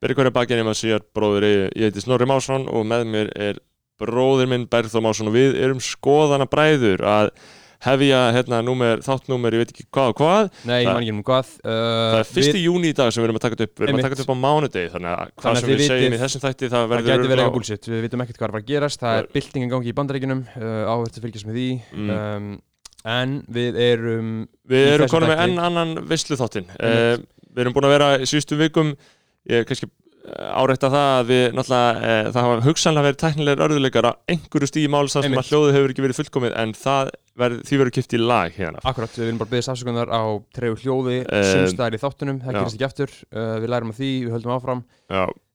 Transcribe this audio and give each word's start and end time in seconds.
Byrja 0.00 0.16
hverja 0.16 0.32
bakinn 0.32 0.60
ég 0.62 0.64
maður 0.64 0.78
sér 0.80 1.02
bróður 1.12 1.44
ég, 1.44 1.64
heiti 1.76 2.00
Snorri 2.00 2.24
Másson 2.28 2.62
og 2.72 2.86
með 2.88 3.02
mér 3.12 3.26
er 3.36 3.58
bróður 4.00 4.48
minn 4.48 4.62
Berþó 4.72 5.02
Másson 5.04 5.28
og 5.28 5.34
við 5.34 5.58
erum 5.60 5.82
skoðana 5.84 6.46
bræður 6.48 7.02
að 7.04 7.26
hefja 7.84 8.20
hérna 8.32 8.60
númer, 8.64 9.00
þáttnúmer, 9.04 9.54
ég 9.56 9.62
veit 9.62 9.70
ekki 9.74 9.84
hvað 9.92 10.10
og 10.12 10.16
hvað. 10.20 10.48
Nei, 10.68 10.78
ég 10.82 10.88
Það- 10.88 10.96
man 10.96 11.04
ekki 11.04 11.12
um 11.14 11.20
hvað 11.28 11.52
uh, 11.60 11.74
Það 11.74 12.16
er 12.22 12.28
fyrsti 12.30 12.62
júni 12.64 12.90
í 12.90 12.96
dag 12.96 13.12
sem 13.12 13.20
við 13.22 13.28
erum 13.28 13.38
að 13.40 13.44
taka 13.44 13.56
þetta 13.58 13.68
upp. 13.68 13.76
Við 13.76 13.86
erum 13.86 14.00
að 14.00 14.06
taka 14.06 14.16
þetta 14.16 14.26
upp 14.26 14.32
á 14.32 14.44
mánudegi 14.44 14.90
Þannig 14.94 15.12
að 15.12 15.30
hvað 15.40 15.60
sem 15.60 15.70
við 15.70 15.84
segjum 15.84 16.00
vitið- 16.00 16.16
í 16.16 16.22
þessum 16.24 16.44
þætti 16.44 16.70
það 16.72 16.80
Það 16.80 16.90
verður 16.94 17.08
gæti 17.10 17.30
verið 17.30 17.44
eitthvað 17.44 17.54
bullshit, 17.58 17.88
við 17.92 18.04
vitum 18.06 18.24
ekkert 18.24 18.40
hvað 18.40 18.48
er 18.50 18.60
að 18.60 18.68
gerast 18.72 19.04
Það 19.04 19.20
er 19.20 19.30
byltingin 19.36 19.72
gangi 19.72 19.92
í 19.92 19.96
bandaríkinum 20.00 20.42
uh, 20.56 21.52
því. 21.52 21.68
Mm. 21.92 22.10
um, 22.16 22.50
En 23.04 23.38
við 23.48 23.76
erum 23.80 24.32
Við 24.68 24.90
erum 24.96 25.08
konum 25.12 25.32
með 25.32 25.44
enn 25.46 25.60
annan 25.60 25.94
veislu 26.08 26.36
þáttin 26.36 26.68
Einmitt. 26.76 27.28
Við 27.50 27.64
erum 27.64 27.74
búin 27.74 27.88
að 27.88 27.94
vera 27.96 28.10
í 28.20 28.28
síðustu 28.28 28.60
vikum 28.60 28.92
Ég 29.50 29.66
kannski 29.68 29.90
árætta 30.30 30.90
það 30.92 31.08
að 31.14 31.30
við 31.30 31.44
náttúrulega 31.56 32.00
e, 32.00 32.16
það 32.30 32.44
hafa 32.46 32.64
hugsanlega 32.66 33.06
verið 33.06 33.18
tæknilegar 33.22 33.62
örðuleikar 33.66 34.08
á 34.10 34.12
einhverju 34.30 34.68
stíði 34.68 34.90
máls 34.92 35.16
þar 35.16 35.26
sem 35.26 35.36
að 35.40 35.50
hljóðu 35.50 35.74
hefur 35.74 35.94
ekki 35.94 36.04
verið 36.04 36.18
fullkomið 36.20 36.56
en 36.60 36.74
það 36.76 37.12
verð, 37.40 37.62
því 37.66 37.78
verður 37.80 37.94
kipt 37.96 38.14
í 38.14 38.20
lag 38.20 38.56
hérna 38.56 38.82
Akkurat, 38.86 39.14
við 39.16 39.24
viljum 39.26 39.40
bara 39.40 39.52
byggðast 39.54 39.72
afsökunar 39.74 40.12
á 40.12 40.22
tregu 40.56 40.78
hljóði 40.84 41.18
Um, 41.24 41.46
sumstæðir 41.50 41.96
í 41.96 42.02
þáttunum, 42.04 42.40
það 42.44 42.58
gerist 42.58 42.78
ekki 42.78 42.88
eftir 42.90 43.14
uh, 43.32 43.54
Við 43.62 43.72
lærum 43.72 43.94
að 43.94 44.00
því, 44.00 44.10
við 44.26 44.34
höldum 44.36 44.54
áfram. 44.56 44.82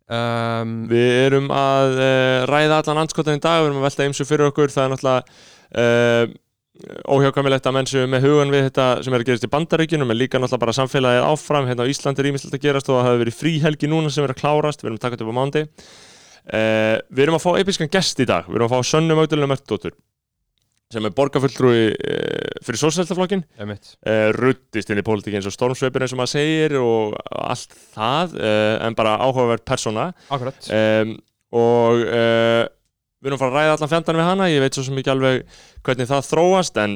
Um, 0.06 0.74
Við 0.92 1.12
erum 1.24 1.52
að 1.56 1.96
uh, 1.98 2.40
ræða 2.50 2.82
allan 2.82 3.04
anskotan 3.06 3.40
í 3.40 3.44
dag, 3.46 3.62
við 3.62 3.72
erum 3.72 3.80
að 3.82 3.88
velta 3.88 4.06
eins 4.06 4.22
og 4.22 4.30
fyrir 4.30 4.50
okkur, 4.52 4.74
það 4.74 4.84
er 4.86 4.92
náttúrulega 4.94 5.24
uh, 5.86 6.36
óhjákvæmilegt 7.08 7.68
að 7.70 7.76
menn 7.78 7.88
séu 7.90 8.08
með 8.10 8.26
hugan 8.28 8.52
við 8.54 8.66
þetta 8.68 8.88
sem 9.06 9.16
er 9.16 9.24
að 9.24 9.30
gerast 9.30 9.46
í 9.48 9.52
bandaríkjunum 9.54 10.12
en 10.12 10.20
líka 10.20 10.42
náttúrulega 10.42 10.64
bara 10.66 10.76
samfélagið 10.76 11.28
áfram, 11.30 11.70
hérna 11.70 11.86
á 11.88 11.92
Íslandi 11.92 12.22
er 12.22 12.30
ímislegt 12.32 12.58
að 12.58 12.66
gerast 12.66 12.90
og 12.92 13.00
það 13.00 13.08
hefur 13.08 13.22
verið 13.24 13.38
frí 13.40 13.54
helgi 13.64 13.90
núna 13.92 14.12
sem 14.12 14.26
er 14.26 14.34
að 14.34 14.42
klárast, 14.42 14.84
við 14.84 14.90
erum 14.90 15.00
að 15.00 15.06
taka 15.06 15.16
þetta 15.16 15.26
upp 15.26 15.32
á 15.32 15.40
mándi. 15.40 15.64
Uh, 16.46 16.98
við 17.10 17.24
erum 17.26 17.38
að 17.40 17.46
fá 17.46 17.52
episkan 17.62 17.94
gest 17.96 18.20
í 18.22 18.28
dag, 18.30 18.50
við 18.50 18.60
erum 18.60 18.68
að 18.68 18.76
fá 18.76 18.92
Sönnu 18.92 19.18
Mögdalina 19.18 19.50
Mörtdóttur 19.50 19.96
sem 20.94 21.08
er 21.08 21.16
borgarfulltrúi 21.18 21.80
uh, 21.96 22.60
fyrir 22.62 22.78
sósæltaflokkin 22.78 23.42
Emitt 23.64 23.96
uh, 24.06 24.30
ruddist 24.36 24.92
inn 24.94 25.02
í 25.02 25.06
pólitíki 25.06 25.40
eins 25.40 25.48
og 25.50 25.56
stormsveipir 25.56 26.06
eins 26.06 26.14
og 26.14 26.20
maður 26.22 26.34
segir 26.36 26.76
og 26.78 27.16
allt 27.34 27.74
það 27.96 28.36
uh, 28.38 28.76
en 28.86 28.98
bara 29.00 29.16
áhugaverð 29.26 29.66
persóna. 29.66 30.12
Akkurat. 30.30 30.70
Og 31.56 32.06
uh, 32.06 32.62
við 33.26 33.32
erum 33.32 33.40
að 33.40 33.42
fara 33.42 33.52
að 33.52 33.58
ræða 33.58 33.76
allan 33.76 33.92
fjandan 33.92 34.20
við 34.20 34.28
hana 34.30 34.48
ég 34.52 34.62
veit 34.62 34.78
svo 34.78 34.98
ekki 35.02 35.12
alveg 35.16 35.46
hvernig 35.82 36.10
það 36.12 36.28
þróast 36.30 36.76
en 36.84 36.92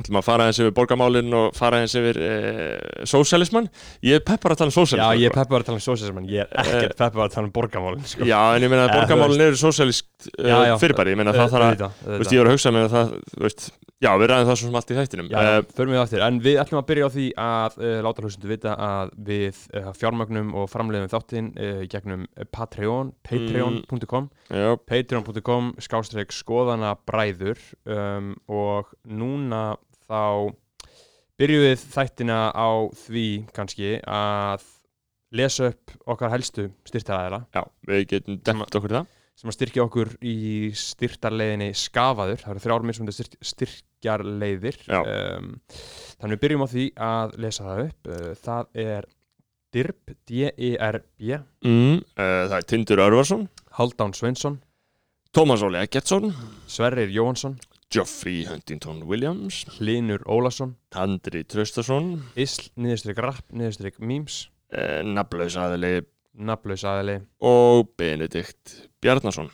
ætlum 0.00 0.18
að 0.20 0.24
fara 0.26 0.46
eins 0.48 0.58
yfir 0.62 0.72
borgamálinn 0.76 1.34
og 1.36 1.52
fara 1.56 1.82
eins 1.82 1.94
yfir 1.98 2.18
uh, 2.22 3.04
sósialismann 3.08 3.68
ég 4.06 4.18
er 4.18 4.24
peppar 4.24 4.54
að 4.54 4.62
tala 4.62 4.72
um 4.72 4.74
Já, 4.74 4.80
sósialismann 4.80 5.20
ég 5.20 5.28
er 5.30 5.36
peppar 5.36 5.62
að 5.62 5.68
tala 5.68 5.78
um 5.78 5.84
sósisman, 5.84 6.28
ég 6.32 6.46
er 6.46 6.62
ekkert 6.64 6.96
peppar 7.02 7.26
að 7.26 7.34
tala 7.36 7.48
um 7.48 7.54
borgamálin 7.54 8.06
sko. 8.08 8.24
já 8.28 8.40
en 8.56 8.66
ég 8.66 8.72
meina 8.72 8.86
að 8.88 8.92
Ja, 8.92 8.98
borgamálinn 9.02 9.46
eru 9.48 9.60
sósialist 9.60 10.28
Já, 10.38 10.56
já. 10.66 10.74
uh, 10.74 10.80
fyrirbæri. 10.80 11.12
Ég 11.12 11.18
meina 11.20 11.34
það 11.36 11.54
þarf 11.56 11.68
að 11.68 11.96
þú 12.02 12.18
veist, 12.22 12.32
ég 12.32 12.42
var 12.42 12.50
að 12.50 12.56
hugsa 12.56 12.72
með 12.74 12.88
það 12.92 13.12
þú 13.32 13.42
veist, 13.46 13.64
já 14.02 14.10
við 14.18 14.30
ræðum 14.32 14.48
það 14.48 14.58
svo 14.60 14.68
sem 14.68 14.78
allt 14.80 14.92
í 14.92 14.98
þættinum. 14.98 15.30
Já, 15.32 15.38
uh, 15.42 15.66
förum 15.76 15.94
við 15.94 16.02
aftur, 16.02 16.24
en 16.26 16.40
við 16.46 16.60
ætlum 16.62 16.80
að 16.80 16.86
byrja 16.90 17.08
á 17.08 17.10
því 17.16 17.26
að 17.46 17.78
uh, 17.82 17.96
láta 18.06 18.24
hlustundu 18.26 18.50
vita 18.52 18.74
að 18.86 19.12
við 19.28 19.60
fjármögnum 19.98 20.52
og 20.62 20.68
framleiðum 20.72 21.10
þáttinn 21.12 21.50
gegnum 21.92 22.26
Patreon, 22.54 23.12
patreon.com 23.26 24.28
já, 24.50 24.68
patreon.com 24.88 25.72
skástrík 25.82 26.34
skoðana 26.34 26.94
bræður 27.08 27.60
um, 27.86 28.32
og 28.50 28.92
núna 29.08 29.62
þá 30.10 30.52
byrjum 31.40 31.64
við 31.64 31.88
þættina 31.94 32.38
á 32.54 32.70
því 33.06 33.26
kannski 33.56 33.96
að 34.06 34.68
lesa 35.32 35.70
upp 35.72 35.94
okkar 36.12 36.32
helstu 36.34 36.68
styrtaræðila 36.88 37.42
já, 37.54 37.62
við 37.88 38.04
getum 38.10 38.38
dæmt 38.44 38.76
okkur 38.78 38.96
það. 38.98 39.08
sem 39.40 39.50
að 39.50 39.56
styrkja 39.56 39.86
okkur 39.86 40.10
í 40.28 40.36
styrtarleiðinni 40.76 41.70
skafaður, 41.78 42.42
það 42.42 42.52
eru 42.52 42.62
þrjár 42.66 42.86
mismundi 42.90 43.14
styrk, 43.16 43.38
styrkjarleiðir. 43.52 44.78
Um, 44.92 45.54
þannig 46.20 46.36
við 46.36 46.42
byrjum 46.44 46.64
á 46.64 46.68
því 46.74 46.86
að 47.08 47.34
lesa 47.46 47.66
það 47.66 47.82
upp. 47.86 48.12
Uh, 48.12 48.28
það 48.44 48.82
er 48.84 49.08
DIRB 49.72 50.14
D-I-R-B 50.28 51.38
mm, 51.64 51.96
uh, 51.96 52.44
það 52.52 52.58
er 52.58 52.68
Tindur 52.68 53.04
Örvarsson. 53.06 53.48
Haldán 53.78 54.12
Sveinsson, 54.12 54.60
Tómas 55.32 55.64
Óli 55.64 55.80
Eggertsson. 55.80 56.28
Sverrir 56.68 57.08
Jóhansson 57.08 57.56
Geoffrey 57.92 58.44
Huntington 58.48 59.02
Williams. 59.08 59.62
Hlinur 59.78 60.22
Ólason 60.24 60.76
Tandri 60.94 61.42
Traustason. 61.44 62.22
Isl, 62.40 62.70
niðurstryk 62.80 63.18
rapp, 63.20 63.44
niðurstryk 63.52 63.98
memes. 64.00 64.46
Uh, 64.72 65.02
Naflaus 65.04 65.58
aðili. 65.60 65.98
Nafnlaus 66.32 66.86
aðili. 66.88 67.18
Og 67.44 67.90
Benedikt 68.00 68.78
Bjarnason. 69.04 69.50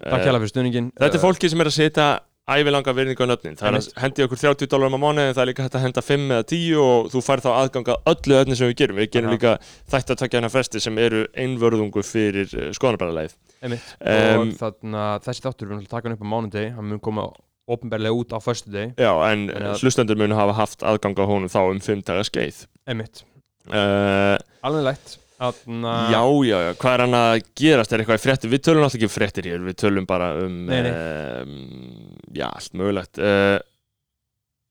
Takk 0.00 0.16
Eh, 0.16 0.24
hérlega 0.24 0.40
fyrir 0.40 0.50
stuðningin 0.54 0.86
Þetta 0.96 1.18
er 1.18 1.22
fólki 1.22 1.48
sem 1.52 1.60
er 1.60 1.68
að 1.68 1.74
setja 1.76 2.04
ævilanga 2.50 2.94
virðingu 2.96 3.20
á 3.22 3.30
nöfnin. 3.30 3.56
Það 3.60 3.68
er 3.68 3.76
að 3.76 3.88
hendi 4.00 4.24
okkur 4.24 4.40
30 4.40 4.70
dólarum 4.72 4.96
á 4.96 5.00
mánu 5.04 5.22
en 5.28 5.34
það 5.36 5.42
er 5.44 5.48
líka 5.50 5.66
hægt 5.66 5.76
að 5.76 5.84
henda 5.84 6.02
5 6.02 6.24
eða 6.34 6.46
10 6.50 6.80
og 6.82 7.10
þú 7.12 7.22
fær 7.26 7.42
þá 7.44 7.50
aðgang 7.52 7.90
að 7.92 8.08
öllu 8.14 8.38
öðni 8.40 8.56
sem 8.56 8.70
við 8.72 8.78
gerum. 8.80 8.98
Við 8.98 9.10
gerum 9.14 9.30
Aha. 9.30 9.36
líka 9.36 9.52
þætt 9.92 10.10
að 10.14 10.20
takja 10.24 10.40
hana 10.40 10.50
fresti 10.50 10.80
sem 10.82 10.98
eru 11.04 11.20
einvörðungu 11.36 12.02
fyrir 12.02 12.48
skoðanabræðalæð 12.74 13.36
Einmitt. 13.60 13.92
Em, 14.00 14.40
og 14.40 14.56
þannig 14.64 14.98
að 15.04 15.28
þessi 15.28 15.44
þáttur 15.46 15.68
við 15.68 15.76
erum 15.76 15.84
að 15.84 15.92
taka 15.92 16.08
hann 16.08 16.16
upp 16.16 16.24
á 16.26 16.32
mánudegi. 16.32 16.74
Hann 16.74 16.90
mun 16.90 17.04
koma 17.04 17.28
ofnbærlega 17.76 18.16
út 18.20 18.34
á 18.34 18.38
föstudegi 18.42 18.92
Já, 19.00 19.12
en 19.30 19.46
hlustendur 19.80 20.18
mun 20.20 20.34
hafa 20.36 20.58
haft 20.58 20.84
aðgang 20.86 21.18
á 21.18 21.24
honum 21.24 21.50
þá 21.52 21.60
um 21.68 21.80
5 21.82 22.04
daga 22.10 22.26
skeið 22.28 22.64
Einmitt. 22.90 23.24
uh, 23.70 24.36
alveg 24.66 24.86
lætt 24.90 25.16
Þarna, 25.40 25.92
Já, 26.12 26.20
já, 26.44 26.56
já, 26.66 26.72
hvað 26.76 26.92
er 26.92 27.02
hann 27.06 27.16
að 27.16 27.34
gerast? 27.56 27.92
Er 27.96 28.02
eitthvað 28.02 28.18
í 28.18 28.22
fréttir? 28.26 28.50
Við 28.52 28.60
tölum 28.66 28.84
alltaf 28.84 28.98
ekki 28.98 29.06
um 29.08 29.12
fréttir 29.14 29.46
hér, 29.48 29.62
við 29.64 29.76
tölum 29.80 30.04
bara 30.08 30.26
um, 30.36 30.58
Nei, 30.68 30.82
nei. 30.84 30.90
um 31.40 31.54
já, 32.36 32.44
allt 32.50 32.76
mögulegt. 32.76 33.16
Uh, 33.16 33.56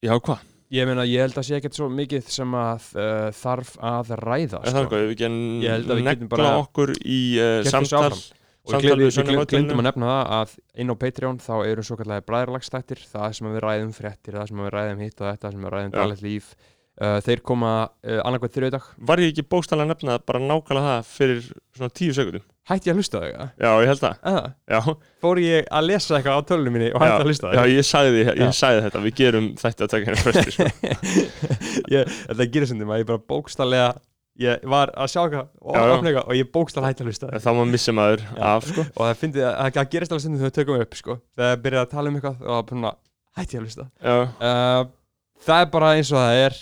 já, 0.06 0.14
hvað? 0.14 0.44
ég 0.70 0.86
meina 0.86 1.02
ég 1.10 1.24
held 1.24 1.40
að 1.40 1.48
sé 1.48 1.56
ekkert 1.58 1.74
svo 1.74 1.88
mikið 1.90 2.28
sem 2.30 2.52
að 2.54 2.84
uh, 2.94 3.30
þarf 3.34 3.72
að 3.82 4.12
ræða 4.20 4.60
Er 4.62 4.70
það 4.70 4.84
eitthvað? 4.84 5.00
Ef 5.02 5.08
við 5.10 5.18
getum 5.24 6.04
negla 6.06 6.28
bara 6.36 6.52
okkur 6.60 6.92
í 7.02 7.18
samtal. 7.66 8.12
Og 8.76 8.84
við 8.84 9.38
Mögdalínu. 9.38 9.76
að 9.76 9.86
nefna 9.88 10.10
það 10.10 10.34
að 10.38 10.56
inn 10.82 10.92
á 10.92 10.96
Patreon 11.04 11.40
þá 11.42 11.54
eru 11.66 11.86
svo 11.86 11.98
kallega 12.00 12.26
bræðarlagstættir 12.28 13.02
það 13.10 13.32
sem 13.38 13.48
við 13.50 13.64
ræðum 13.66 13.94
fréttir, 13.96 14.36
það 14.38 14.52
sem 14.52 14.62
við 14.64 14.74
ræðum 14.76 15.02
hitt 15.04 15.20
og 15.20 15.30
þetta 15.30 15.54
sem 15.54 15.66
við 15.66 15.74
ræðum 15.76 15.96
daglegt 15.96 16.24
líf 16.26 16.52
uh, 16.56 17.18
þeir 17.26 17.44
koma 17.50 17.74
uh, 17.88 18.20
annarkvæð 18.24 18.56
þriðdag 18.58 18.88
Var 19.10 19.24
ég 19.24 19.34
ekki 19.34 19.48
bókstæðlega 19.50 19.88
að 19.88 19.92
nefna 19.94 20.18
bara 20.30 20.44
nákvæmlega 20.44 20.94
það 20.94 21.12
fyrir 21.14 21.44
svona 21.50 21.94
tíu 22.00 22.16
sekundum? 22.16 22.46
hætti 22.70 22.90
ég 22.90 22.94
að 22.94 23.00
hlusta 23.00 23.20
þig 23.22 23.32
eða? 23.34 23.46
Já, 23.58 23.70
ég 23.82 23.90
held 23.90 24.02
það. 24.04 24.44
Já, 24.70 24.80
fór 25.24 25.40
ég 25.42 25.70
að 25.74 25.86
lesa 25.88 26.16
eitthvað 26.18 26.38
á 26.38 26.42
tölunum 26.50 26.76
minni 26.76 26.90
og 26.92 27.02
hætti 27.02 27.16
að 27.16 27.30
hlusta 27.30 27.50
á 27.50 27.52
já, 27.56 27.62
ég 27.72 27.88
sagði, 27.88 28.20
ég, 28.22 28.30
Já. 28.38 28.50
sagði 28.60 28.84
þetta, 28.86 29.02
við 29.06 29.16
gerum 29.20 29.48
þetta 29.60 29.86
að 29.86 29.94
taka 29.94 30.10
henni 30.10 30.24
fresti, 30.26 30.54
sko. 30.54 30.68
ég, 31.96 32.14
þetta 32.28 32.48
gerir 32.54 32.70
sem 32.70 32.84
að 32.86 33.02
ég 33.02 33.10
bara 33.10 33.24
bókstallega 33.32 33.88
ég 34.40 34.64
var 34.72 34.92
að 34.96 35.10
sjá 35.12 35.20
eitthvað 35.22 35.48
og, 35.60 35.74
og 36.24 36.34
ég 36.36 36.46
hætti 36.50 37.04
að 37.04 37.10
hlusta 37.10 37.28
á 37.28 37.32
þig 37.34 37.42
Þá 37.44 37.50
maður 37.50 37.70
missi 37.74 37.92
maður 37.96 38.24
af, 38.36 38.68
sko. 38.70 38.86
og 38.94 39.02
það 39.04 39.18
fyndi 39.24 39.44
að 39.44 39.52
að 39.60 39.74
það 39.76 39.90
gerist 39.94 40.14
alveg 40.14 40.24
stundum 40.24 40.40
þegar 40.40 40.50
við 40.50 40.56
tökum 40.60 40.80
upp 40.84 40.94
sko. 41.00 41.18
þegar 41.36 41.50
það 41.50 41.62
byrjaði 41.66 41.84
að 41.86 41.92
tala 41.94 42.06
um 42.10 42.16
eitthvað 42.20 42.38
og 42.40 42.54
það 42.54 42.64
bara 42.70 42.94
hætti 43.40 43.56
ég 43.56 43.60
að 43.60 43.66
hlusta 43.68 43.84
Já, 44.00 44.16
uh, 44.20 44.82
það 45.46 45.64
er 45.64 45.68
bara 45.74 45.92
eins 45.96 46.10
og 46.12 46.18
það 46.20 46.32
er 46.44 46.52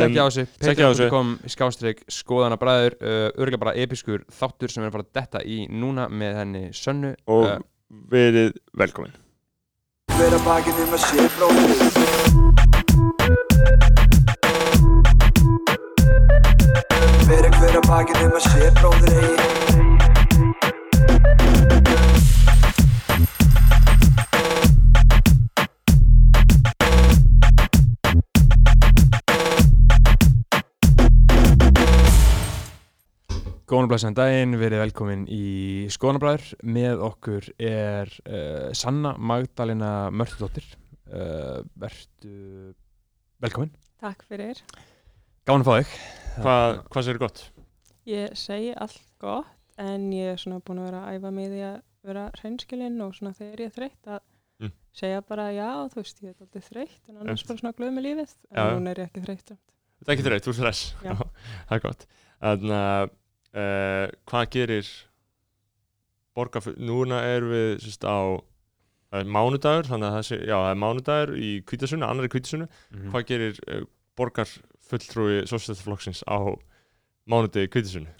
tjekkja 0.00 0.24
á 0.24 0.26
þessu 0.28 0.44
tjekkja 0.60 0.84
á 0.84 0.90
þessu. 0.90 1.08
patreon.com 1.08 1.28
skástrík 1.54 1.98
skoðana 2.12 2.60
bræður 2.60 2.98
uh, 3.00 3.28
örgulega 3.36 3.64
bara 3.66 3.76
episkur 3.84 4.24
þáttur 4.32 4.72
sem 4.72 4.80
við 4.82 4.88
erum 4.88 4.92
að 4.92 4.96
fara 4.98 5.08
að 5.08 5.14
detta 5.20 5.44
í 5.44 5.60
núna 5.72 6.08
með 6.12 6.40
henni 6.42 6.64
Sönnu 6.76 7.14
og 7.28 7.44
uh, 7.48 7.58
verið 8.10 8.56
velkomin. 8.76 9.14
Hver 17.24 17.46
að 17.48 17.54
bakinn 17.54 17.64
um 17.64 17.64
að 17.64 17.64
sé 17.64 17.64
bróðir 17.64 17.64
Hver 17.64 17.78
að 17.78 17.86
bakinn 17.88 18.20
um 18.26 18.34
að 18.36 18.42
sé 18.44 18.70
bróðir 18.76 19.14
eigi. 19.16 19.54
Góðan 33.64 33.88
og 33.88 33.90
blæsaðan 33.94 34.20
daginn, 34.20 34.60
verið 34.60 34.84
velkomin 34.84 35.24
í 35.32 35.44
Skoðanabræður 35.96 36.50
með 36.76 37.08
okkur 37.08 37.48
er 37.56 38.12
uh, 38.28 38.68
Sanna 38.76 39.16
Magdalena 39.16 40.12
Mörtudóttir. 40.12 40.68
Uh, 41.08 41.64
Vertu 41.72 42.74
velkomin. 43.40 43.72
Takk 44.04 44.28
fyrir. 44.28 44.60
Gáðan 45.44 45.64
að 45.64 45.68
fá 45.68 45.74
þig 45.78 45.94
Hvað, 46.44 46.76
hvað 46.90 47.04
sér 47.06 47.18
gott? 47.22 47.40
Ég 48.08 48.32
segi 48.38 48.70
allt 48.74 49.00
gott 49.22 49.50
en 49.80 50.06
ég 50.14 50.32
er 50.34 50.38
svona 50.40 50.60
búin 50.64 50.80
að 50.82 50.88
vera 50.88 51.02
að 51.08 51.18
æfa 51.18 51.30
mig 51.34 51.50
því 51.52 51.60
að 51.68 51.76
vera 52.04 52.24
hreinskilinn 52.38 53.00
og 53.04 53.14
svona 53.16 53.32
þegar 53.36 53.62
ég 53.64 53.70
er 53.72 53.76
þreytt 53.78 54.08
að 54.16 54.22
Mm. 54.62 54.70
segja 54.94 55.18
bara 55.26 55.48
já, 55.50 55.66
þú 55.90 55.96
veist, 55.98 56.20
ég 56.22 56.30
er 56.30 56.44
alltaf 56.44 56.66
þreytt 56.70 57.08
en 57.10 57.16
annars 57.16 57.42
Einmitt. 57.42 57.48
bara 57.48 57.58
svona 57.58 57.72
glöð 57.74 57.88
með 57.96 58.04
lífið 58.06 58.34
en 58.54 58.54
Já, 58.54 58.66
núna 58.70 58.90
er 58.92 58.98
ég 59.02 59.08
ekki 59.10 59.22
þreytt. 59.24 59.48
Það 59.50 60.06
er 60.06 60.12
ekki 60.14 60.24
þreytt, 60.28 60.44
þú 60.46 60.52
er 60.52 60.54
stress. 60.60 60.82
Já. 61.02 61.14
það 61.66 61.74
er 61.74 61.82
gott. 61.82 62.04
Þannig 62.44 62.76
að 62.78 63.08
uh, 63.10 64.06
hvað 64.30 64.46
gerir 64.54 64.90
borgarfull 66.38 66.76
núna 66.86 67.18
erum 67.34 67.50
við 67.50 67.82
sérst 67.82 68.06
á 68.06 68.18
það 69.10 69.18
er 69.24 69.32
mánudagur, 69.34 69.90
þannig 69.90 70.06
að 70.08 70.14
það 70.20 70.26
sé, 70.30 70.38
já, 70.46 70.54
það 70.54 70.70
er 70.70 70.80
mánudagur 70.84 71.34
í 71.34 71.50
kvítasunni, 71.66 72.06
annar 72.06 72.28
í 72.28 72.32
kvítasunni 72.36 72.68
Mhm. 72.94 73.10
hvað 73.10 73.26
gerir 73.32 73.58
uh, 73.74 73.84
borgarfulltrúi 74.88 75.44
sósættaflokksins 75.48 76.22
á 76.28 76.38
mánudegi 77.28 77.68
kvítasunni 77.72 78.10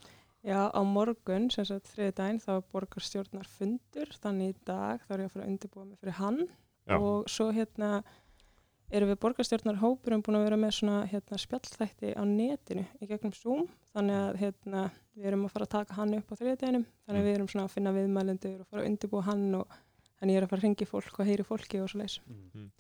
Já, 0.45 0.69
á 0.69 0.81
morgun, 0.85 1.49
sem 1.51 1.65
sagt 1.65 1.89
þriði 1.89 2.13
daginn, 2.19 2.39
þá 2.41 2.51
er 2.59 2.65
borgarstjórnar 2.73 3.47
fundur, 3.49 4.11
þannig 4.21 4.51
í 4.53 4.57
dag 4.69 5.01
þá 5.07 5.15
er 5.15 5.23
ég 5.23 5.31
að 5.31 5.33
fara 5.33 5.45
að 5.47 5.49
undirbúa 5.55 5.85
mig 5.89 5.99
fyrir 6.03 6.19
hann 6.19 6.41
Já. 6.85 6.99
og 7.01 7.31
svo 7.33 7.47
hérna 7.57 8.03
erum 8.93 9.09
við 9.09 9.21
borgarstjórnar 9.25 9.79
hópurum 9.81 10.21
búin 10.23 10.37
að 10.37 10.45
vera 10.45 10.59
með 10.61 10.75
svona 10.77 10.99
hérna 11.09 11.39
spjallþætti 11.41 12.13
á 12.13 12.23
netinu 12.29 12.85
í 13.01 13.09
gegnum 13.09 13.33
Zoom, 13.33 13.65
þannig 13.95 14.21
að 14.21 14.37
hérna 14.43 14.85
við 15.17 15.31
erum 15.33 15.47
að 15.49 15.55
fara 15.57 15.65
að 15.65 15.75
taka 15.79 15.97
hann 15.97 16.15
upp 16.19 16.29
á 16.29 16.35
þriði 16.37 16.59
daginnum, 16.61 16.87
þannig 17.07 17.21
að 17.21 17.25
Mm. 17.25 17.29
við 17.31 17.35
erum 17.39 17.49
svona 17.49 17.65
að 17.65 17.75
finna 17.79 17.93
viðmælendur 17.97 18.61
og 18.61 18.67
fara 18.69 18.83
að 18.85 18.89
undirbúa 18.93 19.23
hann 19.25 19.55
og 19.55 19.67
þannig 20.21 20.35
ég 20.35 20.37
er 20.37 20.45
að 20.45 20.51
fara 20.53 20.61
að 20.61 20.65
ringi 20.69 20.87
fólk 20.93 21.19
og 21.21 21.27
heyri 21.27 21.43
fólki 21.49 21.81
og 21.83 21.89
svo 21.89 21.99
leis. 22.05 22.21
Mhm. 22.29 22.69
En 22.69 22.71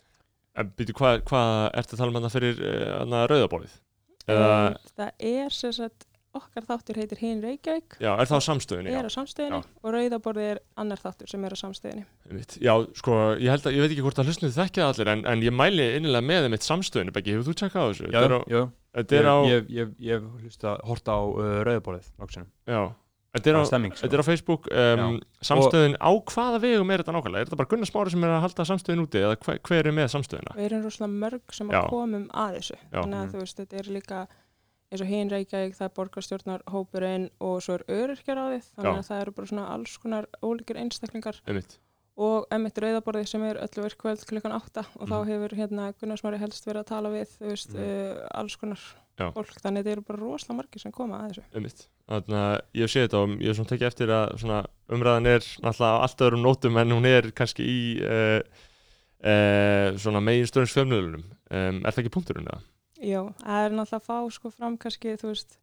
byrju, 0.54 0.96
hvað, 1.00 1.20
hvað 1.28 1.52
ertu 1.80 1.96
að 1.96 2.02
tala 2.02 2.12
um 2.12 2.18
þetta 2.20 2.34
fyrir 2.34 2.64
uh, 2.64 3.22
rauðabólið? 3.30 3.78
Eða, 4.24 4.50
það 4.96 5.24
er 5.30 5.52
sem 5.52 5.72
sagt, 5.76 6.06
okkar 6.34 6.64
þáttur 6.66 6.98
heitir 6.98 7.20
Hinn 7.20 7.42
Reykjavík, 7.44 7.96
já, 8.02 8.10
er 8.14 8.28
það 8.30 8.40
á 8.40 8.46
samstöðunni? 8.48 8.90
er 8.90 9.06
Já. 9.06 9.10
á 9.10 9.16
samstöðinni 9.16 9.60
og 9.60 9.92
rauðaborðið 9.94 10.48
er 10.50 10.60
annar 10.82 11.02
þáttur 11.02 11.30
sem 11.30 11.44
er 11.46 11.54
á 11.54 11.58
samstöðinni. 11.60 12.04
Já, 12.64 12.72
sko, 12.98 13.18
ég 13.38 13.52
held 13.54 13.68
að, 13.68 13.76
ég 13.76 13.84
veit 13.84 13.92
ekki 13.92 14.06
hvort 14.06 14.18
að 14.22 14.30
hlustnið 14.30 14.56
þekkja 14.56 14.88
allir, 14.88 15.12
en, 15.14 15.24
en 15.30 15.44
ég 15.44 15.54
mæli 15.54 15.86
innilega 15.98 16.26
með 16.26 16.46
þeim 16.46 16.56
eitt 16.58 16.66
samstöðunni, 16.66 17.14
Beggi, 17.14 17.36
hefur 17.36 17.48
þú 17.50 17.56
tjekkað 17.60 17.86
á 17.86 17.88
þessu? 17.92 18.10
Já, 18.10 18.20
á, 18.24 18.40
já, 18.50 18.62
á, 18.64 19.36
ég, 19.46 19.54
ég, 19.54 19.70
ég, 19.78 19.94
ég 20.08 20.18
hef 20.18 20.42
hlusta 20.42 20.76
hort 20.88 21.10
á 21.10 21.18
uh, 21.18 21.54
rauðbólið 21.68 22.10
nokkuð 22.18 22.48
já, 22.66 22.80
þetta 23.34 23.50
er 23.50 23.56
á, 23.58 23.62
stemming, 23.66 23.92
sko. 23.96 24.06
þetta 24.06 24.14
er 24.18 24.22
á 24.22 24.26
Facebook, 24.30 24.68
um, 24.70 25.20
samstöðun, 25.42 25.96
á 26.00 26.10
hvaða 26.30 26.60
vegum 26.62 26.90
er 26.94 27.02
þetta 27.02 27.14
nákvæmlega? 27.16 27.40
Er 27.40 27.48
þetta 27.50 27.56
bara 27.60 27.70
Gunnar 27.74 27.90
Smári 27.90 28.10
sem 28.14 28.24
er 28.24 28.30
að 28.30 28.40
halda 28.46 28.64
samstöðun 28.70 29.04
úti, 29.04 29.18
eða 29.20 29.36
hver, 29.44 29.58
hver 29.68 29.86
er 29.86 29.92
með 29.92 30.08
samstöðuna? 30.14 30.54
við 30.56 30.64
erum 30.70 30.82
rosalega 30.86 31.20
mörg 31.24 31.42
sem 31.52 31.68
Já. 31.70 31.80
að 31.82 31.88
komum 31.90 32.26
að 32.30 32.56
þessu 32.58 32.76
Já. 32.78 33.00
þannig 33.02 33.18
að 33.18 33.24
Mhm. 33.24 33.32
þú 33.34 33.38
veist, 33.44 33.56
þetta 33.58 33.78
er 33.78 33.90
líka 33.98 34.26
eins 34.92 35.00
og 35.00 35.06
hinn 35.08 35.30
Reykjavík, 35.30 35.74
það 35.74 35.88
er 35.88 35.94
borgarstjórnar 35.96 36.60
hópurinn 36.70 37.30
og 37.40 37.62
svo 37.62 37.74
er 37.74 37.84
öryrkjar 37.88 38.38
á 38.38 38.44
þið 38.54 38.64
þannig 38.76 38.94
Já. 38.94 38.98
að 39.00 39.08
það 39.08 39.20
eru 39.24 39.32
bara 39.32 39.46
svona 39.46 39.68
alls 39.74 39.96
konar 39.98 40.26
ólíkir 40.42 40.76
einstaklingar 40.78 41.40
Einmitt. 41.48 41.78
og 42.16 42.46
emmitt 42.52 42.78
rauðaborði 42.78 43.26
sem 43.26 43.42
er 43.42 43.56
öllu 43.56 43.82
verið 43.82 43.96
kvöld 43.98 44.24
klukkan 44.28 44.52
átta 44.54 44.84
og 45.00 45.08
þá 45.08 45.16
Mhm. 45.18 45.26
hefur 45.26 45.48
hérna 45.58 45.94
Gunnar 45.98 46.16
Smári 46.16 46.38
helst 46.38 46.64
verið 46.64 46.84
að 46.84 46.86
tala 46.86 47.08
við 47.10 47.28
þannig 52.08 52.38
að 52.40 52.54
ég 52.80 52.90
séð 52.92 53.06
þetta 53.06 53.20
og 53.24 53.34
ég 53.40 53.48
hef 53.48 53.56
svona 53.58 53.70
tekið 53.72 53.86
eftir 53.88 54.10
að 54.12 54.34
svona, 54.42 54.58
umræðan 54.92 55.26
er 55.32 55.40
náttúrulega 55.64 55.96
á 55.96 56.02
allt 56.04 56.24
öðrum 56.26 56.42
nótum 56.44 56.76
en 56.82 56.92
hún 56.92 57.06
er 57.08 57.30
kannski 57.32 57.64
í 57.64 57.80
uh, 58.04 58.40
uh, 59.24 59.96
svona 60.00 60.20
megin 60.24 60.48
stöðums 60.50 60.74
fjölmiðlunum. 60.76 61.24
Um, 61.50 61.82
er 61.84 61.90
það 61.94 62.02
ekki 62.04 62.14
punkturinn 62.14 62.48
eða? 62.50 62.62
Já, 63.04 63.20
það 63.42 63.60
er 63.66 63.76
náttúrulega 63.76 64.00
að 64.00 64.08
fá 64.08 64.18
sko 64.36 64.50
fram 64.54 64.76
kannski, 64.80 65.14
þú 65.20 65.30
veist, 65.32 65.56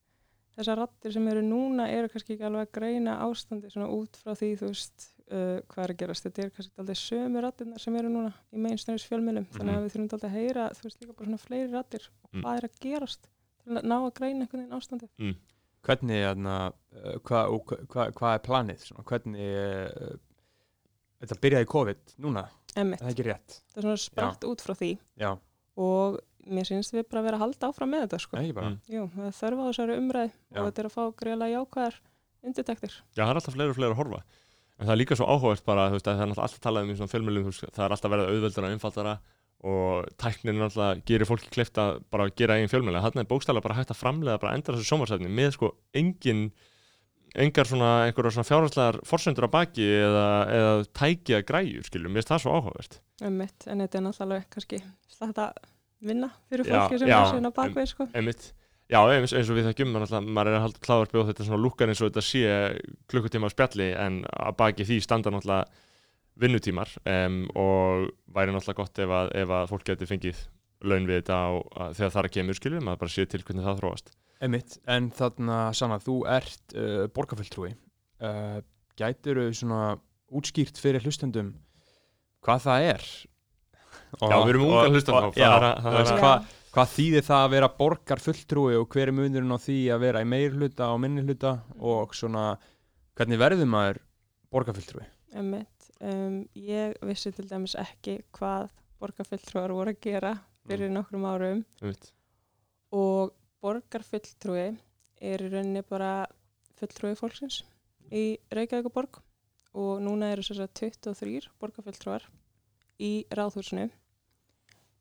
þessar 0.58 0.82
rattir 0.82 1.14
sem 1.16 1.28
eru 1.32 1.42
núna 1.46 1.86
eru 1.90 2.10
kannski 2.12 2.36
ekki 2.36 2.46
alveg 2.50 2.68
að 2.68 2.74
greina 2.80 3.14
ástandi 3.26 3.70
svona 3.72 3.88
út 3.94 4.18
frá 4.20 4.34
því, 4.38 4.50
þú 4.60 4.72
veist, 4.74 5.06
uh, 5.32 5.62
hvað 5.72 5.86
er 5.86 5.94
að 5.94 6.00
gerast. 6.02 6.26
Þetta 6.28 6.44
er 6.44 6.52
kannski 6.58 6.82
aldrei 6.84 7.00
sömu 7.00 7.46
rattirnar 7.46 7.82
sem 7.86 7.96
eru 8.02 8.12
núna 8.12 8.34
í 8.52 8.62
mainstreams 8.66 9.06
fjölmjölum, 9.10 9.48
þannig 9.54 9.72
Mhm. 9.72 9.78
að 9.80 9.86
við 9.86 9.94
þurfum 9.96 10.12
aldrei 10.18 10.30
að 10.32 10.36
heyra, 10.42 10.66
þú 10.76 10.84
veist, 10.90 11.00
líka 11.02 11.16
bara 11.16 11.30
svona 11.30 11.46
fleiri 11.46 11.72
rattir 11.72 12.10
og 12.24 12.30
Mm. 12.34 12.44
hvað 12.44 12.58
er 12.58 12.68
að 12.68 12.80
gerast 12.82 13.28
til 13.64 13.74
að 13.78 13.84
ná 13.86 13.98
að 14.02 14.14
greina 14.20 14.42
einhvern 14.46 14.62
veginn 14.66 14.78
ástandi. 14.82 15.10
Hvernig, 15.88 16.20
hérna, 16.22 16.58
uh, 16.94 17.14
hvað 17.28 17.54
hva, 17.58 17.78
hva, 17.94 18.08
hva 18.18 18.34
er 18.36 18.44
planið? 18.46 18.84
Svona, 18.90 19.06
hvernig, 19.10 19.48
uh, 19.48 20.12
þetta 21.24 21.40
byrjaði 21.46 21.70
COVID 21.72 22.18
núna, 22.26 22.46
Emmitt, 22.76 23.02
er 23.02 23.08
það 23.08 23.14
ekki 23.16 23.26
rétt? 23.28 23.56
það 23.72 23.82
er 23.82 23.88
svona 23.88 24.04
spratt 24.04 24.46
út 24.48 24.62
frá 24.64 24.76
því 24.78 24.92
Já, 25.20 25.32
og 25.82 26.20
mér 26.50 26.70
finnst 26.70 26.94
við 26.96 27.08
bara 27.10 27.26
vera 27.26 27.40
að 27.40 27.46
halda 27.46 27.72
áfram 27.72 27.92
með 27.94 28.06
þetta, 28.06 28.22
sko. 28.24 28.38
er. 28.42 28.70
Mm. 28.70 28.78
Jú, 28.96 29.08
það 29.16 29.28
er 29.28 29.36
þörf 29.40 29.62
á 29.62 29.64
þessari 29.70 29.98
umræð 30.02 30.32
Já. 30.32 30.62
og 30.62 30.64
þetta 30.70 30.82
er 30.84 30.90
að 30.90 30.96
fá 30.96 31.04
greiðlega 31.22 31.58
jákvæðar 31.58 32.00
undirtektir. 32.42 32.96
Já, 33.14 33.22
það 33.22 33.34
er 33.34 33.40
alltaf 33.42 33.58
fleiri 33.58 33.74
og 33.74 33.78
fleiri 33.78 33.94
að 33.94 34.00
horfa. 34.02 34.22
En 34.82 34.88
það 34.88 34.96
er 34.96 35.00
líka 35.02 35.18
svo 35.20 35.28
áhugavert 35.30 35.66
bara, 35.68 35.90
veist, 35.94 36.08
að 36.10 36.18
það 36.18 36.24
er 36.26 36.42
alltaf 36.42 36.62
talað 36.64 36.88
um 36.88 36.92
í 36.92 36.98
svona 36.98 37.12
veist, 37.46 37.68
það 37.70 37.84
er 37.86 37.94
alltaf 37.96 38.14
verið 38.16 38.32
auðveldara 38.32 38.70
og 38.70 38.76
einfaldara 38.78 39.14
og 39.64 40.08
tæknin 40.18 40.58
náttúrulega 40.58 41.04
gerir 41.06 41.28
fólki 41.30 41.50
kleift 41.54 41.78
að 41.78 42.00
bara 42.14 42.30
gera 42.34 42.56
eigin 42.58 42.72
fjölmiðlega. 42.72 43.04
Þannig 43.12 43.26
er 43.26 43.30
bókstæðlega 43.30 43.66
bara 43.68 43.78
hægt 43.78 43.92
að 43.94 44.00
framlega 44.02 44.42
bara 44.42 44.54
endra 44.58 44.74
þessu 44.78 44.90
sjómarsætni 44.90 45.30
með 45.38 45.52
sko 45.58 45.70
engin, 46.02 46.48
engar 47.46 47.70
svona, 47.70 47.92
einhverja 48.08 48.34
svona 48.36 48.48
fjárhanslegar 48.50 48.98
forsendur 49.08 49.46
á 49.48 49.54
baki 49.54 49.86
eða, 49.86 50.24
eða 50.58 50.72
tæki 50.98 51.38
að 51.38 51.46
græju, 51.52 51.84
skiljum, 51.88 52.12
mér 52.16 52.24
finnst 52.26 52.34
það 52.34 52.42
svo 52.46 52.56
áhugavert. 52.58 52.98
Einmitt, 53.22 53.68
en 53.70 53.86
þetta 53.86 54.00
er 54.02 54.04
náttúrulega 54.08 54.48
kannski 54.56 54.82
slata 55.14 55.52
vinna 56.02 56.32
fyrir 56.50 56.66
Já, 56.66 56.74
fólki 56.82 57.00
sem 57.04 57.12
já, 57.14 57.20
er 57.22 57.30
svona 57.36 57.54
bakveð 57.54 57.88
sko. 57.94 58.10
Einmitt. 58.18 58.50
Já, 58.92 59.00
eins, 59.14 59.32
eins 59.38 59.48
og 59.54 59.56
við 59.56 59.70
þekkjum, 59.70 59.94
maður 59.94 60.04
náttúrulega- 60.10 60.34
maður 60.36 60.50
er 60.52 60.58
að 60.58 60.66
halda 60.66 60.82
kláðarpi 60.84 61.20
og 61.22 61.28
þetta 61.30 61.40
er 61.46 61.48
svona 61.48 61.62
lukkar 61.64 61.88
eins 61.94 62.02
og 62.02 62.10
þetta 62.10 62.24
sé 62.26 62.42
klukkutíma 63.14 63.48
á 63.48 63.54
spjalli 63.54 63.88
en 63.96 64.18
að 64.26 64.58
baki 64.60 64.84
því 64.90 64.98
standa 65.06 65.32
náttúrulega 65.32 65.70
vinnutímar 66.40 66.90
um, 67.06 67.42
og 67.60 68.08
væri 68.34 68.54
náttúrulega 68.56 68.78
gott 68.80 69.00
ef 69.04 69.10
að, 69.18 69.32
ef 69.44 69.50
að 69.58 69.70
fólk 69.72 69.84
geti 69.92 70.08
fengið 70.10 70.40
laun 70.82 71.06
við 71.10 71.20
þetta 71.22 71.36
á, 71.38 71.50
að, 71.84 71.96
þegar 72.00 72.12
það 72.16 72.22
er 72.24 72.30
að 72.30 72.36
kemur 72.38 72.58
skiljum, 72.58 72.86
maður 72.88 73.02
bara 73.04 73.14
sé 73.14 73.26
til 73.30 73.42
hvernig 73.46 73.66
það 73.68 73.82
þróast. 73.82 74.14
Einmitt, 74.42 74.78
en 74.90 75.10
þarna, 75.14 75.58
Sanna, 75.78 76.00
þú 76.02 76.16
ert 76.34 76.74
uh, 76.74 77.04
borgarfulltrúi. 77.14 77.76
Uh, 78.22 78.62
gætur 78.98 79.44
svona 79.54 79.98
útskýrt 80.32 80.78
fyrir 80.82 81.04
hlustendum 81.06 81.52
hvað 82.46 82.64
það 82.66 82.88
er? 82.96 83.06
Já, 84.22 84.38
við 84.42 84.50
erum 84.56 84.66
og- 84.66 84.98
það 85.06 85.38
Já, 85.38 85.48
er 85.52 85.66
að- 85.68 85.78
það 85.78 85.86
þú 85.86 85.94
er 85.94 86.00
veist, 86.02 86.12
að- 86.12 86.22
hvað, 86.72 86.90
þýðir 86.96 87.26
það 87.28 87.46
að 87.46 87.52
vera 87.56 87.70
borgarfulltrúi 87.78 88.76
og 88.80 88.90
hver 88.96 89.08
er 89.08 89.16
munurinn 89.18 89.54
á 89.54 89.60
því 89.62 89.78
að 89.94 90.00
vera 90.08 90.22
í 90.24 90.28
meir 90.34 90.52
hluta 90.58 90.90
og 90.94 91.00
minni 91.04 91.22
hluta 91.28 91.54
og 91.80 92.14
svona, 92.18 92.58
hvernig 93.16 93.38
verður 93.42 93.70
maður 93.70 94.02
borgarfulltrúi? 94.52 95.06
Einmitt, 95.36 95.68
um, 96.04 96.42
ég 96.58 96.98
vissi 97.06 97.32
til 97.36 97.48
dæmis 97.50 97.78
ekki 97.80 98.20
hvað 98.38 98.72
borgarfulltrúar 99.02 99.74
voru 99.74 99.94
að 99.94 100.02
gera 100.04 100.36
fyrir 100.68 100.92
nokkrum 100.94 101.26
árum. 101.26 101.64
Einmitt. 101.82 102.12
og 102.92 103.34
borgarfulltrúi 103.64 104.68
er 105.22 105.44
í 105.46 105.50
rauninni 105.50 105.84
bara 105.88 106.28
fulltrúi 106.80 107.16
fólksins 107.16 107.62
í 108.12 108.38
Reykjavíkuborg 108.52 109.22
og 109.78 110.02
núna 110.04 110.32
eru 110.34 110.44
þess 110.44 110.66
að 110.66 110.74
23 110.82 111.50
borgarfulltrúar 111.62 112.26
í 113.02 113.12
ráðhúsinu 113.32 113.88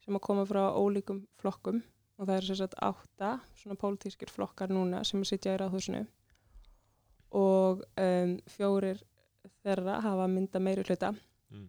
sem 0.04 0.16
að 0.16 0.25
koma 0.25 0.47
frá 0.49 0.62
ólíkum 0.76 1.25
flokkum. 1.40 1.83
Og 2.21 2.28
það 2.28 2.37
eru 2.37 2.49
þess 2.50 2.64
að 2.66 2.75
átta 2.85 3.28
svona 3.57 3.78
pólitískir 3.80 4.33
flokkar 4.33 4.73
núna 4.73 5.00
sem 5.09 5.23
að 5.23 5.30
sitja 5.30 5.54
í 5.57 5.61
ráðhúsinu. 5.61 6.02
Og 7.37 7.85
um, 8.02 8.35
fjórir 8.50 9.00
þeirra 9.64 10.00
hafa 10.04 10.26
mynda 10.28 10.61
meiri 10.61 10.82
hluta 10.88 11.14
Mm. 11.50 11.68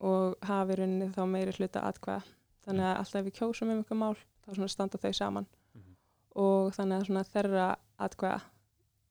og 0.00 0.36
hafi 0.48 0.74
rauninni 0.78 1.10
þá 1.14 1.22
meiri 1.28 1.52
hluta 1.58 1.80
atkvæða 1.84 2.22
þannig 2.66 2.86
að 2.88 2.98
alltaf 3.02 3.24
við 3.26 3.34
kjósum 3.38 3.70
um 3.70 3.82
eitthvað 3.82 3.98
mál 4.02 4.16
þá 4.46 4.68
standa 4.68 4.98
þau 4.98 5.12
saman 5.14 5.46
Mhm. 5.74 5.96
og 6.36 6.72
þannig 6.72 7.10
að 7.10 7.32
þeirra 7.34 7.66
atkvæða 7.98 8.40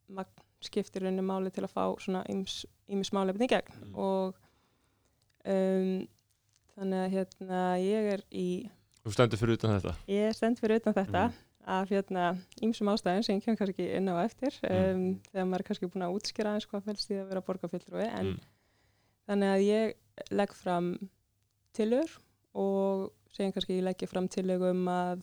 magn 0.10 0.32
skiptir 0.62 1.02
rauninni 1.04 1.22
máli 1.26 1.52
til 1.52 1.64
að 1.64 1.74
fá 1.74 1.86
ímis 2.90 3.12
málefni 3.14 3.46
í 3.46 3.52
gegn 3.54 3.72
Mm. 3.82 3.96
og 3.96 4.36
um, 5.46 6.08
þannig 6.78 7.00
að 7.06 7.12
hérna 7.16 7.62
ég 7.82 8.14
er 8.14 8.22
í 8.32 8.70
Þú 9.06 9.12
stendur 9.16 9.38
fyrir 9.42 9.54
utan 9.58 9.80
þetta. 9.80 9.96
ég 10.08 10.34
stend 10.36 10.60
fyrir 10.60 10.76
utan 10.82 10.94
þetta 10.94 11.32
Af 11.66 11.90
hérna 11.90 12.38
ímsum 12.66 12.90
ástæðum 12.90 13.24
sem 13.24 13.38
ég 13.40 13.44
kem 13.46 13.56
kannski 13.60 13.86
inn 13.96 14.10
á 14.10 14.16
eftir 14.26 14.56
um, 14.66 14.98
Mm. 14.98 15.20
þegar 15.32 15.46
maður 15.46 15.60
er 15.60 15.68
kannski 15.70 15.90
búin 15.94 16.06
að 16.08 16.16
útskýra 16.18 16.54
eins 16.56 16.66
hvað 16.68 16.84
fælst 16.88 17.12
í 17.12 17.20
að 17.22 17.28
vera 17.30 17.42
borgarfylltrúi 17.42 18.08
en 18.08 18.26
Mm. 18.26 18.40
þannig 19.30 19.52
að 19.56 19.66
ég 19.68 19.94
legg 20.32 20.54
fram 20.58 20.88
tillögur 21.74 22.18
og 22.56 23.12
segjum 23.32 23.54
kannski 23.54 23.78
ég 23.78 23.84
leggja 23.86 24.08
fram 24.10 24.28
tillögu 24.28 24.72
um 24.72 24.88
að 24.88 25.22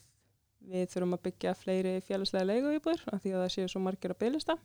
við 0.68 0.86
þurfum 0.92 1.14
að 1.18 1.22
byggja 1.26 1.54
fleiri 1.54 2.00
félagslega 2.00 2.46
leiguíbúður 2.48 3.02
af 3.12 3.22
því 3.22 3.32
að 3.34 3.42
það 3.44 3.52
séu 3.56 3.68
svo 3.68 3.80
margir 3.80 4.10
að 4.14 4.18
bylista 4.22 4.56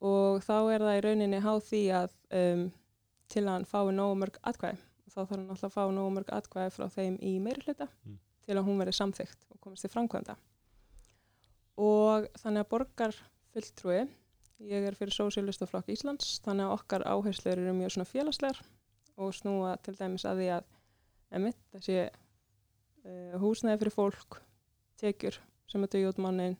og 0.00 0.42
þá 0.46 0.54
er 0.74 0.84
það 0.86 0.98
í 0.98 1.02
rauninni 1.06 1.40
háð 1.42 1.60
því 1.68 1.82
að 1.98 2.12
um, 2.38 2.64
til 3.28 3.42
að 3.44 3.52
hann 3.52 3.66
fái 3.68 3.92
nógu 3.98 4.14
mörg 4.22 4.38
atkvæði 4.42 4.78
og 4.78 5.12
þá 5.12 5.18
þarf 5.18 5.30
hann 5.34 5.48
alltaf 5.50 5.70
að 5.70 5.74
fá 5.74 5.82
nógu 5.98 6.12
mörg 6.18 6.32
atkvæði 6.38 6.74
frá 6.76 6.86
þeim 6.94 7.18
í 7.20 7.34
meiri 7.42 7.64
hluta 7.66 7.88
Mm. 8.06 8.18
til 8.46 8.56
að 8.56 8.64
hún 8.64 8.78
verði 8.80 8.94
samþygt 8.96 9.42
og 9.52 9.60
komist 9.60 9.82
til 9.84 9.90
framkvæmda 9.92 10.36
og 11.78 12.26
þannig 12.42 12.64
að 12.64 12.70
borgar 12.72 13.14
fulltrúi 13.54 14.00
ég 14.68 14.86
er 14.88 14.96
fyrir 14.98 15.14
Sósialistaflokk 15.14 15.92
Íslands 15.94 16.38
þannig 16.42 16.66
að 16.66 16.74
okkar 16.74 17.06
áherslur 17.06 17.60
eru 17.60 17.74
mjög 17.76 17.94
svona 17.94 18.10
félagslegar 18.10 18.62
og 19.18 19.34
snúa 19.34 19.76
til 19.82 19.94
dæmis 19.98 20.26
að 20.26 20.42
því 20.42 20.48
að 20.56 20.66
emitt, 21.38 21.60
þessi 21.74 21.98
uh, 22.02 23.36
húsnæði 23.42 23.82
fyrir 23.82 23.94
fólk 23.94 24.40
tekjur 24.98 25.38
sem 25.70 25.84
er 25.84 25.92
dögi 25.92 26.10
út 26.10 26.22
mannin 26.22 26.56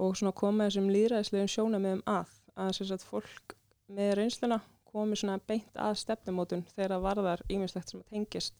og 0.00 0.14
svona 0.16 0.34
koma 0.36 0.68
þessum 0.68 0.90
líðræðislegum 0.94 1.50
sjónamiðum 1.50 2.04
að 2.10 2.36
að 2.60 2.74
sem 2.76 2.90
sagt 2.90 3.06
fólk 3.08 3.56
með 3.90 4.14
reynsluna 4.20 4.60
komi 4.90 5.18
svona 5.18 5.38
beint 5.46 5.78
að 5.78 5.98
stefnumótun 6.02 6.66
þegar 6.74 6.96
það 6.96 7.06
varðar 7.06 7.44
ímislegt 7.50 7.92
sem 7.92 8.02
tengist 8.10 8.56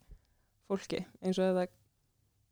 fólki 0.71 1.05
eins 1.23 1.39
og 1.39 1.55
það 1.59 1.77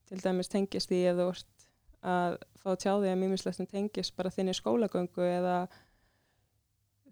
til 0.09 0.21
dæmis 0.23 0.51
tengist 0.51 0.95
í 0.95 1.03
þú 1.11 1.31
ert 1.33 1.58
að 2.03 2.37
fá 2.61 2.71
tjáði 2.79 3.11
að 3.11 3.25
ímislegt 3.27 3.57
sem 3.59 3.67
tengist 3.67 4.15
bara 4.17 4.31
þinni 4.31 4.55
skólagöngu 4.55 5.25
eða 5.27 5.57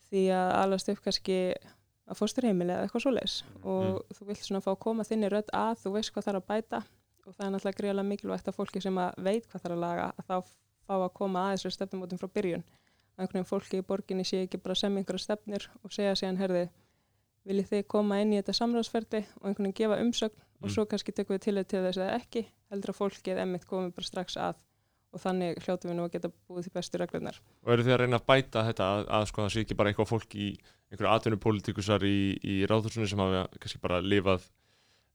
því 0.06 0.22
að 0.36 0.52
alast 0.60 0.90
upp 0.92 1.00
kannski 1.04 1.38
að 2.06 2.18
fósturheimili 2.20 2.70
eða 2.70 2.86
eitthvað 2.86 3.02
svoleiðis. 3.06 3.36
Og 3.66 4.04
þú 4.14 4.28
vilt 4.28 4.44
svona 4.46 4.62
fá 4.62 4.70
að 4.76 4.82
koma 4.84 5.06
þinni 5.08 5.30
rödd 5.32 5.50
að 5.56 5.80
þú 5.82 5.92
veist 5.96 6.14
hvað 6.14 6.28
þarf 6.28 6.42
að 6.42 6.48
bæta. 6.52 6.82
Og 7.26 7.34
það 7.34 7.46
er 7.46 7.52
náttúrulega 7.56 7.80
greiðlega 7.80 8.08
mikilvægt 8.12 8.48
að 8.52 8.58
fólki 8.60 8.82
sem 8.84 8.98
að 9.02 9.16
veit 9.26 9.48
hvað 9.50 9.64
þarf 9.64 9.74
að 9.76 9.82
laga 9.82 10.06
að 10.12 10.28
þá 10.28 10.36
fá 10.86 10.94
að 11.00 11.12
koma 11.18 11.42
að 11.48 11.56
þessari 11.56 11.76
stefnumótum 11.76 12.20
frá 12.22 12.28
byrjun. 12.38 12.62
Að 13.16 13.24
einhvern 13.24 13.40
veginn 13.40 13.50
fólki 13.50 13.80
í 13.80 13.86
borginni 13.88 14.26
sé 14.28 14.44
ekki 14.44 14.60
bara 14.62 14.76
sem 14.78 14.96
einhverja 15.00 15.24
stefnir 15.24 15.66
og 15.82 15.94
segja 15.96 16.14
síðan 16.20 16.38
herði 16.38 16.68
viljið 17.46 17.70
þið 17.72 17.84
koma 17.90 18.20
inn 18.22 18.34
í 18.34 18.38
þetta 18.38 18.54
samráðsferdi 18.60 19.22
og 19.40 19.48
einhvern 19.48 19.66
veginn 19.72 19.78
gefa 19.80 19.98
umsögn? 20.04 20.42
Og 20.56 20.70
Mm. 20.70 20.72
svo 20.72 20.86
kannski 20.88 21.12
tekum 21.12 21.36
við 21.36 21.42
til 21.44 21.64
til 21.64 21.82
þess 21.84 21.98
eða 22.00 22.14
ekki 22.16 22.46
heldur 22.70 22.90
að 22.94 22.96
fólkið 23.00 23.40
emmitt 23.42 23.66
komið 23.68 23.90
bara 23.94 24.06
strax 24.06 24.36
að 24.40 24.54
og 25.14 25.22
þannig 25.22 25.60
hljótum 25.64 25.90
við 25.90 25.98
nú 25.98 26.06
að 26.06 26.14
geta 26.16 26.30
búið 26.48 26.66
því 26.66 26.72
bestu 26.76 27.00
reglurnar. 27.00 27.40
og 27.64 27.72
eru 27.72 27.86
þið 27.86 27.94
að 27.94 28.00
reyna 28.02 28.20
að 28.20 28.28
bæta 28.30 28.64
þetta 28.66 28.88
að, 28.92 29.08
að 29.18 29.26
sko 29.30 29.44
það 29.44 29.52
sé 29.54 29.64
ekki 29.64 29.78
bara 29.78 29.92
eitthvað 29.92 30.12
fólk 30.12 30.36
í 30.36 30.48
einhverju 30.90 31.10
atvinnupolítikusar 31.12 32.06
í, 32.06 32.18
í 32.42 32.56
ráðhúsunni 32.68 33.08
sem 33.10 33.22
hafa 33.22 33.46
kannski 33.60 33.82
bara 33.82 34.00
lifað 34.04 34.46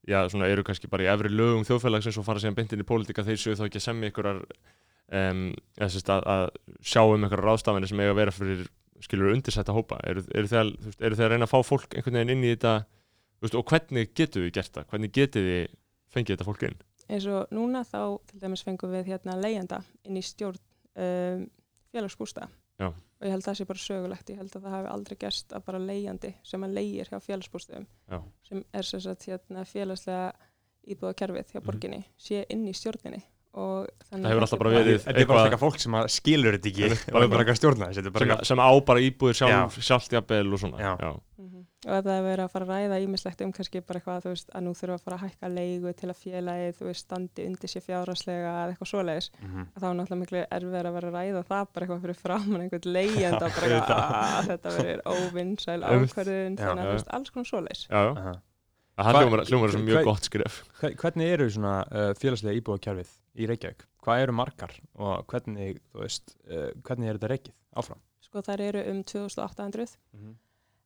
já, 0.07 0.19
svona 0.29 0.49
eru 0.51 0.65
kannski 0.67 0.89
bara 0.91 1.05
í 1.05 1.09
efri 1.11 1.31
lögum 1.31 1.65
þjóðfélagsins 1.67 2.19
og 2.19 2.27
fara 2.27 2.41
síðan 2.41 2.57
beint 2.57 2.73
inn 2.75 2.83
í 2.83 2.87
pólitíka 2.87 3.25
þeir 3.27 3.41
séu 3.41 3.57
þá 3.57 3.65
ekki 3.67 3.81
að 3.81 3.87
semja 3.87 4.09
einhverjar 4.09 4.41
um, 4.41 5.43
að, 5.77 5.99
að 6.19 6.45
sjá 6.81 7.03
um 7.03 7.21
einhverjar 7.21 7.47
ráðstafanir 7.47 7.91
sem 7.91 8.01
eiga 8.01 8.15
að 8.15 8.21
vera 8.21 8.35
fyrir 8.35 8.63
skilur 9.01 9.33
undirsætta 9.33 9.73
hópa. 9.73 9.97
Eru, 10.05 10.23
eru, 10.37 10.49
þið 10.49 10.59
að, 10.59 10.73
að 11.09 11.31
reyna 11.33 11.47
að 11.47 11.53
fá 11.53 11.59
fólk 11.65 11.95
einhvern 11.95 12.19
veginn 12.19 12.35
inn 12.35 12.45
í 12.45 12.53
þetta 12.53 12.73
veist, 13.41 13.57
og 13.57 13.65
hvernig 13.69 14.11
getur 14.17 14.45
við 14.45 14.55
gert 14.59 14.75
það? 14.75 14.87
Hvernig 14.91 15.13
getur 15.15 15.47
við 15.47 15.63
fengið 16.13 16.35
þetta 16.35 16.47
fólk 16.49 16.65
inn 16.67 16.79
Eins 17.11 17.25
og 17.27 17.49
núna 17.51 17.81
þá 17.83 17.99
til 18.29 18.39
dæmis 18.39 18.63
fengum 18.63 18.93
við 18.95 19.09
hérna 19.11 19.35
leigjanda 19.41 19.81
inn 20.07 20.17
í 20.19 20.23
stjórn 20.23 20.59
um, 20.95 21.41
félagsbústa 21.91 22.47
Já. 22.79 22.87
og 22.87 23.25
ég 23.27 23.33
held 23.35 23.43
það 23.45 23.57
sé 23.59 23.65
bara 23.67 23.81
sögulegt, 23.83 24.29
ég 24.31 24.37
held 24.39 24.55
að 24.55 24.63
það 24.63 24.75
hafi 24.77 24.89
aldrei 24.93 25.17
gerst 25.21 25.51
að 25.53 25.65
bara 25.67 25.81
leigjandi 25.83 26.31
sem 26.47 26.63
að 26.65 26.77
leigir 26.79 27.11
hjá 27.11 27.19
félagsbústum 27.25 27.85
Já. 28.09 28.21
sem 28.47 28.63
er 28.73 28.87
sem 28.87 29.03
sagt 29.03 29.27
hérna 29.27 29.65
félagslega 29.67 30.31
íbúðakerfið 30.87 31.51
hjá 31.51 31.59
Mhm. 31.61 31.65
borginni 31.67 32.01
sé 32.17 32.45
inn 32.49 32.63
í 32.67 32.73
stjórninni 32.73 33.21
og 33.53 33.89
þannig 34.07 34.23
Það 34.23 34.31
hefur 34.31 34.41
að 34.41 34.45
alltaf 34.47 34.59
bara 34.63 34.71
er 34.71 34.83
verið- 34.85 35.03
Þetta 35.03 35.19
er 35.21 35.25
bara 35.27 35.43
eitthvað 35.49 35.59
fólk 35.65 35.79
sem 35.83 35.91
að 35.99 36.07
skilur 36.15 36.55
þetta 36.57 36.69
ekki 36.71 36.85
og 36.87 37.21
er 37.21 37.27
bara 37.27 37.43
eitthvað 37.43 37.51
að 37.51 37.59
stjórna 37.61 37.89
er 37.91 38.45
sem, 38.45 38.57
á 38.63 38.69
bara 38.85 38.99
íbúðir 39.03 39.35
sjálf, 39.41 39.77
sjálft 39.83 40.11
jafnvel 40.15 40.53
og 40.53 40.59
svona 40.59 40.79
Já. 40.79 41.19
Mhm. 41.37 41.60
Og 41.81 41.93
að 41.97 42.03
það 42.05 42.15
er 42.19 42.25
verið 42.27 42.43
að 42.45 42.51
fara 42.53 42.65
að 42.67 42.71
ræða 42.71 42.97
ímislegt 43.01 43.39
um 43.41 43.51
kannski 43.57 43.79
bara 43.81 43.99
eitthvað 43.99 44.19
þú 44.25 44.31
veist, 44.35 44.49
að 44.53 44.61
nú 44.67 44.73
þurfa 44.77 44.97
að 44.99 45.05
fara 45.05 45.17
að 45.17 45.23
hækka 45.25 45.49
leigu 45.55 45.93
til 45.97 46.09
að 46.11 46.19
félagið 46.21 46.75
þú 46.77 46.85
veist, 46.91 47.05
standi 47.07 47.45
undir 47.49 47.71
sér 47.73 47.85
fjárhagslega 47.87 48.51
eða 48.51 48.67
eitthvað 48.75 48.91
svoleiðis. 48.91 49.29
Mhm. 49.41 49.65
að 49.73 49.81
þá 49.81 49.87
er 49.89 49.95
náttúrulega 49.97 50.21
miklu 50.21 50.43
erfið 50.57 50.77
að 50.81 50.93
vera 50.97 51.09
að 51.09 51.15
ræða 51.17 51.43
það 51.49 51.65
bara 51.73 51.85
eitthvað 51.87 52.01
fyrir 52.05 52.19
framann 52.21 52.61
einhvern 52.67 52.93
leigjanda 52.97 53.49
bara 53.57 53.71
eitthvað 53.79 54.05
að 54.21 54.51
þetta 54.51 54.75
verður 54.77 55.01
óvinnsæl 55.15 55.79
Já, 55.81 56.67
þannig 56.67 56.83
að 56.85 56.91
þú 56.91 56.95
veist, 56.99 57.11
alls 57.17 57.33
konar 57.33 57.49
svoleiðis. 57.49 57.83
Það 59.01 59.15
hljómar 59.17 59.41
hljómar 59.49 59.71
sem 59.73 59.85
mjög 59.87 60.03
gott 60.05 60.27
skref. 60.27 60.55
Hve- 60.81 60.93
Hvernig 60.99 61.29
eru 61.33 61.45
svona 61.49 61.75
uh, 61.89 62.11
félagslega 62.19 62.59
íbúðakjærfið 62.59 63.13
í 63.41 63.47
Reykjavík? 63.49 63.85
Hvað 64.03 64.21
eru 64.27 64.33
margar 64.35 64.73
og 64.99 65.25
hvernig, 65.31 65.79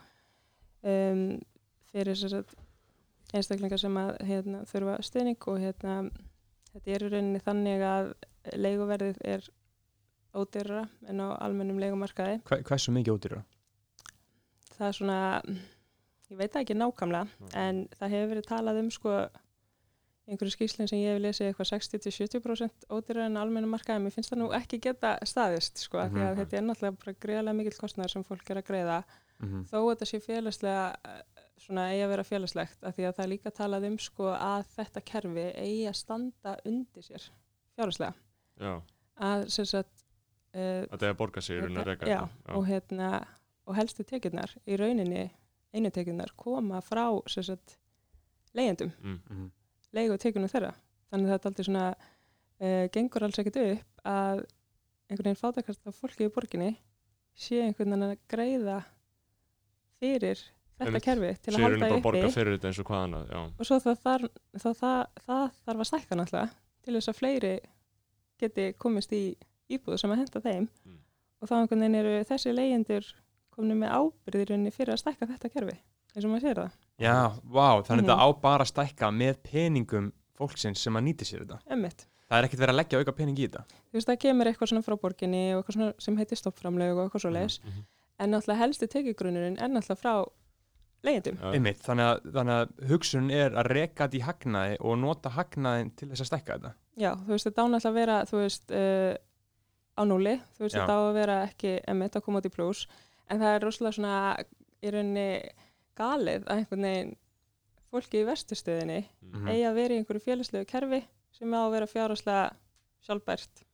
um, 0.86 1.40
fyrir 1.90 2.44
einstaklingar 3.34 3.78
sem 3.78 3.96
að 3.96 4.16
hérna, 4.24 4.60
þurfa 4.70 5.02
stuðning 5.02 5.48
og 5.50 5.58
hérna, 5.58 6.10
þetta 6.72 6.90
er 6.94 7.02
í 7.02 7.08
rauninni 7.10 7.40
þannig 7.42 7.82
að 7.82 8.12
leiguverðið 8.54 9.16
er 9.24 9.48
ódyrra 10.36 10.84
en 11.08 11.20
á 11.26 11.34
almennum 11.42 11.78
leigumarkaði 11.82 12.38
Hve, 12.46 12.62
hversu 12.62 12.92
mikið 12.94 13.16
ódýra? 13.18 13.42
það 14.76 14.86
er 14.88 14.92
svona 14.92 15.18
ég 16.30 16.36
veit 16.40 16.52
það 16.52 16.62
ekki 16.64 16.74
nákvæmlega 16.80 17.26
en 17.54 17.82
það 17.98 18.14
hefur 18.16 18.30
verið 18.34 18.46
talað 18.50 18.80
um 18.82 18.90
sko 18.90 19.16
einhverju 20.26 20.50
skýslinn 20.56 20.88
sem 20.90 20.98
ég 20.98 21.12
hef 21.14 21.20
lesið 21.22 21.46
eitthvað 21.52 21.68
60-70% 21.70 22.88
ódýrar 22.90 23.28
en 23.28 23.36
almenna 23.38 23.68
markaði 23.70 24.02
mér 24.02 24.14
finnst 24.16 24.32
það 24.32 24.40
nú 24.42 24.48
ekki 24.58 24.80
geta 24.82 25.12
staðist 25.24 25.78
sko 25.84 26.00
mm 26.02 26.08
Mhm. 26.10 26.16
því 26.16 26.24
að 26.26 26.36
þetta 26.40 26.56
er 26.58 26.66
náttúrulega 26.66 26.98
bara 27.04 27.12
greiðlega 27.26 27.56
mikill 27.60 27.78
kostnæður 27.78 28.10
sem 28.16 28.24
fólk 28.24 28.50
er 28.50 28.56
að 28.62 28.68
greiða 28.72 29.04
Mm 29.38 29.48
-hmm. 29.52 29.64
þó 29.68 29.76
að 29.76 29.88
þetta 29.90 30.06
sé 30.06 30.18
félagslega 30.20 30.96
eh, 31.04 31.22
svona 31.58 31.82
eigi 31.92 32.02
að 32.04 32.08
vera 32.08 32.22
félagslegt 32.24 32.84
af 32.84 32.94
því 32.96 33.02
að 33.06 33.14
það 33.16 33.24
er 33.24 33.28
líka 33.28 33.50
talað 33.50 33.84
um 33.86 33.98
sko 33.98 34.24
að 34.32 34.64
þetta 34.76 35.00
kerfi 35.04 35.52
eigi 35.56 35.86
að 35.88 35.92
standa 35.94 36.56
undir 36.64 37.02
sér 37.02 37.22
fjárhagslega 37.76 38.14
Já, 38.60 38.82
að 39.20 39.48
sem 39.50 39.64
sagt 39.64 40.04
uh, 40.54 40.60
er 40.60 41.10
að 41.12 41.16
borga 41.16 41.40
í 41.40 41.60
rauninni 41.60 41.80
að 41.84 42.08
já, 42.08 42.20
þetta. 42.28 42.54
og 42.56 42.66
hérna 42.66 43.26
og 43.66 43.74
helstu 43.76 44.04
tekjurnar 44.04 44.56
í 44.66 44.76
rauninni 44.76 45.30
einu 45.74 45.90
tekjurnar 45.90 46.30
koma 46.36 46.80
frá 46.80 47.06
leigjendum, 48.54 48.92
Mm. 49.02 49.20
Mhm. 49.30 49.50
leigu 49.92 50.16
tekjunum 50.18 50.48
þeirra 50.48 50.74
þannig 51.12 51.28
að 51.30 51.32
þetta 51.38 51.48
aldrei 51.50 51.64
svona 51.64 51.86
uh, 52.60 52.88
gengur 52.92 53.22
alls 53.26 53.38
ekkert 53.38 53.56
upp 53.62 54.04
að 54.04 54.44
einhvern 55.08 55.24
veginn 55.28 55.40
fátakast 55.40 55.86
af 55.86 55.94
fólki 56.00 56.26
í 56.26 56.32
borginni 56.32 56.76
sé 57.36 57.60
einhvern 57.62 57.90
veginn 57.92 58.06
að 58.10 58.18
greiða 58.28 58.78
fyrir 60.00 60.40
þetta 60.76 60.90
Einmitt. 60.90 61.04
kerfi 61.06 61.30
til 61.42 61.54
að 61.54 61.62
halda 61.66 61.88
uppi 61.90 62.02
borga 62.04 62.30
fyrir 62.34 62.56
þetta 62.56 62.68
eins 62.70 62.80
og 62.82 62.86
hvað 62.90 63.04
annað 63.06 63.30
Já, 63.32 63.38
og 63.60 63.66
svo 63.68 63.78
það, 63.80 64.00
þar, 64.04 64.24
það, 64.60 64.74
það, 64.80 65.06
það 65.26 65.44
þarf 65.66 65.80
að 65.84 65.90
stækka 65.90 66.18
náttúrulega 66.20 66.50
til 66.86 66.94
þess 66.98 67.08
að 67.12 67.18
fleiri 67.20 67.52
geti 68.42 68.66
komist 68.78 69.12
í 69.16 69.22
íbúðu 69.72 69.98
sem 70.02 70.12
að 70.12 70.20
henda 70.24 70.40
þeim 70.44 70.68
Mm. 70.86 70.98
og 71.40 71.48
þá 71.48 71.54
einhvern 71.60 71.80
veginn 71.84 72.00
eru 72.02 72.12
þessi 72.28 72.52
leyendur 72.56 73.08
komin 73.56 73.78
með 73.80 73.94
ábyrðirunni 73.98 74.72
fyrir 74.74 74.94
að 74.94 75.02
stækka 75.04 75.28
þetta 75.32 75.52
kerfi 75.54 75.76
eins 76.16 76.24
og 76.24 76.30
maður 76.32 76.44
sér 76.46 76.60
það, 76.62 76.76
Já, 76.98 77.14
vá, 77.44 77.68
þannig 77.84 78.04
Mhm. 78.04 78.08
þetta 78.08 78.20
á 78.24 78.28
bara 78.40 78.64
að 78.64 78.70
stækka 78.72 79.10
með 79.12 79.34
peningum 79.44 80.12
fólksins 80.38 80.78
sem 80.78 80.94
að 80.96 81.04
nýti 81.08 81.24
sér 81.28 81.44
þetta. 81.46 81.58
emmitt 81.70 82.06
Það 82.26 82.38
er 82.38 82.44
ekkert 82.48 82.58
verið 82.60 82.74
að 82.74 82.80
leggja 82.80 82.98
auka 82.98 83.12
pening 83.12 83.36
í 83.38 83.46
þetta. 83.48 83.62
þú 83.92 83.92
veist 83.94 84.08
það 84.08 84.18
kemur 84.24 84.46
eitthvað 84.50 84.68
svona 84.72 84.82
frá 84.86 84.96
borginni 85.00 85.42
og 85.54 85.60
eitthvað 85.64 85.76
svona 85.76 85.92
sem 85.98 86.16
heitir 86.16 86.36
stoppframlög 86.40 86.96
og 86.98 87.04
eitthvað 87.10 87.22
svo 87.22 87.30
leiðis 87.30 87.60
Mhm. 87.64 87.84
en 88.18 88.30
náttúrulega 88.30 88.58
helsti 88.58 88.86
tekjugrunnurinn 88.88 89.58
er 89.60 89.68
náttúrulega 89.68 90.00
frá 90.00 90.26
leyendum 91.04 91.36
Já. 91.36 91.52
Einmitt, 91.54 91.78
þannig 91.84 92.06
að, 92.08 92.32
þannig 92.32 92.56
að 92.56 92.88
hugsun 92.88 93.30
er 93.30 93.50
að 93.50 93.66
reka 93.70 94.08
þetta 94.08 94.18
í 94.18 94.22
hagnaði 94.26 94.76
og 94.80 94.98
nota 94.98 95.30
hagnaðin 95.30 95.90
til 95.96 96.08
þess 96.08 96.20
að 96.24 96.30
stækka 96.32 96.56
þetta. 96.58 96.72
já, 96.98 97.14
þú 97.14 97.26
veist 97.28 97.46
þetta 97.46 97.62
á 97.62 97.66
náttúrulega 97.68 97.90
að 97.90 97.98
vera 98.00 98.16
uh, 98.80 99.16
á 99.96 100.02
núli 100.04 100.34
þú 100.56 100.64
veist 100.64 100.74
þetta 100.76 100.96
á 100.96 101.00
að 101.06 101.14
vera 101.14 101.36
ekki 101.46 101.80
emmitt 101.86 102.16
að 102.16 102.22
koma 102.24 102.40
út 102.40 102.46
í 102.46 102.54
pluss 102.56 102.86
en 103.30 103.40
það 103.42 103.54
er 103.56 103.64
rosalega 103.66 103.96
svona 103.96 104.16
í 104.82 104.92
rauninni 104.94 105.28
galið 105.98 106.44
að 106.46 106.56
einhvern 106.60 106.86
veginn 106.88 107.14
fólki 107.92 108.20
í 108.22 108.26
vesturstöðinni 108.28 109.00
Mhm. 109.22 109.48
eigi 109.48 109.64
að 109.70 109.74
vera 109.80 109.94
í 109.94 109.98
einhverju 110.02 110.24
félagslegu 110.26 110.66
kerfi 110.70 111.02
sem 111.32 111.54
á 111.54 111.60
að 111.66 111.72
vera 111.76 111.86
fjárhagslega 111.86 112.44
sjálfbært 113.06 113.64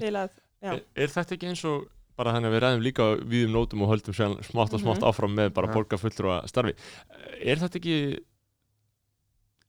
til 0.00 0.14
að, 0.16 0.30
Er, 0.62 0.82
er 0.94 1.08
þetta 1.08 1.34
ekki 1.36 1.48
eins 1.48 1.64
og 1.64 1.86
bara 2.16 2.32
þannig 2.34 2.50
að 2.50 2.54
við 2.56 2.62
ræðum 2.64 2.82
líka 2.84 3.04
við 3.24 3.44
um 3.46 3.52
nótum 3.54 3.82
og 3.82 3.88
höldum 3.94 4.12
sér 4.14 4.34
smátt 4.44 4.74
og 4.74 4.80
smátt 4.82 5.00
Mhm. 5.00 5.08
áfram 5.08 5.34
með 5.34 5.54
bara 5.54 5.68
Ja. 5.68 5.72
borga 5.74 5.96
fullur 5.98 6.46
starfi 6.48 6.74
er 7.40 7.56
þetta 7.56 7.78
ekki 7.80 8.20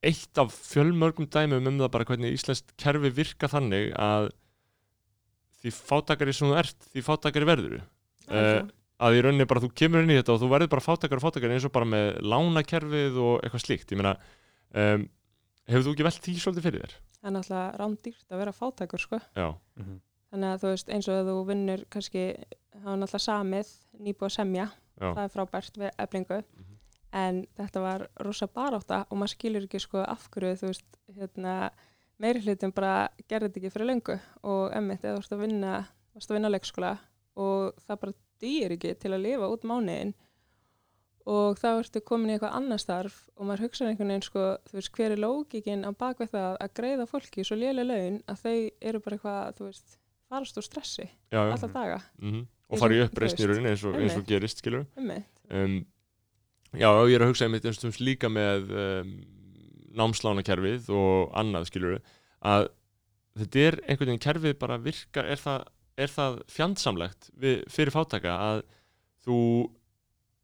eitt 0.02 0.38
af 0.38 0.50
fjölmörgum 0.52 1.28
dæmum 1.30 1.66
um 1.70 1.78
það 1.78 1.90
bara 1.94 2.04
hvernig 2.04 2.32
íslenskt 2.34 2.72
kerfi 2.76 3.10
virka 3.14 3.46
þannig 3.48 3.92
að 3.94 4.30
því 5.62 5.70
fátakari 5.78 6.34
sem 6.34 6.48
þú 6.50 6.56
ert, 6.58 6.78
því 6.92 7.02
fátakari 7.06 7.46
verður 7.46 7.76
uh, 8.28 8.68
að 9.02 9.16
í 9.18 9.22
rauninni 9.26 9.46
bara 9.50 9.62
þú 9.64 9.70
kemur 9.78 10.04
inn 10.04 10.12
í 10.14 10.18
þetta 10.20 10.34
og 10.36 10.40
þú 10.42 10.48
verður 10.52 10.70
bara 10.74 10.84
fátakari 10.86 11.18
og 11.20 11.24
fátakari 11.26 11.56
eins 11.56 11.66
og 11.68 11.72
bara 11.74 11.88
með 11.88 12.08
lánakerfið 12.32 13.18
og 13.22 13.34
eitthvað 13.42 13.64
slíkt 13.66 13.92
ég 13.94 14.00
meina 14.00 14.14
um, 14.74 15.06
hefur 15.68 15.84
þú 15.88 15.94
ekki 15.96 16.06
velt 16.08 16.22
því 16.26 16.34
svolítið 16.42 16.66
fyrir 16.68 16.82
þér? 16.86 16.94
það 17.22 17.28
er 17.30 17.34
náttúrulega 17.36 17.78
rándýrt 17.82 18.32
að 18.34 18.40
vera 18.42 18.52
fátækur 18.56 18.98
sko. 19.02 19.18
Já, 19.38 19.48
Mhm. 19.78 20.00
þannig 20.32 20.48
að 20.54 20.60
þú 20.62 20.70
veist 20.72 20.88
eins 20.90 21.08
og 21.08 21.14
að 21.20 21.28
þú 21.30 21.46
vinnur 21.46 21.84
kannski, 21.92 22.22
það 22.74 22.84
var 22.88 22.96
náttúrulega 23.02 23.26
samið 23.28 23.68
nýbúið 24.02 24.28
að 24.28 24.36
semja, 24.36 24.64
já, 25.00 25.08
það 25.14 25.22
er 25.24 25.32
frábært 25.36 25.78
við 25.78 25.90
eflingu, 26.02 26.38
Mhm. 26.42 26.76
en 27.12 27.46
þetta 27.58 27.80
var 27.80 28.08
rosa 28.24 28.46
barátta 28.48 29.06
og 29.10 29.18
maður 29.18 29.34
skilur 29.36 29.66
ekki 29.68 29.80
sko 29.80 29.98
af 30.02 30.28
hverju, 30.30 30.56
þú 30.58 30.66
veist, 30.72 30.98
hérna 31.16 31.70
meiri 32.18 32.40
hlutum 32.42 32.72
bara 32.74 33.08
gerði 33.28 33.48
þetta 33.52 33.60
ekki 33.60 33.72
fyrir 33.72 33.86
löngu 33.92 34.20
og 34.42 34.72
emmitt, 34.72 35.02
eða 35.04 35.14
þú 35.14 35.20
veist 35.22 35.32
að 35.32 35.40
vinna 35.46 35.86
varst 36.14 36.30
að 36.30 36.34
vinna 36.40 36.50
leikskóla 36.50 36.98
og 37.36 37.74
það 37.86 38.00
bara 38.00 38.12
dýr 38.42 38.74
ekki 38.76 38.94
til 39.02 39.12
að 39.16 39.24
lifa 39.26 39.48
út 39.54 39.64
mánuðin 39.68 40.12
og 41.32 41.58
þá 41.60 41.68
ertu 41.78 42.00
komin 42.02 42.32
í 42.32 42.34
eitthvað 42.34 42.56
annað 42.58 42.80
starf 42.82 43.18
og 43.38 43.46
maður 43.46 43.68
hugsa 43.68 43.86
einhvern 43.86 44.10
veginn 44.10 44.24
sko, 44.26 44.46
þú 44.66 44.78
veist, 44.80 44.90
hver 44.96 45.12
er 45.14 45.20
lógikinn 45.22 45.84
á 45.86 45.90
bakveg 45.94 46.32
það 46.32 46.56
að 46.64 46.72
greiða 46.80 47.06
fólki 47.06 47.44
svo 47.46 47.58
lélega 47.60 47.86
laun 47.92 48.16
að 48.26 48.40
þau 48.42 48.56
eru 48.90 49.02
bara 49.04 49.18
eitthvað, 49.18 49.52
þú 49.60 49.68
veist, 49.68 49.94
farast 50.32 50.58
úr 50.58 50.66
stressi 50.66 51.06
alla 51.54 51.70
daga, 51.76 52.00
Mm 52.18 52.42
og 52.72 52.80
í 52.88 52.98
og- 53.02 53.10
uppreisn 53.10 53.36
í 53.36 53.44
þú 53.44 53.46
veist, 53.46 53.52
rauninni 53.52 53.70
eins 53.74 53.84
og, 53.84 53.96
eins 54.00 54.16
og 54.16 54.26
gerist 54.26 54.58
skilur 54.62 54.86
um 55.52 55.74
já, 56.72 56.88
og 56.88 57.10
ég 57.12 57.18
er 57.18 57.24
að 57.26 57.30
hugsa 57.34 57.44
einmitt 57.46 57.66
eins 57.68 57.76
og 57.76 57.82
stundum 57.82 58.06
líka 58.08 58.30
með 58.32 58.70
um, 58.82 59.10
námslánakerfið 60.00 60.88
og 60.96 61.34
annað 61.36 61.66
skilur 61.68 61.98
að 62.42 62.66
þetta 63.38 63.64
er 63.68 63.76
einhvern 63.86 64.08
veginn 64.10 64.24
kerfið 64.24 64.58
bara 64.58 64.78
virkar, 64.80 65.28
er 65.28 65.36
það, 65.40 65.66
er 66.00 66.12
það 66.12 66.42
fjandsamlegt 66.50 67.30
við, 67.38 67.62
fyrir 67.72 67.94
fátaka 67.94 68.34
að 68.50 68.62
þú 69.26 69.38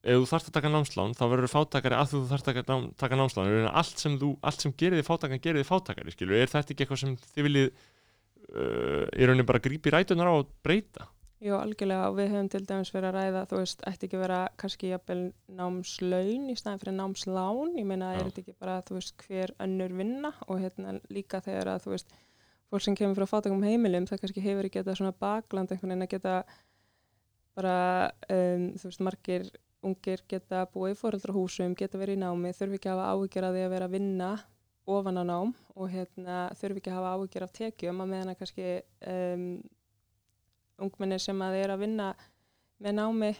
ef 0.08 0.22
þú 0.22 0.30
þarft 0.30 0.48
að 0.50 0.56
taka 0.56 0.72
námslán 0.72 1.14
þá 1.18 1.22
verður 1.32 1.52
fátakari 1.52 1.98
að 1.98 2.12
þú 2.12 2.22
þarft 2.30 2.48
að 2.50 2.58
taka, 2.60 2.78
taka 3.02 3.18
námslán. 3.18 3.52
Allt 3.68 4.02
sem, 4.02 4.16
þú, 4.20 4.32
allt 4.46 4.64
sem 4.64 4.74
gerir 4.78 5.00
þið 5.00 5.08
fátakan 5.08 5.44
gerir 5.44 5.62
þið 5.62 5.70
fátakari 5.72 6.14
skilur, 6.14 6.38
er 6.38 6.52
þetta 6.52 6.74
ekki 6.74 6.86
eitthvað 6.86 7.02
sem 7.02 7.14
þið 7.34 7.48
viljið 7.48 7.68
uh, 7.68 9.06
í 9.10 9.28
rauninni 9.28 9.48
bara 9.48 9.62
grípi 9.64 9.92
rætunar 9.94 10.30
á 10.30 10.34
og 10.38 10.52
breyta? 10.64 11.08
Jú, 11.38 11.54
algjörlega. 11.54 12.08
Og 12.10 12.16
við 12.18 12.32
höfum 12.32 12.48
til 12.50 12.64
dæmis 12.66 12.90
verið 12.90 13.08
að 13.12 13.16
ræða, 13.18 13.42
þú 13.50 13.58
veist, 13.60 13.82
ætti 13.86 14.08
ekki 14.08 14.18
að 14.18 14.22
vera 14.24 14.38
kannski 14.58 14.88
jafnvel 14.90 15.20
námslaun 15.58 16.48
í 16.50 16.56
staðin 16.58 16.80
fyrir 16.82 16.96
námslán, 16.98 17.76
ég 17.78 17.86
meina, 17.86 18.08
Já. 18.14 18.18
er 18.18 18.30
þetta 18.30 18.42
ekki 18.42 18.56
bara, 18.58 18.80
þú 18.88 18.96
veist, 18.96 19.14
hver 19.22 19.52
önnur 19.62 19.94
vinna? 20.00 20.32
Og 20.48 20.64
hérna 20.64 20.96
líka 21.14 21.42
þegar 21.44 21.70
að, 21.76 21.84
þú 21.84 21.94
veist, 21.94 22.16
fólk 22.68 22.84
sem 22.84 22.96
kemur 22.98 23.16
frá 23.16 23.28
fátakum 23.30 23.64
heimilum, 23.64 24.06
það 24.08 24.22
kannski 24.24 24.44
hefur 24.44 24.68
ekki 24.68 24.82
þetta 24.82 24.98
svona 24.98 25.14
bakland 25.16 25.72
einhvern 25.72 25.94
veginn 25.94 26.06
að 26.06 26.12
geta 26.14 26.34
bara, 27.58 27.78
um, 28.28 28.68
þú 28.78 28.90
veist, 28.90 29.02
margir 29.04 29.48
ungir 29.88 30.22
geta 30.30 30.66
búið 30.72 30.94
í 30.94 30.98
foreldrahúsum, 30.98 31.74
geta 31.78 32.00
verið 32.00 32.18
í 32.18 32.22
námi, 32.22 32.54
þurfi 32.56 32.78
ekki 32.78 32.90
að 32.92 33.00
hafa 33.00 33.10
áhyggjur 33.14 33.48
að 33.48 33.56
því 33.56 33.64
að 33.64 33.74
vera 33.74 33.88
að 33.88 33.96
vinna 33.96 34.30
ofan 34.88 35.20
á 35.20 35.24
nám 35.28 35.52
og 35.76 35.90
hérna 35.92 36.38
þurfi 36.58 36.82
ekki 36.82 36.92
að 36.92 36.98
hafa 36.98 37.12
áhyggjur 37.16 37.46
af 37.46 37.54
tekjum 37.58 38.02
að 38.02 38.10
meðan 38.12 38.32
að 38.32 38.40
kannski 38.40 38.68
um, 39.12 39.46
ungmenni 40.86 41.18
sem 41.22 41.44
að 41.44 41.58
er 41.60 41.74
að 41.74 41.82
vinna 41.84 42.08
með 42.82 42.98
námi 42.98 43.30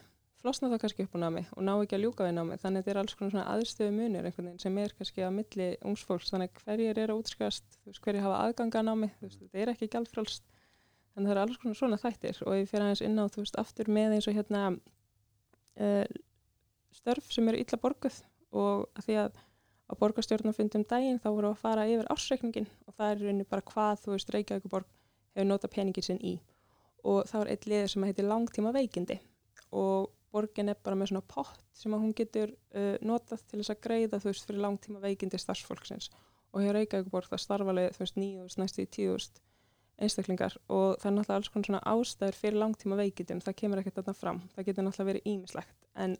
flosna 0.43 0.71
það 0.71 0.83
kannski 0.85 1.07
upp 1.07 1.17
á 1.17 1.19
námi 1.25 1.45
og 1.57 1.65
ná 1.67 1.73
ekki 1.75 1.97
að 1.99 2.05
ljúka 2.05 2.27
við 2.27 2.37
námi 2.37 2.59
þannig 2.63 2.79
að 2.79 2.85
þetta 2.85 2.93
er 2.95 3.01
alls 3.03 3.17
konar 3.19 3.33
svona 3.35 3.49
aðstöðu 3.55 3.95
munir 3.97 4.59
sem 4.63 4.79
er 4.79 4.95
kannski 4.99 5.27
á 5.27 5.31
milli 5.35 5.69
ungsfólks 5.89 6.31
þannig 6.31 6.53
að 6.53 6.63
hverjir 6.65 7.03
eru 7.03 7.19
að 7.19 7.35
veist, 7.41 7.81
hverjir 8.05 8.23
hafa 8.23 8.45
aðganga 8.45 8.83
að 8.83 8.89
námi 8.91 9.11
veist, 9.19 9.41
þetta 9.43 9.65
er 9.65 9.73
ekki 9.75 9.91
gjaldfrálst 9.95 10.47
þannig 11.19 11.33
að 11.33 11.35
það 11.35 11.43
er 11.43 11.43
alls 11.43 11.59
konar 11.59 11.79
svona 11.79 11.99
þættir. 11.99 12.41
Og 12.47 12.55
ég 12.55 12.69
fyrir 12.71 12.87
aðeins 12.87 13.03
inn 13.03 13.19
á 13.19 13.25
þú 13.27 13.43
veist 13.43 13.59
aftur 13.59 13.91
með 13.91 14.15
eins 14.17 14.29
og 14.31 14.37
hérna 14.39 14.63
uh, 15.83 16.05
störf 16.95 17.33
sem 17.35 17.51
eru 17.51 17.63
illa 17.63 17.81
borguð. 17.83 18.21
Og 18.55 18.85
að 18.95 19.09
því 19.09 19.17
að 19.25 19.41
á 19.89 19.93
borgarstjórnarfundum 19.99 20.85
daginn 20.89 21.19
þá 21.23 21.29
voru 21.33 21.51
að 21.51 21.63
fara 21.63 21.89
yfir 21.89 22.11
ársreikningin 22.13 22.69
og 22.87 22.95
það 22.95 23.11
er 23.11 23.23
rauninni 23.25 23.49
bara 23.49 23.65
hvað 23.73 24.05
þú 24.05 24.15
veist 24.15 24.33
Reykjavíkuborg 24.35 24.89
hefur 25.35 25.49
nota 25.49 25.71
peningin 25.73 26.07
sinn 26.07 26.21
í. 26.23 26.37
Og 27.09 27.25
þá 27.31 27.37
er 27.41 27.53
eitt 27.55 27.67
liður 27.67 27.93
sem 27.95 28.07
heitir 28.07 28.29
langtíma 28.29 28.75
veikindi 28.77 29.19
og 29.75 30.13
borgin 30.33 30.73
er 30.73 30.79
bara 30.85 30.99
með 30.99 31.13
svona 31.13 31.27
pott 31.35 31.61
sem 31.77 31.95
að 31.95 32.05
hún 32.05 32.15
getur 32.17 32.53
uh, 32.53 32.97
notað 33.05 33.45
til 33.49 33.61
þess 33.61 33.75
að 33.75 33.83
greiða 33.87 34.21
þú 34.23 34.31
veist 34.31 34.49
fyrir 34.49 34.65
langtíma 34.65 35.03
veikindi 35.03 35.41
starfsfólksins. 35.41 36.11
Og 36.53 36.65
hér 36.65 36.79
Reykjavíkuborg 36.79 37.29
það 37.29 37.45
starfalega 37.45 37.95
þú 37.97 38.05
veist 38.05 38.19
nýjúst 38.19 38.61
næstu 38.61 38.85
í 38.85 38.91
tíðust 38.97 39.43
einstaklingar. 39.99 40.55
Og 40.71 40.97
það 41.01 41.11
er 41.11 41.17
náttúrulega 41.17 41.39
alls 41.41 41.53
konar 41.53 41.69
svona 41.69 41.85
ástæður 41.93 42.39
fyrir 42.39 42.61
langtíma 42.63 42.99
veikindum, 43.01 43.43
það 43.45 43.59
kemur 43.63 43.83
ekkert 43.83 44.01
þarna 44.01 44.17
fram. 44.17 44.43
Það 44.55 44.69
getur 44.71 44.87
náttúrulega 44.87 45.11
verið 45.13 45.33
ímislegt 45.33 45.89
en 45.99 46.17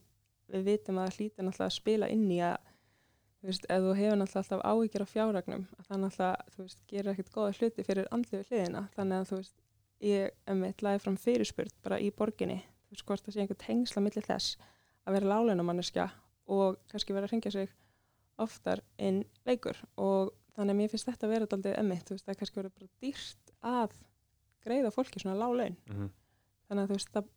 við 0.49 0.67
vitum 0.73 0.99
að 0.99 1.09
það 1.09 1.19
hlýtir 1.19 1.47
náttúrulega 1.47 1.71
að 1.71 1.77
spila 1.77 2.11
inn 2.13 2.27
í 2.33 2.41
að 2.43 2.59
þú 3.39 3.51
veist, 3.51 3.67
ef 3.71 3.85
þú 3.85 3.95
hefur 3.99 4.19
náttúrulega 4.19 4.43
alltaf 4.43 4.65
áhyggjur 4.67 5.05
af 5.05 5.13
fjárragnum 5.13 5.65
að 5.77 5.89
það 5.89 6.01
náttúrulega, 6.05 6.55
þú 6.55 6.65
veist, 6.65 6.81
gerir 6.91 7.13
ekkert 7.13 7.33
góða 7.35 7.55
hluti 7.59 7.85
fyrir 7.87 8.09
andliðu 8.15 8.49
hliðina, 8.49 8.83
þannig 8.97 9.21
að 9.21 9.29
þú 9.31 9.39
veist 9.39 9.57
ég 10.09 10.35
emmitt 10.53 10.85
lagði 10.85 11.05
fram 11.05 11.19
fyrirspurt 11.19 11.77
bara 11.85 12.01
í 12.03 12.11
borginni, 12.15 12.59
þú 12.89 13.05
hvort 13.05 13.25
það 13.27 13.35
sé 13.37 13.41
einhver 13.45 13.61
tengsla 13.63 14.03
millir 14.05 14.27
þess 14.27 14.57
að 15.09 15.17
vera 15.19 15.31
lálunamanniska 15.35 16.09
og 16.49 16.79
kannski 16.91 17.15
vera 17.17 17.29
að 17.29 17.33
ringja 17.37 17.51
sig 17.55 17.73
oftar 18.39 18.81
inn 18.99 19.25
veikur 19.47 19.77
og 19.99 20.33
þannig 20.57 20.75
að 20.75 20.79
mér 20.83 20.93
finnst 20.93 21.09
þetta 21.09 21.27
að 21.27 21.33
vera 21.35 21.47
daldið 21.51 21.75
emmitt, 21.81 22.05
þú 22.09 22.15
veist, 22.17 22.25
það 22.27 22.35
er 22.35 22.39
kannski 22.43 22.61
verið 22.61 22.77
bara 22.79 22.93
dýrt 23.03 23.53
að 23.69 23.99
greiða 24.65 24.95
fólki 24.95 25.21
svona 25.23 25.39
lálaun 25.39 25.77
Mhm. 25.89 26.09
þannig 26.69 26.83
að 26.85 26.89
þú 26.89 26.97
veist, 26.99 27.13
það 27.15 27.29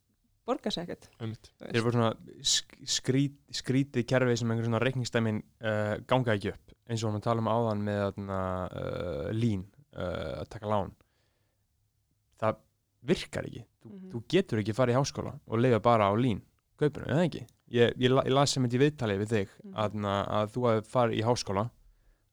borgar 0.46 0.74
sér 0.74 0.84
ekkert 0.88 1.10
þú 1.20 1.28
Þeir 1.60 1.76
eru 1.82 1.92
svona 1.92 2.12
sk 2.42 2.78
skrít, 2.98 3.36
skrítið 3.54 4.08
kerfi 4.10 4.38
sem 4.38 4.50
einhver 4.52 4.66
svona 4.66 4.82
reikningstæmin 4.82 5.44
uh, 5.62 5.98
ganga 6.10 6.34
ekki 6.36 6.54
upp 6.54 6.74
eins 6.90 7.04
og 7.04 7.14
við 7.16 7.22
tala 7.28 7.40
um 7.44 7.48
áðan 7.52 7.84
með 7.86 8.18
uh, 8.26 9.30
lín 9.32 9.68
uh, 9.96 10.42
að 10.42 10.50
taka 10.50 10.68
lán. 10.72 10.92
Það 12.42 12.58
virkar 13.12 13.48
ekki 13.48 13.64
þú, 13.82 13.89
Mhm. 13.91 14.12
þú 14.12 14.24
getur 14.30 14.60
ekki 14.62 14.74
farið 14.78 14.96
í 14.96 15.00
háskóla 15.00 15.34
og 15.48 15.60
leiða 15.60 15.82
bara 15.82 16.10
á 16.10 16.13
lín 16.15 16.41
kaupinu, 16.78 17.06
eða 17.08 17.26
ekki? 17.28 17.46
Ég, 17.72 17.94
ég, 17.98 18.12
ég 18.12 18.32
las 18.34 18.52
sem 18.52 18.63
þetta 18.65 18.76
í 18.78 18.82
viðtalið 18.84 19.20
við 19.24 19.30
þig 19.36 19.48
Mhm. 19.63 19.74
að, 19.76 19.91
að 20.28 20.52
þú 20.54 20.62
hefði 20.70 20.88
farið 20.91 21.17
í 21.20 21.24
háskóla 21.24 21.70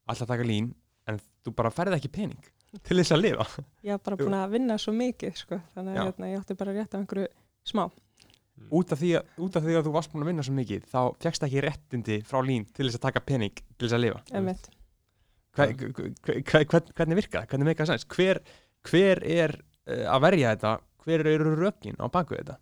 alltaf 0.08 0.28
taka 0.28 0.42
lín 0.44 0.74
en 1.06 1.20
þú 1.44 1.54
bara 1.54 1.70
færið 1.70 1.96
ekki 1.98 2.08
pening 2.12 2.42
til 2.84 2.96
þess 2.98 3.12
að 3.12 3.22
lifa. 3.22 3.46
Ég 3.84 3.90
haf 3.92 4.02
bara 4.02 4.16
búin 4.16 4.34
að 4.36 4.50
vinna 4.50 4.74
svo 4.78 4.92
mikið 4.92 5.36
sko, 5.36 5.60
þannig 5.74 5.96
að 5.96 6.04
hérna, 6.12 6.26
ég 6.32 6.38
átti 6.42 6.56
bara 6.56 6.72
rétt 6.72 6.94
af 6.94 7.00
einhverju 7.00 7.28
smá. 7.64 7.90
Út 8.74 8.90
af, 8.92 8.98
að, 9.00 9.22
út 9.38 9.54
af 9.56 9.62
því 9.62 9.74
að 9.78 9.84
þú 9.86 9.92
varst 9.94 10.10
búin 10.12 10.22
að 10.24 10.26
vinna 10.32 10.42
svo 10.42 10.52
mikið 10.52 10.82
þá 10.90 11.00
fegst 11.22 11.42
ekki 11.46 11.60
réttindi 11.62 12.16
frá 12.26 12.42
lín 12.42 12.66
til 12.74 12.88
þess 12.88 12.98
að 12.98 13.04
taka 13.06 13.20
pening 13.20 13.54
til 13.78 13.86
þess 13.88 13.94
að 13.94 14.02
lifa. 14.02 14.20
Hva, 15.54 15.66
hva, 15.66 16.64
hvern- 16.64 16.92
hvernig 16.94 17.16
virkar 17.18 17.42
það, 17.44 17.48
hvernig 17.52 17.64
meika 17.70 17.84
það 17.84 17.92
sens? 17.92 18.04
Hver, 18.04 18.40
hver 18.90 19.22
er 19.24 19.54
uh, 19.88 20.04
að 20.12 20.20
verja 20.26 20.52
þetta 20.56 20.72
hver 21.08 21.26
eru 21.26 21.54
rökin 21.56 21.96
á 21.96 22.06
baku 22.12 22.36
þetta? 22.36 22.58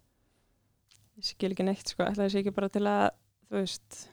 Ég 1.17 1.31
skil 1.31 1.53
ekki 1.53 1.67
neitt 1.67 1.95
sko, 1.95 2.05
ætla 2.07 2.27
þessi 2.27 2.43
ekki 2.43 2.55
bara 2.57 2.71
til 2.73 2.85
að 2.87 3.09
þú 3.49 3.63
veist, 3.63 4.05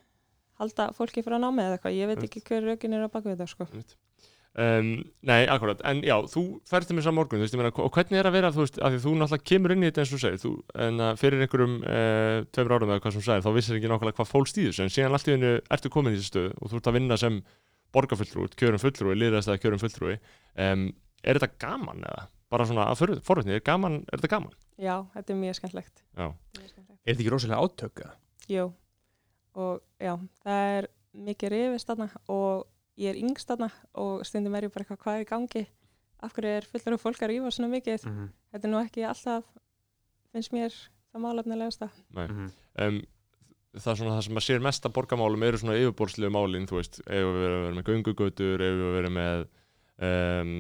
halda 0.61 0.89
fólki 0.97 1.23
frá 1.25 1.37
námi 1.41 1.65
eða 1.65 1.77
eitthvað, 1.77 1.99
ég 1.99 2.09
veit 2.09 2.25
ekki 2.27 2.43
hver 2.47 2.65
rökin 2.71 2.95
er 2.95 3.05
á 3.05 3.09
baku 3.11 3.33
þetta 3.33 3.49
sko. 3.49 3.67
Um, 4.53 4.99
nei, 5.25 5.47
akkurat, 5.49 5.79
en 5.89 6.03
já, 6.05 6.13
þú 6.29 6.43
ferð 6.69 6.91
til 6.91 6.95
mér 6.99 7.05
saman 7.07 7.17
morgun, 7.23 7.39
þú 7.41 7.47
veist, 7.47 7.55
ég 7.55 7.61
meina, 7.63 7.71
og 7.73 7.95
hvernig 7.95 8.19
er 8.19 8.27
að 8.29 8.35
vera, 8.35 8.51
þú 8.53 8.61
veist, 8.61 8.75
af 8.77 8.93
því 8.93 8.99
þú 9.01 9.13
náttúrulega 9.17 9.47
kemur 9.49 9.73
inn 9.73 9.81
í 9.81 9.87
þetta 9.87 10.03
eins 10.03 10.11
og 10.13 10.21
segir, 10.21 10.41
þú, 10.43 10.51
en 10.85 11.01
uh, 11.01 11.09
fyrir 11.17 11.41
einhverjum 11.41 11.73
uh, 11.81 12.45
tveimur 12.53 12.75
árum 12.77 12.91
eða 12.93 13.01
hvað 13.01 13.15
sem 13.15 13.25
segir, 13.25 13.41
þá 13.47 13.57
vissir 13.57 13.79
ekki 13.79 13.89
nákvæmlega 13.89 14.19
hvað 14.19 14.29
fólst 14.29 14.59
í 14.61 14.67
þessu, 14.67 14.85
en 14.85 14.93
síðan 14.93 15.17
allt 15.17 15.31
í 15.31 15.33
hennu 15.33 15.53
ertu 15.73 15.91
komin 15.95 16.13
í 16.13 16.19
þessu 16.19 16.29
stöðu 16.29 16.53
og 16.53 16.69
þú 16.69 16.79
ert 16.79 16.91
að 16.91 16.97
vinna 16.99 17.17
sem 17.23 17.39
borgarfulltrúi, 17.97 18.51
kjörum 18.61 18.83
fulltrúi, 18.83 19.17
liðast 19.17 19.49
eða 19.49 19.63
kjörum 19.63 19.81
fulltrúi, 19.81 20.19
um, 20.67 20.85
er 21.23 21.39
þetta 21.39 21.63
gaman 21.65 22.03
eða? 22.09 22.27
Bara 22.53 22.67
svona 22.69 22.89
að 22.91 23.21
forvitni, 23.25 23.55
er 23.57 23.63
gaman, 23.65 24.03
er 24.11 24.21
þetta 24.21 24.35
gaman? 24.35 24.57
já, 24.77 24.95
þetta 25.15 25.33
er 25.33 25.39
mjög 25.39 25.57
skemmtlegt 25.59 26.03
Já, 26.03 26.27
mjög 26.59 26.69
skemmtlegt 26.69 26.99
er 26.99 27.13
þetta 27.13 27.23
ekki 27.23 27.33
rosalega 27.33 27.63
átöka? 27.63 28.11
Jú, 28.51 28.67
og 29.55 29.81
já, 30.03 30.13
það 30.43 30.75
er 30.77 30.89
mikið 31.13 31.53
rifist 31.55 31.89
þarna 31.89 32.09
og 32.33 32.67
ég 32.99 33.13
er 33.13 33.19
yngst 33.21 33.49
þarna 33.49 33.71
og 34.03 34.21
stundum 34.27 34.55
er 34.57 34.67
ég 34.67 34.73
bara 34.75 34.85
eitthvað 34.85 35.01
hvað 35.05 35.19
er 35.19 35.25
í 35.25 35.31
gangi? 35.31 35.65
Af 36.23 36.31
hverju 36.35 36.55
er 36.55 36.69
fullur 36.69 36.95
af 36.95 37.03
fólk 37.03 37.25
að 37.25 37.33
rífa 37.33 37.51
svona 37.51 37.73
mikið? 37.73 38.05
Mm 38.07 38.31
þetta 38.53 38.69
er 38.69 38.73
nú 38.73 38.81
ekki 38.83 39.07
alltaf 39.07 39.47
finnst 40.33 40.53
mér 40.53 40.75
það 41.13 41.25
málefnilegasta 41.25 41.89
nei. 42.13 42.27
-hmm. 42.27 42.51
um, 42.85 42.99
það 43.73 43.91
er 43.91 43.99
svona 43.99 44.15
það 44.15 44.23
sem 44.27 44.37
maður 44.37 44.47
sér 44.47 44.65
mest 44.67 44.85
að 44.85 44.95
borgamálum 44.97 45.47
eru 45.47 45.61
svona 45.61 45.79
yfirborðslegu 45.79 46.33
málin 46.33 46.69
þú 46.69 46.79
veist, 46.79 47.01
ef 47.05 47.25
við 47.25 47.39
verðum 47.41 47.57
að 47.57 47.65
vera 47.65 47.77
með 47.79 47.89
göngugötur 47.89 48.65
ef 48.67 48.77
við 48.79 48.93
verðum 48.97 49.17
með 49.19 49.45
um, 50.09 50.53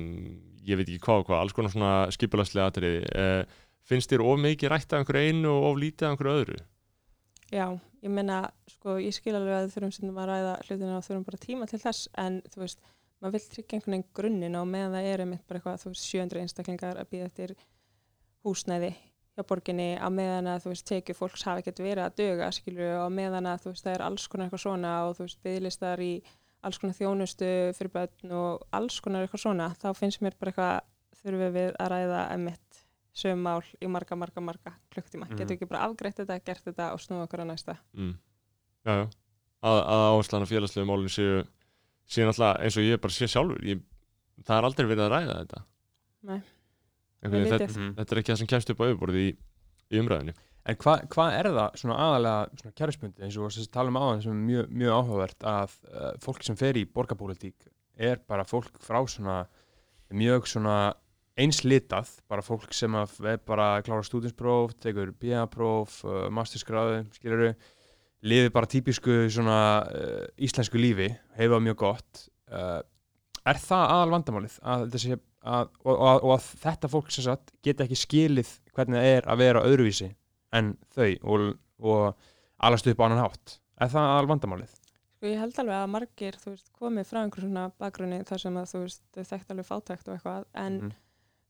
ég 0.67 0.79
veit 0.79 0.87
ekki 0.87 1.03
hvað 1.05 1.21
og 1.21 1.29
hvað, 1.29 1.41
alls 1.41 1.55
konar 1.57 1.73
svona 1.73 1.93
skipulagslega 2.13 2.69
atriði. 2.71 3.01
Uh, 3.13 3.63
finnst 3.87 4.11
þér 4.13 4.23
of 4.25 4.39
mikið 4.43 4.71
rætt 4.71 4.93
af 4.93 5.01
einhverju 5.03 5.33
einu 5.33 5.51
og 5.51 5.67
of 5.71 5.81
lítið 5.81 6.07
af 6.07 6.15
einhverju 6.15 6.43
öðru? 6.43 6.59
Já, 7.53 7.67
ég 8.01 8.09
meina, 8.13 8.39
sko, 8.71 8.97
ég 9.03 9.13
skil 9.15 9.35
alveg 9.37 9.57
að 9.59 9.71
þurfum 9.75 9.93
stundum 9.93 10.19
að 10.23 10.29
ræða 10.31 10.53
hlutina 10.65 10.97
og 10.97 11.05
þurfum 11.05 11.25
bara 11.27 11.41
tíma 11.43 11.69
til 11.69 11.81
þess 11.83 12.07
en 12.23 12.39
þú 12.49 12.63
veist, 12.63 12.83
maður 13.21 13.35
vill 13.37 13.49
tryggja 13.51 13.77
einhvern 13.77 13.95
veginn 13.95 14.11
grunninn 14.19 14.59
og 14.59 14.69
meðan 14.71 14.95
það 14.97 15.09
er 15.11 15.23
einmitt 15.25 15.47
bara 15.47 15.59
eitthvað, 15.59 15.81
þú 15.83 15.91
veist, 15.93 16.07
700 16.09 16.43
einstaklingar 16.43 17.01
að 17.01 17.11
býða 17.11 17.27
eftir 17.29 17.55
húsnæði 18.43 18.93
hjá 19.33 19.45
borginni 19.49 19.89
á 19.97 20.07
meðan 20.13 20.49
að 20.51 20.65
þú 20.65 20.73
veist, 20.73 20.87
tekju 20.89 21.17
fólks 21.17 21.45
hafi 21.47 21.63
ekkert 21.63 21.83
verið 21.83 22.03
að 22.05 22.17
döga, 22.21 22.49
skilur 22.53 22.97
og 23.01 23.13
meðan 23.13 23.49
að 23.49 23.63
þú 23.63 23.73
veist, 23.73 23.85
það 23.85 23.95
er 23.95 24.05
alls 24.07 24.27
konar 24.29 24.47
eitthvað 24.47 24.63
svona 24.65 24.93
og 25.07 25.15
þú 25.17 25.27
veist, 25.27 25.39
bygglistar 25.45 26.03
í 26.03 26.13
alls 26.63 26.79
konar 26.81 26.97
þjónustu 26.97 27.49
fyrir 27.77 27.91
börn 27.93 28.35
og 28.37 28.63
alls 28.75 28.99
konar 29.03 29.25
eitthvað 29.25 29.43
svona, 29.45 29.69
þá 29.79 29.89
finnst 29.97 30.23
mér 30.23 30.37
bara 30.39 30.53
eitthvað 30.53 31.23
þurfum 31.23 31.55
við 31.55 31.73
að 31.79 31.91
ræða 31.93 32.21
einmitt 32.33 32.79
sögum 33.13 33.43
mál 33.45 33.61
í 33.77 33.89
marga, 33.91 34.17
marga, 34.17 34.41
marga 34.41 34.73
klukktíma. 34.93 35.27
Mhm. 35.27 35.37
Getur 35.37 35.57
ekki 35.57 35.69
bara 35.69 35.83
afgreitt 35.87 36.17
þetta, 36.17 36.39
gert 36.45 36.63
þetta 36.65 36.93
og 36.95 37.01
snúða 37.03 37.27
okkur 37.27 37.43
á 37.43 37.45
næsta. 37.45 37.77
mm. 37.93 38.15
já, 38.85 38.93
já. 39.03 39.05
að, 39.63 39.77
að 39.93 40.05
áherslan 40.09 40.45
af 40.45 40.49
félagslegu 40.49 40.87
málin 40.89 41.13
séu 41.13 41.43
séu 42.09 42.27
náttúrulega 42.27 42.63
eins 42.63 42.77
og 42.77 42.83
ég 42.87 42.99
bara 43.01 43.15
sé 43.15 43.29
sjálfur 43.31 43.63
ég, 43.67 43.83
það 44.43 44.57
er 44.57 44.67
aldrei 44.67 44.87
verið 44.89 45.05
að 45.05 45.13
ræða 45.13 45.37
þetta 45.41 45.63
Nei. 46.23 46.41
Þetta, 47.23 47.67
þetta 47.97 48.13
er 48.15 48.19
ekki 48.19 48.31
það 48.33 48.39
sem 48.41 48.49
kemst 48.51 48.71
upp 48.73 48.81
á 48.83 48.85
yfirborði 48.89 49.21
í, 49.23 49.29
í 49.95 50.01
umræðinu 50.01 50.33
En 50.63 50.77
hvað 50.79 51.01
hva 51.11 51.25
er 51.35 51.49
það 51.51 51.79
svona 51.81 51.95
aðalega 51.99 52.59
svona 52.61 52.77
kjærisbundi 52.79 53.25
eins 53.25 53.35
og 53.35 53.49
þess 53.51 53.67
að 53.67 53.73
tala 53.75 53.91
um 53.91 53.99
áðan 53.99 54.21
sem 54.23 54.31
er 54.33 54.43
mjög, 54.47 54.69
mjög 54.71 54.93
áhugavert 54.95 55.47
að 55.51 55.73
uh, 55.89 56.11
fólk 56.23 56.45
sem 56.47 56.59
fer 56.59 56.79
í 56.79 56.85
borgarpólitík 56.87 57.67
er 57.99 58.21
bara 58.31 58.45
fólk 58.47 58.79
frá 58.81 59.01
svona 59.11 59.41
mjög 60.13 60.47
svona 60.47 60.77
einslitað, 61.39 62.13
bara 62.29 62.45
fólk 62.45 62.71
sem 62.77 62.95
er 62.95 63.41
bara 63.43 63.81
klára 63.83 64.05
stúdinspróf, 64.05 64.77
tekur 64.79 65.11
BA-próf, 65.19 65.99
uh, 66.07 66.23
masterskráðu, 66.31 67.03
skiluru, 67.17 67.51
lifi 68.23 68.55
bara 68.55 68.69
típisku 68.69 69.25
svona 69.33 69.59
uh, 69.89 70.25
íslensku 70.39 70.79
lífi, 70.79 71.11
hefa 71.35 71.59
mjög 71.59 71.79
gott. 71.83 72.25
Uh, 72.47 72.79
er 73.43 73.59
það 73.59 73.87
aðal 73.97 74.15
vandamálið 74.15 74.59
að, 74.63 74.89
þessi, 74.95 75.21
að, 75.43 75.71
og, 75.83 75.93
og, 75.93 76.09
og 76.23 76.35
að 76.37 76.51
þetta 76.63 76.95
fólk 76.95 77.11
sem 77.11 77.27
sagt 77.27 77.55
geta 77.65 77.83
ekki 77.83 77.99
skilið 77.99 78.59
hvernig 78.71 79.01
það 79.01 79.15
er 79.17 79.33
að 79.33 79.41
vera 79.43 79.67
öðruvísi 79.67 80.13
en 80.53 80.73
þau 80.95 81.09
og, 81.33 81.45
og 81.83 82.15
alast 82.63 82.87
upp 82.87 83.01
á 83.01 83.05
annan 83.07 83.23
hátt? 83.25 83.57
Er 83.81 83.91
það 83.91 84.09
aðal 84.13 84.29
vandamálið? 84.33 84.73
Sko 85.17 85.29
ég 85.31 85.39
held 85.39 85.59
alveg 85.63 85.77
að 85.79 85.91
margir, 85.93 86.37
veist, 86.45 86.69
komið 86.77 87.07
frá 87.09 87.21
einhver 87.23 87.45
svona 87.45 87.65
bakgrunni 87.79 88.21
þar 88.27 88.41
sem 88.43 88.57
að 88.59 88.69
þú 88.73 88.81
veist, 88.83 89.01
þau 89.15 89.23
þekkt 89.31 89.51
alveg 89.55 89.67
fátækt 89.69 90.07
og 90.11 90.15
eitthvað, 90.17 90.45
en 90.53 90.73
Mhm. 90.81 90.93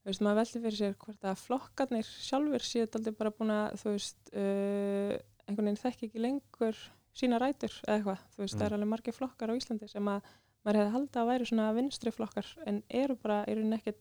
þú 0.04 0.10
veist, 0.12 0.22
maður 0.22 0.40
veldi 0.42 0.62
fyrir 0.66 0.78
sér 0.80 0.96
hvort 1.04 1.24
að 1.32 1.42
flokkarnir 1.48 2.06
sjálfur 2.06 2.64
séu 2.68 2.88
aldrei 2.88 3.16
bara 3.18 3.32
búin 3.32 3.54
að, 3.56 3.78
þú 3.82 3.94
veist, 3.96 4.20
uh, 4.34 5.18
einhvern 5.48 5.68
veginn 5.68 5.82
þekki 5.84 6.10
ekki 6.10 6.22
lengur 6.24 6.78
sína 7.14 7.40
rætur 7.42 7.74
eða 7.88 7.98
eitthvað, 8.00 8.24
þú 8.36 8.42
veist, 8.44 8.56
Mm. 8.56 8.60
það 8.60 8.66
er 8.70 8.74
alveg 8.78 8.92
margir 8.94 9.14
flokkar 9.18 9.50
á 9.50 9.58
Íslandi 9.58 9.90
sem 9.90 10.06
að 10.06 10.22
maður 10.66 10.80
hefði 10.80 10.94
haldið 10.96 11.20
að 11.22 11.30
væri 11.34 11.46
svona 11.50 11.74
vinstri 11.76 12.12
flokkar 12.16 12.46
en 12.66 12.84
eru 12.90 13.16
bara, 13.16 13.44
eru 13.48 13.64
nekkit 13.64 13.98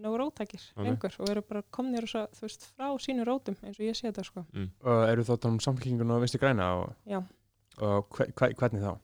nógu 0.00 0.22
rótækir 0.22 0.64
lengur 0.80 1.14
og 1.18 1.30
eru 1.32 1.42
bara 1.46 1.62
komnir 1.70 2.08
svo, 2.10 2.26
þú 2.36 2.46
veist, 2.46 2.66
frá 2.76 2.88
sínu 3.00 3.26
rótum 3.28 3.58
eins 3.62 3.78
og 3.78 3.86
ég 3.86 3.98
sé 3.98 4.08
þetta 4.08 4.24
sko. 4.26 4.46
Og 4.84 5.04
eru 5.08 5.26
þá 5.26 5.34
tala 5.36 5.54
um 5.54 5.62
samfélkinguna 5.62 6.16
og 6.16 6.24
vinstri 6.24 6.40
græna 6.42 6.72
og, 6.80 6.96
Já. 7.06 7.22
og 7.78 8.10
hve, 8.16 8.32
hve, 8.32 8.52
hvernig 8.58 8.84
þá? 8.84 8.98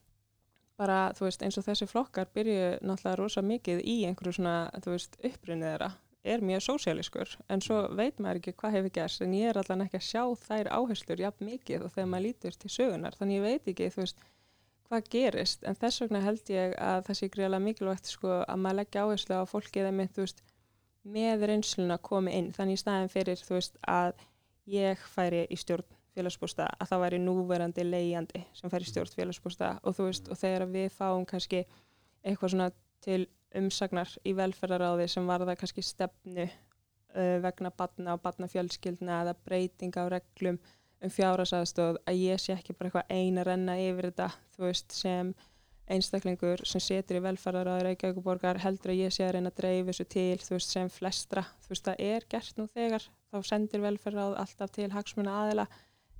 bara, 0.77 0.97
þú 1.17 1.27
veist, 1.27 1.43
eins 1.45 1.57
og 1.57 1.65
þessi 1.65 1.87
flokkar 1.89 2.29
byrju 2.35 2.65
náttúrulega 2.85 3.17
rosa 3.17 3.41
mikið 3.41 3.81
í 3.81 3.95
einhverju 4.09 4.37
svona, 4.37 4.57
þú 4.83 4.93
veist, 4.93 5.17
uppbrunnið 5.25 5.71
þeirra 5.71 5.89
er 6.27 6.43
mjög 6.43 6.63
sósialískur, 6.65 7.35
en 7.53 7.61
svo 7.63 7.77
veit 7.95 8.17
maður 8.19 8.41
ekki 8.41 8.53
hvað 8.59 8.73
hefur 8.75 8.93
gerst, 8.97 9.21
en 9.23 9.35
ég 9.37 9.51
er 9.51 9.59
allan 9.61 9.85
ekki 9.85 9.99
að 9.99 10.07
sjá 10.09 10.23
þær 10.43 10.69
áherslur 10.75 11.21
jafn 11.23 11.47
mikið 11.47 11.85
og 11.85 11.93
þegar 11.95 12.09
maður 12.11 12.25
lítur 12.25 12.57
til 12.57 12.71
sögunar, 12.73 13.15
þannig 13.15 13.39
ég 13.39 13.45
veit 13.45 13.71
ekki, 13.71 13.87
þú 13.95 14.03
veist, 14.03 14.25
hvað 14.89 15.09
gerist, 15.13 15.63
en 15.63 15.79
þess 15.79 16.03
vegna 16.03 16.23
held 16.25 16.51
ég 16.51 16.75
að 16.83 17.05
það 17.07 17.19
sé 17.19 17.29
greiðlega 17.31 17.63
mikilvægt, 17.63 18.11
sko, 18.11 18.33
að 18.43 18.61
maður 18.65 18.79
leggja 18.81 19.05
áherslu 19.05 19.39
á 19.39 19.43
fólkið 19.47 19.89
einmitt, 19.89 20.13
þú 20.17 20.25
veist, 20.25 20.43
með 21.07 21.47
reynsluna 21.51 21.97
komi 22.03 22.33
inn, 22.35 22.51
þannig 22.55 22.77
í 22.77 22.81
staðin 22.81 23.11
fyrir, 23.13 23.39
þú 23.47 23.57
veist, 23.57 23.77
að 23.87 24.17
ég 24.67 25.03
færi 25.13 25.45
í 25.49 25.57
stjórn 25.59 25.87
félagsbústa 26.17 26.67
að 26.77 26.91
það 26.91 27.03
væri 27.03 27.19
núverandi 27.21 27.85
leigjandi 27.85 28.43
sem 28.57 28.71
færi 28.73 28.87
í 28.87 28.91
stjórn 28.91 29.13
félagsbústa 29.13 29.73
og 29.83 29.97
þú 29.97 30.07
veist 30.09 30.29
og 30.33 30.39
þegar 30.39 30.65
við 30.73 30.87
fáum 30.95 31.25
kannski 31.29 31.63
eitthvað 32.25 32.53
svona 32.53 32.69
til 33.05 33.21
umsagnar 33.57 34.13
í 34.27 34.33
velferðaráði 34.37 35.07
sem 35.11 35.29
varða 35.29 35.55
kannski 35.59 35.83
stefnu 35.85 36.47
uh, 36.47 37.37
vegna 37.43 37.71
batna 37.71 38.17
og 38.17 38.23
batnafjölskyldna 38.25 39.21
eða 39.23 39.35
breyting 39.45 39.93
á 39.95 40.03
reglum 40.11 40.59
um 40.97 41.13
fjárhagsaðstóð 41.13 42.01
að 42.09 42.23
ég 42.23 42.41
sé 42.41 42.55
ekki 42.55 42.73
bara 42.73 42.89
eitthvað 42.89 43.13
ein 43.13 43.37
að 43.37 43.49
renna 43.51 43.77
yfir 43.81 44.09
þetta 44.09 44.31
þú 44.55 44.65
veist 44.65 44.97
sem 44.97 45.33
einstaklingur 45.87 46.61
sem 46.67 46.81
setur 46.83 47.19
í 47.19 47.23
velferðaráði 47.23 47.85
Reykjavíkuborgar 47.87 48.59
heldur 48.63 48.91
að 48.93 48.99
ég 49.05 49.13
sé 49.15 49.23
að 49.27 49.33
reyna 49.37 49.51
að 49.53 49.59
dreifa 49.61 49.91
þessu 49.93 50.05
til 50.11 50.37
veist 50.49 50.73
sem 50.73 50.89
flestra. 50.91 51.43
Þú 51.63 51.71
veist 51.73 51.87
það 51.87 52.03
er 52.07 52.25
gert 52.33 52.57
nú 52.59 52.65
þegar. 52.73 53.07
Þá 53.31 53.37
sendir 53.47 53.83
velferðaráð 53.85 54.37
alltaf 54.43 54.71
til 54.75 54.89
hagsmuna 54.91 55.35
aðila 55.45 55.67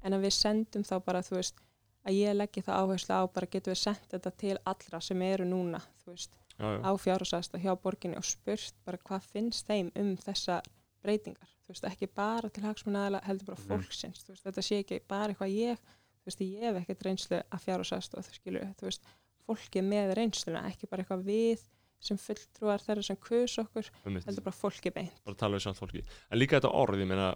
en 0.04 0.14
að 0.18 0.26
við 0.28 0.36
sendum 0.38 0.84
þá 0.88 0.96
bara 1.04 1.22
þú 1.26 1.36
veist 1.40 1.60
að 2.08 2.16
ég 2.22 2.36
leggi 2.38 2.62
það 2.64 2.82
áherslu 2.84 3.16
á 3.20 3.24
bara 3.28 3.50
getum 3.52 3.74
við 3.74 3.82
sendt 3.82 4.08
þetta 4.14 4.32
til 4.40 4.58
allra 4.64 5.02
sem 5.04 5.22
eru 5.28 5.44
núna 5.50 5.82
þú 6.04 6.14
veist 6.14 6.38
já, 6.56 6.68
já. 6.72 6.80
á 6.88 6.92
fjárhásast 7.04 7.58
hjá 7.60 7.74
borginni 7.84 8.16
og 8.20 8.24
spurt 8.28 8.76
bara 8.86 8.98
hvað 9.04 9.26
finnst 9.34 9.68
þeim 9.68 9.90
um 10.00 10.14
þessa 10.16 10.62
breytingar, 11.04 11.50
þú 11.68 11.74
veist, 11.74 11.84
ekki 11.90 12.08
bara 12.16 12.50
til 12.50 12.64
hagsmunnaðala 12.64 13.20
heldur 13.28 13.50
bara 13.52 13.60
Mhm. 13.60 13.68
fólksins, 13.68 14.24
þú 14.24 14.32
veist, 14.34 14.44
þetta 14.48 14.64
sé 14.64 14.80
ekki 14.84 15.02
bara 15.08 15.34
eitthvað 15.34 15.54
ég, 15.58 15.78
þú 16.24 16.26
veist, 16.32 16.42
ég 16.42 16.64
hef 16.64 16.80
ekkert 16.82 17.04
reynslu 17.10 17.42
að 17.44 17.64
fjárhásast 17.66 18.16
og 18.18 18.24
þú 18.26 18.34
skilur, 18.40 18.66
þú 18.80 18.88
veist, 18.88 19.04
fólki 19.48 19.82
með 19.86 20.14
reynsluna, 20.20 20.66
ekki 20.70 20.90
bara 20.92 21.04
eitthvað 21.06 21.26
við 21.28 21.64
sem 22.04 22.20
fulltrúar 22.22 22.84
þeirra 22.84 23.04
sem 23.08 23.18
kus 23.18 23.56
okkur, 23.64 23.88
heldur 24.06 24.44
bara 24.46 24.54
fólki 24.60 24.92
beint. 24.94 25.16
bara 25.26 25.40
tala 25.40 25.58
við 25.58 25.64
samt 25.66 25.80
fólki 25.82 26.04
en 26.06 26.38
líka 26.38 26.60
þetta 26.60 26.70
orð, 26.78 27.00
ég 27.02 27.10
meina 27.10 27.32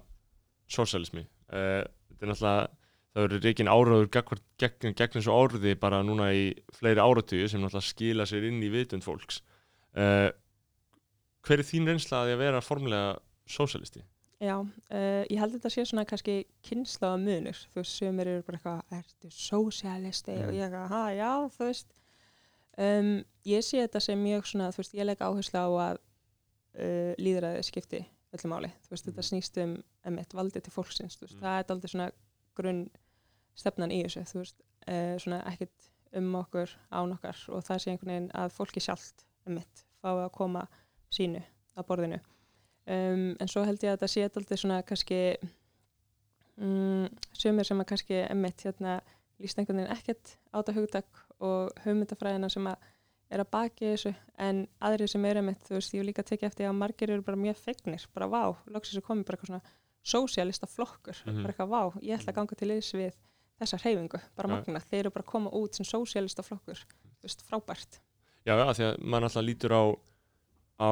sósialismi, 0.72 1.24
uh, 1.50 1.82
þetta 2.12 2.28
er 2.28 2.32
náttúrulega 2.32 2.70
það 3.12 3.26
verður 3.26 3.42
reikin 3.44 3.68
áraður 3.72 4.06
gegn, 4.14 4.40
gegn, 4.62 4.94
gegn 4.96 5.16
þessu 5.18 5.34
orði 5.36 5.74
bara 5.82 5.98
núna 6.06 6.30
í 6.38 6.46
fleiri 6.78 7.02
áratöyu 7.04 7.50
sem 7.52 7.60
náttúrulega 7.60 7.90
skila 7.90 8.28
sér 8.30 8.46
inn 8.48 8.62
í 8.64 8.70
vitund 8.72 9.04
fólks 9.04 9.42
uh, 10.00 10.30
hver 11.44 11.60
er 11.60 11.68
þín 11.68 11.90
reynsla 11.90 12.22
að 12.22 12.30
því 12.30 12.36
að 12.38 12.44
vera 12.46 12.62
formulega 12.64 13.10
sósialisti? 13.52 14.04
Já, 14.42 14.56
uh, 14.62 15.24
ég 15.30 15.38
held 15.42 15.58
þetta 15.58 15.70
sé 15.74 15.84
svona 15.90 16.06
kannski 16.10 16.38
kynnslaða 16.66 17.18
munur, 17.22 17.60
þú 17.74 17.82
veist, 17.82 17.98
sömur 18.00 18.30
eru 18.32 18.46
bara 18.48 18.58
eitthvað, 18.62 19.02
ertu 19.02 19.34
sósialisti 19.36 20.38
Mm. 20.38 20.48
og 20.48 20.56
ég 20.56 20.64
eitthvað, 20.70 20.88
ha, 20.94 21.02
já, 21.18 21.32
þú 21.58 21.68
veist 21.68 21.92
um, 22.82 23.12
ég 23.48 23.64
sé 23.66 23.84
þetta 23.84 24.02
sem 24.04 24.20
mjög 24.22 24.50
svona, 24.50 24.72
þú 24.74 24.82
veist, 24.84 24.98
ég 24.98 25.08
legg 25.08 25.22
áherslu 25.24 25.62
á 25.62 25.70
að 25.92 26.02
uh, 26.02 27.14
líðræði 27.22 27.64
skipti 27.68 28.02
öllu 28.32 28.52
máli, 28.52 28.72
þú 28.86 28.94
veist, 28.96 29.08
þetta 29.10 29.26
snýst 29.28 29.58
um 29.64 29.78
emitt 30.08 30.34
valdi 30.38 30.62
til 30.64 30.74
fólksins, 30.74 31.18
þú 31.20 31.26
veist, 31.28 31.38
Mm. 31.38 31.42
það 31.44 31.58
er 31.60 31.74
aldrei 31.76 31.92
svona 31.92 32.12
grunn 32.56 32.84
stefnan 33.56 33.92
í 33.92 34.02
þessu, 34.06 34.24
þú 34.32 34.44
veist, 34.44 34.62
uh, 34.88 35.16
svona 35.20 35.42
ekkit 35.52 35.90
um 36.20 36.34
okkur, 36.36 36.72
án 36.92 37.14
okkar 37.16 37.38
og 37.50 37.64
það 37.64 37.78
sé 37.84 37.92
einhvern 37.92 38.12
veginn 38.14 38.32
að 38.36 38.54
fólki 38.56 38.82
sjálft 38.84 39.26
emitt, 39.48 39.86
fái 40.02 40.12
að 40.26 40.32
koma 40.36 40.66
sínu 41.12 41.42
á 41.76 41.82
borðinu. 41.88 42.20
Um, 42.88 43.36
en 43.40 43.48
svo 43.48 43.64
held 43.64 43.84
ég 43.84 43.92
að 43.94 44.00
þetta 44.00 44.08
sé 44.12 44.24
alltaf 44.26 44.60
svona 44.60 44.82
kannski 44.84 45.20
um, 46.58 47.08
sömur 47.38 47.68
sem 47.68 47.80
að 47.84 47.90
kannski 47.92 48.18
emitt 48.26 48.64
hérna 48.66 48.98
líst 49.42 49.60
einhvern 49.60 49.82
veginn 49.82 49.94
ekkert 49.96 50.36
á 50.52 50.60
þetta 50.60 50.76
hugtak 50.78 51.22
og 51.42 51.72
hugmyndafræðina 51.86 52.50
sem 52.54 52.68
að 52.72 52.90
er 53.32 53.40
að 53.46 53.50
baki 53.54 53.86
þessu 53.94 54.12
en 54.44 54.66
aðrir 54.84 55.08
sem 55.08 55.26
eru 55.26 55.40
emitt, 55.40 55.62
þú 55.68 55.78
veist, 55.78 55.94
ég 55.96 56.02
hef 56.02 56.08
líka 56.10 56.24
tekið 56.28 56.48
eftir 56.50 56.68
að 56.68 56.76
margir 56.82 57.10
eru 57.16 57.24
bara 57.24 57.38
mjög 57.40 57.56
fegnir, 57.64 58.06
bara 58.14 58.28
vá 58.28 58.42
loksins 58.68 58.98
er 59.00 59.06
komið 59.08 59.26
bara 59.30 59.38
eitthvað 59.38 59.52
svona 59.54 59.62
sósialista 60.04 60.68
flokkur 60.68 61.16
Mhm. 61.26 61.44
bara 61.44 61.54
eitthvað 61.54 61.70
vá, 61.72 61.82
ég 62.04 62.18
ætla 62.20 62.32
að 62.34 62.36
ganga 62.36 62.56
til 62.60 62.68
liðs 62.68 62.92
við 62.94 63.14
þessa 63.62 63.78
hreyfingu, 63.80 64.20
bara 64.36 64.50
Ja. 64.50 64.56
magna 64.56 64.80
þeir 64.80 65.00
eru 65.00 65.10
bara 65.12 65.24
að 65.24 65.32
koma 65.32 65.50
út 65.52 65.76
sem 65.76 65.86
sósialista 65.86 66.44
flokkur 66.44 66.76
þú 66.76 67.24
veist, 67.24 67.44
frábært 67.48 68.00
Já, 68.46 68.58
já, 68.58 68.66
því 68.74 68.84
að 68.90 68.98
maður 69.06 69.24
náttúrulega 69.24 69.46
lítur 69.48 69.72
á 69.72 69.84
á 70.82 70.92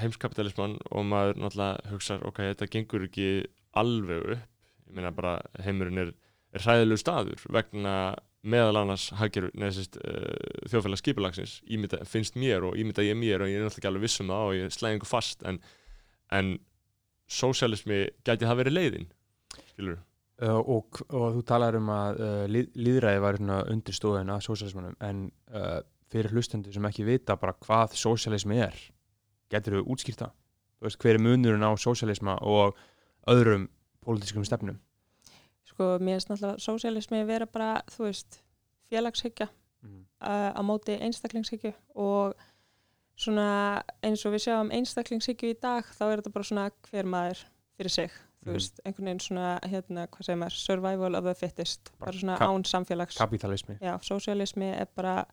heimskapitalisman 0.00 0.78
og 0.90 1.04
maður 1.06 1.36
náttúrulega 1.40 1.90
hugsa 1.92 2.16
ok, 2.26 2.40
þetta 2.54 2.68
gengur 2.70 3.04
ekki 3.08 3.28
alveg 3.76 4.32
upp 4.36 4.88
ég 4.90 4.94
meina 4.96 5.10
bara 5.14 5.40
heimurinn 5.62 5.98
er, 5.98 6.12
er 6.52 6.60
hræðilegu 6.64 6.98
staður 6.98 7.44
vegna 7.54 7.94
meðal 8.40 8.80
annars 8.80 9.10
haggjur 9.18 9.50
neðsist 9.58 9.98
uh, 10.00 10.66
þjóðfélag 10.70 11.00
skipulagsins 11.02 11.58
ímynda, 11.68 12.02
finnst 12.08 12.38
mér 12.40 12.64
og 12.68 12.78
ímynda 12.80 13.04
ég 13.04 13.18
mér 13.18 13.44
og 13.44 13.50
ég 13.50 13.60
er 13.60 13.66
náttúrulega 13.66 13.82
ekki 13.82 13.90
alveg 13.90 14.06
viss 14.06 14.22
um 14.22 14.32
það 14.32 14.44
og 14.46 14.58
ég 14.58 14.76
slæði 14.76 14.96
einhver 14.96 15.10
fast 15.10 15.44
en, 15.48 15.58
en 16.32 16.54
sósialismi 17.30 18.06
gæti 18.26 18.48
það 18.48 18.62
verið 18.62 18.78
leiðin 18.78 19.10
skilur 19.72 20.00
Uh, 20.40 20.56
og, 20.56 21.02
og 21.12 21.34
þú 21.34 21.40
talar 21.44 21.76
um 21.76 21.90
að 21.92 22.20
uh, 22.24 22.44
líð, 22.48 22.70
líðræði 22.80 23.20
var 23.20 23.36
undir 23.44 23.92
stóðin 23.92 24.30
að 24.32 24.46
sósialismanum 24.46 24.94
en 25.04 25.18
fyrir 26.08 26.32
hlustendur 26.32 26.72
sem 26.72 26.86
ekki 26.88 27.04
vita 27.04 27.36
bara 27.36 27.52
hvað 27.60 27.92
sósialismi 28.00 28.56
er 28.64 28.78
getur 29.52 29.78
þú 29.78 29.82
útskýrt 29.94 30.22
það? 30.24 30.32
Þú 30.78 30.88
veist, 30.88 31.00
hver 31.02 31.18
er 31.18 31.24
munurinn 31.26 31.66
á 31.66 31.70
sósialisma 31.76 32.38
og 32.46 32.78
öðrum 33.28 33.68
pólitískum 34.00 34.46
stefnum? 34.48 34.80
Sko, 35.80 35.96
mér 36.04 36.18
finnst 36.20 36.28
náttúrulega 36.30 36.60
sósialismi 36.60 37.22
vera 37.28 37.46
bara, 37.48 37.80
þú 37.90 38.04
veist, 38.10 38.40
félagshyggja 38.92 39.48
Mm. 39.82 40.02
uh, 40.20 40.52
á 40.52 40.60
móti 40.60 40.92
einstaklingshyggju 41.00 41.70
og 41.96 42.34
svona 43.16 43.80
eins 44.04 44.26
og 44.28 44.34
við 44.34 44.42
sjáum 44.44 44.68
einstaklingshyggju 44.76 45.54
í 45.54 45.56
dag 45.60 45.84
þá 45.96 46.02
er 46.12 46.20
þetta 46.20 46.32
bara 46.34 46.44
svona 46.44 46.66
hver 46.90 47.04
maður 47.08 47.40
fyrir 47.78 47.90
sig 47.94 48.10
þú 48.10 48.46
Mhm. 48.50 48.52
veist, 48.58 48.80
einhvern 48.84 49.04
veginn 49.08 49.20
svona 49.24 49.58
hérna, 49.64 50.06
hvað 50.08 50.24
segir 50.26 50.36
maður, 50.42 50.58
survival 50.60 51.14
of 51.16 51.24
the 51.24 51.34
fittest 51.34 51.90
Bara 51.98 52.12
bara 52.12 52.18
svona 52.20 52.36
án 52.38 52.64
samfélags 52.64 53.16
Kapitalismi. 53.16 53.78
já, 53.80 53.96
sósialismi 54.02 54.68
er 54.80 54.86
bara 54.94 55.24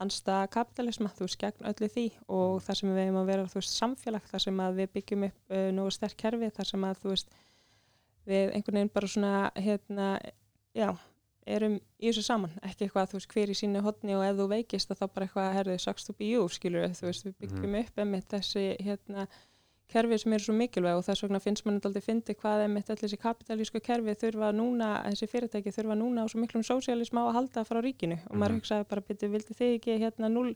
ansta 0.00 0.48
kapitalisma, 0.50 1.08
þú 1.14 1.20
veist, 1.20 1.38
gegn 1.38 1.62
öllu 1.70 1.88
því 1.88 2.12
og 2.28 2.58
Mm. 2.60 2.66
það 2.66 2.74
sem 2.76 2.88
við 2.90 3.06
hefum 3.06 3.22
að 3.22 3.26
vera, 3.26 3.42
þú 3.44 3.54
veist, 3.54 3.78
samfélag 3.82 4.22
þar 4.32 4.40
sem 4.40 4.56
að 4.58 4.74
við 4.74 4.88
byggjum 4.96 5.24
upp 5.26 5.50
uh, 5.50 5.70
nógu 5.70 5.92
sterk 5.92 6.16
kerfi, 6.16 6.50
þar 6.50 6.66
sem 6.66 6.80
að, 6.82 6.96
þú 6.98 7.08
veist 7.14 7.28
við 8.26 8.52
einhvern 8.54 8.78
veginn 8.80 8.92
bara 8.94 9.06
svona 9.08 9.50
hérna, 9.56 10.18
já 10.74 10.90
erum 11.46 11.80
í 11.98 12.06
þessu 12.06 12.22
saman, 12.22 12.52
ekki 12.62 12.86
eitthvað, 12.86 13.08
þú 13.10 13.18
veist, 13.18 13.32
hver 13.34 13.50
í 13.50 13.54
sínu 13.58 13.80
hotni 13.82 14.14
og 14.14 14.22
ef 14.22 14.36
þú 14.38 14.44
veikist 14.52 14.92
að 14.94 15.00
þá 15.00 15.06
bara 15.14 15.26
eitthvað 15.26 15.78
sucks 15.82 16.04
to 16.06 16.12
be 16.12 16.28
you, 16.30 16.44
skilur 16.48 16.86
þú 16.94 17.08
veist, 17.08 17.24
við 17.26 17.34
byggjum 17.42 17.74
upp 17.80 17.98
einmitt 17.98 18.28
þessi 18.30 18.76
hérna 18.78 19.26
kerfi 19.92 20.18
sem 20.22 20.32
eru 20.32 20.44
svo 20.46 20.54
mikilvæg 20.56 20.96
og 20.96 21.04
þess 21.04 21.22
vegna 21.26 21.40
finnst 21.42 21.66
mann 21.66 21.80
aldrei 21.84 22.00
fyndi 22.00 22.32
hvað 22.38 22.62
er 22.64 22.68
mitt 22.72 22.88
allir 22.88 23.02
þessi 23.02 23.18
kapitalísku 23.20 23.80
kerfi 23.84 24.14
þurfa 24.22 24.52
núna, 24.54 25.02
þessi 25.10 25.28
fyrirtæki 25.28 25.74
þurfa 25.74 25.98
núna 25.98 26.24
á 26.24 26.26
svo 26.30 26.40
miklum 26.40 26.62
sósialism 26.64 27.18
á 27.20 27.22
að 27.26 27.34
halda 27.36 27.64
frá 27.68 27.82
ríkinu. 27.82 28.16
Og 28.30 28.36
maður 28.38 28.54
Mhm. 28.54 28.60
hugsaði 28.62 28.88
bara 28.88 29.00
byrju, 29.02 29.28
vildi 29.34 29.58
þið 29.58 29.74
ekki 29.76 29.98
hérna 30.00 30.30
núl 30.32 30.54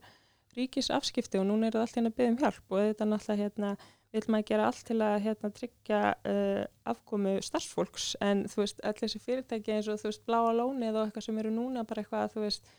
ríkisafskipti 0.56 1.38
og 1.40 1.46
núna 1.50 1.66
er 1.66 1.72
það 1.76 1.82
allt 1.84 1.96
hérna 1.98 2.10
að 2.12 2.16
byggja 2.16 2.30
um 2.32 2.38
hjálp? 2.40 2.62
Og 2.70 2.78
þetta 2.78 3.08
náttúrulega 3.10 3.42
hérna 3.42 3.76
vil 4.14 4.22
maður 4.32 4.48
gera 4.48 4.66
allt 4.70 4.84
til 4.86 4.96
að 5.02 5.16
hérna 5.26 5.50
tryggja 5.56 6.00
uh, 6.14 6.64
afkomu 6.92 7.36
starfsfólks 7.42 8.14
en 8.24 8.46
þú 8.48 8.62
veist, 8.62 8.80
allir 8.86 9.02
þessi 9.02 9.20
fyrirtæki 9.24 9.74
eins 9.76 9.88
og 9.92 10.00
þú 10.00 10.10
veist, 10.12 10.24
bláa 10.28 10.52
lónið 10.56 10.96
og 11.00 11.06
eitthvað 11.08 11.26
sem 11.26 11.38
eru 11.42 11.50
núna 11.52 11.84
bara 11.84 12.04
eitthvað, 12.04 12.32
þú 12.36 12.44
veist 12.46 12.74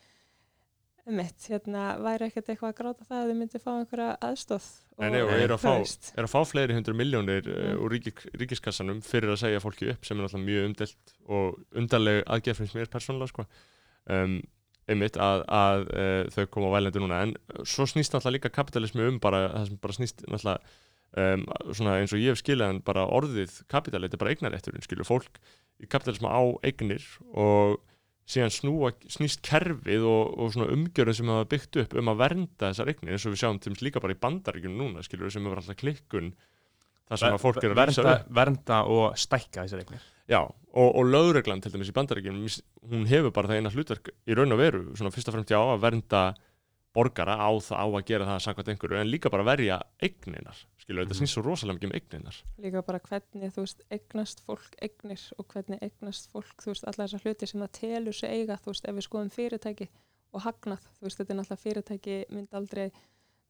mitt, 1.08 1.46
hérna, 1.48 1.82
væri 2.04 2.26
ekkert 2.28 2.50
eitthvað 2.52 2.72
að 2.74 2.78
gráta 2.82 3.06
það 3.08 3.20
að 3.22 3.30
þau 3.30 3.36
myndi 3.38 3.60
fá 3.62 3.68
einhverja 3.78 4.08
aðstóð 4.28 4.66
Nei, 4.98 5.06
nei, 5.14 5.20
og 5.22 5.30
eru 5.32 5.54
að 5.54 5.62
fá, 5.62 5.70
er 6.18 6.26
að 6.26 6.32
fá 6.34 6.40
fleiri 6.50 6.74
hundru 6.76 6.94
miljónir 6.98 7.46
uh, 7.48 7.62
Mm. 7.68 7.78
úr 7.84 7.94
ríkis, 7.94 8.26
ríkiskassanum 8.36 9.00
fyrir 9.06 9.32
að 9.32 9.40
segja 9.44 9.62
fólki 9.62 9.88
upp 9.92 10.04
sem 10.04 10.18
er 10.18 10.26
náttúrulega 10.26 10.48
mjög 10.50 10.66
umdelt 10.68 11.14
og 11.28 11.78
undarleg 11.80 12.20
aðgerð 12.26 12.60
finnst 12.60 12.76
mér 12.76 12.90
persónulega 12.92 13.30
sko. 13.32 13.46
um, 14.10 14.36
einmitt 14.88 15.16
að, 15.20 15.44
að 15.52 15.86
uh, 15.92 16.28
þau 16.34 16.44
koma 16.52 16.68
á 16.72 16.74
vælendu 16.76 17.00
núna 17.04 17.22
en 17.24 17.34
svo 17.62 17.86
snýst 17.88 18.12
náttúrulega 18.12 18.36
líka 18.36 18.52
kapitalismi 18.58 19.08
um 19.08 19.18
bara 19.20 19.46
það 19.54 19.66
sem 19.70 19.80
bara 19.86 19.96
snýst 19.96 20.22
náttúrulega 20.26 20.76
um, 21.16 21.44
svona 21.72 21.98
eins 22.00 22.14
og 22.14 22.22
ég 22.22 22.34
hef 22.34 22.42
skilað 22.42 22.74
en 22.74 22.80
bara 22.84 23.06
orðið 23.08 23.62
kapital, 23.70 24.02
þetta 24.04 24.18
er 24.18 24.22
bara 24.24 24.34
eignarétturinn 24.34 24.84
skilur 24.84 25.08
fólk. 25.08 25.40
Í 25.78 25.86
kapitalismi 25.86 26.28
á 26.28 26.42
eignir 26.66 27.04
og 27.38 27.78
síðan 28.28 28.52
snúa, 28.52 28.92
snýst 29.08 29.40
kerfið 29.46 30.04
og, 30.04 30.34
og 30.36 30.52
svona 30.52 30.68
umgjörðin 30.74 31.16
sem 31.16 31.32
hafa 31.32 31.48
byggt 31.48 31.80
upp 31.84 31.96
um 31.96 32.12
að 32.12 32.20
vernda 32.24 32.68
þessar 32.68 32.92
eignir 32.92 33.16
eins 33.16 33.24
og 33.24 33.34
við 33.34 33.42
sjáum 33.42 33.60
til 33.62 33.72
dæmis 33.72 33.84
líka 33.86 34.02
bara 34.04 34.16
í 34.16 34.20
bandaríkjum 34.20 34.76
núna 34.76 35.04
skilur 35.06 35.32
sem 35.32 35.46
hefur 35.46 35.62
alltaf 35.62 35.78
klikkun 35.80 36.32
þar 37.08 37.22
sem 37.22 37.36
að 37.38 37.44
fólk 37.44 37.62
er 37.62 37.72
að 37.72 37.80
lýsa 37.88 38.04
vernda, 38.04 38.18
upp. 38.18 38.34
vernda 38.36 38.80
og 38.92 39.06
stækka 39.22 39.64
þessar 39.64 39.84
eignir. 39.84 40.04
Já, 40.28 40.42
og, 40.44 40.90
og 40.90 41.08
lögreglan 41.08 41.64
til 41.64 41.72
dæmis 41.72 41.88
í 41.88 41.96
bandaríkjum 41.96 42.42
hún 42.90 43.08
hefur 43.08 43.32
bara 43.32 43.48
það 43.48 43.62
eina 43.62 43.72
hlutverk 43.72 44.12
í 44.12 44.36
raun 44.36 44.52
og 44.52 44.60
veru 44.60 44.84
svona 44.92 45.14
fyrst 45.14 45.32
og 45.32 45.38
fremst 45.38 45.54
já 45.54 45.60
að 45.62 45.80
vernda 45.86 46.24
borgara 46.98 47.36
á 47.38 47.48
á 47.54 47.84
að 47.86 48.04
gera 48.10 48.26
það 48.28 48.42
samkvæmt 48.46 48.72
einhverju 48.74 49.00
en 49.00 49.10
líka 49.12 49.30
bara 49.30 49.44
verja 49.46 49.78
eigninar 50.02 50.58
skilur, 50.82 51.04
þetta 51.04 51.14
Mhm. 51.14 51.20
snýst 51.20 51.34
svo 51.36 51.42
rosalega 51.46 51.78
mikið 51.78 51.88
um 51.90 51.96
eigninar 52.00 52.36
líka 52.64 52.82
bara 52.86 52.98
hvernig 53.08 53.52
þú 53.54 53.64
veist 53.64 53.82
eignast 53.90 54.42
fólk 54.46 54.74
eignir 54.82 55.22
og 55.38 55.46
hvernig 55.54 55.78
eignast 55.82 56.30
fólk 56.32 56.56
þú 56.62 56.72
veist 56.74 56.84
alla 56.90 57.06
þessar 57.06 57.24
hluti 57.24 57.46
sem 57.46 57.60
það 57.60 57.72
telur 57.80 58.14
sig 58.14 58.30
eiga 58.30 58.56
þú 58.58 58.72
veist 58.74 58.88
ef 58.88 58.94
við 58.98 59.06
skoðum 59.08 59.30
fyrirtæki 59.36 59.88
og 60.34 60.42
hagnað 60.44 60.82
þú 60.98 61.02
veist 61.06 61.18
þetta 61.22 61.30
er 61.34 61.38
náttúrulega 61.40 61.64
fyrirtæki 61.64 62.16
myndi 62.34 62.52
aldrei 62.60 62.90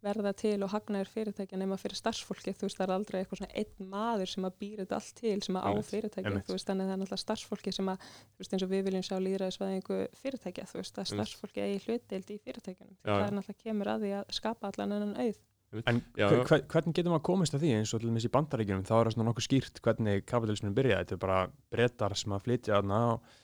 verða 0.04 0.32
til 0.38 0.56
og 0.62 0.70
hagnaður 0.70 1.10
fyrirtækja 1.10 1.58
nema 1.58 1.78
fyrir 1.80 1.98
starfsfólki 1.98 2.54
þú 2.54 2.68
veist 2.68 2.78
það 2.78 2.84
er 2.86 2.92
aldrei 2.94 3.18
eitthvað 3.20 3.40
svona 3.40 3.56
einn 3.58 3.88
maður 3.90 4.30
sem 4.32 4.46
að 4.46 4.56
býra 4.62 4.84
þetta 4.84 4.98
allt 4.98 5.12
til 5.18 5.34
sem 5.42 5.58
að 5.58 5.66
á 5.66 5.70
einmitt. 5.74 6.46
þú 6.46 6.54
veist 6.54 6.70
þannig 6.70 6.84
að 6.84 6.88
það 6.88 6.94
er 6.94 7.02
náttúrulega 7.02 7.22
starfsfólki 7.24 7.74
sem 7.74 7.90
að 7.92 8.06
þú 8.06 8.44
veist 8.44 8.54
eins 8.54 8.66
og 8.66 8.72
við 8.72 8.84
viljum 8.88 9.06
sjá 9.08 9.16
líðræðisvæðingu 9.26 9.98
fyrirtækja 10.22 10.66
þú 10.70 10.80
veist 10.80 11.02
að 11.02 11.10
starfsfólki 11.12 11.64
eigi 11.64 11.82
hlutdeild 11.88 12.30
í 12.30 12.38
fyrirtækjunum. 12.46 12.96
Já, 13.02 13.10
það 13.10 13.26
er 13.26 13.36
náttúrulega 13.38 13.64
kemur 13.64 13.92
að 13.92 14.06
því 14.06 14.14
að 14.20 14.34
skapa 14.38 14.70
allan 14.70 14.96
enn 14.98 15.16
auð. 15.18 15.42
En 15.84 15.98
Já, 16.16 16.30
hver, 16.32 16.62
hvernig 16.64 16.94
getur 16.96 17.12
maður 17.12 17.26
komist 17.28 17.52
að 17.52 17.66
því 17.66 17.74
eins 17.76 17.90
og 17.92 18.00
til 18.00 18.08
dæmis 18.08 18.24
í 18.24 18.32
bandaríkjunum 18.32 18.86
þá 18.88 18.94
er 18.96 19.08
það 19.10 19.14
svona 19.18 19.26
nokkuð 19.28 19.44
skýrt 19.44 19.82
hvernig 19.84 20.22
kapitalismin 20.24 20.76
byrjaði. 20.78 21.04
Þetta 21.04 21.16
er 21.18 21.20
bara 21.26 21.40
brettar 21.74 22.14
sem 22.16 22.32
að 22.32 22.46
flytja 22.46 22.78
þarna 22.78 23.00
og 23.10 23.34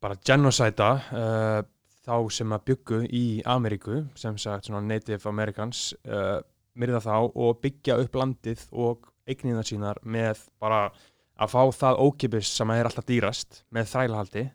bara 0.00 0.18
genocida 0.30 0.90
uh, 1.10 1.56
þá 2.06 2.14
sem 2.32 2.52
að 2.54 2.64
byggu 2.70 3.00
í 3.12 3.24
Ameríku 3.48 4.04
sem 4.18 4.38
sagt 4.40 4.68
svona 4.68 4.80
native 4.84 5.28
americans 5.28 5.90
uh, 6.08 6.40
myrða 6.80 7.02
þá 7.04 7.16
og 7.28 7.60
byggja 7.62 7.98
upp 8.00 8.16
landið 8.16 8.64
og 8.72 9.10
eignina 9.28 9.64
sínar 9.66 10.00
með 10.02 10.46
bara 10.62 10.88
að 11.40 11.52
fá 11.52 11.62
það 11.76 12.00
ókipis 12.06 12.50
sem 12.52 12.72
er 12.74 12.88
alltaf 12.88 13.06
dýrast 13.08 13.62
með 13.72 13.92
þrælahaldi 13.92 14.46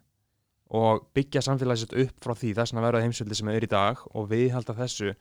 og 0.75 1.05
byggja 1.15 1.43
samfélagsett 1.45 1.93
upp 2.01 2.25
frá 2.25 2.33
því. 2.33 2.53
Þess 2.57 2.73
að 2.73 2.85
verða 2.87 3.03
heimsveldi 3.03 3.37
sem 3.37 3.49
er 3.53 3.65
í 3.65 3.71
dag 3.71 4.01
og 4.13 4.29
við 4.31 4.51
halda 4.55 4.75
þessu 4.77 5.13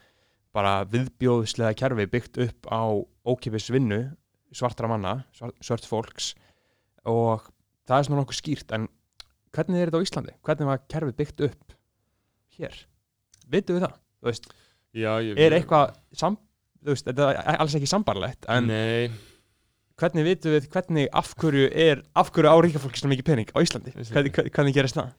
bara 0.55 0.85
viðbjóðslega 0.89 1.77
kerfi 1.79 2.07
byggt 2.11 2.41
upp 2.47 2.69
á 2.71 2.83
ókipis 3.27 3.71
vinnu 3.75 4.05
svartra 4.55 4.89
manna, 4.89 5.25
svart, 5.35 5.57
svart 5.65 5.89
fólks. 5.89 6.33
Og 7.11 7.43
það 7.89 7.99
er 7.99 8.09
svona 8.09 8.21
nokkuð 8.23 8.41
skýrt 8.41 8.77
en 8.77 8.87
hvernig 9.55 9.83
er 9.83 9.91
þetta 9.91 10.01
á 10.01 10.07
Íslandi? 10.07 10.37
Hvernig 10.47 10.71
var 10.71 10.85
kerfið 10.91 11.19
byggt 11.21 11.45
upp 11.49 11.74
hér? 12.59 12.81
Vitum 13.53 13.79
við 13.79 13.87
það? 13.87 13.99
Þú 14.21 14.31
veist, 14.31 14.51
Já, 14.95 15.11
ég, 15.27 15.39
er 15.43 15.57
eitthvað 15.57 15.97
sam, 16.15 16.39
þú 16.85 16.95
veist, 16.95 17.09
þetta 17.09 17.31
er 17.35 17.61
alls 17.65 17.75
ekki 17.75 17.91
sambarlegt 17.91 18.47
en 18.55 18.71
Nei, 18.71 19.11
hvernig 20.01 20.29
vitum 20.29 20.55
við 20.55 20.71
hvernig 20.71 21.11
af 21.11 21.35
hverju 21.41 21.67
er 21.71 22.05
af 22.15 22.31
hverju 22.35 22.55
á 22.55 22.57
ríka 22.63 22.83
fólki 22.83 23.03
svona 23.03 23.15
mikið 23.17 23.29
pening 23.31 23.51
á 23.51 23.59
Íslandi? 23.59 23.95
Hvernig, 23.99 24.39
hvernig, 24.55 24.77
gerist 24.77 24.99
það? 25.01 25.13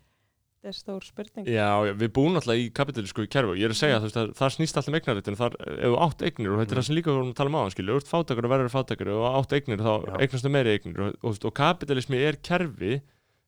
þetta 0.65 0.71
er 0.71 0.77
stór 0.79 1.03
spurning 1.05 1.49
Já, 1.51 1.67
já, 1.85 1.91
við 1.99 2.11
búum 2.15 2.39
alltaf 2.39 2.57
í 2.57 2.69
kapitalísku 2.73 3.27
kerfi 3.29 3.53
og 3.53 3.59
ég 3.59 3.67
er 3.67 3.75
að 3.75 3.81
segja, 3.81 3.99
veist, 4.01 4.17
að 4.17 4.31
það 4.39 4.53
snýst 4.55 4.79
alltaf 4.79 4.91
um 4.91 4.97
eignarréttin 4.97 5.37
þar, 5.37 5.57
þú 5.61 5.99
átt 6.07 6.23
eignir 6.25 6.53
og 6.55 6.61
þetta 6.61 6.73
er 6.73 6.79
það 6.79 6.87
sem 6.87 6.97
líka 6.97 7.11
við 7.11 7.19
vorum 7.19 7.33
að 7.33 7.37
tala 7.41 7.51
um 7.51 7.73
skilju, 7.75 7.91
þú 7.91 8.01
ert 8.01 8.11
fátakar 8.13 8.47
og 8.47 8.53
verður 8.55 8.73
fátakar 8.73 9.11
og 9.13 9.25
átt 9.29 9.53
eignir 9.59 9.83
þá 9.85 9.91
Já. 9.93 10.15
eignastu 10.23 10.53
meiri 10.55 10.73
eignir 10.73 11.03
og, 11.05 11.19
og, 11.21 11.37
og 11.45 11.55
kapitalismi 11.59 12.23
er 12.25 12.39
kerfi 12.41 12.95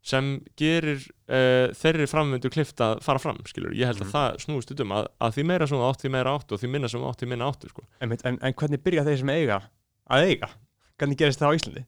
sem 0.07 0.27
gerir 0.59 1.01
uh, 1.03 1.67
þeirri 1.75 2.05
framvindu 2.07 2.51
klift 2.53 2.79
að 2.83 3.01
fara 3.03 3.19
fram, 3.19 3.41
skilju, 3.49 3.73
ég 3.75 3.89
held 3.89 3.99
að 3.99 4.07
Mhm. 4.07 4.13
það 4.15 4.37
snúist 4.45 4.71
um 4.85 4.93
að, 4.95 5.09
að 5.27 5.35
því 5.37 5.45
meira 5.51 5.67
þú 5.67 5.81
átt 5.89 6.05
því 6.05 6.11
meira 6.15 6.35
áttu 6.37 6.55
og 6.55 6.61
því 6.63 6.69
minna 6.71 6.87
þú 6.93 7.03
átt 7.09 7.19
því 7.23 7.27
minna 7.33 7.49
áttu, 7.51 7.69
sko. 7.73 7.83
En, 8.01 8.15
en, 8.23 8.39
en 8.41 8.53
hvernig 8.53 8.83
byrja 8.85 9.03
þeir 9.07 9.19
sem 9.23 9.33
eiga 9.35 9.59
að 10.09 10.27
eiga? 10.31 10.49
Hvernig 10.97 11.17
gerist 11.19 11.39
það 11.43 11.51
á 11.51 11.57
Íslandi? 11.59 11.85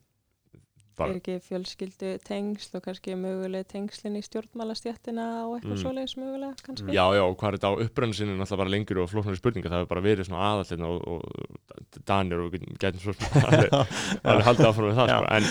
Er 1.08 1.20
ekki 1.20 1.36
fjölskyldu 1.48 2.10
tengsl 2.28 2.76
og 2.80 2.84
kannski 2.84 3.16
möguleg 3.16 3.68
tengslin 3.72 4.18
í 4.20 4.24
stjórnmálastjættina 4.26 5.26
og 5.48 5.56
eitthvað 5.60 5.76
Mm. 5.76 5.82
svoleiðis 5.84 6.16
mögulega 6.20 6.56
kannski 6.66 6.92
Já, 6.94 7.06
já, 7.16 7.24
og 7.24 7.38
hvað 7.40 7.48
er 7.54 7.58
þetta 7.58 7.70
á 7.72 7.74
upprönnu 7.86 8.14
sinni 8.18 8.36
náttúrulega 8.40 8.58
bara 8.64 8.74
lengur 8.74 9.00
og 9.04 9.10
flóknari 9.10 9.40
spurninga, 9.40 9.70
það 9.70 9.80
hefur 9.84 9.92
bara 9.94 10.06
verið 10.06 10.28
svona 10.28 10.44
aðallina 10.50 10.88
og, 10.90 11.08
og 11.08 12.04
Danir 12.06 12.40
og 12.44 12.52
við 12.54 12.66
getum 12.80 13.00
svo 13.00 13.14
alveg, 13.46 13.70
alveg 14.30 14.46
haldið 14.50 14.68
áfram 14.70 14.90
með 14.90 15.00
það, 15.00 15.10
sko, 15.14 15.30
en, 15.36 15.46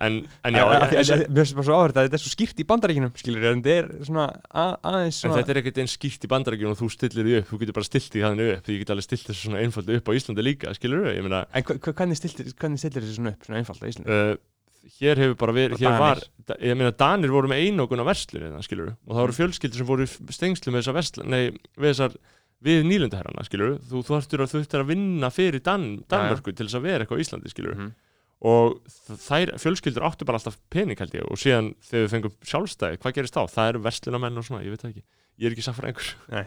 en, 0.00 0.18
en 0.44 0.54
já, 0.58 0.64
En- 0.64 0.82
en- 0.84 1.12
en- 1.14 1.26
Mér 1.34 1.44
finnst 1.44 1.56
bara 1.58 1.66
svo 1.68 1.76
áhverð 1.78 1.98
að 2.00 2.06
þetta 2.08 2.18
er 2.18 2.24
svo 2.24 2.32
skýrt 2.34 2.62
í 2.62 2.66
bandaríkinum 2.70 3.12
skilur, 3.20 3.44
en 3.50 3.62
þetta 3.62 3.76
er 3.82 3.90
svona 4.08 4.26
að, 4.54 4.72
aðeins 4.92 5.18
En 5.18 5.20
svona 5.20 5.38
þetta 5.42 5.54
er 5.54 5.60
ekkert 5.62 5.80
eins 5.84 5.96
skýrt 5.98 6.24
í 6.24 6.30
bandarækjunum 6.32 6.74
og 6.74 6.80
þú 6.80 6.88
stillir 6.94 7.28
því 7.28 7.36
upp, 7.42 7.48
þú 7.52 7.60
getur 7.64 7.76
bara 7.78 7.88
stilt 7.90 8.10
því 8.14 8.24
þannig 8.24 8.52
upp, 8.54 8.64
því 8.64 8.74
ég 8.78 8.82
get 8.84 8.94
alveg 8.94 9.06
stilt 9.08 9.28
þessu 9.28 9.48
svona 9.50 9.62
einfaldi 9.64 9.98
upp 10.00 10.08
á 10.08 10.12
Íslandi 10.16 10.44
líka, 10.46 10.74
skilur 10.78 11.04
við, 11.04 11.18
ég 11.18 11.26
meina, 11.28 11.44
En 11.54 11.62
hvernig 11.68 12.16
stillir, 12.18 12.54
þessu 12.54 13.14
svona 13.18 13.34
upp, 13.34 13.44
svona 13.48 13.60
einfalt 13.60 13.82
á 13.84 13.86
Íslandi? 13.90 14.08
uh, 14.08 14.36
hér 14.98 15.20
hefur 15.22 15.36
bara 15.40 15.54
verið, 15.56 15.80
hér 15.82 15.98
var, 16.00 16.20
ég 16.60 16.76
meina, 16.78 16.92
Danir 17.00 17.32
voru 17.34 17.50
með 17.50 17.62
einokun 17.66 18.02
á 18.02 18.08
verslunina, 18.08 18.62
skilur 18.64 18.90
við, 18.90 18.96
og 19.08 19.12
það 19.16 19.22
voru 19.24 19.36
fjölskyldur 19.38 19.80
sem 19.80 19.88
voru 19.88 20.06
í 20.06 20.34
stengslu 20.36 20.72
með 20.74 20.82
þessar 20.82 20.96
versl, 20.98 21.22
nei, 21.30 21.42
við 21.80 21.90
þessar, 21.92 22.16
við 22.64 22.86
nýlundaherrana, 22.88 23.44
skilur 23.48 23.74
þú, 23.80 24.00
þú 24.00 24.04
þurftir 24.10 24.44
að, 24.44 24.50
þú 24.52 24.58
þurftir 24.60 24.84
að 24.84 24.90
vinna 24.92 25.30
fyrir 25.34 25.64
Dan, 25.64 25.86
Danmörku 26.08 26.52
til 26.54 26.66
þess 26.68 26.78
að 26.80 26.86
vera 26.88 27.04
eitthvað 27.04 27.20
á 27.20 27.24
Íslandi, 27.24 27.52
skilur 27.52 27.76
Mhm. 27.78 27.90
og 28.44 28.80
þær 29.24 29.54
fjölskyldur 29.62 30.04
áttu 30.04 30.26
bara 30.28 30.36
alltaf 30.40 30.58
pening 30.68 30.98
held 31.00 31.14
ég. 31.16 31.24
Og 31.32 31.38
síðan 31.40 31.70
þegar 31.80 32.02
við 32.04 32.10
fengum 32.12 32.32
sjálfstæði, 32.44 32.98
hvað 33.00 33.14
gerist 33.16 33.34
þá? 33.38 33.44
Það 33.48 33.68
eru 33.70 33.84
verslunamenn 33.86 34.36
og 34.40 34.44
svona, 34.44 34.64
ég 34.66 34.74
veit 34.74 34.84
ekki. 34.84 35.02
Ég 35.40 35.46
er 35.48 35.54
ekki 35.56 35.64
einhver 35.72 36.10
Nei. 36.28 36.44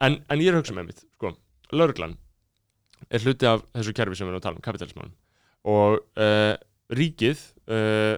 en, 0.00 0.16
en 0.28 0.38
ég 0.42 0.48
er 0.50 0.56
að 0.58 0.62
hugsa 0.64 0.74
með 0.74 0.88
mitt, 0.90 1.04
sko. 1.14 1.30
Lauruglan 1.72 2.16
er 3.10 3.22
hluti 3.22 3.46
af 3.46 3.62
þessu 3.72 3.94
kerfi 3.94 4.18
sem 4.18 4.26
við 4.26 4.32
erum 4.34 4.40
að 4.40 4.46
tala 4.48 4.58
um, 4.58 4.64
kapitalismanum 4.66 5.14
og 5.68 5.98
uh, 6.18 6.56
ríkið 6.94 7.40
uh, 7.68 8.16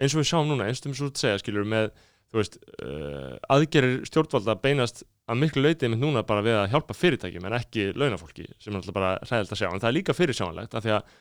eins 0.00 0.14
og 0.14 0.20
við 0.20 0.28
sjáum 0.30 0.50
núna, 0.50 0.68
eins 0.68 0.82
og 0.82 0.90
við 0.90 0.98
svo 1.00 1.10
að 1.10 1.22
segja 1.22 1.42
skilur 1.42 1.68
með, 1.68 1.90
þú 2.30 2.40
veist 2.40 2.58
uh, 2.82 3.36
aðgerir 3.54 4.02
stjórnvalda 4.08 4.58
beinast 4.62 5.04
að 5.26 5.40
miklu 5.42 5.64
leitið 5.64 5.92
mitt 5.92 6.02
núna 6.02 6.22
bara 6.26 6.44
við 6.46 6.58
að 6.60 6.68
hjálpa 6.74 6.96
fyrirtækjum 6.96 7.48
en 7.48 7.56
ekki 7.58 7.88
launafólki, 7.98 8.46
sem 8.62 8.74
er 8.74 8.80
alltaf 8.80 8.96
bara 8.96 9.14
hræðilt 9.24 9.56
að 9.56 9.62
sjá, 9.62 9.70
en 9.70 9.82
það 9.82 9.90
er 9.90 9.96
líka 9.96 10.14
fyrirsjánlegt 10.14 10.76
af 10.76 10.84
því 10.84 10.94
að 10.98 11.16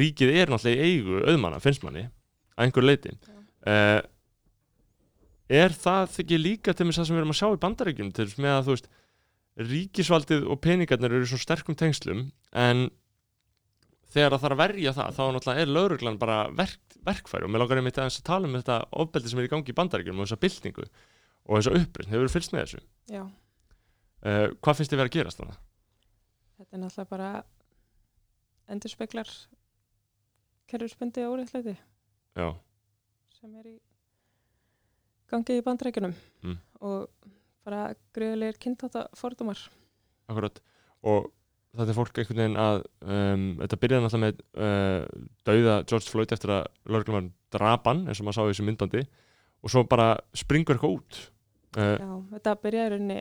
ríkið 0.00 0.32
er 0.36 0.52
náttúrulega 0.52 0.86
í 0.86 0.94
eigu 0.94 1.20
auðmanna, 1.26 1.60
finnst 1.60 1.84
manni, 1.84 2.06
að 2.54 2.66
einhver 2.68 2.86
leiti 2.86 3.12
uh, 3.12 4.00
er 5.50 5.74
það 5.74 6.16
ekki 6.22 6.38
líka 6.40 6.74
til 6.76 6.86
þess 6.88 7.02
að 7.02 7.08
sem 7.08 7.16
við 7.16 7.24
erum 7.24 7.34
að 7.34 7.40
sjá 7.40 7.48
í 7.50 7.60
bandaríkjum 7.64 8.12
til 8.14 8.26
þess 8.28 8.40
með 8.40 8.54
að 8.54 8.66
þú 8.66 8.76
veist 8.76 8.90
ríkisvaldið 9.70 10.46
og 10.46 10.60
peningarnir 10.62 11.16
eru 11.16 11.26
í 11.26 11.30
svo 11.30 11.40
sterkum 11.40 11.76
tengslum 11.76 12.28
en 12.56 12.86
þegar 14.10 14.34
það 14.34 14.42
þarf 14.44 14.56
að 14.56 14.62
verja 14.64 14.92
það 14.96 15.14
þá 15.16 15.22
náttúrulega 15.36 15.62
er 15.64 15.70
lauruglan 15.74 16.18
bara 16.20 16.38
verk, 16.58 16.96
verkfæri. 17.06 17.46
Og 17.46 17.52
mér 17.54 17.62
langar 17.64 17.80
einmitt 17.80 17.98
að 18.02 18.18
tala 18.26 18.48
um 18.50 18.56
þetta 18.58 18.78
ofbeldi 19.02 19.30
sem 19.32 19.40
er 19.42 19.48
í 19.48 19.52
gangi 19.52 19.72
í 19.72 19.76
bandaríkjum 19.78 20.18
og 20.20 20.26
þessa 20.28 20.40
byltingu 20.44 20.84
og 20.86 21.56
þessa 21.60 21.74
upprýst, 21.80 22.10
hefur 22.12 22.32
fylgst 22.34 22.52
með 22.54 22.64
þessu? 22.66 22.80
Já, 23.10 23.22
uh, 23.24 24.46
hvað 24.60 24.80
finnst 24.80 24.92
þið 24.92 25.00
verið 25.02 25.10
að 25.12 25.16
gerast 25.18 25.40
þannig? 25.42 25.60
þetta 26.60 26.76
er 26.76 26.82
náttúrulega 26.82 27.10
bara 27.14 27.28
endurspeglar 28.70 29.30
kerfisbundi 30.70 31.24
óreittlæti 31.26 31.72
Já, 32.38 32.48
sem 33.40 33.54
er 33.58 33.70
í 33.72 33.76
gangi 35.30 35.56
í 35.58 35.64
bandrækjunum 35.66 36.14
Mm. 36.44 36.56
og 36.80 37.08
bara 37.66 37.94
greiðilegir 38.16 38.56
kynntata 38.58 39.02
fordumar 39.18 39.58
akkurat. 40.30 40.60
Og 41.04 41.26
þetta 41.76 41.92
er 41.92 41.96
fólk 41.98 42.18
einhvern 42.20 42.40
veginn 42.42 42.60
að 42.60 42.78
um, 43.06 43.42
þetta 43.62 43.78
byrjaði 43.82 44.04
náttúrulega 44.04 44.24
með 44.26 44.40
uh, 44.66 45.26
dauða 45.46 45.74
George 45.90 46.10
Floyd 46.10 46.32
eftir 46.34 46.52
að 46.56 46.64
lögreglum 46.90 47.28
drapan 47.54 48.06
eins 48.10 48.20
og 48.22 48.26
maður 48.28 48.38
sá 48.40 48.42
í 48.46 48.52
þessu 48.54 48.66
myndbandi 48.66 49.02
og 49.60 49.72
svo 49.74 49.84
bara 49.90 50.08
springur 50.36 50.76
eitthvað 50.78 50.96
út 50.98 51.20
uh, 51.78 51.94
Já, 52.00 52.10
þetta 52.34 52.56
byrjaði 52.64 52.88
í 52.88 52.94
rauninni 52.94 53.20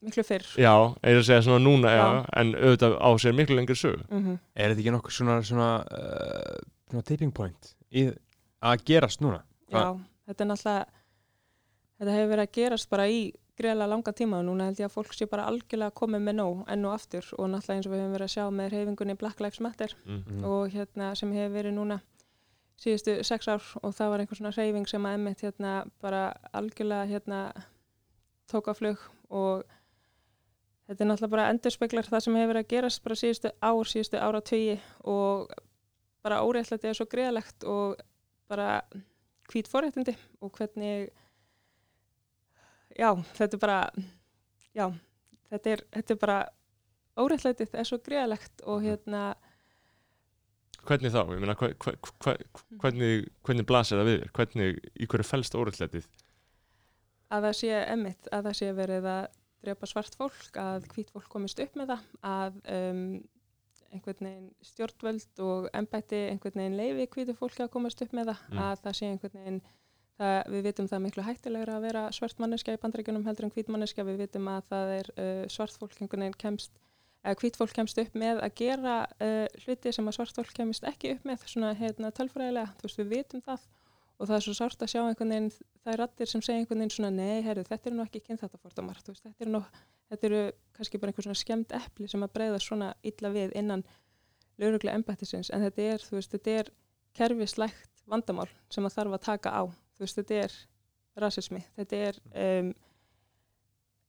miklu 0.00 0.24
fyrr. 0.24 0.46
já, 0.56 0.72
eða 1.04 1.20
að 1.20 1.26
segja 1.28 1.42
svona 1.44 1.60
núna 1.60 1.90
já, 1.92 2.00
Já. 2.00 2.20
en 2.40 2.54
auðvitað 2.56 2.94
á 3.04 3.08
sér 3.20 3.34
miklu 3.36 3.58
lengri 3.58 3.76
sög 3.76 4.00
Mm 4.08 4.38
Er 4.56 4.72
þetta 4.72 4.80
ekki 4.80 4.94
nokkuð 4.94 5.16
svona, 5.18 5.34
svona, 5.44 5.68
uh, 5.92 6.62
svona 6.88 7.04
tipping 7.10 7.34
point 7.36 7.74
í 7.92 8.06
að 8.64 8.86
gerast 8.88 9.20
núna? 9.20 9.42
Já, 9.68 9.92
þetta 10.30 10.44
er 10.46 10.48
náttúrulega, 10.54 10.86
þetta 12.00 12.16
hefur 12.16 12.32
verið 12.32 12.46
að 12.46 12.54
gerast 12.56 12.88
bara 12.96 13.08
í 13.12 13.20
greiðlega 13.58 13.90
langa 13.90 14.12
tíma 14.16 14.38
og 14.40 14.46
núna 14.48 14.68
held 14.68 14.80
ég 14.80 14.88
að 14.88 14.94
fólk 14.94 15.14
sé 15.16 15.26
bara 15.30 15.46
algjörlega 15.50 15.96
komið 15.96 16.22
með 16.26 16.38
nóg 16.38 16.62
enn 16.72 16.86
og 16.88 16.94
aftur 16.94 17.26
og 17.38 17.50
náttúrulega 17.50 17.76
eins 17.76 17.88
og 17.88 17.94
við 17.94 18.02
höfum 18.02 18.14
verið 18.14 18.28
að 18.28 18.34
sjá 18.34 18.44
með 18.54 18.70
reyfingunni 18.74 19.16
Black 19.20 19.42
Lives 19.42 19.60
Matter 19.64 19.96
mm. 20.04 20.44
og 20.46 20.70
hérna 20.74 21.10
sem 21.18 21.34
hefur 21.36 21.56
verið 21.56 21.76
núna 21.76 22.00
síðustu 22.80 23.16
sex 23.26 23.50
ár 23.50 23.66
og 23.82 23.94
það 23.96 24.12
var 24.12 24.22
einhver 24.22 24.40
svona 24.40 24.54
reyfing 24.56 24.88
sem 24.88 25.06
að 25.06 25.18
emmitt 25.18 25.44
hérna 25.44 25.74
bara 26.00 26.22
algjörlega 26.56 27.10
hérna 27.10 27.40
tók 28.50 28.70
á 28.70 28.74
flug 28.76 29.02
og 29.28 29.64
þetta 30.88 31.04
er 31.04 31.10
náttúrulega 31.10 31.34
bara 31.36 31.48
endurspeglar 31.52 32.08
það 32.08 32.24
sem 32.26 32.38
hefur 32.40 32.52
verið 32.54 32.64
að 32.64 32.72
gerast 32.74 33.04
bara 33.04 33.18
síðustu 33.20 33.52
ár, 33.60 33.90
síðustu 33.90 34.20
ára 34.20 34.42
og 35.04 35.52
bara 36.24 36.42
óréttlæti 36.44 36.88
er 36.88 36.96
svo 36.96 37.06
greiðlegt 37.08 37.64
og 37.64 38.00
bara 38.50 38.82
hvít 39.50 39.68
forréttindi 39.70 40.16
og 40.40 40.52
hvernig 40.56 41.10
já, 43.00 43.10
þetta 43.38 43.56
er 43.56 43.62
bara 43.64 43.78
já, 44.76 44.86
þetta 45.50 45.72
er, 45.76 45.84
þetta 45.96 46.14
er 46.16 46.20
bara 46.26 46.38
óréttlætið 47.20 47.74
er 47.80 47.88
svo 47.88 47.98
greiðlegt 48.06 48.62
og 48.70 48.84
hérna 48.84 49.22
hvernig 50.86 51.12
þá, 51.12 51.20
ég 51.34 51.42
meina 51.42 51.56
hva, 51.58 51.68
hva, 51.84 51.92
hva, 52.24 52.34
hvernig, 52.82 53.26
hvernig 53.44 53.66
blasir 53.68 54.00
það 54.00 54.08
við 54.08 54.18
þér? 54.22 54.30
Hvernig, 54.38 54.78
í 55.04 55.08
hverju 55.10 55.26
fælst 55.28 55.56
órættlætið 55.58 56.06
að 57.30 57.44
það 57.46 57.58
sé 57.60 57.68
emmitt, 57.92 58.30
að 58.34 58.46
það 58.48 58.56
sé 58.58 58.70
verið 58.74 59.04
að 59.06 59.26
drepa 59.60 59.86
svart 59.90 60.16
fólk, 60.18 60.56
að 60.58 60.86
hvít 60.94 61.10
fólk 61.14 61.28
komist 61.30 61.60
upp 61.62 61.76
með 61.78 61.92
það, 61.92 62.06
að 62.26 62.56
um, 62.74 63.02
einhvern 63.90 64.24
veginn 64.26 64.48
stjórnvöld 64.64 65.42
og 65.44 65.68
embætti 65.76 66.22
einhvern 66.30 66.62
veginn 66.62 66.78
leifi 66.80 67.06
hvítu 67.14 67.36
fólki 67.38 67.62
að 67.66 67.72
komast 67.76 68.02
upp 68.06 68.14
með 68.16 68.32
það, 68.32 68.40
Mm. 68.50 68.62
að 68.64 68.82
það 68.86 68.96
sé 68.98 69.10
einhvern 69.12 69.36
veginn 69.38 69.60
það, 70.20 70.36
við 70.52 70.68
vitum 70.68 70.90
það 70.90 71.02
miklu 71.06 71.24
hættilegra 71.26 71.78
að 71.78 71.88
vera 71.88 72.04
svart 72.14 72.38
manneskja 72.42 72.76
í 72.76 72.82
bandrækjunum 72.84 73.26
heldur 73.26 73.48
en 73.48 73.54
hvít 73.56 73.72
manneskja, 73.72 74.06
við 74.06 74.22
vitum 74.26 74.52
að 74.52 74.70
það 74.70 74.94
er 74.98 75.10
uh, 75.16 75.42
svart 75.52 75.80
fólk 75.80 75.96
einhvern 75.98 76.26
veginn 76.26 76.38
kemst 76.44 76.78
eða 77.20 77.36
hvít 77.42 77.58
fólk 77.60 77.74
kemst 77.76 77.98
upp 78.00 78.16
með 78.16 78.40
að 78.44 78.54
gera 78.62 78.96
uh, 79.20 79.44
hluti 79.64 79.92
sem 79.92 80.08
að 80.08 80.16
svart 80.16 80.40
fólk 80.40 80.54
kemst 80.56 80.86
ekki 80.88 81.16
upp 81.16 81.28
með 81.28 81.44
svona 81.50 81.74
hérna 81.76 82.12
tölfræðilega, 82.16 82.76
þú 82.80 82.88
veist 82.88 83.02
við 83.02 83.12
vitum 83.16 83.44
það 83.48 83.68
og 84.20 84.28
það 84.28 84.36
er 84.36 84.44
svo 84.44 84.54
sárt 84.56 84.82
að 84.84 84.92
sjá 84.92 85.00
einhvern 85.00 85.32
veginn 85.32 85.50
það 85.54 85.92
er 85.94 86.00
rattir 86.02 86.28
sem 86.28 86.42
segja 86.44 86.60
einhvern 86.60 86.82
veginn 86.82 86.92
svona 86.92 87.10
nei, 87.14 87.40
herru, 87.44 87.64
þetta 87.64 87.88
eru 87.88 87.96
nú 87.96 88.04
ekki 88.04 88.20
kynþáttafordómar. 88.26 89.00
Þú 89.00 89.14
veist, 89.14 89.24
þetta 89.24 89.46
eru 89.46 89.54
nú, 89.54 89.60
þetta 90.12 90.28
eru 90.28 90.40
kannski 90.76 91.00
bara 91.00 91.12
einhver 91.12 91.26
svona 91.26 91.40
skemmt 91.40 91.72
epli 91.78 92.08
sem 92.10 92.26
að 92.26 92.34
breyða 92.36 92.60
svona 92.60 92.90
illa 93.10 93.32
við 93.32 93.54
innan 93.56 93.84
lauruglega 94.60 95.00
embættisins, 95.00 95.48
en 95.56 95.64
þetta 95.64 95.86
er, 95.94 96.04
þú 96.04 96.18
veist, 96.18 96.34
þetta 96.36 96.56
er 96.58 96.72
kerfislægt 97.16 98.04
vandamál 98.10 98.48
sem 98.72 98.84
að 98.84 98.96
þarf 98.98 99.16
að 99.16 99.24
taka 99.24 99.54
á, 99.56 99.62
þú 100.00 100.06
veist, 100.06 100.16
þetta 100.22 100.38
er 100.46 100.54
rasismi, 101.20 101.60
þetta 101.76 102.00
er 102.08 102.18
um, 102.32 102.70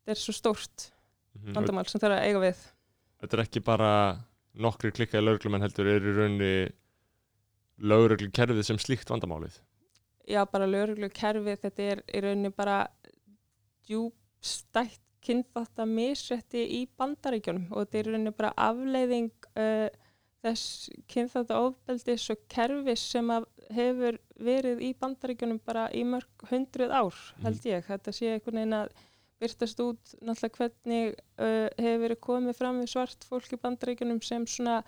þetta 0.02 0.16
er 0.16 0.22
svo 0.24 0.34
stórt 0.40 0.90
Mhm. 1.32 1.54
vandamál 1.56 1.86
sem 1.88 2.02
þarf 2.02 2.18
að 2.18 2.26
eiga 2.28 2.40
við. 2.44 2.62
Þetta 3.22 3.38
er 3.38 3.42
ekki 3.46 3.60
bara 3.64 3.90
nokkri 4.60 4.90
klikkaði 4.92 5.24
lögreglumenn 5.24 5.64
heldur 5.64 5.88
er 5.88 6.04
í 6.04 6.12
rauninni 6.18 6.50
lögreglu 7.88 8.28
kerfið 8.36 8.66
sem 8.68 8.80
slíkt 8.84 9.08
vandamálið? 9.14 9.56
Já, 10.28 10.44
bara 10.52 10.68
lauruglu 10.68 11.08
kerfi, 11.10 11.56
þetta 11.64 11.86
er 11.94 12.02
í 12.12 12.22
rauninni 12.26 12.52
bara 12.54 12.82
djúbstætt 13.88 15.00
kynþátt 15.22 15.78
að 15.84 15.92
misrætti 15.96 16.62
í 16.80 16.82
bandaríkjunum 16.98 17.68
og 17.72 17.84
þetta 17.86 18.00
er 18.00 18.08
í 18.08 18.12
rauninni 18.16 18.34
bara 18.38 18.52
afleiðing 18.58 19.32
uh, 19.56 19.88
þess 20.42 20.90
kynþátt 21.14 21.52
að 21.54 21.68
ofbeldis 21.70 22.26
og 22.34 22.42
kerfis 22.50 23.04
sem 23.14 23.30
að 23.34 23.46
hefur 23.76 24.18
verið 24.42 24.82
í 24.88 24.92
bandaríkjunum 25.00 25.62
bara 25.66 25.88
í 25.96 26.04
mörg 26.08 26.46
hundruð 26.50 26.94
ár, 26.96 27.22
held 27.44 27.68
ég. 27.70 27.86
Þetta 27.88 28.14
sé 28.16 28.34
einhvern 28.34 28.62
veginn 28.62 28.78
að 28.80 28.92
byrtast 29.42 29.80
út 29.82 30.16
náttúrulega 30.22 30.58
hvernig 30.60 31.16
uh, 31.42 31.70
hefur 31.78 32.04
verið 32.06 32.22
komið 32.28 32.60
fram 32.60 32.82
við 32.82 32.92
svart 32.94 33.26
fólk 33.28 33.56
í 33.56 33.62
bandaríkjunum 33.62 34.22
sem 34.26 34.46
svona 34.50 34.82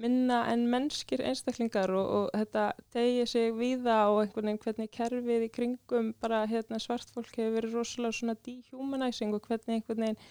minna 0.00 0.38
en 0.48 0.64
mennskir 0.72 1.20
einstaklingar 1.28 1.90
og, 1.92 2.06
og 2.16 2.28
þetta 2.32 2.64
tegið 2.94 3.26
sig 3.28 3.50
víða 3.58 3.98
og 4.08 4.22
einhvern 4.22 4.48
veginn 4.48 4.62
hvernig 4.64 4.92
kerfið 4.96 5.46
í 5.46 5.50
kringum 5.52 6.12
bara 6.22 6.46
hérna 6.48 6.80
svart 6.80 7.12
fólk 7.12 7.34
hefur 7.36 7.58
verið 7.58 7.76
rosalega 7.76 8.18
svona 8.18 8.36
dehumanizing 8.46 9.36
og 9.36 9.44
hvernig 9.44 9.76
einhvern 9.76 10.06
veginn 10.06 10.22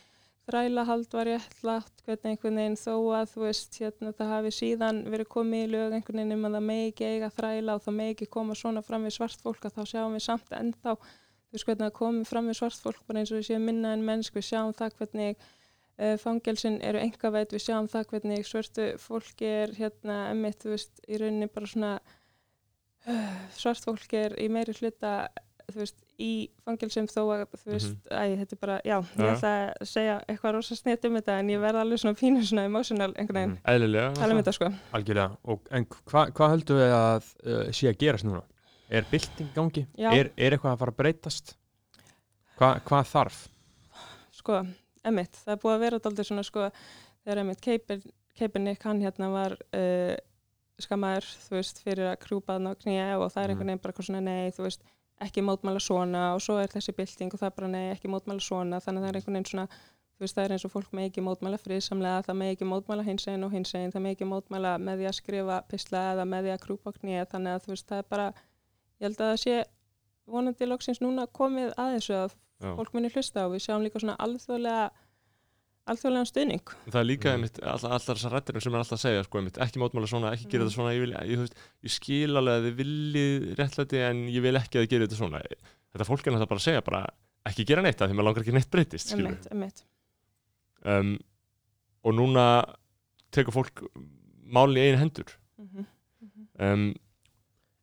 þrælahald 0.51 1.15
var 1.15 1.29
réttlátt, 1.29 2.03
hvernig 2.05 2.33
einhvern 2.33 2.59
veginn 2.59 2.77
þó 2.79 2.95
að 3.15 3.31
þú 3.31 3.43
veist 3.45 3.77
hérna 3.79 4.11
það 4.17 4.31
hafi 4.35 4.51
síðan 4.57 5.01
verið 5.13 5.29
komið 5.31 5.63
í 5.63 5.71
lög 5.71 5.95
einhvern 5.95 6.21
veginn 6.21 6.35
um 6.35 6.47
að 6.49 6.57
það 6.57 6.67
megi 6.67 6.91
ekki 6.91 7.07
eiga 7.07 7.31
þræla 7.37 7.75
og 7.77 7.85
það 7.85 7.97
megi 8.01 8.15
ekki 8.15 8.29
koma 8.35 8.57
svona 8.59 8.83
fram 8.85 9.07
við 9.07 9.15
svart 9.15 9.45
fólk 9.45 9.67
að 9.67 9.77
þá 9.77 9.93
sjáum 9.93 10.17
við 10.17 10.25
samt 10.27 10.55
ennþá 10.57 10.95
þú 11.51 11.57
veist 11.57 11.67
hvernig 11.67 11.83
það 11.87 11.95
komið 11.99 12.29
fram 12.29 12.51
við 12.51 12.59
svart 12.61 12.83
fólk 12.85 13.01
bara 13.07 13.21
eins 13.21 13.31
og 13.31 13.39
við 13.39 13.47
séum 13.49 13.65
minna 13.67 13.91
en 13.95 14.05
mennsk, 14.07 14.35
við 14.37 14.47
sjáum 14.47 14.75
það 14.75 14.97
hvernig 14.99 15.41
uh, 15.41 16.15
fangelsin 16.21 16.79
eru 16.87 17.01
engaveit, 17.01 17.51
við 17.51 17.65
sjáum 17.65 17.89
það 17.91 18.07
hvernig 18.13 18.47
svörtu 18.47 18.87
fólki 19.01 19.49
er 19.49 19.75
hérna 19.75 20.17
emmitt, 20.31 20.61
þú 20.63 20.75
veist, 20.75 21.03
í 21.07 21.19
rauninni 21.19 21.49
bara 21.51 21.71
svona 21.73 21.93
uh, 23.11 23.39
svart 23.57 23.87
fólki 23.87 24.21
er 24.25 24.37
í 24.39 24.47
meiri 24.51 24.75
hluta 24.79 25.15
þú 25.73 25.81
veist, 25.83 25.95
í 26.19 26.49
fangelsum 26.65 27.07
þó 27.07 27.21
að 27.33 27.45
þú 27.57 27.71
veist, 27.73 27.95
Mhm. 27.95 28.11
æ, 28.11 28.37
þetta 28.41 28.53
er 28.53 28.59
bara, 28.61 28.75
já, 28.85 28.97
ég 29.01 29.17
Já. 29.17 29.33
ætla 29.35 29.51
að 29.81 29.87
segja 29.87 30.15
eitthvað 30.29 30.53
rosa 30.53 30.75
snitt 30.75 31.05
um 31.05 31.15
þetta 31.15 31.39
en 31.39 31.47
ég 31.49 31.59
verð 31.59 31.81
alveg 31.81 31.99
svona 31.99 32.19
pínu 32.19 32.43
svona 32.45 32.65
emotional 32.65 33.13
einhvern 33.13 33.37
veginn, 33.39 33.57
Mhm. 33.57 33.65
eðlilega 33.65 34.13
tala 34.15 34.33
um 34.33 34.41
þetta 34.43 34.53
sko 34.53 34.73
Algjörlega, 34.93 35.37
og, 35.45 35.59
en 35.71 35.85
hvað 35.85 36.31
hva 36.33 36.49
höldum 36.53 36.77
við 36.77 36.91
að 36.93 37.33
uh, 37.45 37.71
sé 37.71 37.87
að 37.89 37.97
gerast 37.97 38.23
núna? 38.25 38.43
Er 38.89 39.03
bylting 39.09 39.53
gangi? 39.55 39.87
Er, 39.97 40.31
er 40.37 40.51
eitthvað 40.51 40.73
að 40.75 40.79
fara 40.79 40.91
að 40.91 40.97
breytast? 40.97 41.55
Hva, 42.59 42.79
hvað 42.85 43.05
þarf? 43.07 43.47
sko, 44.31 44.65
emitt, 45.05 45.31
það 45.45 45.53
er 45.53 45.57
búið 45.61 45.75
að 45.75 45.79
vera 45.79 45.99
daldið 45.99 46.25
svona 46.27 46.43
sko, 46.43 46.71
þegar 47.25 47.37
emitt 47.45 47.61
Kaepernick, 48.37 48.81
hann 48.83 49.01
hérna 49.01 49.29
var 49.31 49.51
uh, 49.75 50.15
skammaður, 50.81 51.27
þú 51.45 51.57
veist, 51.59 51.81
fyrir 51.85 52.07
að 52.09 52.19
krjúpa 52.23 52.55
hann 52.57 52.65
á 52.67 52.73
knýja 52.73 53.19
og 53.21 53.31
það 53.31 53.43
er 53.43 53.47
Mhm. 53.47 53.51
einhvern 53.51 53.69
veginn 53.69 53.81
bara 53.83 53.93
svona 54.01 54.21
nei, 54.23 54.49
þú 54.51 54.63
veist, 54.65 54.81
ekki 55.25 55.43
mótmæla 55.45 55.81
svona 55.83 56.27
og 56.35 56.43
svo 56.43 56.57
er 56.61 56.71
þessi 56.71 56.93
bylting 56.97 57.33
og 57.33 57.41
það 57.41 57.55
bara 57.57 57.71
nei, 57.71 57.87
ekki 57.93 58.11
mótmæla 58.11 58.43
svona, 58.43 58.79
þannig 58.83 59.01
að 59.01 59.07
það 59.07 59.11
er 59.11 59.19
einhvern 59.19 59.37
veginn 59.37 59.49
svona 59.51 59.67
þú 59.71 60.25
veist, 60.25 60.37
það 60.37 60.43
er 60.43 60.55
eins 60.55 60.65
og 60.67 60.73
fólk 60.73 60.95
með 60.97 61.07
ekki 61.09 61.25
mótmæla 61.25 61.59
friðsamlega, 61.61 62.23
það 62.27 62.39
með 62.41 62.53
ekki 62.55 62.69
mótmæla 62.69 63.05
hinsegin 63.07 63.45
og 63.47 63.53
hinsegin, 63.55 63.93
það 63.93 64.05
með 64.05 64.15
ekki 64.15 64.29
mótmæla 64.29 64.73
með 64.81 65.01
því 65.01 65.07
að 65.09 65.17
skrifa 65.17 65.59
pisla 65.71 66.01
eða 66.13 66.25
með 66.29 66.47
því 66.47 66.53
að 66.55 66.63
krjúpa 66.65 66.93
á 66.93 66.97
knýja, 66.97 67.29
þannig 67.31 67.55
að 67.55 67.65
þú 67.65 67.73
veist, 67.73 67.87
það 67.89 68.03
er 68.03 68.09
bara 68.13 68.27
ég 69.01 69.07
held 69.07 69.21
að 69.21 69.31
það 69.31 69.39
sé 69.45 69.55
vonandi 70.31 70.69
loksins 70.69 71.01
núna 71.01 71.25
komið 71.33 71.73
að 71.73 71.95
þessu 71.95 72.17
að 72.19 72.35
Já. 72.61 72.75
fólk 72.77 72.93
muni 72.93 73.09
hlusta 73.09 73.47
og 73.47 73.55
við 73.55 73.63
sjáum 73.65 73.85
líka 73.85 74.01
svona 74.01 74.17
alþjóðlega 74.21 74.83
alþjóðlegan 75.89 76.29
stuðning 76.29 76.73
það 76.91 76.99
er 77.01 77.07
líka 77.09 77.29
Mhm. 77.31 77.35
einmitt, 77.41 77.59
all, 77.63 77.79
allar 77.89 78.15
þessar 78.17 78.31
rættir 78.35 78.61
sem 78.61 78.73
er 78.73 78.79
alltaf 78.83 78.97
að 78.99 79.03
segja 79.05 79.23
sko, 79.25 79.37
einmitt, 79.39 79.57
ekki 79.57 79.79
mótmála 79.81 80.07
svona, 80.07 80.31
ekki 80.35 80.47
gera 80.51 80.63
Mhm. 80.63 80.69
þetta 80.69 80.75
svona 80.77 80.93
ég, 80.93 80.99
vil, 81.01 81.11
ég, 81.11 81.37
þú 81.37 81.45
veist, 81.45 81.55
ég 81.83 81.91
skil 81.95 82.37
alveg 82.37 82.53
að 82.53 82.65
þið 82.67 82.75
viljið 82.81 83.55
réttlæti 83.57 83.97
en 84.09 84.17
ég 84.29 84.41
vil 84.41 84.55
ekki 84.61 84.77
að 84.77 84.83
þið 84.85 84.89
gera 84.93 85.05
þetta 85.07 85.19
svona 85.21 85.41
þetta 85.41 86.07
fólk 86.07 86.27
er 86.27 86.31
náttúrulega 86.33 86.51
bara 86.53 86.61
að 86.61 86.67
segja 86.69 86.81
bara 86.85 87.01
ekki 87.49 87.65
gera 87.65 87.81
neitt 87.81 88.01
af 88.01 88.09
því 88.09 88.13
maður 88.15 88.27
langar 88.29 88.43
ekki 88.45 88.53
neitt 88.53 88.69
breytist 88.71 89.13
emitt, 89.17 89.47
emitt. 89.51 89.83
um, 90.85 91.17
og 92.05 92.13
núna 92.13 92.45
tekur 93.31 93.53
fólk 93.53 93.81
málin 94.45 94.77
í 94.77 94.91
einu 94.91 94.97
hendur 95.01 95.37
Mm 95.57 95.85
um, 96.59 96.93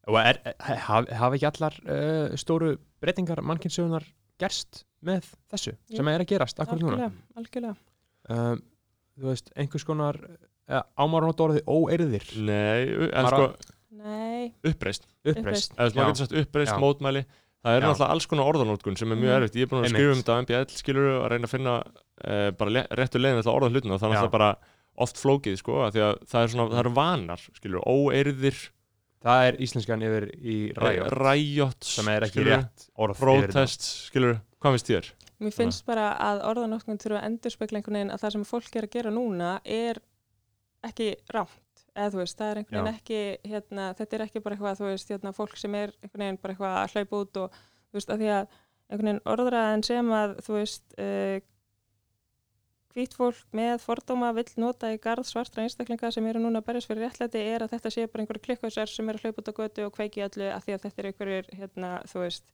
Og 0.08 0.16
er, 0.16 0.38
haf, 0.60 1.04
hafa 1.10 1.34
ekki 1.36 1.46
allar 1.50 1.74
uh, 1.84 2.36
stóru 2.40 2.78
breytingar 3.02 3.42
mannkynnsögunar 3.44 4.06
gerst 4.40 4.84
með 5.04 5.26
þessu 5.52 5.74
Jú. 5.90 5.96
sem 5.98 6.08
er 6.08 6.20
að 6.22 6.30
gerast 6.30 6.56
akkur 6.62 6.78
núna? 6.80 6.96
algjörlega, 6.96 7.12
algjörlega 7.36 7.76
Um, 8.28 8.62
þú 9.18 9.30
veist, 9.32 9.50
einhvers 9.56 9.84
konar 9.88 10.18
uh, 10.68 10.82
ámáran 11.00 11.30
átt 11.32 11.40
orðið 11.40 11.62
óeirðir 11.66 12.26
nei, 12.44 13.08
en 13.08 13.28
sko 13.30 13.46
nei, 13.98 14.52
uppreist 14.68 15.06
uppreist. 15.24 15.72
veist, 15.78 15.96
maður 15.96 16.12
getur 16.12 16.22
sagt 16.26 16.36
uppreist, 16.42 16.74
Já. 16.74 16.78
mótmæli 16.82 17.22
það 17.64 17.72
er 17.74 17.80
Já. 17.82 17.86
náttúrulega 17.88 18.10
alls 18.14 18.26
konar 18.30 18.50
orðanótkun 18.52 18.98
sem 19.00 19.10
er 19.12 19.16
mjög 19.18 19.32
Mhm. 19.32 19.38
erfitt, 19.42 19.56
ég 19.56 19.62
er 19.62 19.70
búin 19.72 19.80
að 19.80 19.88
Einmitt. 19.88 19.98
skrifa 19.98 20.12
um 20.12 20.22
þetta 20.22 20.36
á 20.36 20.40
MBL 20.44 20.76
skilur 20.78 21.08
að 21.24 21.28
reyna 21.32 21.46
að 21.48 21.54
finna 21.56 21.76
uh, 21.82 22.50
bara 22.52 22.70
le- 22.70 22.86
réttu 23.00 23.18
leiðin 23.18 23.42
til 23.42 23.50
að 23.50 23.56
orða 23.58 23.70
hlutina, 23.72 23.98
þannig 23.98 24.18
Já. 24.18 24.20
að 24.22 24.28
það 24.28 24.36
bara 24.38 24.50
oft 24.98 25.16
flókið, 25.16 25.56
sko, 25.58 25.74
af 25.86 25.92
því 25.94 26.00
að 26.04 26.14
það 26.28 26.42
er 26.42 26.48
svona 26.52 26.70
það 26.74 26.80
eru 26.84 26.94
vanar, 26.94 27.40
skilur, 27.58 27.82
óeirðir 27.86 28.68
Það 29.18 29.48
er 29.48 29.56
íslenskan 29.58 30.02
yfir 30.06 30.24
í 30.38 30.56
ræjot 30.78 31.10
ræjot, 31.18 31.82
sem 31.82 32.06
er 32.08 32.22
ekki 32.22 32.44
rétt 32.46 32.84
orð 32.94 33.16
yfir 33.18 33.48
þetta. 33.48 33.50
protest, 33.50 33.82
skilur, 34.12 34.36
hvað 34.62 34.76
finnst 34.76 34.90
þér? 34.92 35.08
Mér 35.38 35.54
finnst 35.54 35.86
bara 35.86 36.10
að 36.22 36.44
orðanotkun 36.50 37.00
þurfa 37.00 37.20
að 37.20 37.28
endur 37.30 37.54
spekla 37.54 37.80
einhvern 37.80 37.98
veginn 37.98 38.14
að 38.14 38.22
það 38.24 38.34
sem 38.34 38.46
fólk 38.48 38.78
er 38.78 38.86
að 38.88 38.94
gera 38.96 39.14
núna 39.14 39.50
er 39.64 40.00
ekki 40.86 41.10
rámt 41.34 41.84
eða 41.98 42.12
þú 42.14 42.22
veist, 42.22 42.38
það 42.38 42.50
er 42.50 42.60
einhvern 42.60 42.78
veginn 42.78 42.94
ekki 42.94 43.50
hérna, 43.52 43.90
þetta 43.98 44.16
er 44.16 44.24
ekki 44.26 44.42
bara 44.44 44.56
eitthvað, 44.56 44.80
þú 44.80 44.88
veist, 44.88 45.12
hérna, 45.12 45.34
fólk 45.34 45.58
sem 45.58 45.76
er 45.78 45.94
einhvern 46.02 46.24
veginn 46.24 46.40
bara 46.42 46.54
eitthvað 46.54 46.78
að 46.80 46.96
hlaupa 46.96 47.22
út 47.22 47.40
og 47.42 47.60
þú 47.60 47.98
veist, 47.98 48.12
að 48.12 48.22
því 48.22 48.32
að 48.34 48.58
einhvern 48.88 49.10
veginn 49.10 49.22
orðraðan 49.34 49.86
sem 49.88 50.12
að 50.18 50.34
þú 50.46 50.58
veist 50.58 50.98
uh, 51.02 51.38
hvít 52.94 53.14
fólk 53.14 53.42
með 53.54 53.74
fordóma 53.84 54.30
vill 54.36 54.50
nota 54.58 54.90
í 54.94 55.00
garð 55.02 55.28
svartra 55.28 55.64
einstaklinga 55.64 56.10
sem 56.14 56.26
eru 56.26 56.42
núna 56.42 56.62
að 56.62 56.70
berjast 56.70 56.90
fyrir 56.90 57.06
réttlæti 57.06 57.42
er 57.42 57.64
að 57.64 57.74
þetta 57.76 57.92
sé 57.94 58.06
bara 58.06 58.24
einhverju 58.24 58.44
klikkausar 58.46 58.90
sem 58.90 59.10
eru 59.10 59.20
að 59.20 59.28
hlaupa 59.28 59.42
út 59.42 59.50
á 59.52 59.58
götu 59.60 59.86
og 59.86 59.94
kveiki 59.94 60.22
í 60.22 60.24
öllu 60.26 60.48
að 60.50 60.64
því 60.64 60.76
að 60.76 60.86
þetta 60.86 61.02
er 61.02 61.10
einhverjur, 61.10 61.50
hérna, 61.60 61.92
þú 62.10 62.24
veist 62.24 62.48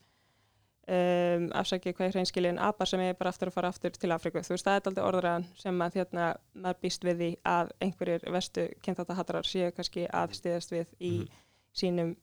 um, 0.89 1.47
afsakið 1.57 1.95
hvað 1.97 2.07
er 2.09 2.16
hreinskilin 2.18 2.59
apa 2.59 2.87
sem 2.87 3.01
er 3.01 3.14
bara 3.18 3.30
aftur 3.32 3.49
að 3.51 3.57
fara 3.57 3.68
aftur 3.72 3.91
til 3.97 4.12
Afriku 4.12 4.43
þú 4.45 4.55
veist, 4.55 4.66
það 4.66 4.76
er 4.80 4.89
aldrei 4.91 5.05
orðraðan 5.09 5.47
sem 5.61 5.80
að 5.87 5.95
hérna, 6.01 6.26
maður 6.55 6.80
býst 6.82 7.05
við 7.07 7.16
því 7.22 7.30
að 7.55 7.70
einhverjir 7.87 8.26
vestu 8.35 8.66
kynþátt 8.85 9.14
hattar 9.16 9.41
séu 9.49 9.70
kannski 9.76 10.07
að 10.11 10.35
stiðast 10.41 10.74
við 10.74 10.87
í 11.01 11.12
Mhm. 11.18 11.28
sínum 11.74 12.16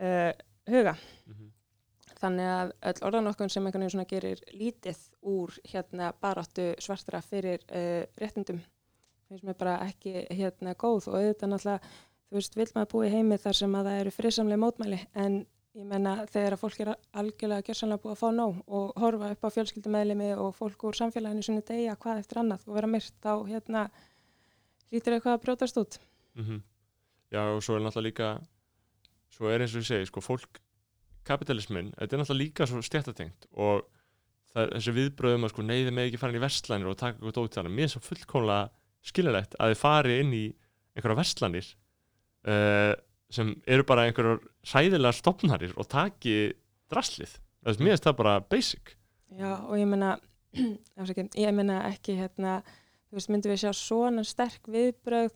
uh, 0.00 0.32
huga 0.70 0.94
Mhm. 1.26 1.48
þannig 2.20 2.50
að 2.52 2.72
öll 2.90 3.00
orðanokkun 3.08 3.50
sem 3.50 3.64
einhvern 3.66 3.82
veginn 3.86 3.90
svona 3.96 4.10
gerir 4.10 4.40
lítið 4.52 4.98
úr 5.22 5.56
hérna 5.72 6.12
baráttu 6.20 6.74
svartra 6.78 7.20
fyrir 7.22 7.60
uh, 7.72 8.04
réttindum 8.20 8.60
finnst 9.28 9.44
mér 9.44 9.56
bara 9.58 9.78
ekki 9.86 10.26
hérna 10.30 10.74
góð 10.74 11.08
og 11.08 11.14
auðvitað 11.14 11.48
náttúrulega 11.48 11.80
þú 12.30 12.34
veist, 12.38 12.54
vil 12.56 12.66
maður 12.74 12.90
búi 12.92 13.08
heimi 13.10 13.38
þar 13.38 13.56
sem 13.56 13.74
að 13.74 13.84
það 13.88 14.00
eru 14.00 14.10
frisamlega 14.10 14.60
mótmæli 14.62 14.98
en 15.14 15.46
ég 15.78 15.86
menna 15.86 16.16
þegar 16.26 16.56
að 16.56 16.62
fólk 16.64 16.80
er 16.82 16.88
algjörlega 17.20 17.66
gjörsanlega 17.68 18.02
búið 18.02 18.14
að 18.16 18.20
fá 18.20 18.28
nóg 18.34 18.56
og 18.66 18.96
horfa 18.98 19.28
upp 19.34 19.44
á 19.46 19.54
fjölskyldumeðlimi 19.54 20.30
og 20.42 20.54
fólk 20.58 20.82
úr 20.88 20.98
samfélaginu 20.98 21.44
sinni 21.46 21.62
degja 21.68 21.94
hvað 22.00 22.22
eftir 22.24 22.40
annað 22.42 22.64
og 22.66 22.74
vera 22.78 22.90
myrt 22.90 23.14
þá 23.22 23.32
hérna 23.46 23.84
lítur 24.90 25.14
eitthvað 25.16 25.36
að 25.36 25.44
brjótast 25.46 25.78
út 25.82 26.00
Mhm. 26.38 26.60
Já 27.30 27.40
og 27.54 27.62
svo 27.62 27.74
er 27.76 27.80
náttúrulega 27.82 28.06
líka 28.06 28.28
svo 29.30 29.48
er 29.50 29.60
eins 29.62 29.74
og 29.74 29.82
ég 29.82 29.86
segi 29.86 30.06
sko 30.06 30.20
fólk 30.22 30.60
kapitalismin, 31.26 31.92
þetta 31.98 32.16
er 32.16 32.20
náttúrulega 32.22 32.42
líka 32.42 32.66
svo 32.66 32.82
stjættatengt 32.82 33.46
og 33.52 33.84
er 34.54 34.70
þessi 34.74 34.94
viðbröðum 34.94 35.44
að 35.46 35.52
sko 35.52 35.62
neyði 35.62 35.92
með 35.94 36.06
ekki 36.08 36.18
fara 36.18 36.32
inn 36.32 36.40
í 36.40 36.44
verslanir 36.44 36.90
og 36.90 36.96
taka 36.98 37.18
eitthvað 37.18 37.36
dót 37.38 37.54
þannig, 37.58 37.74
mér 37.76 37.86
er 37.86 37.92
svo 37.92 38.00
fullkomlega 38.02 38.70
skiljalegt 39.02 39.54
að 39.58 39.70
þið 39.74 39.78
fari 39.82 40.16
inn 40.20 40.32
í 40.34 40.44
einhverja 40.96 41.18
verslanir 41.20 41.68
uh, 42.46 42.94
sem 43.30 43.52
eru 43.66 43.86
bara 43.86 44.08
einhverjar 44.08 44.40
sæðilega 44.66 45.16
stopnarir 45.16 45.76
og 45.78 45.88
taki 45.90 46.52
draslið, 46.90 47.36
þess 47.66 47.82
mér 47.82 47.96
er 47.96 48.02
það 48.04 48.18
bara 48.18 48.40
basic. 48.40 48.96
Já, 49.38 49.52
og 49.62 49.78
ég 49.78 49.86
afsakið, 51.00 51.30
ég 51.38 51.54
meina 51.54 51.84
ekki 51.90 52.16
hérna, 52.18 52.60
þú 53.10 53.18
veist, 53.18 53.30
myndum 53.30 53.52
við 53.54 53.62
sjá 53.64 53.72
svona 53.76 54.24
sterk 54.26 54.70
viðbrögð 54.70 55.34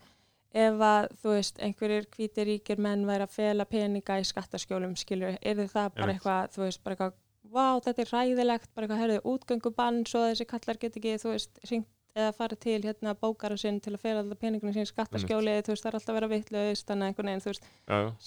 ef 0.55 0.85
að, 0.87 1.09
þú 1.23 1.35
veist, 1.35 1.61
einhverjir 1.63 2.09
hvítir 2.15 2.49
ríkir 2.51 2.83
menn 2.83 3.07
væri 3.09 3.27
að 3.27 3.35
fela 3.35 3.67
peninga 3.67 4.21
í 4.23 4.27
skattaskjólum, 4.27 4.95
skilur, 4.99 5.39
er 5.41 5.63
það 5.63 5.95
bara 5.97 6.07
Einmitt. 6.07 6.21
eitthvað, 6.21 6.53
þú 6.55 6.65
veist, 6.65 6.83
bara 6.85 6.97
eitthvað, 6.97 7.17
vá, 7.55 7.67
þetta 7.87 8.05
er 8.05 8.13
ræðilegt, 8.15 8.71
bara 8.75 8.87
eitthvað, 8.87 9.03
herðu, 9.03 9.19
útgöngubann, 9.35 10.03
svo 10.11 10.23
að 10.23 10.31
þessi 10.33 10.49
kallar 10.53 10.81
get 10.83 10.99
ekki, 11.01 11.17
þú 11.23 11.33
veist, 11.35 11.63
hringt 11.67 11.91
eða 12.15 12.33
farið 12.37 12.59
til 12.63 12.77
hérna 12.85 13.15
bókaran 13.19 13.59
sinn 13.59 13.81
til 13.83 13.93
að 13.97 14.03
fela 14.05 14.21
alltaf 14.23 14.39
peningunum 14.39 14.75
sín 14.77 14.87
í 14.87 14.91
skattaskjóli, 14.91 15.55
þú 15.67 15.73
veist, 15.75 15.83
það 15.83 15.91
er 15.91 15.97
alltaf 15.99 16.13
að 16.13 16.19
vera 16.21 16.31
vitlaust, 16.31 16.87
þannig 16.87 17.05
að 17.05 17.11
einhvern 17.11 17.31
veginn, 17.31 17.43
þú 17.45 17.51
veist, 17.51 17.67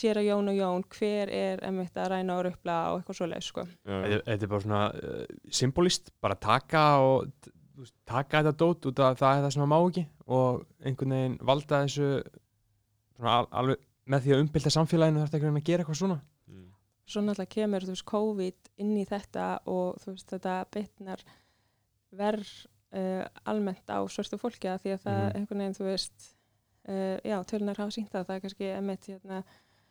sér 0.01 0.19
að 0.21 0.27
Jón 0.27 0.51
og 0.51 0.57
Jón, 0.59 0.83
hver 0.97 1.31
er 1.37 1.63
emmitt 1.69 1.97
að 2.03 2.09
ræna 2.11 2.35
og 2.35 2.43
rupla 2.49 2.75
og 2.91 2.99
eitthvað 2.99 3.19
svoleið, 3.21 3.45
sko. 3.47 3.65
Þetta 3.87 4.19
þetta 4.27 4.47
er 4.47 4.51
bara 4.51 4.65
svona 4.65 4.81
uh, 4.91 5.23
symbolist, 5.61 6.11
bara 6.21 6.35
taka 6.35 6.83
og 7.05 7.49
veist, 7.79 7.95
taka 8.09 8.41
þetta 8.43 8.55
dót 8.65 8.89
út 8.91 8.99
af 9.07 9.19
það 9.23 9.37
er 9.39 9.45
það 9.47 9.53
sem 9.55 9.63
það 9.63 9.71
má 9.71 9.79
ekki 9.87 10.05
og 10.27 10.63
einhvern 10.83 11.15
veginn 11.15 11.39
valda 11.47 11.81
þessu 11.85 12.09
svona 13.17 13.35
al, 13.39 13.47
alveg 13.61 13.83
með 14.07 14.23
því 14.25 14.33
að 14.35 14.41
umbylta 14.43 14.71
samfélaginu 14.73 15.21
þarf 15.23 15.35
einhvern 15.37 15.53
veginn 15.55 15.63
að 15.63 15.69
gera 15.71 15.85
eitthvað 15.85 16.01
svona 16.03 16.19
Mm. 16.47 16.67
svo 17.07 17.21
náttúrulega 17.23 17.51
kemur 17.53 17.83
þú 17.83 17.91
veist, 17.93 18.05
COVID 18.07 18.69
inn 18.83 18.93
í 18.97 19.05
þetta 19.07 19.47
og 19.67 19.97
þú 20.03 20.13
veist, 20.13 20.29
þetta 20.31 20.53
bitnar 20.71 21.23
verð 22.15 22.51
uh, 22.93 23.25
almennt 23.45 23.87
á 23.89 23.99
svörstu 24.07 24.37
fólki 24.39 24.67
að 24.71 24.81
því 24.85 24.93
að 24.95 25.01
það 25.05 25.21
Mhm. 25.23 25.35
einhvern 25.37 25.59
veginn, 25.63 25.77
þú 25.79 25.85
veist 25.91 26.35
uh, 26.87 27.17
já, 27.23 27.37
tölunar 27.45 27.77
hafa 27.77 27.91
sínt 27.91 28.09
það, 28.11 28.25
það 28.27 28.35
er 28.35 28.39
kannski 28.45 28.69
emitt 28.77 29.07
hérna, 29.11 29.43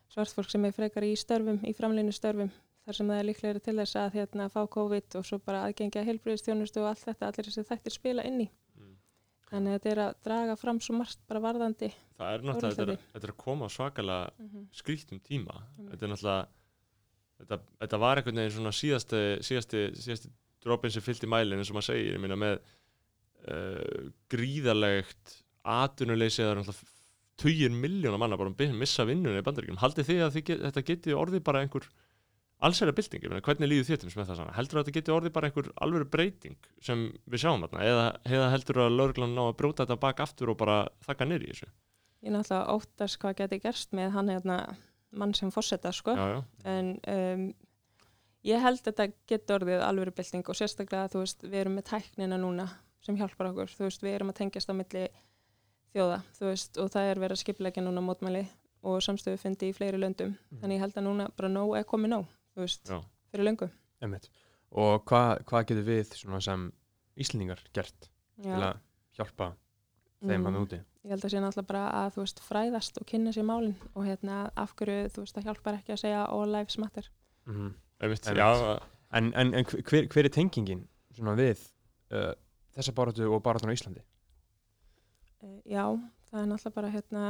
svart 0.09 0.33
fólk 0.33 0.49
sem 0.49 0.65
er 0.65 0.71
frekar 0.71 1.03
í 1.03 1.13
störfum, 1.15 1.59
í 1.67 1.73
framlinu 1.75 2.11
störfum 2.15 2.49
þar 2.87 2.95
sem 2.95 3.07
það 3.07 3.19
er 3.19 3.25
líklega 3.27 3.59
til 3.63 3.75
þess 3.75 3.95
að 3.99 4.13
hérna, 4.15 4.49
fá 4.49 4.61
COVID 4.67 5.15
og 5.19 5.25
svo 5.27 5.37
bara 5.43 5.65
aðgengja 5.67 6.03
heilbriðistjónustu 6.07 6.79
og 6.79 6.87
allt 6.93 7.03
þetta, 7.05 7.27
allir 7.27 7.45
þessi 7.49 7.65
þættir 7.67 7.91
spila 7.91 8.23
inn 8.23 8.41
í 8.41 8.49
Mm. 8.77 8.95
þannig 9.51 9.73
að 9.73 9.79
þetta 9.81 9.91
er 9.91 9.99
að 10.07 10.13
draga 10.23 10.55
fram 10.55 10.79
svo 10.79 10.93
margt 10.97 11.19
bara 11.27 11.39
varðandi 11.39 11.91
Það 12.17 12.33
er 12.33 12.41
náttúrulega, 12.47 12.97
þetta 13.13 13.27
er, 13.27 13.31
að 13.33 13.37
koma 13.37 13.65
á 13.67 13.69
svakalega 13.69 14.31
mm 14.39 14.47
-hmm. 14.47 14.67
skrýttum 14.71 15.19
tíma 15.19 15.63
Mm. 15.77 15.89
þetta 15.91 16.03
er 16.05 16.09
náttúrulega 16.09 16.47
þetta, 17.37 17.59
þetta 17.81 17.99
var 17.99 18.17
einhvern 18.17 18.35
veginn 18.41 18.51
svona 18.57 18.71
síðasti 18.73 19.21
síðasti, 19.45 19.81
síðasti 19.95 20.29
dropin 20.63 20.91
sem 20.91 21.01
fyllt 21.01 21.23
í 21.23 21.27
mælinn 21.29 21.59
eins 21.59 21.69
og 21.69 21.75
maður 21.77 21.91
segir, 21.93 22.13
ég 22.15 22.19
meina 22.19 22.35
með 22.35 22.59
uh, 23.51 24.07
gríðarlegt 24.31 25.39
atvinnuleysi 25.67 26.43
eða 26.43 26.59
náttúrulega 26.61 26.93
tugir 27.37 27.69
miljónar 27.69 28.17
manna 28.17 28.37
bara 28.39 28.49
um 28.49 28.77
missa 28.79 29.05
vinnunni 29.05 29.43
í 29.43 29.45
bandaríkjum, 29.45 29.77
haldið 29.77 30.07
þið 30.09 30.21
að 30.25 30.37
þið 30.37 30.61
þetta 30.65 30.85
geti 30.87 31.13
orðið 31.13 31.43
bara 31.45 31.61
einhver 31.61 31.85
allsæra 32.65 32.93
bylting, 32.97 33.21
ég 33.21 33.29
meina 33.29 33.43
hvernig 33.45 33.69
líður 33.69 33.85
þér 33.91 33.99
til 34.01 34.07
þess 34.07 34.17
með 34.17 34.29
það 34.29 34.39
svona, 34.39 34.55
heldur 34.57 34.79
að 34.79 34.87
þetta 34.87 34.95
geti 34.95 35.13
orðið 35.13 35.33
bara 35.35 35.49
einhver 35.49 35.67
alvöru 35.85 36.07
breyting 36.09 36.69
sem 36.81 37.03
við 37.29 37.43
sjáum 37.43 37.65
þarna? 37.67 37.83
Eða, 37.85 38.07
eða 38.31 38.47
heldur 38.55 38.81
að 38.81 38.95
lauruglan 38.95 39.35
ná 39.37 39.43
að 39.43 39.57
brjóta 39.59 39.85
þetta 39.85 39.99
bak 40.07 40.23
aftur 40.25 40.53
og 40.53 40.57
bara 40.57 40.79
þakka 41.05 41.27
nýr 41.29 41.45
í 41.45 41.51
þessu? 41.51 41.69
Ég 42.25 42.33
náttúrulega 42.33 42.73
óttast 42.73 43.21
hvað 43.21 43.37
geti 43.43 43.61
gerst 43.61 43.93
með 43.93 44.17
hann 44.17 44.33
hérna 44.33 44.57
mann 45.17 45.35
sem 45.37 45.53
fórseta 45.53 45.93
sko. 45.93 46.17
Já, 46.17 46.25
já, 46.33 46.39
en 46.73 46.91
um, 47.13 47.45
ég 48.47 48.65
held 48.65 48.81
að 48.81 48.89
þetta 48.89 49.07
getur 49.29 49.59
orðið 49.59 49.85
alvöru 49.85 50.17
bylting 50.17 50.49
og 50.49 50.57
sérstaklega 50.57 51.13
þú 51.13 51.21
veist, 51.21 51.45
við 51.45 51.61
erum 51.61 51.77
með 51.77 51.89
tæknina 51.91 52.41
núna 52.41 52.67
sem 53.07 53.17
hjálpar 53.19 53.49
okkur, 53.53 53.71
þú 53.73 53.87
veist, 53.87 54.03
við 54.05 54.15
erum 54.19 54.31
að 54.33 54.39
tengjast 54.41 54.71
á 54.71 54.73
milli 54.77 55.03
þjóða, 55.95 56.17
þú 56.37 56.49
veist, 56.51 56.79
og 56.83 56.89
það 56.93 57.11
er 57.11 57.21
verið 57.23 57.37
að 57.37 57.43
skipleggja 57.43 57.83
núna 57.85 58.03
mótmæli 58.05 58.43
og 58.87 58.99
samstöðu 59.03 59.39
fyndi 59.41 59.69
í 59.71 59.75
fleiri 59.75 59.99
löndum, 60.01 60.35
þannig 60.61 60.77
ég 60.77 60.83
held 60.85 60.97
að 60.99 61.07
núna 61.07 61.29
bara 61.37 61.49
nóg 61.51 61.73
er 61.79 61.87
komið 61.89 62.11
nóg, 62.13 62.27
þú 62.55 62.65
veist, 62.65 62.91
Já. 62.91 62.99
fyrir 63.33 63.47
löngu. 63.49 63.69
Einmitt. 64.03 64.27
og 64.77 65.05
hvað 65.07 65.45
hva 65.47 65.61
getur 65.63 65.85
við 65.87 66.11
svona 66.19 66.41
sem 66.43 66.67
Íslendingar 67.17 67.61
gert 67.73 67.95
til 68.37 68.51
Já, 68.51 68.57
að 68.59 68.77
hjálpa 69.17 69.53
þeim 70.21 70.41
Mm. 70.41 70.45
hann 70.45 70.55
úti? 70.59 70.77
Ég 71.05 71.09
held 71.13 71.23
að 71.23 71.31
sé 71.31 71.39
náttúrulega 71.41 71.67
bara 71.67 71.83
að 72.03 72.11
þú 72.13 72.21
veist, 72.25 72.39
fræðast 72.43 72.97
og 73.01 73.05
kynna 73.07 73.31
sér 73.33 73.45
málin 73.47 73.75
og 73.95 74.03
hérna, 74.05 74.51
af 74.57 74.75
hverju, 74.75 75.07
þú 75.15 75.23
veist, 75.23 75.35
það 75.37 75.45
hjálpar 75.47 75.77
ekki 75.79 75.93
að 75.95 76.01
segja 76.03 76.25
all 76.29 76.51
lives 76.51 76.77
matter. 76.77 77.07
Mm 77.47 77.73
einmitt, 78.01 78.27
Einmitt. 78.27 78.37
já, 78.37 78.79
en, 79.13 79.33
en, 79.33 79.53
en 79.55 79.65
hver, 79.65 80.07
hver 80.11 80.25
er 80.25 80.29
tengingin 80.29 80.87
svona 81.15 81.33
við 81.39 81.57
uh, 82.11 82.33
þessa 82.77 82.93
baráttu 82.93 83.27
og 83.33 83.43
baráttan 83.43 83.69
á 83.71 83.77
Íslandi 83.77 84.01
Uh, 85.37 85.59
já, 85.69 85.83
það 86.31 86.39
er 86.41 86.47
náttúrulega 86.49 86.73
bara 86.73 86.89
hérna, 86.89 87.23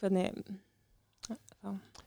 hvernig, 0.00 0.38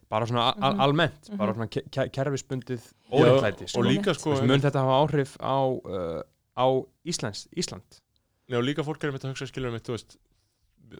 bara 0.09 0.25
svona 0.25 0.47
a- 0.49 0.71
Mhm. 0.71 0.79
almennt 0.81 1.29
Mhm. 1.29 1.37
bara 1.37 1.53
svona 1.53 1.67
ke 1.69 1.81
ke 1.91 2.09
kerfisbundið 2.09 2.81
Já, 2.81 3.19
óréttlæti 3.21 3.63
og 3.63 3.69
sko. 3.69 3.81
líka 3.83 4.13
sko 4.15 4.29
mun 4.41 4.59
þetta 4.59 4.81
hafa 4.81 4.97
áhrif 5.05 5.37
á, 5.37 5.61
uh, 5.85 6.23
á 6.57 6.65
Íslands, 7.05 7.47
Ísland 7.55 8.01
Já, 8.49 8.57
og 8.57 8.63
líka 8.65 8.83
fólk 8.83 9.03
er 9.03 9.09
einmitt 9.11 9.23
að 9.23 9.31
hugsa 9.35 9.47
skilur 9.47 9.77
þú 9.79 9.93
veist, 9.93 10.17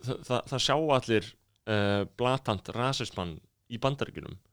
það, 0.05 0.17
það, 0.23 0.41
það 0.45 0.59
sjá 0.59 0.75
allir 0.95 1.33
uh, 1.67 2.05
blatant 2.17 2.67
rasismann 2.69 3.39
í 3.69 3.77
bandaríkjunum 3.79 4.37
Mhm. 4.37 4.37
uh, 4.37 4.50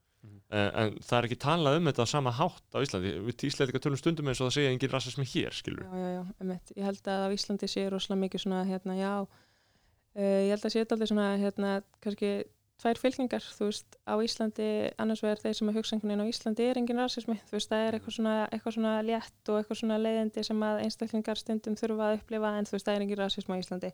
en 0.49 0.95
það 1.05 1.17
er 1.19 1.27
ekki 1.29 1.41
talað 1.43 1.79
um 1.79 1.89
þetta 1.91 2.05
á 2.05 2.09
sama 2.09 2.33
hátt 2.33 2.77
á 2.77 2.79
Íslandi, 2.81 3.11
við 3.27 3.43
Íslandika 3.51 3.81
tölum 3.85 4.01
stundum 4.01 4.31
eins 4.31 4.41
og 4.41 4.49
það 4.49 4.55
segja 4.57 4.71
engin 4.73 4.93
rasismi 4.93 5.27
hér, 5.29 5.57
skilur 5.57 5.85
já, 5.85 5.91
já, 5.93 6.11
já, 6.15 6.23
einmitt. 6.41 6.73
Ég 6.77 6.87
held 6.89 7.11
að 7.13 7.25
á 7.29 7.29
Íslandi 7.37 7.69
sé 7.69 7.85
rosalega 7.93 8.23
mikið 8.23 8.45
svona, 8.45 8.63
hérna, 8.69 8.97
já, 8.97 9.13
uh, 9.29 10.39
ég 10.47 10.55
held 10.55 10.65
að 10.65 10.73
sé 10.73 10.85
allir 10.87 11.11
svona, 11.11 11.27
hérna, 11.43 11.75
kannski 12.05 12.31
tvær 12.79 13.01
fylkingar, 13.03 13.45
þú 13.59 13.69
veist, 13.69 13.99
á 14.07 14.15
Íslandi, 14.23 14.69
annars 15.03 15.23
vegar 15.25 15.43
þeir 15.43 15.59
sem 15.59 15.71
að 15.71 15.81
hugsa 15.81 15.97
einhvern 15.97 16.13
veginn 16.15 16.25
á 16.25 16.33
Íslandi 16.33 16.69
er 16.69 16.79
engin 16.81 17.03
rasismi, 17.03 17.37
þú 17.51 17.57
veist, 17.59 17.73
það 17.73 17.85
er 17.85 17.99
eitthvað 17.99 18.17
svona, 18.17 18.35
eitthvað 18.55 18.77
svona 18.77 18.93
létt 19.05 19.51
og 19.51 19.59
eitthvað 19.59 19.81
svona 19.83 19.99
leiðindi 19.99 20.45
sem 20.47 20.63
að 20.63 20.83
einstaklingar 20.85 21.41
stundum 21.43 21.77
þurfa 21.77 22.07
að 22.07 22.21
upplifa 22.21 22.53
en 22.55 22.69
þú 22.71 22.77
veist, 22.77 22.87
það 22.87 22.95
er 22.95 23.05
engin 23.05 23.21
rasismi 23.21 23.59
á 23.59 23.63
Íslandi. 23.65 23.93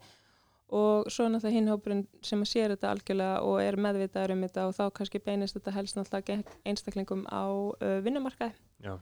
Og 0.72 1.10
svo 1.12 1.26
náttúrulega 1.28 1.58
hinn 1.58 1.68
hópurinn 1.68 2.04
sem 2.24 2.40
að 2.40 2.48
sér 2.48 2.72
þetta 2.72 2.92
algjörlega 2.94 3.40
og 3.44 3.58
er 3.60 3.76
meðvitaður 3.76 4.32
um 4.34 4.44
þetta 4.46 4.62
og 4.68 4.76
þá 4.78 4.84
kannski 4.96 5.20
beinist 5.20 5.58
þetta 5.58 5.74
helst 5.76 5.98
náttúrulega 5.98 6.38
einstaklingum 6.64 7.26
á 7.28 7.44
uh, 7.52 7.98
vinnumarkaði. 8.04 8.56
Já. 8.84 8.96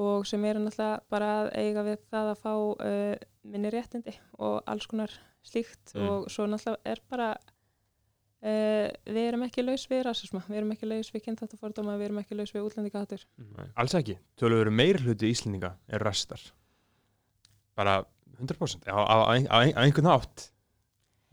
og 0.00 0.24
sem 0.26 0.42
eru 0.44 0.64
náttúrulega 0.64 1.02
bara 1.12 1.28
að 1.42 1.50
eiga 1.60 1.82
við 1.86 1.98
það 2.10 2.30
að 2.32 2.40
fá 2.40 2.52
uh, 2.56 3.26
minni 3.44 3.70
réttindi 3.70 4.14
og 4.38 4.62
alls 4.66 4.88
konar 4.90 5.12
slíkt. 5.44 5.92
Mm. 5.92 6.08
og 6.08 6.30
svo 6.32 6.48
náttúrulega 6.48 6.94
er 6.94 7.02
bara 7.12 7.28
uh, 7.36 8.88
við 9.04 9.20
erum 9.26 9.44
ekki 9.46 9.66
laus 9.66 9.84
við 9.92 10.02
rasisma, 10.08 10.42
við 10.48 10.62
erum 10.62 10.72
ekki 10.74 10.88
laus 10.88 11.12
við 11.12 11.26
kynþáttafordóma, 11.28 11.98
við 12.00 12.08
erum 12.08 12.24
ekki 12.24 12.40
laus 12.40 12.54
við 12.56 12.64
útlendingahattur 12.70 13.28
alls 13.76 13.94
ekki, 14.00 14.16
tölur 14.40 14.64
veru 14.64 14.74
meir 14.74 15.00
hluti 15.04 15.28
Íslendinga 15.30 15.76
er 15.86 16.02
rastar. 16.02 16.40
Bara 17.76 18.00
100% 18.40 18.88
á, 18.88 18.96
á, 18.96 19.16
á, 19.28 19.36
á, 19.36 19.58
á 19.68 19.80
einhvern 19.84 20.10
átt 20.10 20.48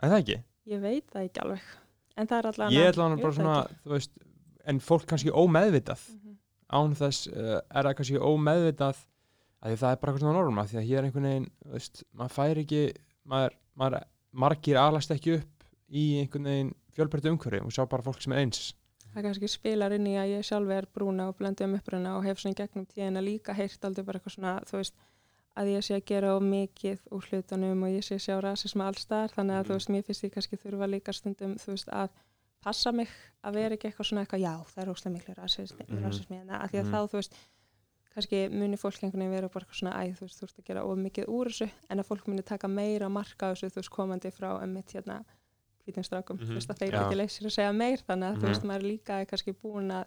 en 0.02 0.12
það 0.12 0.18
ekki? 0.24 0.38
Ég 0.72 0.82
veit 0.84 1.08
það 1.14 1.28
ekki 1.28 1.44
alveg. 1.46 1.70
En 2.18 2.28
það 2.28 2.38
er 2.38 2.50
allavega 2.52 2.80
ég 2.82 2.92
ætla 2.92 3.08
hann 3.08 3.22
bara 3.22 3.38
svona, 3.38 3.56
þú 3.86 3.94
veist 3.96 4.12
en 4.72 4.82
fólk 4.84 5.08
kannski 5.10 5.32
ómeðvitað. 5.34 6.04
Mhm. 6.18 6.38
án 6.72 6.94
þess 6.96 7.28
uh, 7.28 7.58
er 7.68 7.88
það 7.88 7.96
kannski 8.00 8.20
ómeðvitað 8.22 9.00
að 9.62 9.74
það 9.78 9.92
er 9.92 9.98
bara 10.02 10.12
eitthvað 10.12 10.22
svona 10.24 10.38
norma 10.38 10.64
því 10.70 10.78
að 10.80 10.86
hér 10.88 10.98
er 10.98 11.08
einhvern 11.08 11.28
veginn, 11.28 11.48
þú 11.62 11.72
veist, 11.76 12.04
maður 12.16 12.36
fær 12.38 12.62
ekki 12.62 12.84
maður, 13.28 13.58
maður 13.76 14.06
margir 14.32 14.80
alast 14.80 15.12
ekki 15.12 15.34
upp 15.38 15.66
í 15.92 16.06
einhvern 16.22 16.48
veginn 16.48 16.72
fjölbreyttu 16.96 17.34
umhverfi. 17.34 17.60
Og 17.66 17.76
sjá 17.76 17.84
bara 17.92 18.06
fólk 18.06 18.24
sem 18.24 18.34
er 18.36 18.46
eins. 18.46 18.72
Það 19.12 19.26
kannski 19.28 19.50
spilar 19.52 19.92
inn 19.92 20.08
í 20.08 20.16
að 20.16 20.38
ég 20.38 20.48
sjálf 20.48 20.72
er 20.72 20.88
brúna 20.96 21.28
og 21.28 21.36
blöndu 21.40 21.66
um 21.68 21.76
uppruna 21.76 22.16
og 22.16 22.24
hef 22.24 22.40
svona 22.40 22.56
gegnum 22.62 22.88
tíðina 22.88 23.24
líka 23.24 23.56
heyrt 23.58 23.84
aldrei 23.84 24.06
bara 24.08 24.22
eitthvað 24.22 24.38
svona, 24.38 24.54
þú 24.70 24.80
veist 24.80 24.96
að 25.58 25.68
ég 25.76 25.84
sé 25.84 25.96
að 26.00 26.06
gera 26.06 26.36
of 26.38 26.44
mikið 26.44 27.00
úr 27.12 27.26
hlutunum 27.30 27.84
og 27.84 27.90
ég 27.90 28.04
sé 28.04 28.16
að 28.16 28.26
sjá 28.26 28.36
rasisma 28.42 28.88
alls 28.88 29.06
þar 29.06 29.30
þannig 29.36 29.56
að 29.58 29.64
Mhm. 29.64 29.68
þú 29.68 29.74
veist, 29.78 29.90
mér 29.90 30.04
finnst 30.08 30.24
ég 30.24 30.32
kannski 30.34 30.58
þurfa 30.58 30.88
líka 30.90 31.14
stundum, 31.14 31.56
þú 31.56 31.68
veist, 31.76 31.90
að 31.90 32.10
passa 32.62 32.92
mig 32.92 33.10
að 33.44 33.54
vera 33.54 33.76
ekki 33.76 33.88
eitthvað 33.92 34.08
svona 34.08 34.22
eitthvað, 34.26 34.42
já, 34.42 34.54
það 34.72 34.84
er 34.84 34.92
óslega 34.94 35.16
miklu 35.16 35.36
rasismi, 35.36 35.86
Mhm. 35.90 36.04
rasismi 36.04 36.38
hérna, 36.40 36.62
að 36.62 36.70
því 36.72 36.80
að 36.80 36.86
Mhm. 36.86 36.92
þá, 36.94 37.10
þú 37.10 37.18
veist 37.20 37.34
kannski 38.16 38.50
muni 38.52 38.78
fólk 38.78 39.04
einhvern 39.04 39.20
veginn 39.24 39.32
vera 39.32 39.50
bara 39.50 39.66
eitthvað 39.66 39.80
svona 39.80 39.96
æ, 39.96 40.04
þú 40.16 40.22
veist, 40.22 40.40
þú 40.40 40.44
ert 40.44 40.58
að 40.60 40.66
gera 40.66 40.84
of 40.86 40.98
mikið 40.98 41.26
úr 41.28 41.46
þessu 41.48 41.72
en 41.90 41.98
að 42.00 42.06
fólk 42.08 42.28
muni 42.28 42.42
taka 42.44 42.68
meira 42.68 43.10
marka 43.10 43.52
á 43.52 43.54
þessu, 43.56 43.70
þú 43.72 43.76
veist, 43.82 43.90
komandi 43.90 44.32
frá 44.32 44.62
emmitt 44.64 44.92
hérna 44.94 45.24
hvítingstrákum, 45.88 46.38
Mhm. 46.38 46.48
þú 46.48 46.54
veist, 46.54 46.70
að 46.70 46.78
þeir 46.80 46.94
ekki 46.94 47.16
leysir 47.18 47.46
að 47.48 47.56
segja 47.58 47.76
meir, 47.76 47.98
þannig 47.98 48.28
að 48.32 48.38
þú 48.38 48.42
Mhm. 48.42 48.48
veist, 48.54 48.64
maður 48.64 48.84
líka 48.92 49.22
er 49.22 49.26
kannski 49.26 49.54
búin 49.54 49.92
að 49.92 50.06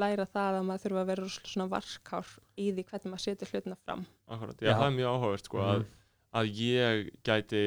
læra 0.00 0.24
það 0.26 0.56
að 0.58 0.64
maður 0.68 0.82
þurfa 0.84 1.02
að 1.04 1.10
vera 1.12 1.28
svona 1.34 1.66
varkár 1.70 2.30
í 2.58 2.70
því 2.74 2.84
hvernig 2.88 3.12
maður 3.12 3.24
setur 3.24 3.50
hlutina 3.52 3.76
fram 3.84 4.06
Akkurat, 4.28 4.56
já, 4.60 4.68
Já. 4.70 4.74
það 4.80 4.86
er 4.88 4.96
mjög 4.98 5.12
áhugavert 5.14 5.48
sko, 5.50 5.58
að, 5.62 5.84
Mhm. 5.84 5.92
að 6.34 6.48
ég 6.58 7.10
gæti 7.24 7.62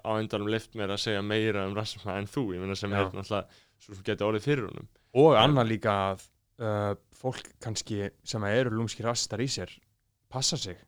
á 0.00 0.10
endanum 0.16 0.48
lift 0.48 0.74
mér 0.74 0.94
að 0.94 1.02
segja 1.04 1.22
meira 1.22 1.66
um 1.68 1.74
rasisma 1.76 2.16
en 2.18 2.26
þú, 2.26 2.46
ég 2.54 2.60
meina 2.64 2.74
sem 2.76 2.92
er 2.92 3.04
náttúrulega 3.10 3.44
svo 3.78 3.94
sem 3.94 4.02
geti 4.04 4.24
orðið 4.24 4.46
fyrir 4.48 4.68
honum 4.70 4.88
og 5.14 5.34
annað 5.36 5.68
líka 5.74 5.92
að 6.12 6.24
uh, 6.58 6.94
fólk 7.12 7.50
kannski 7.60 8.10
sem 8.24 8.44
eru 8.48 8.70
lúmski 8.72 9.04
rastar 9.04 9.38
í 9.44 9.48
sér 9.52 9.68
passa 10.32 10.56
sig 10.56 10.78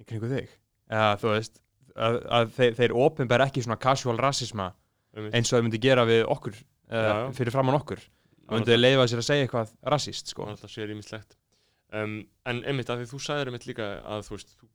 í 0.00 0.04
kringu 0.08 0.28
þig 0.32 0.48
eða 0.90 1.18
þú 1.20 1.28
veist 1.36 1.60
að, 1.94 2.16
að 2.32 2.50
þeir, 2.56 2.74
þeir 2.80 2.92
opinber 2.96 3.44
ekki 3.44 3.62
svona 3.66 3.76
casual 3.80 4.16
rasisma 4.16 4.70
eins 5.12 5.52
og 5.52 5.58
þau 5.60 5.62
myndi 5.66 5.78
gera 5.84 6.06
við 6.08 6.24
okkur 6.24 6.56
uh, 6.56 6.64
Já, 6.88 7.12
já. 7.20 7.32
fyrir 7.36 7.52
framann 7.52 7.76
okkur 7.76 8.00
myndi 8.54 8.78
leifa 8.78 9.08
sér 9.10 9.22
að 9.22 9.28
segja 9.28 9.46
eitthvað 9.46 9.72
rasist 9.94 10.32
sko. 10.32 10.46
alltaf 10.52 10.72
sér 10.72 10.92
ímislegt 10.94 11.36
um, 11.92 12.20
en 12.48 12.62
einmitt 12.68 12.92
að 12.92 13.02
því 13.02 13.10
þú 13.12 13.20
sagðir 13.26 13.50
einmitt 13.50 13.66
líka 13.68 13.88
að 14.02 14.24
þú 14.28 14.36
veist, 14.36 14.54
þú, 14.56 14.70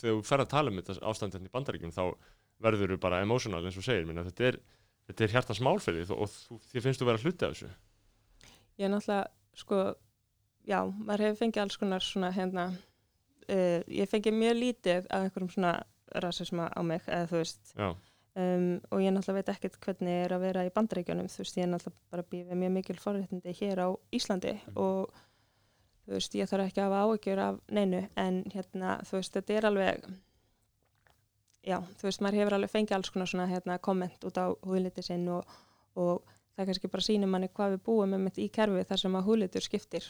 þegar 0.00 0.16
þú 0.16 0.22
fer 0.30 0.44
að 0.44 0.52
tala 0.54 0.72
um 0.72 0.80
þetta 0.80 0.96
ástand 1.10 1.36
hérna 1.36 1.50
í 1.50 1.54
bandaríkjum 1.54 1.94
þá 1.94 2.04
verður 2.64 2.94
þú 2.94 3.00
bara 3.02 3.20
emotional 3.24 3.62
eins 3.64 3.78
og 3.80 3.86
segir 3.86 4.08
minna, 4.08 4.24
þetta 4.26 4.48
er, 4.50 4.60
þetta 5.10 5.26
er 5.26 5.34
hjartans 5.34 5.62
mál 5.64 5.76
fyrir 5.82 6.08
því 6.08 6.18
og 6.18 6.32
þú, 6.32 6.58
þér 6.70 6.86
finnst 6.86 7.02
þú 7.02 7.10
vera 7.10 7.22
hluti 7.24 7.46
af 7.46 7.54
þessu. 7.54 7.70
Ég 8.78 8.88
er 8.88 8.92
náttúrulega, 8.94 9.24
sko 9.58 9.80
já, 10.66 10.78
maður 10.84 11.26
hefur 11.26 11.40
fengið 11.42 11.64
alls 11.64 11.78
konar 11.80 12.06
svona 12.06 12.30
hérna 12.34 12.68
uh, 12.72 13.80
ég 13.90 14.10
fengið 14.10 14.38
mjög 14.38 14.56
lítið 14.60 15.10
af 15.10 15.26
einhverjum 15.26 15.52
svona 15.56 15.74
rasisma 16.22 16.68
á 16.70 16.80
mig, 16.86 17.04
eða 17.08 17.30
þú 17.30 17.40
veist 17.40 17.74
já, 17.74 17.88
um, 18.40 18.66
og 18.90 19.02
ég 19.02 19.14
náttúrulega 19.14 19.40
veit 19.40 19.52
ekkert 19.54 19.78
hvernig 19.84 20.18
er 20.24 20.34
að 20.36 20.44
vera 20.48 20.66
í 20.66 20.72
bandaríkjunum, 20.74 21.30
þú 21.32 21.42
veist, 21.44 21.58
ég 21.58 21.66
er 21.66 21.72
náttúrulega 21.72 22.12
bara 22.14 22.26
býðið 22.34 22.60
mjög 22.62 22.74
mikil 22.78 22.98
forréttindi 23.02 23.56
hér 23.60 23.84
á 23.86 23.88
Íslandi 24.14 24.54
og 24.74 25.14
þú 26.04 26.16
veist, 26.18 26.36
ég 26.38 26.50
þarf 26.50 26.68
ekki 26.68 26.82
að 26.82 26.92
hafa 26.92 27.02
áhyggjur 27.08 27.42
af 27.46 27.58
neinu, 27.72 28.04
en 28.20 28.44
hérna, 28.52 28.98
þú 29.08 29.18
veist, 29.18 29.34
þetta 29.38 29.58
er 29.58 29.68
alveg 29.70 30.06
já, 31.64 31.78
þú 31.80 32.08
veist, 32.08 32.24
maður 32.24 32.40
hefur 32.42 32.58
alveg 32.58 32.72
fengið 32.74 32.96
alls 32.98 33.12
konar 33.14 33.30
svona 33.30 33.50
hérna 33.50 33.78
komment 33.82 34.26
út 34.28 34.40
á 34.40 34.46
húðliti 34.66 35.04
sinn 35.04 35.26
og, 35.32 35.56
og 35.96 36.22
það 36.54 36.70
kannski 36.70 36.92
bara 36.92 37.06
sýnir 37.06 37.30
manni 37.30 37.50
hvað 37.54 37.76
við 37.76 37.84
búum 37.88 38.16
um 38.18 38.28
í 38.28 38.48
kerfi 38.52 38.84
þar 38.88 39.02
sem 39.04 39.18
að 39.18 39.28
húðlitur 39.28 39.64
skiptir 39.64 40.08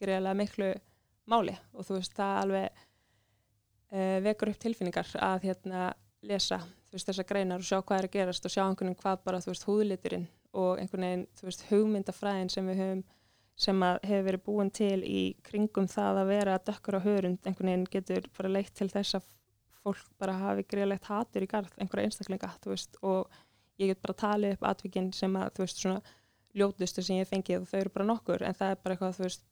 greiðlega 0.00 0.38
miklu 0.38 0.72
máli 1.28 1.54
og 1.74 1.86
þú 1.86 1.98
veist, 1.98 2.16
það 2.16 2.40
alveg 2.42 2.82
uh, 3.92 4.18
vekur 4.24 4.52
upp 4.52 4.60
tilfinningar 4.64 5.14
að 5.28 5.48
hérna 5.50 5.88
lesa 6.26 6.62
veist, 6.96 7.08
þessar 7.08 7.28
greinar 7.28 7.62
og 7.62 7.68
sjá 7.68 7.78
hvað 7.80 7.98
er 7.98 8.08
að 8.08 8.16
gerast 8.16 8.48
og 8.48 8.54
sjá 8.54 8.62
einhvern 8.64 8.90
veginn 8.90 9.02
hvað 9.02 9.22
bara, 9.26 9.40
þú 9.44 9.52
veist, 9.52 9.66
húðliturinn 9.68 10.26
og 10.58 10.82
einhvern 10.82 11.06
veginn, 11.06 11.24
þú 11.38 11.48
veist, 11.48 11.64
hugmyndafræðin 11.68 12.52
sem 12.52 12.70
við 12.70 12.82
höfum, 12.82 13.02
sem 13.58 13.82
að 13.82 13.98
hefur 14.06 14.26
verið 14.28 14.44
búin 14.46 14.70
til 14.70 15.00
í 15.02 15.22
kringum 15.46 15.88
það 15.90 16.20
að 16.22 16.30
vera 16.30 16.60
dökkur 16.68 16.98
á 16.98 17.00
hörund, 17.02 17.40
einhvern 17.42 17.72
veginn 17.72 17.88
getur 17.90 18.30
bara 18.38 18.52
leitt 18.54 18.72
til 18.78 18.88
þess 18.92 19.18
að 19.18 19.28
fólk 19.82 20.06
bara 20.20 20.36
hafi 20.38 20.64
greiðlegt 20.68 21.10
hatur 21.10 21.44
í 21.44 21.50
garð 21.50 21.74
einhverja 21.78 22.08
einstaklinga, 22.08 22.52
veist, 22.66 22.96
og 23.02 23.28
ég 23.78 23.92
get 23.92 24.02
bara 24.02 24.16
talið 24.22 24.56
upp 24.56 24.66
atvikinn 24.70 25.12
sem 25.14 25.36
að, 25.38 25.52
þú 25.56 25.64
veist, 25.64 25.82
svona 25.82 26.00
ljótustu 26.58 27.04
sem 27.04 27.20
ég 27.20 27.28
fengið 27.28 27.62
og 27.62 27.70
þau 27.70 27.78
eru 27.80 27.94
bara 27.94 28.08
nokkur, 28.08 28.44
en 28.46 28.56
það 28.56 28.74
er 28.74 28.82
bara 28.82 28.96
eitthvað, 28.96 29.16
þú 29.18 29.26
veist, 29.26 29.44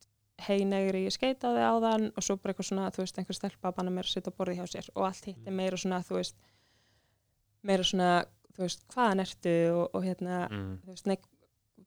hei 0.47 0.65
negri, 0.69 1.07
ég 1.07 1.15
skeitaði 1.15 1.63
á 1.65 1.75
þann 1.81 2.11
og 2.13 2.25
svo 2.25 2.37
bara 2.41 2.53
eitthvað 2.53 2.69
svona, 2.71 2.91
þú 2.93 3.05
veist, 3.05 3.21
einhver 3.21 3.39
stelpa 3.39 3.71
að 3.71 3.79
banna 3.79 3.95
mér 3.95 4.09
að 4.09 4.13
sitja 4.13 4.33
á 4.33 4.37
borði 4.37 4.59
hjá 4.59 4.67
sér 4.69 4.91
og 4.95 5.07
allt 5.09 5.29
hitt 5.31 5.49
er 5.49 5.57
meira 5.57 5.79
svona, 5.81 6.03
þú 6.05 6.19
veist, 6.19 6.37
meira 7.67 7.87
svona, 7.87 8.11
þú 8.57 8.67
veist, 8.67 8.85
hvaðan 8.93 9.23
ertu 9.25 9.57
og, 9.73 9.89
og 9.97 10.05
hérna, 10.07 10.45
mm. 10.51 10.77
þú 10.85 10.95
veist, 10.95 11.09
neik, 11.11 11.25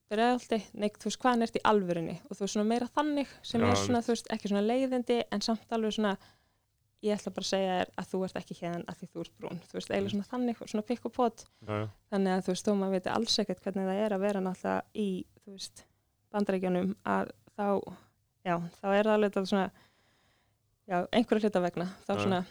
bregðaldi, 0.10 0.60
neik, 0.82 0.98
þú 1.00 1.10
veist, 1.10 1.22
hvaðan 1.22 1.46
ertu 1.46 1.62
í 1.62 1.66
alvörunni? 1.70 2.18
Og 2.28 2.36
þú 2.36 2.46
veist, 2.46 2.56
svona 2.56 2.70
meira 2.70 2.90
þannig 2.96 3.32
sem 3.46 3.64
Já, 3.64 3.70
er 3.70 3.80
svona, 3.84 4.04
þú 4.06 4.14
veist, 4.16 4.30
ekki 4.36 4.52
svona 4.52 4.66
leiðindi 4.66 5.20
en 5.30 5.46
samt 5.46 5.76
alveg 5.76 5.96
svona, 5.96 6.14
ég 7.06 7.16
ætla 7.16 7.34
bara 7.36 7.46
að 7.46 7.52
segja 7.54 7.76
þér 7.80 7.92
að 8.02 8.10
þú 8.12 8.22
ert 8.28 8.40
ekki 8.42 8.58
hérna 8.60 8.92
að 8.92 9.00
því 9.00 9.10
þú 9.10 9.24
ert 9.24 9.36
brún, 9.40 9.62
þú 9.70 9.78
veist, 9.78 9.92
eiginlega 9.94 10.16
svona 10.16 10.32
þannig, 10.34 10.64
svona 10.74 10.88
pikk 10.90 11.10
og 11.10 11.16
pot. 11.16 11.46
Já, 11.64 11.78
þannig 12.12 12.36
að 12.36 12.46
þú 12.48 12.56
veist, 12.56 12.68
þó 12.68 12.80
maður 12.80 12.98
veit 12.98 13.12
alls 13.14 13.40
ekkert 13.44 13.64
hvernig 13.64 13.90
það 13.90 14.02
er 14.04 14.16
að 14.16 14.26
vera 14.26 14.44
náttúrulega 14.44 15.06
í, 15.06 15.10
þú 15.44 15.56
veist, 15.56 15.86
bandaríkjunum 16.34 16.92
að 17.16 17.32
þá, 17.56 17.68
já, 18.50 18.56
þá 18.82 18.88
er 18.90 19.12
það 19.12 19.14
alveg 19.16 19.40
svona, 19.54 19.68
já, 20.90 20.98
einhverja 21.16 21.48
hluta 21.48 21.64
vegna, 21.64 21.88
þá 22.04 22.14
svona 22.18 22.44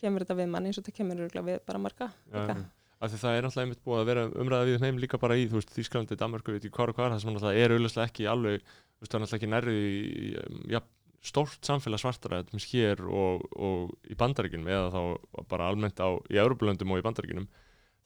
kemur 0.00 0.24
þetta 0.24 0.36
við 0.38 0.50
mann 0.52 0.68
eins 0.68 0.78
og 0.78 0.84
þetta 0.84 0.96
kemur 1.00 1.22
við 1.26 1.60
bara 1.66 1.80
marga 1.80 2.10
já. 2.30 2.56
Af 2.96 3.12
því 3.12 3.20
það 3.20 3.36
er 3.36 3.44
náttúrulega 3.44 3.66
einmitt 3.66 3.84
búið 3.84 4.00
að 4.00 4.10
vera 4.10 4.26
umræða 4.42 4.68
við 4.70 4.82
þeim 4.84 5.00
líka 5.02 5.20
bara 5.20 5.36
í, 5.36 5.46
þú 5.50 5.60
veist, 5.60 5.72
Þýskalandi, 5.76 6.16
Danmarku, 6.20 6.54
veit 6.54 6.64
ég 6.64 6.76
hvar 6.76 6.92
og 6.92 6.96
hvar, 6.96 7.12
það 7.12 7.22
sem 7.22 7.34
náttúrulega 7.34 7.64
er 7.64 7.74
auðvitað 7.74 8.06
ekki 8.06 8.28
alveg, 8.32 8.64
þú 8.66 9.04
veist, 9.04 9.10
það 9.10 9.18
er 9.18 9.24
náttúrulega 9.24 9.40
ekki 9.40 9.52
nærri 9.52 9.76
í, 9.76 10.30
ja, 10.72 10.80
stórt 11.26 11.66
samfélag 11.66 12.00
svartara 12.00 12.40
þetta 12.42 12.56
með 12.56 12.66
hér 12.70 13.04
og, 13.06 13.46
og 13.56 14.10
í 14.10 14.16
bandaríkinum 14.18 14.68
eða 14.70 14.90
þá 14.94 15.46
bara 15.50 15.70
almennt 15.70 16.00
á 16.00 16.08
í 16.30 16.38
Európlöndum 16.40 16.92
og 16.94 17.00
í 17.02 17.06
bandaríkinum 17.06 17.48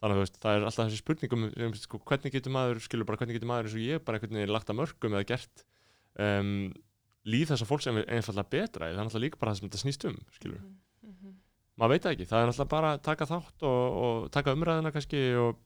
þannig 0.00 0.16
að 0.16 0.22
veist, 0.22 0.38
það 0.40 0.56
er 0.56 0.66
alltaf 0.66 0.86
þessi 0.88 1.00
spurningum 1.02 1.48
um, 1.50 1.74
sko, 1.76 2.00
hvernig 2.08 2.34
getur 2.34 2.54
maður, 2.54 2.80
skilur 2.84 3.08
bara 3.08 3.20
hvernig 3.20 3.36
getur 3.36 3.50
maður 3.50 3.68
eins 3.68 3.76
og 3.76 3.84
ég 3.84 4.04
bara 4.04 4.16
einhvern 4.16 4.38
veginn 4.38 4.54
lagt 4.54 4.72
að 4.72 4.78
mörgum 4.80 5.16
eða 5.16 5.28
gert 5.28 5.64
um, 6.16 6.54
líð 7.28 7.50
þess 7.52 7.66
að 7.66 7.72
fólk 7.72 7.84
sem 7.84 8.00
er 8.00 8.08
einfallega 8.16 8.52
betra? 8.54 8.88
Það 8.88 8.94
er 8.94 9.02
náttúrulega 9.02 9.26
líka 9.26 9.42
bara 9.42 9.52
það 9.52 9.60
sem 9.60 9.68
þetta 9.68 9.82
snýst 9.82 10.06
um 10.08 10.16
skilur, 10.38 10.62
mhm. 10.62 10.78
Maður 11.80 11.94
veit 11.96 12.08
ekki 12.12 12.28
það 12.28 12.42
er 12.44 12.50
náttúrulega 12.50 12.74
bara 12.76 12.94
að 12.94 13.04
taka 13.08 13.28
þátt 13.30 13.66
og, 13.66 14.00
og 14.04 14.30
taka 14.34 14.54
umræðina 14.56 14.92
kannski 14.94 15.22
og 15.40 15.58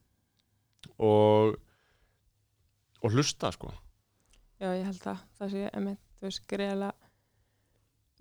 og, 1.01 1.57
og 3.01 3.15
hlusta 3.15 3.51
sko 3.55 3.73
Já, 4.63 4.71
ég 4.79 4.87
held 4.87 5.01
það, 5.03 5.23
það 5.39 5.51
sé, 5.53 5.63
emitt, 5.77 6.03
þú 6.19 6.29
veist, 6.29 6.45
greiðlega 6.49 6.93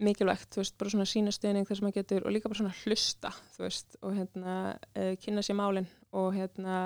mikilvægt, 0.04 0.48
þú 0.52 0.64
veist, 0.64 0.76
bara 0.82 0.91
svona 0.91 1.06
sína 1.08 1.32
stuðning 1.32 1.68
þess 1.70 1.80
að 1.80 1.86
maður 1.86 1.98
getur 2.00 2.26
og 2.26 2.34
líka 2.34 2.50
bara 2.50 2.60
svona 2.60 2.78
hlusta, 2.82 3.32
þú 3.54 3.64
veist, 3.64 3.98
og 4.02 4.16
hérna 4.18 4.56
uh, 4.74 5.12
kynna 5.22 5.44
sér 5.46 5.60
málin 5.60 5.88
og 6.18 6.32
hérna, 6.36 6.80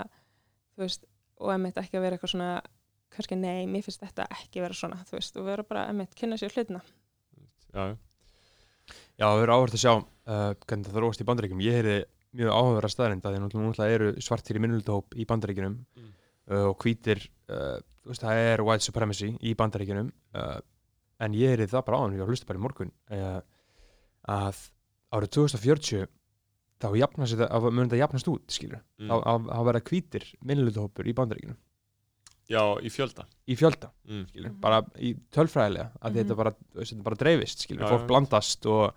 þú 0.75 0.83
veist, 0.83 1.07
og 1.39 1.53
emitt 1.55 1.79
ekki 1.79 1.97
að 1.97 2.05
vera 2.05 2.17
eitthvað 2.17 2.33
svona, 2.35 2.49
kannski 3.15 3.39
nei, 3.39 3.63
mér 3.71 3.87
finnst 3.87 4.03
þetta 4.03 4.27
ekki 4.35 4.65
vera 4.65 4.77
svona, 4.77 4.99
þú 5.07 5.17
veist, 5.17 5.39
og 5.39 5.47
vera 5.47 5.65
bara 5.71 5.87
emitt 5.93 6.17
kynna 6.19 6.37
sér 6.41 6.53
hlutina. 6.53 6.83
já, 7.71 7.93
já. 7.93 7.97
Já, 9.17 9.25
það 9.25 9.39
verður 9.41 9.53
áhverð 9.55 9.75
að 9.77 9.81
sjá 9.83 9.93
uh, 9.97 10.53
hvernig 10.67 10.87
það 10.87 10.97
þróast 10.99 11.21
í 11.23 11.27
bandaríkjum. 11.27 11.61
Ég 11.65 11.77
heyrði 11.79 11.97
mjög 12.37 12.51
áhugaverða 12.53 12.89
staðrind 12.93 13.25
að 13.25 13.33
því 13.35 13.41
náttúrulega 13.43 13.93
eru 13.97 14.09
svartir 14.21 14.59
í 14.59 14.61
minnultahóp 14.61 15.15
í 15.17 15.25
bandaríkjunum 15.29 15.77
Mm. 15.97 16.09
uh, 16.53 16.65
og 16.69 16.77
hvítir, 16.83 17.23
uh, 17.49 17.77
þú 18.03 18.11
veist, 18.13 18.21
það 18.23 18.41
er 18.53 18.61
white 18.67 18.85
supremacy 18.85 19.31
í 19.41 19.55
bandaríkjunum 19.57 20.11
uh, 20.37 20.59
en 21.25 21.33
ég 21.33 21.49
heyrði 21.55 21.69
það 21.73 21.85
bara 21.87 21.97
áðan, 22.03 22.13
ég 22.19 22.29
hlusta 22.29 22.45
bara 22.47 22.59
í 22.61 22.63
morgun 22.67 22.91
uh, 23.11 23.39
að 24.37 24.59
árið 25.17 25.31
2040 25.39 26.05
þá 26.77 26.87
jafnast 26.99 27.33
þetta, 27.33 27.47
að 27.57 27.67
mun 27.71 27.87
þetta 27.87 27.99
jafnast 28.03 28.27
út, 28.31 28.45
skilur, 28.53 28.83
Mm. 29.01 29.09
þá 29.49 29.59
vera 29.71 29.81
hvítir 29.81 30.27
minnultahópur 30.45 31.07
í 31.09 31.15
bandaríkjunum 31.17 31.57
já, 32.49 32.61
í 32.81 32.89
fjölda 32.91 33.25
í 33.47 33.55
fjölda, 33.59 33.89
mm. 34.07 34.25
skilur, 34.29 34.49
Mhm. 34.51 34.59
bara 34.61 34.81
í 34.99 35.13
tölfræðilega 35.31 35.91
að 36.01 36.11
Mhm. 36.11 36.17
þetta 36.19 36.35
bara, 36.35 36.51
þú 36.51 36.75
veist, 36.81 36.93
þetta 36.93 37.03
bara 37.03 37.15
dreifist, 37.15 37.59
skilur, 37.65 37.81
Já, 37.83 37.89
fólk 37.89 38.01
já. 38.01 38.07
blandast 38.07 38.65
og 38.65 38.93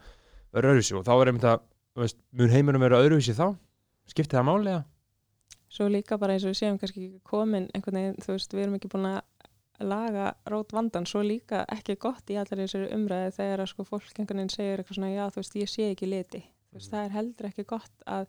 verður 0.53 0.71
öðruvísi 0.75 0.97
og 0.99 1.05
þá 1.05 1.13
er 1.23 1.27
einmitt 1.33 1.45
að, 1.45 1.61
þú 1.97 2.01
veist, 2.05 2.17
mun 2.33 2.49
heiminum 2.51 2.81
vera 2.81 2.99
öðruvísi 3.03 3.35
þá? 3.35 3.57
Skipti 4.07 4.37
það 4.37 4.45
máli, 4.49 4.71
eða? 4.75 4.85
Svo 5.71 5.87
líka 5.89 6.19
bara 6.19 6.33
eins 6.35 6.45
og 6.45 6.51
við 6.51 6.59
séum 6.59 6.79
kannski 6.81 6.99
ekki 7.07 7.21
komin 7.23 7.69
einhvern 7.75 7.95
veginn, 7.95 8.17
þú 8.19 8.33
veist, 8.35 8.51
við 8.53 8.63
erum 8.65 8.75
ekki 8.75 8.89
búin 8.91 9.07
að 9.07 9.23
laga 9.81 10.35
rót 10.51 10.73
vandan, 10.73 11.07
svo 11.07 11.23
líka 11.23 11.65
ekki 11.73 11.97
gott 11.99 12.27
í 12.27 12.35
allar 12.37 12.59
þessari 12.67 12.91
umræði 12.93 13.33
þegar 13.37 13.61
að 13.65 13.69
sko 13.69 13.85
fólk 13.85 14.19
einhvern 14.19 14.37
veginn 14.43 14.51
segir 14.51 14.79
eitthvað 14.83 14.99
svona, 14.99 15.15
já, 15.15 15.25
þú 15.31 15.37
veist, 15.41 15.55
ég 15.55 15.69
sé 15.71 15.95
ekki 15.95 16.09
liti. 16.11 16.43
Þú 16.71 16.75
veist, 16.75 16.91
Mhm. 16.91 16.97
það 16.97 17.05
er 17.07 17.11
heldur 17.11 17.47
ekki 17.51 17.67
gott 17.67 17.91
að 18.07 18.27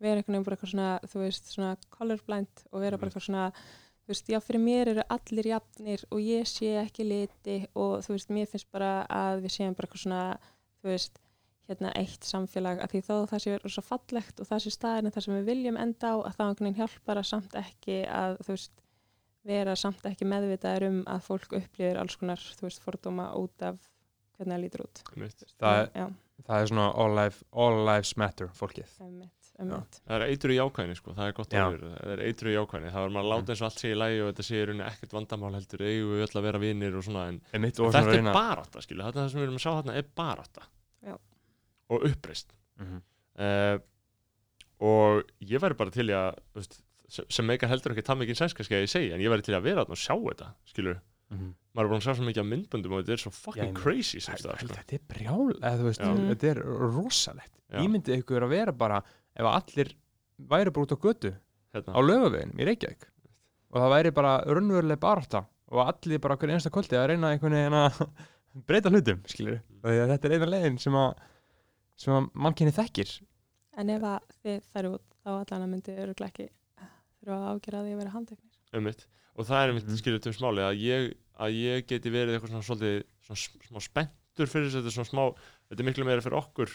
vera 0.00 0.16
einhvern 0.16 0.32
veginn 0.34 0.44
bara 0.44 0.56
eitthvað 0.56 0.72
svona, 0.72 1.00
þú 1.06 1.18
veist, 1.22 1.44
svona 1.54 1.76
colorblind 1.90 2.64
og 2.72 2.80
vera 2.80 2.96
bara 2.98 3.10
eitthvað 3.10 3.26
svona, 3.28 3.52
þú 4.08 4.14
veist, 4.14 4.28
já, 4.32 4.38
fyrir 4.40 4.62
mér 4.64 4.88
eru 4.94 5.02
allir 5.12 5.46
jafnir 5.50 6.04
og 6.08 6.20
ég 6.24 6.46
sé 6.48 6.70
ekki 6.80 7.04
liti 7.04 7.56
og 7.76 7.98
þú 8.06 8.14
veist, 8.14 8.30
mér 8.32 8.46
finnst 8.48 8.70
bara 8.72 8.92
að 9.12 9.42
við 9.44 9.52
séum 9.52 9.74
bara 9.76 9.84
eitthvað 9.84 10.04
svona, 10.06 10.20
þú 10.80 10.88
veist, 10.88 11.20
hérna 11.68 11.92
eitt 12.00 12.24
samfélag 12.24 12.80
að 12.80 12.94
því 12.94 13.02
þó 13.04 13.14
það 13.28 13.42
sé 13.44 13.52
verið 13.52 13.74
svo 13.74 13.84
fallegt 13.84 14.40
og 14.40 14.48
það 14.48 14.62
sé 14.64 14.72
staðinu 14.72 15.12
þar 15.12 15.26
sem 15.26 15.34
við 15.36 15.50
viljum 15.50 15.80
enda 15.82 16.12
á 16.12 16.16
að 16.16 16.38
það 16.38 16.46
einhvern 16.46 16.68
veginn 16.70 16.78
hjálpar 16.78 17.20
að 17.20 17.28
samt 17.28 17.58
ekki 17.60 17.98
að, 18.08 18.38
þú 18.46 18.54
veist, 18.54 18.80
vera 19.48 19.74
samt 19.76 20.08
ekki 20.08 20.28
meðvitaður 20.28 20.88
um 20.88 20.98
að 21.12 21.26
fólk 21.28 21.52
upplýðir 21.60 22.00
alls 22.00 22.16
konar, 22.16 22.40
þú 22.56 22.64
veist, 22.64 22.80
fordóma 22.80 23.28
út 23.36 23.68
af 23.68 23.76
hvernig 24.38 24.54
það 24.54 24.64
lítur 24.64 24.86
út. 24.86 25.02
Það, 25.60 25.82
Já, 25.92 26.06
það 26.48 26.62
er 26.62 26.72
svona 26.72 26.88
all, 27.04 27.12
life, 27.20 27.44
all 27.52 27.78
lives 27.84 28.14
matter 28.20 28.48
fólkið. 28.56 28.96
Emmitt, 29.04 29.37
emmitt. 29.58 30.00
Það 30.06 30.14
er 30.16 30.24
eitur 30.28 30.50
í 30.54 30.56
jákvæðinni 30.58 30.96
sko, 30.98 31.14
það 31.18 31.26
er 31.28 31.32
gott 31.38 31.50
Já. 31.56 31.62
að 31.66 31.72
vera 31.74 31.88
Það 31.98 32.12
er 32.14 32.22
eitur 32.28 32.48
í 32.48 32.54
jákvæðinni, 32.54 32.92
það 32.94 33.02
var 33.04 33.12
maður 33.16 33.26
að 33.26 33.32
láta 33.34 33.52
eins 33.54 33.62
og 33.62 33.66
allt 33.68 33.82
sé 33.82 33.88
í 33.90 33.98
lægi 33.98 34.20
og 34.22 34.28
þetta 34.32 34.46
sé 34.48 34.54
í 34.58 34.64
rauninni 34.68 34.86
ekkert 34.88 35.16
vandamál 35.18 35.54
heldur 35.58 35.82
eigum 35.88 36.12
við 36.14 36.24
öll 36.28 36.38
að 36.38 36.46
vera 36.48 36.58
vinir 36.62 36.96
og 36.98 37.04
svona 37.08 37.24
en 37.28 37.40
og 37.68 37.92
þetta 37.92 38.02
er 38.04 38.12
reyna- 38.14 38.34
barátta 38.38 38.82
skilu, 38.84 39.02
þetta 39.02 39.18
er 39.18 39.24
það 39.24 39.30
sem 39.32 39.40
við 39.40 39.46
erum 39.48 39.58
að 39.58 39.64
sjá 39.66 39.72
þarna 39.78 39.96
er 39.98 40.06
barátta 40.22 40.62
Já. 41.08 41.16
og 41.90 42.04
uppreist 42.12 42.52
Mhm. 42.78 43.02
uh, 43.38 43.78
og 44.80 45.24
ég 45.42 45.58
væri 45.58 45.74
bara 45.76 45.90
til 45.90 46.06
að 46.14 46.36
veist, 46.54 46.78
sem, 47.08 47.46
meikar 47.48 47.68
heldur 47.72 47.94
ekki 47.96 48.04
það 48.06 48.20
mikið 48.22 48.38
sænska 48.42 48.64
skal 48.66 48.84
ég 48.84 48.90
segja, 48.92 49.14
en 49.16 49.20
ég 49.24 49.32
væri 49.32 49.42
til 49.42 49.56
að 49.58 49.64
vera 49.66 49.82
þarna 49.84 49.96
og 49.96 50.02
sjá 50.04 50.14
þetta 50.14 50.50
skilur, 50.70 51.00
Mhm. 51.30 51.54
maður 51.74 51.84
er 51.84 51.90
búin 51.92 52.00
að 52.00 52.06
sjá 52.06 52.14
svo 52.16 52.24
mikið 52.28 52.40
af 52.40 52.46
myndböndum 52.52 52.92
og 52.94 53.02
þetta 53.04 53.12
er 53.12 53.22
svo 53.24 53.30
Já, 53.30 53.34
ég 53.34 53.42
fucking 53.44 53.64
meina, 53.72 53.80
crazy 53.80 54.20
sko. 54.20 54.32
Þetta 54.32 54.94
er 54.94 55.00
brjál, 55.08 55.60
Já. 55.60 56.34
Þetta 56.34 56.48
er 56.48 56.62
rosalegt 56.62 57.52
Já. 57.68 57.78
Ímyndið 57.84 58.22
ykkur 58.22 58.42
að 58.46 58.48
vera 58.48 58.72
bara 58.72 59.02
ef 59.38 59.50
allir 59.52 59.94
væri 60.38 60.72
bara 60.74 60.86
út 60.86 60.94
á 60.94 60.98
götu 60.98 61.32
hérna. 61.74 61.94
á 61.94 62.00
lögavegin 62.02 62.56
í 62.58 62.68
Reykjavík 62.68 63.08
og 63.68 63.80
það 63.82 63.94
væri 63.94 64.14
bara 64.16 64.34
raunveruleg 64.46 65.00
barátta 65.00 65.44
og 65.68 65.84
allir 65.84 66.22
bara 66.22 66.36
okkur 66.38 66.52
einsta 66.54 66.72
kvöldi 66.72 66.98
að 66.98 67.10
reyna 67.12 67.32
einhvern 67.34 67.56
veginn 67.58 67.78
að 67.78 68.02
breyta 68.68 68.92
hlutum, 68.92 69.24
skilur 69.28 69.60
og 69.82 69.90
að 69.92 70.14
þetta 70.14 70.28
er 70.28 70.36
eina 70.36 70.52
leiðin 70.54 70.78
sem 70.82 70.96
að 70.98 71.10
sem 71.98 72.14
að 72.14 72.30
mannkynni 72.34 72.74
þekkir 72.74 73.18
En 73.78 73.90
ef 73.94 74.02
að 74.02 74.32
þið 74.42 74.64
færu 74.72 74.90
út, 74.96 75.04
þá 75.22 75.30
allan 75.36 75.64
að 75.64 75.70
myndi 75.70 75.94
öruglega 76.02 76.32
ekki 76.32 76.46
þurfa 77.18 77.36
að 77.36 77.48
ágjöra 77.52 77.82
því 77.84 77.92
að 77.92 78.00
vera 78.00 78.14
handteknir. 78.14 78.56
Einmitt. 78.74 79.04
og 79.38 79.46
það 79.46 79.60
er 79.60 79.72
einmitt 79.72 79.86
mm. 79.86 79.98
skilur 80.00 80.22
til 80.24 80.32
smáli 80.34 80.64
að 80.64 80.80
ég, 80.82 81.04
að 81.38 81.58
ég 81.58 81.84
geti 81.86 82.10
verið 82.12 82.34
eitthvað 82.34 82.54
svona 82.54 82.66
svolítið 82.66 82.96
svona 83.28 83.68
smá 83.68 83.84
spenntur 83.84 84.50
fyrir 84.50 84.66
þessu, 84.66 84.80
þetta 84.80 84.90
er 84.90 84.96
svona 84.96 85.10
smá 85.12 85.22
þetta 85.68 85.84
er 85.84 85.88
miklu 85.88 86.08
meira 86.08 86.24
fyrir 86.24 86.38
okkur 86.40 86.74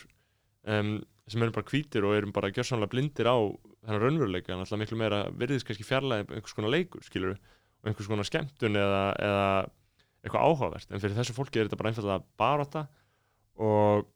um, 0.71 0.93
sem 1.27 1.41
erum 1.41 1.53
bara 1.55 1.65
hvítir 1.71 2.03
og 2.03 2.15
erum 2.17 2.31
bara 2.35 2.49
gjörsamlega 2.51 2.89
blindir 2.91 3.27
á 3.31 3.37
þennan 3.85 4.01
raunveruleika 4.03 4.53
en 4.53 4.59
alltaf 4.63 4.79
miklu 4.79 4.97
meira 4.99 5.21
virðist 5.31 5.65
kannski 5.67 5.83
fjarlæði 5.87 6.27
einhvers 6.35 6.53
konar 6.57 6.69
leikur 6.73 7.01
skilur 7.05 7.37
og 7.37 7.87
einhvers 7.87 8.07
konar 8.11 8.27
skemmtun 8.27 8.75
eða, 8.75 9.03
eða 9.19 9.45
eitthvað 10.23 10.43
áhugavert. 10.47 10.87
En 10.91 10.99
fyrir 11.03 11.15
þessu 11.15 11.33
fólki 11.35 11.59
er 11.59 11.67
þetta 11.67 11.79
bara 11.79 11.89
einfallega 11.91 12.23
barátta 12.39 12.87
og 13.59 14.09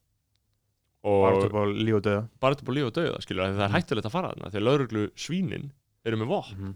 og 1.08 1.46
upp 1.46 1.56
á 1.56 1.64
líf 1.72 1.96
og 2.00 2.04
döða 2.04 2.24
barátta 2.42 2.64
upp 2.66 2.72
á 2.72 2.76
líf 2.76 2.88
og 2.90 2.94
dauða 2.98 3.22
skilur 3.24 3.44
það 3.46 3.62
er 3.64 3.70
Mhm. 3.70 3.76
hættulegt 3.78 4.08
að 4.10 4.12
fara 4.16 4.32
þarna 4.34 4.52
því 4.52 4.58
að 4.60 4.68
lauruglu 4.68 5.04
svínin 5.16 5.72
eru 6.04 6.18
með 6.18 6.28
vopn 6.34 6.76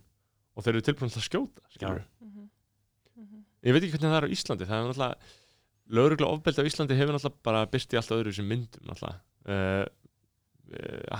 og 0.56 0.64
þeir 0.64 0.74
eru 0.76 0.82
tilbúin 0.88 1.12
til 1.12 1.20
að 1.20 1.28
skjóta 1.28 1.62
skilur 1.76 2.04
Mm 2.22 3.28
-hmm. 3.28 3.44
ég 3.64 3.74
veit 3.74 3.84
ekki 3.84 3.98
hvernig 3.98 4.12
það 4.12 4.22
er 4.24 4.28
á 4.28 4.34
Íslandi 4.36 4.66
það 4.66 4.78
er 4.78 4.88
náttúrulega 4.88 5.16
lögregla 5.92 6.28
ofbeldi 6.32 6.62
á 6.64 6.70
Íslandi 6.70 6.96
hefur 6.96 7.14
náttúrulega 7.14 7.44
bara 7.44 7.66
byrst 7.66 7.94
í 7.94 7.98
allt 7.98 8.12
öðru 8.16 8.34
sem 8.34 8.48
myndum 8.48 8.84
náttúrulega. 8.88 9.20
Uh, 9.46 9.86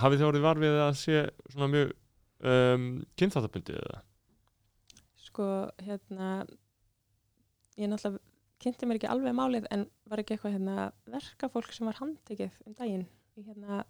hafið 0.02 0.18
þið 0.22 0.28
orðið 0.30 0.44
var 0.46 0.60
við 0.62 0.78
að 0.86 0.92
sé 1.00 1.22
svona 1.52 1.68
mjög 1.72 1.92
um, 2.52 2.86
kynþáttabundi 3.20 3.76
eða 3.78 4.00
Sko, 5.22 5.46
hérna, 5.80 6.30
ég 7.80 7.88
náttúrulega 7.88 8.20
kynnti 8.62 8.86
mér 8.86 8.98
ekki 9.00 9.08
alveg 9.10 9.34
málið 9.34 9.64
en 9.74 9.86
var 10.10 10.20
ekki 10.22 10.36
eitthvað 10.36 10.52
hérna 10.58 10.74
verkafólk 11.10 11.72
sem 11.74 11.88
var 11.88 11.96
handtekið 11.98 12.58
um 12.68 12.76
daginn 12.78 13.06
í 13.40 13.46
hérna 13.46 13.82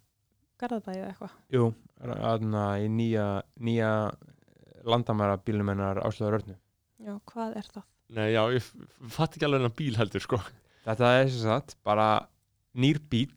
Garðabæði 0.62 1.00
eða 1.00 1.08
eitthvað. 1.10 1.32
Jú, 1.50 1.64
aðna 2.06 2.62
í 2.78 2.86
nýja 2.92 3.24
nýja 3.58 3.88
landamæra 4.86 5.40
bílnum 5.42 5.72
hennar 5.72 5.98
áslöður 6.06 6.38
örnu 6.38 6.54
Já, 7.02 7.16
hvað 7.32 7.56
er 7.58 7.66
það? 7.74 7.84
nei 8.12 8.28
já, 8.34 8.42
ég 8.54 8.68
fatt 9.10 9.34
ekki 9.34 9.46
alveg 9.48 9.62
hennar 9.62 9.74
bíl 9.78 9.96
heldur 9.98 10.22
sko 10.22 10.38
Þetta 10.86 11.10
er 11.20 11.28
sem 11.32 11.44
sagt 11.48 11.76
bara 11.86 12.06
nýr 12.78 13.00
bíl 13.10 13.30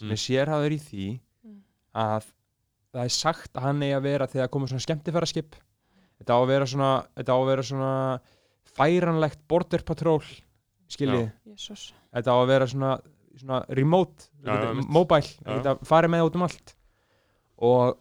sem 0.00 0.08
Mm. 0.08 0.12
er 0.16 0.20
sérhæður 0.22 0.72
í 0.72 0.78
því. 0.80 1.06
Að 1.94 2.26
það 2.92 3.04
er 3.04 3.14
sagt 3.14 3.54
að 3.56 3.62
hann 3.62 3.82
eigi 3.86 3.96
að 3.96 4.02
vera 4.06 4.26
þegar 4.26 4.48
komið 4.50 4.68
svona 4.72 4.84
skemmtifæraskip 4.86 5.56
þetta 6.20 6.34
á 6.34 6.38
að 6.40 6.48
vera 6.50 6.66
svona, 6.66 6.90
þetta 7.16 7.32
á 7.32 7.38
að 7.40 7.48
vera 7.50 7.62
svona 7.70 7.92
færanlegt 8.76 9.40
border 9.48 9.82
patrol 9.86 10.20
skiljið, 10.90 11.30
þetta 12.12 12.34
á 12.34 12.36
að 12.40 12.48
vera 12.50 12.66
svona, 12.66 12.90
svona 13.38 13.60
remote, 13.78 14.28
Já, 14.44 14.52
geta, 14.56 14.74
mobile 14.90 15.34
þetta 15.46 15.74
farið 15.86 16.10
með 16.10 16.24
út 16.26 16.36
um 16.38 16.42
allt. 16.46 16.74
Og 17.60 17.98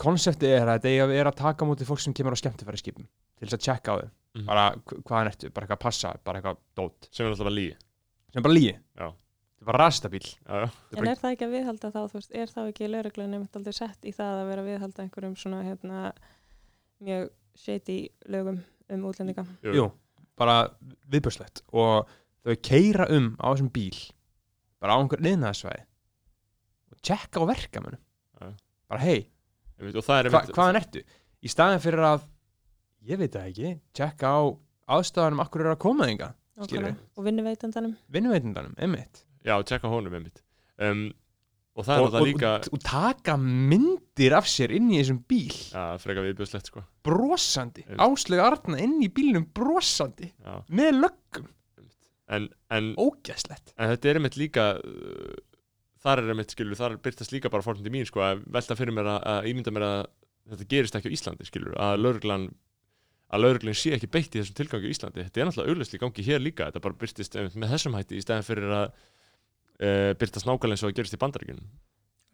konseptið 0.00 0.52
er 0.56 0.68
að 0.68 0.76
þetta 0.78 0.90
eigi 0.92 1.02
að 1.04 1.12
vera 1.14 1.32
að 1.32 1.38
taka 1.40 1.64
á 1.64 1.68
móti 1.68 1.86
fólk 1.88 2.02
sem 2.04 2.14
kemur 2.16 2.36
á 2.36 2.40
skemmtifæraskipum 2.40 3.06
til 3.06 3.48
þess 3.48 3.56
að 3.58 3.64
tjekka 3.66 3.92
á 3.92 3.96
þau 4.00 4.10
Mhm. 4.36 4.44
bara 4.46 4.64
hv- 4.76 5.02
hvaðan 5.08 5.30
ertu, 5.30 5.48
bara 5.52 5.66
eitthvað 5.66 5.78
að 5.78 5.84
passa 5.86 6.14
bara 6.24 6.40
eitthvað 6.40 6.56
dót, 6.76 7.08
sem 7.10 7.24
er 7.26 7.30
alltaf 7.32 7.46
bara 7.46 7.56
lígi 7.56 7.76
sem 8.32 8.36
er 8.36 8.42
bara 8.44 8.54
lígi 8.54 8.74
Já. 9.00 9.12
Er 9.66 9.72
bara 9.72 9.82
rastabíl 9.86 10.22
er 10.46 10.68
En 10.96 11.08
er 11.10 11.18
það 11.18 11.32
ekki 11.34 11.46
að 11.46 11.54
viðhalda 11.56 11.90
þá, 11.90 11.98
þú 12.06 12.18
veist, 12.20 12.32
er 12.38 12.52
þá 12.52 12.60
ekki 12.70 12.88
nefnt 12.92 13.56
aldrei 13.58 13.74
sett 13.74 14.06
í 14.06 14.12
það 14.14 14.40
að 14.42 14.48
vera 14.50 14.62
að 14.62 14.68
viðhalda 14.70 15.02
einhverjum 15.04 15.36
svona, 15.40 15.62
hérna, 15.66 16.12
mjög 17.02 17.30
shady 17.58 17.98
lögum 18.30 18.60
um 18.94 19.06
útlendinga? 19.10 19.44
Jú. 19.66 19.74
Jú, 19.74 19.86
bara 20.38 20.56
viðbjörslegt 21.10 21.64
og 21.74 22.06
þau 22.46 22.56
keira 22.62 23.08
um 23.10 23.32
á 23.42 23.50
þessum 23.50 23.72
bíl 23.74 23.98
bara 24.78 24.94
á 24.94 25.00
einhver 25.02 25.24
liðnaðsvæði 25.26 25.82
og 26.94 27.02
tjekka 27.02 27.42
á 27.42 27.44
verkamönnum 27.50 28.02
Já. 28.40 28.52
bara 28.88 29.02
hei, 29.02 29.26
Einmitt, 29.76 29.98
og 29.98 30.06
það 30.06 30.18
er 30.22 30.30
hva, 30.30 30.40
einmitt- 30.40 30.54
hvaðan 30.56 30.80
ertu? 30.80 31.02
Í 31.42 31.50
staðin 31.52 31.82
fyrir 31.82 32.04
að 32.06 32.26
ég 33.10 33.18
veit 33.20 33.34
það 33.34 33.50
ekki, 33.50 33.74
tjekka 33.96 34.30
á 34.30 34.40
aðstæðanum 34.96 35.42
akkur 35.42 35.66
er 35.66 35.74
að 35.74 35.82
koma 35.82 36.06
þinga 36.08 36.30
Skilurðu? 36.56 36.94
Nákvæmlega. 36.94 37.16
Og 37.18 37.24
vinnuveitandanum? 37.26 37.96
vinnuveitindanum, 38.14 38.76
einmitt 38.80 39.25
já, 39.46 39.54
tjekka 39.70 39.92
honum 39.92 40.18
einmitt. 40.18 40.42
Um, 40.76 41.08
og 41.76 41.86
það 41.86 41.96
er 41.96 42.04
og, 42.06 42.14
og, 42.18 42.26
líka 42.26 42.52
og, 42.72 42.78
taka 42.84 43.36
myndir 43.40 44.36
af 44.36 44.48
sér 44.48 44.72
inn 44.76 44.88
í 44.92 45.00
þessum 45.00 45.20
bíl. 45.28 45.56
Já, 45.72 45.96
freka 46.02 46.24
viðbjöðslegt 46.24 46.70
sko. 46.72 46.84
Brosandi, 47.06 47.84
áslega 48.00 48.48
arna 48.50 48.80
inn 48.82 48.96
í 49.04 49.10
bílnum 49.12 49.48
brosandi, 49.56 50.32
já. 50.32 50.56
með 50.72 51.02
löggum. 51.04 51.50
En, 52.26 52.48
en 52.74 52.88
ógæslegt 52.98 53.70
En 53.78 53.92
þetta 53.92 54.08
er 54.10 54.18
einmitt 54.18 54.34
líka 54.34 54.62
uh, 54.80 55.34
þar 56.02 56.24
er 56.24 56.32
einmitt, 56.32 56.54
skilur, 56.54 56.78
þar 56.78 56.96
byrtast 57.02 57.34
líka 57.34 57.52
bara 57.52 57.62
fórhundi 57.62 57.92
mín, 57.92 58.06
sko, 58.08 58.22
að 58.24 58.42
velta 58.56 58.74
fyrir 58.78 58.96
mér 58.96 59.12
að, 59.14 59.50
ímynda 59.52 59.74
mér 59.74 59.86
að 59.86 60.00
þetta 60.52 60.68
gerist 60.70 60.98
ekki 60.98 61.10
á 61.10 61.16
Íslandi, 61.16 61.46
skilur, 61.46 61.76
að 61.82 62.00
lauruglan 62.02 62.48
að 63.34 63.42
lauruglan 63.42 63.74
sé 63.78 63.92
ekki 63.96 64.10
beitt 64.10 64.34
í 64.36 64.40
þessum 64.40 64.56
tilgangi 64.60 64.90
á 64.90 64.94
Íslandi. 64.94 65.24
Þetta 65.26 65.40
er 65.40 65.48
náttúrulega 65.48 65.74
auglustli 65.74 66.00
gangi 66.02 66.24
hér 66.26 66.42
líka 66.42 66.68
þetta 66.68 66.82
bara 66.84 66.98
byrtist 67.00 67.38
einmitt 67.38 67.56
með 67.58 67.72
þessum 67.74 67.96
hætti 67.98 68.18
í 68.18 68.22
stæðan 68.22 68.46
fyrir 68.46 68.74
að 68.76 69.00
uh, 69.80 70.12
byrtast 70.18 70.48
nákvæmlega 70.48 70.76
eins 70.76 70.86
og 70.86 70.92
að 70.92 70.98
gerist 71.00 71.16
í 71.16 71.22
bandaríkjunum 71.22 71.68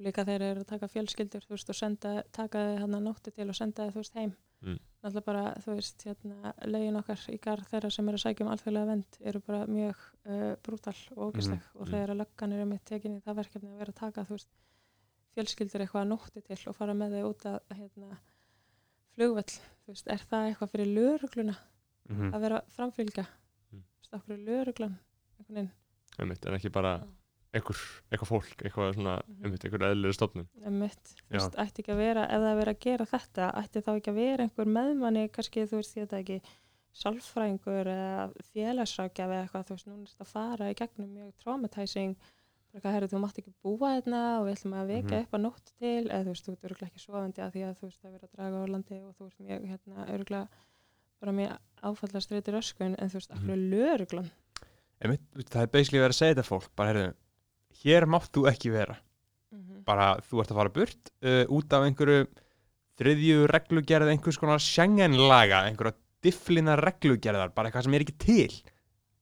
Og 0.03 0.09
líka 0.09 0.24
þeir 0.26 0.43
eru 0.43 0.62
að 0.64 0.70
taka 0.72 0.88
fjölskyldur, 0.90 1.45
þú 1.47 1.53
veist, 1.55 1.68
og 1.70 1.76
senda, 1.78 2.12
taka 2.34 2.62
þið 2.66 2.80
hann 2.82 2.97
að 2.97 3.05
nótti 3.05 3.32
til 3.36 3.45
og 3.47 3.55
senda 3.55 3.84
þið, 3.84 3.93
þú 3.93 4.01
veist, 4.01 4.16
heim. 4.18 4.32
Mm. 4.62 4.78
Náttúrulega 5.03 5.26
bara, 5.28 5.43
þú 5.62 5.76
veist, 5.76 6.05
hérna, 6.09 6.53
lögin 6.72 6.99
okkar 6.99 7.22
í 7.30 7.36
garð 7.45 7.68
þeirra 7.70 7.90
sem 7.93 8.11
eru 8.11 8.18
að 8.18 8.24
sækja 8.24 8.45
um 8.47 8.51
alþjóðlega 8.55 8.88
vend 8.88 9.18
eru 9.30 9.43
bara 9.47 9.61
mjög 9.70 10.03
uh, 10.03 10.43
brútal 10.66 10.97
og 11.14 11.22
ógæsleg 11.28 11.68
og 11.74 11.84
mhm. 11.84 11.93
þegar 11.93 12.14
að 12.14 12.20
löggan 12.22 12.57
eru 12.57 12.66
mitt 12.72 12.84
tekinni 12.88 13.22
það 13.22 13.38
verkefni 13.43 13.72
að 13.72 13.82
vera 13.84 13.95
að 13.95 14.01
taka, 14.01 14.26
þú 14.26 14.38
veist, 14.38 14.51
fjölskyldur 15.36 15.86
eitthvað 15.86 16.05
að 16.05 16.11
nótti 16.12 16.45
til 16.47 16.61
og 16.70 16.78
fara 16.78 16.99
með 16.99 17.16
þau 17.18 17.30
út 17.30 17.49
að, 17.53 17.59
hérna, 17.78 18.20
flugvell, 19.14 19.57
þú 19.84 19.95
veist, 19.95 20.12
er 20.14 20.28
það 20.30 20.49
eitthvað 20.49 20.74
fyrir 20.76 20.93
lörugluna 20.99 21.57
mm 21.59 22.16
-hmm. 22.16 22.34
að 22.34 22.40
vera 22.49 22.62
framfylgja, 22.76 23.26
Mm. 23.72 23.80
þú 23.80 23.99
veist, 23.99 24.14
okkur 24.14 24.34
er 24.34 24.45
löruglan, 24.47 24.97
einhvern 25.38 25.70
veginn, 26.18 26.36
en 26.47 26.55
ekki 26.55 26.70
bara 26.70 27.01
eitthvað 27.53 28.28
fólk, 28.28 28.55
eitthvað 28.64 28.94
svona 28.96 29.14
Mhm. 29.28 29.44
einmitt, 29.44 29.64
einhver 29.64 29.84
eðlilega 29.90 30.16
stofnun 30.16 30.46
Einmitt, 30.64 31.05
þú 31.28 31.36
Já. 31.36 31.38
veist, 31.38 31.57
ætti 31.61 31.82
ekki 31.82 31.92
að 31.92 31.96
vera 32.03 32.24
ef 32.24 32.40
það 32.40 32.53
er 32.53 32.61
verið 32.64 32.74
að 32.74 32.80
gera 32.86 33.07
þetta, 33.07 33.48
ætti 33.62 33.82
þá 33.82 33.90
ekki 33.98 34.11
að 34.12 34.20
vera 34.22 34.42
einhver 34.46 34.66
meðmanni, 34.76 35.28
kannski 35.30 35.66
þú 35.68 35.76
veist, 35.82 35.94
það 35.94 36.20
ekki 36.22 36.40
sálfræðingur 36.92 37.88
eða 37.88 38.32
félagsrákjafi 38.53 39.32
eða 39.36 39.42
eitthvað, 39.46 39.66
þú 39.68 39.76
veist, 39.76 39.86
núna 39.88 40.03
er 40.03 40.11
þetta 40.12 40.26
að 40.26 40.32
fara 40.32 40.70
í 40.72 40.74
gegnum 40.80 41.12
mjög 41.16 41.32
traumatizing 41.42 42.16
bara 42.16 42.80
eitthvað, 42.80 42.94
herri, 42.96 43.09
þú 43.12 43.20
mátt 43.22 43.38
ekki 43.42 43.53
búa 43.64 43.88
þarna 44.00 44.20
og 44.40 44.46
við 44.48 44.55
ætlum 44.57 44.76
að 44.80 44.90
vekja 44.92 45.16
Mhm. 45.16 45.22
upp 45.22 45.32
að 45.32 45.42
nótt 45.44 45.72
til 45.78 46.05
eða 46.09 46.24
þú 46.24 46.32
veist, 46.32 46.44
þú 46.46 46.53
ert 46.53 46.64
örgulega 46.68 46.88
ekki 46.90 47.05
sofandi 47.05 47.40
að 47.44 47.53
því 47.53 47.62
að 47.68 47.76
þú 47.78 47.84
veist, 47.88 48.00
það 48.03 48.09
er 48.09 48.16
verið 48.16 48.28
að 48.28 48.36
draga 48.36 48.57
á 48.57 48.72
landi 48.72 48.96
og 49.03 49.14
þú 49.16 49.26
ert 49.28 49.40
mjög, 49.40 49.61
hérna, 49.68 50.07
örgulega 50.09 50.48
bara 51.20 51.32
mjög 51.32 51.59
áfallast 51.82 52.30
reytir 52.32 52.55
öskun 52.61 52.94
en 52.98 53.09
þú 53.09 53.16
veist, 53.20 53.30
akkur 53.32 53.53
er 53.53 53.62
löruglan 53.72 54.30
Einmitt, 55.03 55.20
það 55.50 55.62
er 55.62 55.66
basically 55.66 55.98
verið 55.98 56.14
að 56.14 56.20
segja 56.20 56.34
þetta 56.36 56.46
fólk 56.48 56.68
bara 56.76 56.92
heyrðu, 56.92 57.14
hér 57.82 58.06
mátt 58.10 58.30
þú 58.34 58.46
ekki 58.52 58.72
vera. 58.74 58.98
Mm 59.52 59.82
bara 59.82 60.14
þú 60.22 60.38
ert 60.38 60.52
að 60.52 60.58
fara 60.60 60.72
burt 60.76 61.08
uh, 61.26 61.44
út 61.50 61.72
af 61.74 61.82
einhverju 61.82 62.26
þriðju 63.00 63.46
reglugerð 63.50 64.12
einhvers 64.12 64.38
konar 64.38 64.62
Schengen-laga 64.62 65.64
einhverja 65.66 65.96
difflina 66.22 66.76
reglugerðar 66.78 67.50
bara 67.50 67.68
eitthvað 67.68 67.88
sem 67.88 67.96
er 67.98 68.04
ekki 68.04 68.18
til. 68.22 68.52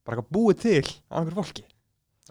Bara 0.04 0.18
eitthvað 0.20 0.34
búið 0.36 0.58
til 0.66 0.86
á 1.08 1.14
einhverju 1.16 1.38
fólki 1.38 1.64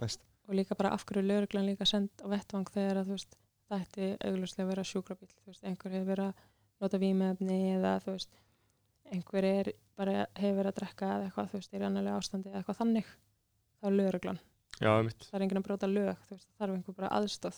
veist. 0.02 0.22
og 0.48 0.56
líka 0.58 0.76
bara 0.76 0.94
af 0.94 1.06
hverju 1.06 1.24
lögreglan 1.26 1.68
líka 1.70 1.86
send 1.86 2.10
á 2.24 2.28
vettvang 2.30 2.70
þegar 2.74 3.02
að 3.02 3.12
veist 3.14 3.36
það 3.70 3.82
ætti 3.84 4.08
augljóslega 4.26 4.66
að 4.66 4.72
vera 4.72 4.86
sjúkrabíl 4.92 5.30
þú 5.30 5.52
veist, 5.52 5.64
einhver 5.64 5.96
hefur 5.96 6.10
verið 6.10 6.30
að 6.30 6.46
nota 6.82 7.02
vímefni 7.02 7.60
eða 7.76 7.96
þú 8.06 8.16
veist 8.16 8.40
einhver 9.10 9.50
er 9.50 9.72
bara 10.00 10.28
hefur 10.38 10.62
verið 10.62 10.72
að 10.72 10.80
drekka 10.80 11.12
eða 11.16 11.28
eitthvað 11.28 11.52
þú 11.52 11.62
veist, 11.62 11.74
er 11.74 11.84
í 11.84 11.90
annarlega 11.90 12.22
ástandi 12.22 12.50
eða 12.50 12.62
eitthvað 12.62 12.80
þannig 12.82 13.12
þá 13.80 13.90
lögreglan, 13.96 14.40
Já, 14.80 14.90
einmitt, 14.96 15.26
það 15.28 15.36
er 15.40 15.44
enginn 15.46 15.60
að 15.60 15.66
bróta 15.68 15.88
lög 15.92 16.22
þú 16.28 16.36
veist, 16.38 16.48
það 16.50 16.62
þarf 16.64 16.76
einhver 16.78 16.96
bara 17.00 17.10
aðstóð 17.20 17.58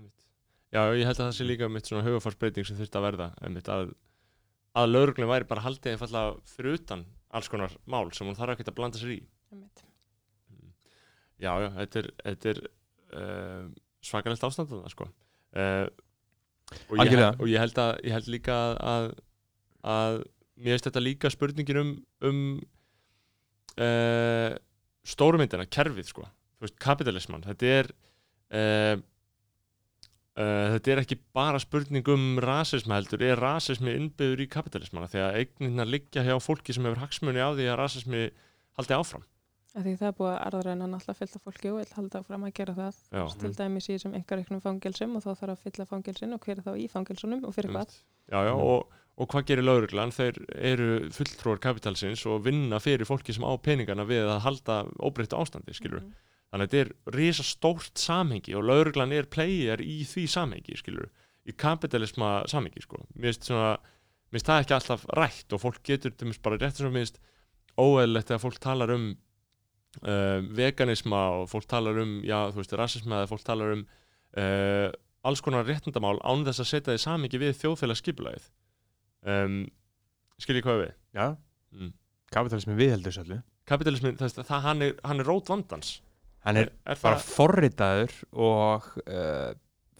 einmitt. 0.00 0.24
Já, 0.74 0.80
ég 0.98 1.06
held 1.06 1.20
að 1.20 1.26
það 1.28 1.36
sé 1.38 1.46
líka 1.46 1.68
mitt 1.70 1.86
svona 1.90 2.06
hugafarsbreyting 2.06 2.66
sem 2.66 2.78
þurfti 2.80 2.98
að 3.00 3.06
verða 3.06 3.28
einmitt, 3.46 3.70
að, 3.70 3.92
að 4.80 4.90
lauruglum 4.90 5.30
væri 5.30 5.46
bara 5.50 5.62
haldið 5.66 5.94
einfallega 5.94 6.34
fyrir 6.50 6.78
utan 6.80 7.04
alls 7.38 7.50
konar 7.52 7.76
mál 7.86 8.10
sem 8.16 8.26
hún 8.26 8.38
þarf 8.38 8.56
ekki 8.56 8.66
að 8.66 8.76
blanda 8.80 8.98
sér 8.98 9.14
í 9.14 9.20
einmitt. 9.54 9.84
Já, 11.40 11.52
já, 11.62 11.68
þetta 11.78 12.02
er, 12.02 12.08
þetta 12.26 12.50
er 12.52 12.58
uh, 13.16 13.68
svakalegt 14.04 14.42
ástand 14.44 14.68
þarna, 14.72 14.90
sko. 14.92 15.06
Uh, 15.56 15.86
og, 16.90 16.98
ég, 17.00 17.14
held- 17.14 17.40
og 17.40 17.46
ég 17.48 17.62
held, 17.62 17.78
að, 17.80 17.92
ég 18.04 18.12
held 18.18 18.28
líka 18.34 18.58
að, 18.90 19.06
að 19.94 20.18
mér 20.60 20.74
finnst 20.76 20.90
þetta 20.90 21.02
líka 21.06 21.30
spurningin 21.32 21.80
um, 21.80 21.94
um 22.28 22.42
uh, 23.80 24.52
stórumyndina, 25.14 25.64
kerfið, 25.72 26.10
sko. 26.12 26.26
Þú 26.60 26.66
veist, 26.68 26.76
kapitalisman, 26.84 27.42
þetta 27.46 27.70
er 27.80 27.88
uh, 28.52 29.00
uh, 30.36 30.66
þetta 30.76 30.92
er 30.94 31.02
ekki 31.04 31.18
bara 31.36 31.60
spurning 31.62 32.06
um 32.12 32.38
rasisma 32.44 32.98
heldur, 32.98 33.24
er 33.24 33.40
rasismi 33.40 33.94
innbyður 33.96 34.44
í 34.44 34.48
kapitalismana 34.52 35.08
þegar 35.10 35.38
eignina 35.40 35.86
liggja 35.88 36.24
hjá 36.26 36.36
fólki 36.44 36.76
sem 36.76 36.84
hefur 36.88 37.00
hagsmunni 37.04 37.40
á 37.42 37.50
því 37.56 37.68
að 37.72 37.78
rasismi 37.80 38.22
haldi 38.78 38.96
áfram. 38.98 39.24
Af 39.70 39.84
því 39.86 39.92
það 40.00 40.08
er 40.10 40.14
búið 40.18 40.30
að 40.34 40.40
arðræna 40.48 40.86
náttúrulega 40.90 41.18
fylgta 41.20 41.40
fólki 41.44 41.68
og 41.70 41.76
vil 41.78 41.90
halda 41.94 42.20
fram 42.26 42.46
að 42.48 42.54
gera 42.58 42.72
það 42.74 42.96
Já. 43.14 43.24
til 43.38 43.50
dæmis 43.54 43.86
í 43.86 43.92
þessum 43.94 44.16
einhverjum 44.18 44.62
fangelsum 44.64 45.12
og 45.14 45.22
þá 45.22 45.28
þarf 45.30 45.52
að 45.54 45.60
fylla 45.66 45.86
fangelsin 45.86 46.34
og 46.34 46.40
hver 46.42 46.56
er 46.58 46.64
þá 46.66 46.72
í 46.74 46.88
fangelsunum 46.90 47.44
og 47.46 47.54
fyrir 47.54 47.70
hvað. 47.76 47.92
Já, 48.32 48.40
já, 48.48 48.50
Mm. 48.50 48.64
og, 48.66 48.96
og 49.20 49.28
hvað 49.30 49.46
gerir 49.46 49.62
lauruglan? 49.68 50.10
Þeir 50.16 50.40
eru 50.72 50.88
fulltrúar 51.14 51.62
kapitalsins 51.62 52.24
og 52.26 52.42
vinna 52.48 52.80
fyrir 52.82 53.06
fólki 53.06 53.30
sem 53.36 53.46
á 53.46 53.54
peningana 53.62 54.02
við 54.10 54.26
að 54.26 54.42
halda 54.48 54.80
óbreyttu 54.98 55.38
ástandi, 55.38 55.70
skilur. 55.78 56.02
Mhm. 56.02 56.18
Þannig 56.50 56.66
að 56.66 56.74
þetta 56.74 56.82
er 56.82 57.16
risa 57.16 57.46
stórt 57.46 58.00
samhengi 58.02 58.56
og 58.58 58.66
lauruglan 58.66 59.14
er 59.14 59.28
player 59.30 59.82
í 59.82 60.00
því 60.08 60.26
samhengi, 60.32 60.76
skilur. 60.80 61.10
Í 61.46 61.54
kapitalisma 61.56 62.40
samhengi, 62.50 62.82
sko. 62.84 63.04
Mér 63.14 63.30
finnst 63.30 63.48
svona, 63.48 63.74
mér 64.30 64.38
finnst 64.38 64.50
það 64.50 64.62
ekki 64.64 64.76
alltaf 64.76 65.04
rætt 65.18 65.54
og 65.54 65.62
fólk 65.62 65.82
getur 65.86 66.14
til 66.14 66.30
mér 66.30 66.40
bara 66.42 66.58
rétt 66.58 66.80
sem 66.80 66.90
mér 66.90 67.06
finnst 67.06 67.20
óeðlilegt 67.78 68.32
þegar 68.32 68.42
fólk 68.42 68.58
talar 68.62 68.94
um 68.96 69.06
uh, 70.02 70.40
veganisma 70.56 71.22
og 71.38 71.46
fólk 71.50 71.68
talar 71.70 72.00
um, 72.02 72.18
já, 72.26 72.38
þú 72.50 72.62
veist, 72.62 72.74
rasisma 72.78 73.22
eða 73.22 73.30
fólk 73.30 73.46
talar 73.46 73.76
um 73.76 73.86
uh, 74.38 74.88
alls 75.26 75.42
konar 75.44 75.66
réttindamál 75.68 76.18
án 76.24 76.44
þess 76.46 76.64
að 76.64 76.70
setja 76.70 76.94
því 76.94 77.02
samingi 77.04 77.40
við 77.40 77.56
þjóðfélagsskipulagið 77.60 78.50
um, 79.28 79.62
skiljið 80.40 80.66
hvað 80.66 80.82
við 80.84 80.92
Já, 81.16 81.26
mm. 81.76 81.90
kapitalismi 82.32 82.76
viðheldur 82.78 83.18
öllu 83.24 83.40
kapitalismin, 83.70 84.16
það, 84.20 84.38
það, 84.40 84.62
hann, 84.66 84.86
er, 84.86 84.94
hann 85.06 85.22
er 85.22 85.28
rót 85.28 85.50
vandans 85.52 85.98
Hann 86.46 86.56
er 86.56 86.70
er 86.88 87.00
bara 87.02 87.18
það, 87.20 87.26
forritaður 87.36 88.14
og 88.32 88.86
uh, 89.06 89.50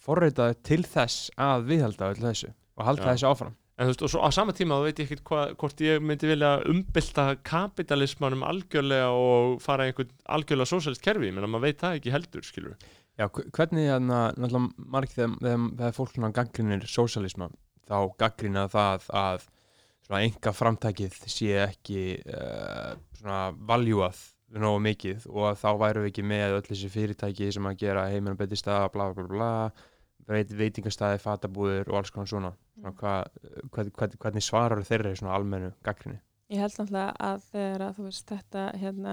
forritaður 0.00 0.60
til 0.64 0.82
þess 0.88 1.30
að 1.36 1.66
viðhalda 1.72 2.12
öllu 2.14 2.28
þessu 2.30 2.52
og 2.80 2.86
halda 2.88 3.04
Já. 3.04 3.10
þessu 3.14 3.28
áfram. 3.34 3.56
En 3.80 3.88
þú 3.88 3.92
veist, 3.94 4.02
og 4.04 4.10
svo 4.12 4.20
á 4.20 4.28
sama 4.36 4.52
tíma 4.56 4.76
þá 4.76 4.82
veit 4.90 4.98
ég 5.00 5.08
ekkert 5.08 5.56
hvort 5.60 5.78
ég 5.84 6.02
myndi 6.04 6.28
vilja 6.28 6.50
umbylta 6.68 7.26
kapitalismanum 7.48 8.42
algjörlega 8.44 9.06
og 9.16 9.54
fara 9.64 9.86
einhvern 9.88 10.10
algjörlega 10.28 10.68
sósælist 10.68 11.04
kerfi, 11.04 11.30
menn 11.32 11.46
að 11.46 11.52
maður 11.54 11.64
veit 11.68 11.80
það 11.80 11.96
ekki 12.00 12.12
heldur 12.12 12.44
skilur 12.44 12.74
Já, 13.20 13.24
hv- 13.28 13.46
hvernig 13.56 13.88
þarna, 13.88 14.18
náttúrulega 14.36 14.90
margir 14.96 15.32
þegar, 15.40 15.96
fólk 15.96 16.12
svona 16.16 16.32
gaggrinir 16.36 16.84
sósalisma 16.88 17.48
þá 17.88 17.96
gaggrina 18.20 18.66
það 18.72 19.08
að 19.20 19.48
svona 20.06 20.20
enga 20.28 20.52
framtækið 20.56 21.16
sé 21.32 21.50
ekki 21.64 22.04
uh, 22.20 22.92
svona 23.20 23.40
valjúað 23.72 24.20
nógu 24.58 24.80
mikið 24.82 25.28
og 25.30 25.50
að 25.50 25.60
þá 25.60 25.70
væru 25.84 26.04
við 26.04 26.10
ekki 26.12 26.24
með 26.26 26.56
öll 26.56 26.66
þessi 26.70 26.90
fyrirtæki 26.90 27.52
sem 27.54 27.68
að 27.70 27.78
gera 27.84 28.08
heiminn 28.10 28.38
betri 28.38 28.58
staða, 28.58 28.90
bla 28.94 29.10
bla 29.12 29.26
bla 29.26 29.36
bla 29.36 29.52
veit, 30.30 30.50
veitingastæði, 30.54 31.20
fatabúðir 31.22 31.90
og 31.90 32.00
alls 32.00 32.10
konar 32.14 32.30
svona, 32.30 32.50
svona 32.78 32.96
hva, 32.98 33.14
hvern, 33.70 34.18
hvernig 34.18 34.44
svarar 34.44 34.82
þeirri 34.86 35.14
svona 35.18 35.36
almennu 35.36 35.72
gaggrinni 35.86 36.20
Ég 36.50 36.58
held 36.58 36.74
náttúrulega 36.80 37.10
að 37.22 37.44
þegar 37.52 37.82
að 37.86 37.92
þú 37.94 38.04
veist 38.08 38.30
þetta 38.32 38.62
hérna 38.80 39.12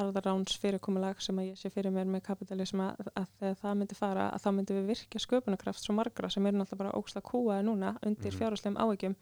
arðaráns 0.00 0.54
fyrirkomulag 0.62 1.18
sem 1.20 1.40
að 1.42 1.50
ég 1.50 1.58
sé 1.60 1.70
fyrir 1.74 1.92
mér 1.92 2.08
með 2.08 2.22
kapitalisma 2.30 2.92
að 3.10 3.26
þegar 3.40 3.58
það 3.60 3.74
myndi 3.80 3.98
fara 3.98 4.28
að 4.30 4.44
þá 4.44 4.48
myndi 4.56 4.76
við 4.78 4.86
virkja 4.94 5.20
sköpunarkraft 5.20 5.84
svo 5.84 5.96
margra 5.98 6.30
sem 6.32 6.46
eru 6.46 6.60
náttúrulega 6.60 6.84
bara 6.84 6.94
óksla 6.96 7.22
kúaði 7.26 7.66
núna 7.66 7.92
undir 8.00 8.30
mm. 8.30 8.38
fjárháslegum 8.38 8.78
áhyggjum 8.80 9.16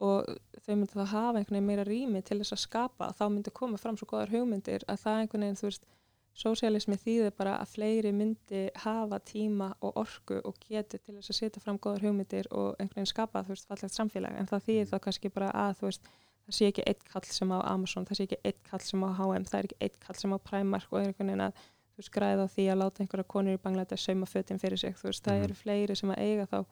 og 0.00 0.24
þau 0.66 0.74
myndi 0.76 0.92
þá 0.96 1.04
hafa 1.06 1.38
einhvern 1.38 1.54
veginn 1.54 1.66
meira 1.66 1.84
rými 1.84 2.22
til 2.22 2.38
þess 2.40 2.52
að 2.56 2.62
skapa 2.64 3.12
þá 3.18 3.24
myndi 3.30 3.50
koma 3.54 3.76
fram 3.78 3.96
svo 3.96 4.06
góðar 4.10 4.32
hugmyndir 4.34 4.82
að 4.88 5.02
það 5.04 5.20
einhvern 5.20 5.44
veginn 5.46 5.60
þú 5.60 5.68
veist 5.68 5.86
sósialismi 6.34 6.96
þýðir 6.98 7.30
bara 7.38 7.52
að 7.62 7.68
fleiri 7.76 8.10
myndi 8.12 8.64
hafa 8.82 9.20
tíma 9.22 9.68
og 9.86 9.96
orku 10.02 10.40
og 10.44 10.56
geti 10.66 10.98
til 10.98 11.14
þess 11.20 11.30
að 11.30 11.38
setja 11.38 11.62
fram 11.62 11.78
góðar 11.78 12.02
hugmyndir 12.08 12.48
og 12.50 12.72
einhvern 12.80 12.96
veginn 12.98 13.12
skapa 13.12 13.44
þú 13.46 13.54
veist 13.54 13.68
fallegt 13.70 13.94
samfélag. 13.94 14.34
En 14.40 14.46
það 14.50 14.64
þýðir 14.66 14.90
þá 14.90 14.96
kannski 15.04 15.30
bara 15.30 15.52
að 15.54 15.76
þú 15.78 15.86
veist 15.90 16.08
það 16.44 16.56
sé 16.58 16.66
ekki 16.72 16.82
eitt 16.90 17.04
kall 17.12 17.22
sem 17.30 17.52
á 17.54 17.58
Amazon, 17.70 18.04
það 18.04 18.18
sé 18.18 18.26
ekki 18.26 18.40
eitt 18.44 18.58
kall 18.66 18.80
sem 18.82 19.04
á 19.06 19.08
H&M, 19.14 19.44
það 19.46 19.58
er 19.60 19.64
ekki 19.70 19.78
eitt 19.86 20.00
kall 20.02 20.18
sem 20.18 20.34
á 20.34 20.38
Primark 20.42 20.90
og 20.92 20.98
er 21.00 21.06
einhvern 21.12 21.30
veginn 21.30 21.46
að 21.46 21.54
þú 21.94 22.02
veist 22.02 22.12
græða 22.18 22.48
því 22.50 22.66
að 22.72 22.80
láta 22.82 23.00
einhverja 23.04 23.28
konur 23.30 23.54
í 23.54 23.62
Bangladesh 23.62 24.04
sauma 24.10 24.26
fötin 24.26 24.58
fyrir 24.60 24.76
sig, 24.82 24.96
þú 24.98 25.06
veist, 25.08 25.22
það 25.24 25.38
Mhm. 25.38 25.44
eru 25.44 25.54
fleiri 25.54 25.96
sem 25.96 26.10
að 26.10 26.18
eiga 26.18 26.46
þá 26.50 26.64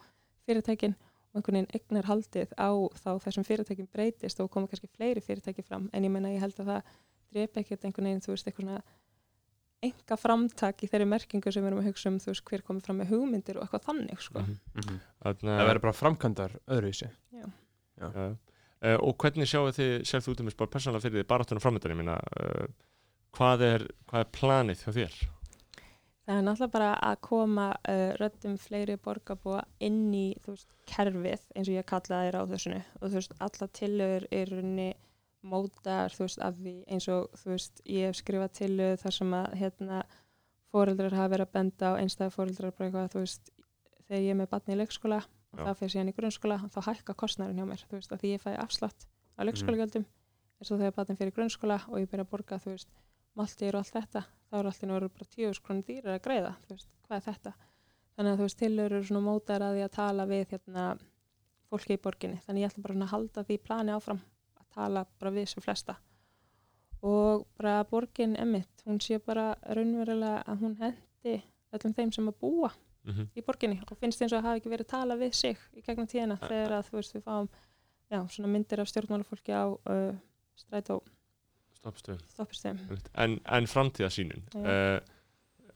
fyrirtækin. 0.45 0.95
og 0.95 1.12
einhvern 1.33 1.59
veginn 1.59 1.71
eignar 1.77 2.09
haldið 2.09 2.53
á 2.61 2.71
þá 2.99 3.11
þessum 3.25 3.47
fyrirtækin 3.49 3.89
breytist 3.93 4.41
og 4.43 4.51
koma 4.53 4.69
kannski 4.71 4.91
fleiri 4.93 5.23
fyrirtæki 5.25 5.65
fram, 5.65 5.89
en 5.93 6.05
ég 6.05 6.13
menna 6.13 6.33
ég 6.33 6.43
held 6.45 6.59
að 6.61 6.73
það 6.73 6.91
drepa 7.33 7.63
ekkert 7.63 7.87
einhvern 7.89 8.11
veginn, 8.11 8.23
þú 8.25 8.35
veist, 8.35 8.51
eitthvað 8.51 8.67
svona 8.67 8.83
enga 9.83 10.19
framtak 10.21 10.85
í 10.85 10.91
þeirri 10.91 11.09
merkingu 11.11 11.53
sem 11.53 11.65
við 11.65 11.73
erum 11.73 11.83
að 11.83 11.89
hugsa 11.91 12.11
um, 12.13 12.21
þú 12.23 12.31
veist, 12.31 12.45
hver 12.47 12.63
komið 12.69 12.87
fram 12.87 13.01
með 13.03 13.13
hugmyndir 13.17 13.59
og 13.59 13.65
eitthvað 13.67 13.87
þannig, 13.89 14.21
sko. 14.23 14.39
Mhm. 14.45 14.57
-hmm. 14.77 15.01
Þannig, 15.25 15.59
Það 15.59 15.69
verður 15.71 15.85
bara 15.87 15.99
framkvæmdar 16.01 16.57
öðruvísi 16.69 17.11
já. 17.33 17.47
uh, 17.99 18.37
og 19.01 19.17
hvernig 19.17 19.49
sjáu 19.49 19.73
þið 19.73 20.05
sér 20.05 20.23
þú 20.23 20.31
út 20.33 20.41
um 20.41 20.47
þess 20.47 20.61
bara 20.61 20.75
persónulega 20.75 21.03
fyrir 21.03 21.23
þið 21.23 21.31
baráttunum 21.33 21.65
framöndan 21.65 21.95
ég 21.95 21.97
minna 21.97 22.17
uh, 22.21 22.67
hvað, 23.33 23.61
er, 23.63 23.89
hvað 24.07 24.21
er 24.21 24.31
planið 24.39 24.85
hjá 24.85 24.93
þér? 24.93 25.15
Það 26.23 26.39
er 26.39 26.45
náttúrulega 26.47 26.73
bara 26.77 26.91
að 27.03 27.17
koma 27.27 27.69
uh, 27.75 28.11
röddum 28.21 28.59
fleiri 28.63 28.95
borgarbúa 29.03 29.65
inn 29.83 30.05
í 30.15 30.27
veist, 30.47 30.69
kerfið 30.87 31.47
eins 31.57 31.67
og 31.67 31.75
ég 31.75 31.89
kallaði 31.89 32.29
þér 32.29 32.39
á 32.39 32.43
þessunu 32.53 32.79
og 32.79 33.09
þú 33.09 33.17
veist, 33.17 33.35
alla 33.43 33.69
tillögur 33.79 34.27
er 34.31 34.53
runni 34.55 34.89
mótar 35.43 36.15
þú 36.15 36.29
veist, 36.29 36.43
af 36.47 36.61
því 36.61 36.77
eins 36.87 37.09
og 37.11 37.35
þú 37.41 37.55
veist, 37.57 37.83
ég 37.91 38.07
hef 38.07 38.21
skrifað 38.21 38.55
tillögur 38.61 39.03
þar 39.03 39.17
sem 39.19 39.35
að 39.41 39.59
hérna, 39.65 40.03
foreldrar 40.73 41.19
hafa 41.19 41.35
verið 41.35 41.49
að 41.49 41.55
benda 41.59 41.91
á 41.91 41.99
einstæði 41.99 42.37
foreldrar 42.37 42.77
bara 42.79 42.89
eitthvað, 42.89 43.13
þú 43.17 43.25
veist, 43.25 43.55
þegar 44.07 44.23
ég 44.23 44.35
er 44.35 44.39
með 44.39 44.53
batni 44.55 44.77
í 44.77 44.79
leikskóla 44.79 45.23
og 45.53 45.59
Já. 45.59 45.65
það 45.67 45.79
fyrir 45.81 45.95
síðan 45.97 46.13
í 46.13 46.17
grunnskóla 46.17 46.59
þá 46.73 46.81
hækka 46.87 47.17
kostnærin 47.19 47.59
hjá 47.59 47.67
mér, 47.69 47.83
þú 47.91 47.99
veist, 47.99 48.15
að 48.15 48.23
því 48.23 48.31
ég 48.37 48.45
fæ 48.45 48.51
afslátt 48.63 49.09
á 49.37 49.41
leikskólagjöldum. 49.49 50.07
Eins 50.63 50.71
og 50.71 50.79
þegar 50.79 50.95
batni 50.97 51.19
fyrir 51.19 51.35
grunnskóla 51.35 51.81
og 51.91 51.99
ég 51.99 52.09
byrja 52.09 52.25
að 52.25 52.31
borga, 52.33 52.61
þú 52.63 52.77
veist, 52.77 52.93
maltir 53.39 53.77
og 53.77 53.83
allt 53.83 53.97
þetta. 53.97 54.25
Þá 54.51 54.57
er 54.59 54.69
í 54.69 54.89
náður 54.89 55.09
bara 55.17 55.31
tíu 55.33 55.53
krónir 55.65 55.87
dýrar 55.89 56.19
að 56.19 56.25
greiða 56.27 56.53
veist, 56.69 56.91
hvað 57.07 57.17
er 57.17 57.27
þetta? 57.29 57.53
Þannig 58.13 58.33
að 58.33 58.39
þú 58.39 58.47
veist, 58.47 58.59
tillögur 58.61 58.95
eru 58.99 59.09
svona 59.09 59.25
mótar 59.25 59.65
að 59.65 59.77
því 59.77 59.85
að 59.87 59.95
tala 59.97 60.27
við 60.29 60.45
hérna, 60.53 60.87
fólki 61.73 61.97
í 61.97 62.03
borginni. 62.05 62.41
Þannig 62.45 62.63
ég 62.63 62.73
ætla 62.73 62.85
bara 62.85 62.99
að 62.99 63.13
halda 63.15 63.45
því 63.49 63.59
plani 63.65 63.95
áfram 63.97 64.21
að 64.61 64.67
tala 64.77 65.07
bara 65.19 65.33
við 65.33 65.49
sem 65.49 65.65
flesta. 65.65 65.97
Og 67.03 67.47
bara 67.57 67.81
borgin 67.89 68.37
emitt, 68.39 68.85
hún 68.85 69.01
sé 69.03 69.19
bara 69.19 69.55
raunverulega 69.65 70.45
að 70.47 70.67
hún 70.67 70.77
hendi 70.83 71.39
öllum 71.73 71.97
þeim 71.97 72.13
sem 72.13 72.29
að 72.29 72.41
búa 72.45 72.73
Mm 73.03 73.15
-hmm. 73.15 73.27
í 73.35 73.43
borginni 73.43 73.81
og 73.91 73.99
finnst 73.99 74.23
eins 74.23 74.33
og 74.33 74.39
að 74.39 74.45
hafa 74.47 74.57
ekki 74.57 74.71
verið 74.71 74.87
að 74.87 74.95
tala 74.95 75.15
við 75.17 75.33
sig 75.35 75.59
í 75.75 75.81
gegnum 75.83 76.07
tíðina 76.07 76.37
þegar 76.39 76.73
að 76.73 76.87
þú 76.87 76.93
veist 76.97 77.15
við 77.15 77.23
fáum 77.23 77.49
já, 78.11 78.29
svona 78.29 78.49
myndir 78.49 78.81
af 78.81 78.89
stjórnmálafólki 78.89 79.53
á 79.53 79.65
uh, 79.67 80.15
strætó 80.55 81.01
Stoppstöðum 81.83 82.21
stoppistöðum 82.31 83.01
en, 83.25 83.39
en 83.59 83.67
framtíðasýnin 83.71 84.45
Já. 84.55 84.63
uh, 84.63 84.99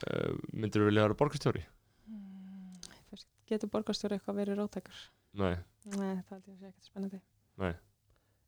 uh, 0.06 0.36
myndir 0.52 0.82
þú 0.84 0.90
vilja 0.90 1.06
vera 1.08 1.18
borgarstjóri? 1.18 1.64
Mm, 2.06 2.76
þú 3.10 3.20
getur 3.50 3.72
borgarstjóri 3.72 4.18
eitthvað 4.20 4.40
verið 4.42 4.60
rótækur 4.62 5.00
Nei, 5.36 5.56
Nei, 5.96 6.14
það 6.28 6.36
að 6.38 6.44
sé 6.46 6.70
ekkert 6.70 6.88
spennandi 6.90 7.22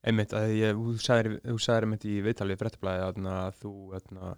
Einmitt, 0.08 0.30
að 0.38 0.52
ég, 0.54 0.76
þú 0.78 0.92
sagðir, 1.02 1.40
þú 1.42 1.56
sagðir 1.60 1.84
einmitt 1.88 2.04
í 2.06 2.12
viðtalið 2.22 2.54
í 2.54 2.58
fréttablaði 2.60 3.00
að 3.34 3.56
þú 3.58 3.72
atna, 3.98 4.28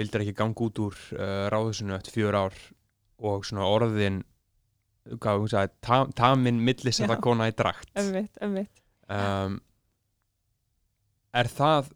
vildir 0.00 0.22
ekki 0.24 0.32
ganga 0.38 0.64
út 0.64 0.80
úr 0.86 0.96
uh, 1.18 1.42
ráðhúsinu 1.52 1.92
eftir 1.98 2.14
fjör 2.16 2.38
ár 2.40 2.56
og 3.26 3.44
svona 3.44 3.68
orðin 3.68 4.22
hvað 5.20 5.42
hún 5.44 5.52
sagði, 5.52 5.72
tam, 5.84 6.10
tamin 6.16 6.62
millisetta 6.64 7.14
Já. 7.18 7.22
kona 7.22 7.46
í 7.50 7.54
drakt 7.56 7.92
Ömmitt, 8.00 8.40
ömmitt. 8.42 8.80
um, 9.12 9.60
er 11.36 11.50
það 11.52 11.92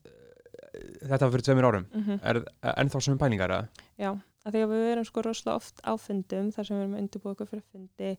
þetta 0.72 1.20
var 1.26 1.32
fyrir 1.34 1.46
tveimur 1.48 1.68
árum 1.70 1.86
Mm 1.92 2.18
er 2.22 2.40
ennþá 2.76 3.00
sem 3.02 3.18
pælingar 3.18 3.50
eða? 3.50 3.68
Já, 3.98 4.10
að 4.46 4.52
því 4.54 4.62
að 4.64 4.72
við 4.74 4.90
erum 4.92 5.04
sko 5.08 5.22
rosalega 5.26 5.56
oft 5.56 5.80
á 5.84 5.92
fundum 5.98 6.50
þar 6.52 6.66
sem 6.66 6.76
við 6.76 6.82
erum 6.84 6.94
að 6.94 7.02
undirbúa 7.04 7.32
okkur 7.34 7.50
fyrir 7.50 7.64
fundi, 7.72 8.10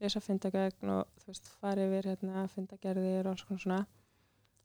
lesa 0.00 0.20
fundagögn 0.20 0.90
og 0.90 1.06
þú 1.22 1.26
veist, 1.30 1.48
fara 1.60 1.86
yfir 1.86 2.08
hérna 2.10 2.46
fundagerðir 2.48 3.28
og 3.30 3.38
svona. 3.38 3.86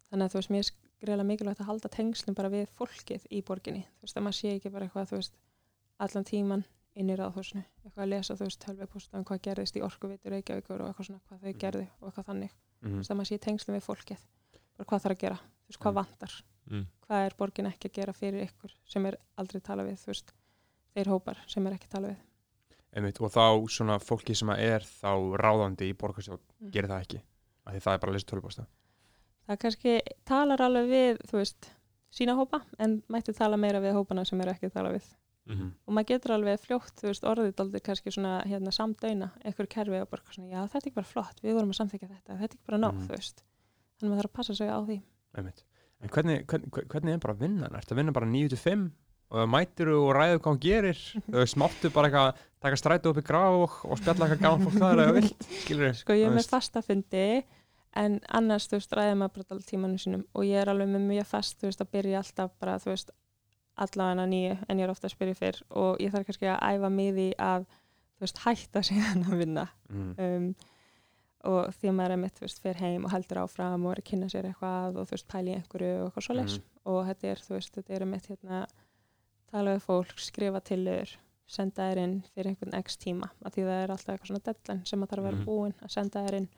Þannig 0.09 0.25
að 0.25 0.31
þú 0.33 0.39
veist, 0.39 0.49
mér 0.49 0.63
er 0.65 1.05
greiðlega 1.05 1.27
mikilvægt 1.29 1.61
að 1.61 1.69
halda 1.69 1.89
tengslum 1.93 2.35
bara 2.35 2.49
við 2.49 2.69
fólkið 2.77 3.27
í 3.29 3.41
borginni. 3.45 3.83
Þú 3.99 4.07
veist, 4.07 4.17
að 4.17 4.23
maður 4.25 4.37
sé 4.39 4.55
ekki 4.55 4.71
bara 4.73 4.87
eitthvað, 4.87 5.09
þú 5.11 5.19
veist, 5.19 5.33
allan 5.99 6.25
tíman 6.25 6.63
inn 6.97 7.09
í 7.13 7.15
ráðhúsinu, 7.19 7.61
eitthvað 7.85 8.03
að 8.03 8.09
lesa, 8.15 8.33
þú 8.39 8.47
veist, 8.47 8.61
tölvupústa 8.65 9.17
um 9.19 9.25
hvað 9.27 9.41
gerðist 9.45 9.75
í 9.77 9.83
orkuvitur 9.85 10.33
Reykjavíkur 10.33 10.81
og 10.81 10.87
eitthvað 10.89 11.05
svona, 11.11 11.21
hvað 11.29 11.43
þau 11.43 11.53
gerðu 11.61 11.85
og 12.01 12.07
eitthvað 12.09 12.29
þannig. 12.31 12.55
Þú 12.81 12.87
Mm 12.87 12.97
veist, 12.97 13.11
að 13.11 13.17
maður 13.17 13.29
sé 13.29 13.37
tengslum 13.45 13.75
við 13.77 13.85
fólkið, 13.85 14.23
bara 14.77 14.87
hvað 14.89 15.03
þarf 15.05 15.15
að 15.17 15.21
gera, 15.21 15.37
þú 15.37 15.69
veist, 15.69 15.81
hvað 15.83 15.91
Mm. 15.93 15.99
vantar 16.01 16.33
Mm. 16.69 16.85
hvað 17.07 17.25
er 17.25 17.35
borgin 17.37 17.65
ekki 17.69 17.87
að 17.89 17.93
gera 17.93 18.13
fyrir 18.13 18.43
ykkur 18.49 18.71
sem 18.85 19.05
er 19.05 19.17
aldrei 19.37 19.61
tala 19.61 19.83
við, 19.83 20.01
veist 20.07 20.33
þeir 20.95 21.07
hópar 21.13 21.37
sem 21.47 21.67
er 21.67 21.73
ekki 21.77 21.87
tala 21.89 22.07
við 22.09 22.17
Einmitt, 22.97 23.19
og 23.21 23.29
þá 23.31 23.67
svona 23.69 23.99
fólki 23.99 24.33
sem 24.35 24.47
að 24.49 24.59
er 24.59 24.81
þá 24.81 25.11
ráðandi 25.37 25.89
í 25.91 25.93
borgarstjórn 25.93 26.39
Mm. 26.61 26.71
gerir 26.71 26.89
það 26.89 27.01
ekki, 27.05 27.21
af 27.67 27.73
því 27.73 27.79
það 27.85 27.93
er 27.93 27.99
bara 27.99 28.11
að 28.11 28.15
lesa 28.17 28.25
tölvupósta 28.31 28.65
það 29.47 29.59
kannski 29.63 29.99
talar 30.25 30.61
alveg 30.65 30.87
við 30.89 31.17
þú 31.29 31.37
veist, 31.37 31.69
sína 32.11 32.33
hópa 32.35 32.61
en 32.79 33.03
mætti 33.09 33.33
tala 33.37 33.57
meira 33.57 33.79
við 33.79 33.93
hópana 33.93 34.25
sem 34.25 34.41
er 34.41 34.47
ekki 34.55 34.67
að 34.71 34.73
tala 34.73 34.89
við 34.95 35.05
Mhm. 35.47 35.67
og 35.87 35.93
maður 35.95 36.07
getur 36.07 36.31
alveg 36.35 36.59
fljótt, 36.59 36.95
þú 36.99 37.07
veist, 37.07 37.23
orðið 37.23 37.59
aldrei 37.63 37.79
kannski 37.79 38.11
svona 38.11 38.43
hérna 38.43 38.67
samdæna, 38.75 39.29
einhver 39.45 39.67
kerfi 39.69 40.01
og 40.01 40.09
bara 40.09 40.23
svona, 40.31 40.49
já 40.51 40.59
þetta 40.67 40.75
er 40.75 40.81
ekki 40.81 40.93
bara 40.95 41.07
flott, 41.07 41.39
við 41.41 41.53
vorum 41.55 41.69
að 41.71 41.77
samþykja 41.79 42.09
þetta 42.09 42.33
þetta 42.35 42.41
er 42.41 42.47
ekki 42.49 42.65
bara 42.67 42.77
nóg, 42.77 42.93
Mhm. 42.97 43.07
þú 43.07 43.15
veist 43.15 43.43
þannig 43.99 44.11
maður 44.11 44.19
þarf 44.21 44.31
að 44.31 44.33
passa 44.33 44.55
sig 44.55 44.67
á 44.67 44.79
því 44.83 45.01
Einmitt. 45.37 45.63
En 46.03 46.13
hvernig, 46.13 46.43
hvernig, 46.45 46.71
hvernig 46.91 47.15
er 47.15 47.21
bara 47.23 47.37
vinnan? 47.39 47.75
Ertu 47.77 47.95
að 47.95 48.01
vinna 48.01 48.15
bara 48.15 48.29
9-5 48.29 48.87
og 49.27 49.49
mætir 49.51 49.89
og 49.91 50.11
ræður 50.15 50.41
hvað 50.41 50.53
hún 50.53 50.63
gerir? 50.63 50.99
Smáttu 51.53 51.91
bara 51.93 52.09
eitthvað 52.09 52.43
taka 52.63 52.79
strætu 52.79 53.11
upp 53.11 53.21
í 53.21 53.25
graf 53.27 53.57
og, 53.57 53.77
og 53.87 54.01
spjalla 54.01 54.27
eitthvað 54.27 54.43
gaman 54.45 54.67
fólk 54.67 54.77
það 54.77 54.91
er 54.91 55.01
eitthvað 55.01 55.17
vilt 55.19 55.47
skilur 55.63 55.97
sko 55.99 56.15
ég 56.17 56.29
er 56.29 56.35
með 56.37 56.51
fasta 56.53 56.83
fundi 56.85 57.25
en 57.97 58.19
annars 58.39 58.67
þú 58.69 58.79
veist 58.79 58.95
ræðum 58.95 59.23
maður 59.23 59.33
bara 59.35 59.55
alveg 59.55 59.69
tímanum 59.71 60.01
sínum. 60.01 60.23
Og 60.37 60.45
ég 60.47 60.61
er 60.61 60.71
alveg 60.71 60.89
með 60.91 61.07
mjög 61.11 61.29
fast 61.31 61.57
þú 61.57 61.71
veist 61.71 61.83
að 61.83 61.91
byrja 61.95 62.21
alltaf 62.21 62.53
bara 62.61 62.77
þú 62.83 62.93
veist 62.93 63.11
allavega 63.77 64.25
nýju 64.29 64.55
en 64.67 64.79
ég 64.81 64.87
er 64.87 64.93
ofta 64.93 65.09
að 65.09 65.15
spyrja 65.15 65.37
fyrr. 65.37 65.59
Og 65.81 66.01
ég 66.03 66.13
þarf 66.13 66.29
kannski 66.29 66.49
að 66.51 66.63
æfa 66.67 66.91
því 66.97 67.27
að 67.47 67.67
þú 67.67 68.25
veist 68.25 68.43
hætta 68.45 68.83
síðan 68.85 69.27
að 69.27 69.39
vinna. 69.43 69.67
Mm. 69.89 70.11
um, 70.17 70.49
og 71.47 71.69
því 71.77 71.89
að 71.91 71.95
maður 71.97 72.15
er 72.15 72.21
mitt 72.23 72.35
þú 72.39 72.43
veist 72.47 72.59
fer 72.63 72.79
heim 72.81 73.05
og 73.07 73.11
heldur 73.13 73.39
áfram 73.43 73.85
og 73.87 73.91
er 73.95 74.01
að 74.01 74.07
kynna 74.11 74.27
sér 74.33 74.49
eitthvað 74.49 74.97
og 74.99 75.07
þú 75.07 75.15
veist 75.15 75.27
pæli 75.31 75.53
einhverju 75.55 75.93
og 76.01 76.09
eitthvað 76.11 76.25
svo 76.27 76.35
Mhm. 76.37 76.61
og 76.91 76.99
þetta 77.07 77.31
er 77.31 77.41
þú 77.47 77.53
veist 77.57 77.73
þetta 77.77 77.95
er 77.97 78.05
mitt 78.05 78.27
hérna 78.27 78.59
tala 79.51 79.75
við 79.77 79.81
fólk, 79.87 80.13
skrifa 80.19 80.59
til 80.63 80.83
þur 80.85 81.15
senda 81.47 81.85
þér 81.91 81.97
inn 82.03 82.15
fyrir 82.35 82.49
einhvern 82.51 82.73
x 82.83 82.97
tíma 82.97 83.29
að 83.45 83.53
því 83.55 83.61
það 83.67 83.83
er 83.83 83.91
alltaf 83.95 84.13
eitthvað 84.15 84.31
svona 84.31 84.43
deadline 84.49 84.85
sem 84.85 85.03
að 85.03 85.09
þarf 85.13 85.19
að 85.23 85.27
vera 85.29 85.37
Mhm. 85.37 85.45
búin 85.45 85.73
að 85.81 85.89
senda 85.91 86.23
þér 86.27 86.33
inn 86.41 86.49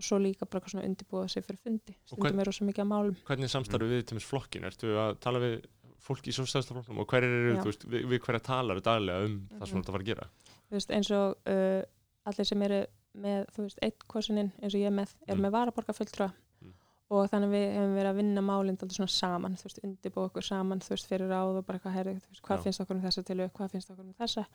og 0.00 0.04
svo 0.04 0.16
líka 0.18 0.46
bara 0.48 0.60
eitthvað 0.60 0.72
svona 0.72 0.88
undirbúa 0.88 1.28
sig 1.30 1.44
fyrir 1.44 1.58
fundi 1.60 1.96
stundum 2.06 2.40
er 2.40 2.44
rosa 2.48 2.64
mikið 2.64 2.84
að 2.84 2.88
málum 2.94 3.16
Hvernig 3.28 3.50
samstarfu 3.52 3.88
við 3.90 4.06
til 4.06 4.16
þess 4.18 4.30
flokkin? 4.32 4.64
Ertu 4.64 4.94
að 4.96 5.20
tala 5.20 5.38
við 5.38 5.64
fólk 6.00 6.24
í 6.24 6.32
sjóstæðstaflokknum 6.32 6.98
og 6.98 7.06
hver 7.12 7.22
eru, 7.22 7.56
þú 7.60 7.64
veist, 7.68 7.84
við, 7.84 8.06
við 8.08 8.20
hverja 8.24 8.40
talar 8.42 8.80
daglega 8.80 9.24
um 9.26 9.48
það 9.60 9.66
sem 9.68 9.76
Mhm. 9.76 9.82
þú 9.84 9.84
ert 9.84 9.88
að 9.88 9.92
fara 9.92 10.02
að 10.02 10.06
gera? 10.06 10.26
þú 10.70 10.72
veist, 10.72 10.90
eins 10.96 11.10
og 11.10 11.36
uh, 11.46 11.82
allir 12.24 12.46
sem 12.46 12.62
eru 12.62 12.86
með, 13.16 13.46
þú 13.54 13.62
veist, 13.66 13.78
eitt 13.82 14.04
kvosininn 14.08 14.52
eins 14.62 14.74
og 14.74 14.80
ég 14.80 14.86
er 14.86 14.94
með, 14.94 15.14
er 15.28 15.34
Mm. 15.36 15.40
með 15.46 15.50
varaborgarfulltrúa 15.56 16.32
Mm. 16.62 16.72
og 17.10 17.30
þannig 17.30 17.50
við 17.50 17.66
hefum 17.74 17.94
verið 17.96 18.10
að 18.10 18.16
vinna 18.16 18.40
málinn 18.40 18.76
alltaf 18.78 18.92
svona 18.96 19.08
saman, 19.10 19.56
þú 19.56 19.64
veist, 19.64 19.80
undirbúa 19.84 20.28
okkur 20.30 20.42
saman 20.42 20.78
þú 20.80 20.88
veist, 20.90 21.08
fyrir 21.08 21.28
ráð 21.28 21.56
og 21.58 21.66
bara 21.66 21.78
eitthvað 21.78 21.92
herri, 21.92 22.14
veist, 22.14 22.42
hvað 22.42 22.56
Já. 22.58 22.62
finnst 22.62 22.80
okkur 22.80 22.96
um 22.96 23.02
þessa 23.02 23.22
tilög, 23.24 23.50
hvað 23.52 23.70
finnst 23.70 23.90
okkur 23.90 24.04
um 24.04 24.14
þessa 24.14 24.46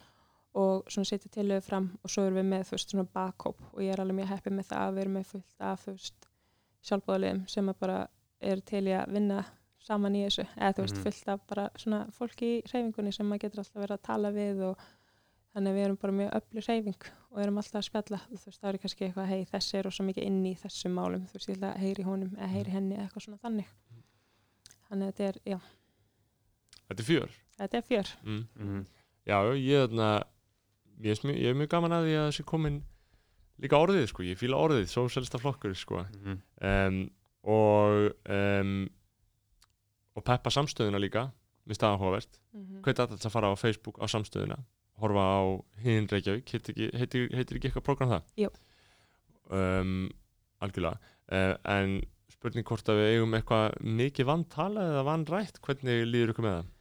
og 0.56 0.86
svona 0.88 1.06
setja 1.06 1.30
tilög 1.30 1.64
fram 1.64 1.98
og 2.04 2.10
svo 2.10 2.24
erum 2.24 2.38
við 2.38 2.50
með, 2.54 2.64
þú 2.64 2.72
veist, 2.72 2.90
svona 2.90 3.08
bakkóp 3.14 3.56
og 3.74 3.80
ég 3.82 3.92
er 3.92 4.00
alveg 4.00 4.16
mjög 4.16 4.28
heppið 4.32 4.54
með 4.56 4.66
það 4.72 4.88
að 4.88 4.94
við 4.96 5.02
erum 5.02 5.14
með 5.20 5.26
fullt 5.26 5.56
af, 5.60 5.86
þú 5.86 5.92
veist, 5.92 6.28
sjálfbóðaliðum 6.84 7.50
sem 7.50 7.70
að 7.70 7.80
bara 7.80 8.08
eru 8.42 8.62
til 8.62 8.84
í 8.88 8.94
að 8.96 9.12
vinna 9.12 9.46
saman 9.86 10.16
í 10.16 10.24
þessu, 10.26 10.46
eða 10.58 10.74
þú 10.74 10.82
veist, 10.86 10.96
Mhm. 10.96 11.04
fullt 11.04 11.28
af 11.30 11.48
bara 11.48 11.70
svona 11.78 12.00
fólki 12.12 12.48
í 12.62 12.64
hreyfingunni 12.64 13.14
sem 13.14 13.28
maður 13.30 13.40
getur 13.42 13.60
alltaf 13.60 13.82
verið 13.84 13.98
að 13.98 14.02
tala 14.04 14.32
við 14.32 14.62
og 14.64 14.78
þannig 15.56 15.72
að 15.72 15.78
við 15.80 15.86
erum 15.88 15.98
bara 16.02 16.16
mjög 16.20 16.34
öllu 16.40 16.64
hreyfing 16.66 17.06
og 17.32 17.40
erum 17.46 17.58
alltaf 17.62 17.80
að 17.80 17.86
spjalla 17.88 18.20
þú 18.28 18.40
veist, 18.46 18.60
það 18.62 18.70
er 18.74 18.78
kannski 18.84 19.06
eitthvað, 19.08 19.30
hei, 19.32 19.46
þessi 19.54 19.78
er 19.80 19.90
svo 19.96 20.06
mikið 20.10 20.28
inn 20.30 20.42
í 20.46 20.54
þessum 20.60 20.96
málum, 21.00 21.24
þú 21.32 21.38
veist, 21.40 21.50
ég 21.50 21.58
ætla 21.58 21.72
að 21.74 21.84
heyri 21.86 22.06
honum 22.10 22.34
eða 22.36 22.52
heyri 22.52 22.74
henni 22.76 22.98
eða 22.98 23.06
eitthvað 23.08 23.26
svona 23.26 23.42
þannig 23.46 23.70
þannig 24.90 25.08
að 25.08 25.12
þetta 25.14 25.28
er, 25.32 25.40
já, 25.56 25.60
Þetta 26.86 27.02
er 27.02 27.08
fjör. 27.08 27.32
þetta 27.58 27.78
er 27.82 27.86
fjör 27.90 28.12
Mm. 28.26 28.44
Mm. 28.60 28.84
Já, 29.26 29.38
ég 29.58 29.80
er 29.80 29.88
þarna, 29.88 30.10
ég 31.02 31.24
mjög- 31.26 31.40
ég 31.42 31.50
er 31.50 31.56
mjög 31.58 31.70
gaman 31.72 31.92
að 31.98 32.04
því 32.06 32.14
að 32.20 32.28
þessi 32.30 32.46
komin 32.46 32.84
líka 33.64 33.80
orðið, 33.80 34.08
sko, 34.12 34.24
ég 34.28 34.38
fíla 34.38 34.60
orðið, 34.60 34.86
sósælsta 34.92 35.40
flokkur, 35.42 35.74
sko. 35.76 36.04
Mm. 36.22 36.42
um, 36.62 37.00
og 37.46 38.12
um, 38.30 38.90
og 40.16 40.24
peppa 40.24 40.50
samstöðuna 40.50 41.00
líka 41.02 41.32
með 41.68 41.80
staðahóvert, 41.80 42.40
mm 42.54 42.82
hveit 42.86 43.00
að 43.02 43.16
þetta 43.16 43.28
að 43.30 43.34
fara 43.34 43.50
á 43.50 43.56
Facebook 43.58 43.98
á 43.98 44.06
samstöðuna, 44.06 44.60
horfa 45.02 45.24
á 45.26 45.42
hinn 45.84 46.10
Reykjavík, 46.12 46.52
heitir 46.56 46.76
ekki, 46.76 46.90
heitir, 47.00 47.26
heitir 47.36 47.60
ekki 47.60 47.70
eitthvað 47.72 47.88
program 47.88 48.14
það? 48.14 48.30
Jú. 48.46 48.52
um, 49.54 49.96
algjörlega 50.64 51.00
uh, 51.32 51.56
en 51.76 51.98
spurning 52.32 52.68
hvort 52.68 52.92
að 52.92 53.02
við 53.02 53.12
eigum 53.16 53.36
eitthvað 53.38 53.76
mikið 54.02 54.30
vantalað 54.30 54.94
eða 54.94 55.04
vanrætt, 55.10 55.60
hvernig 55.66 56.06
líður 56.10 56.34
ykkur 56.34 56.48
með 56.48 56.56
það? 56.60 56.72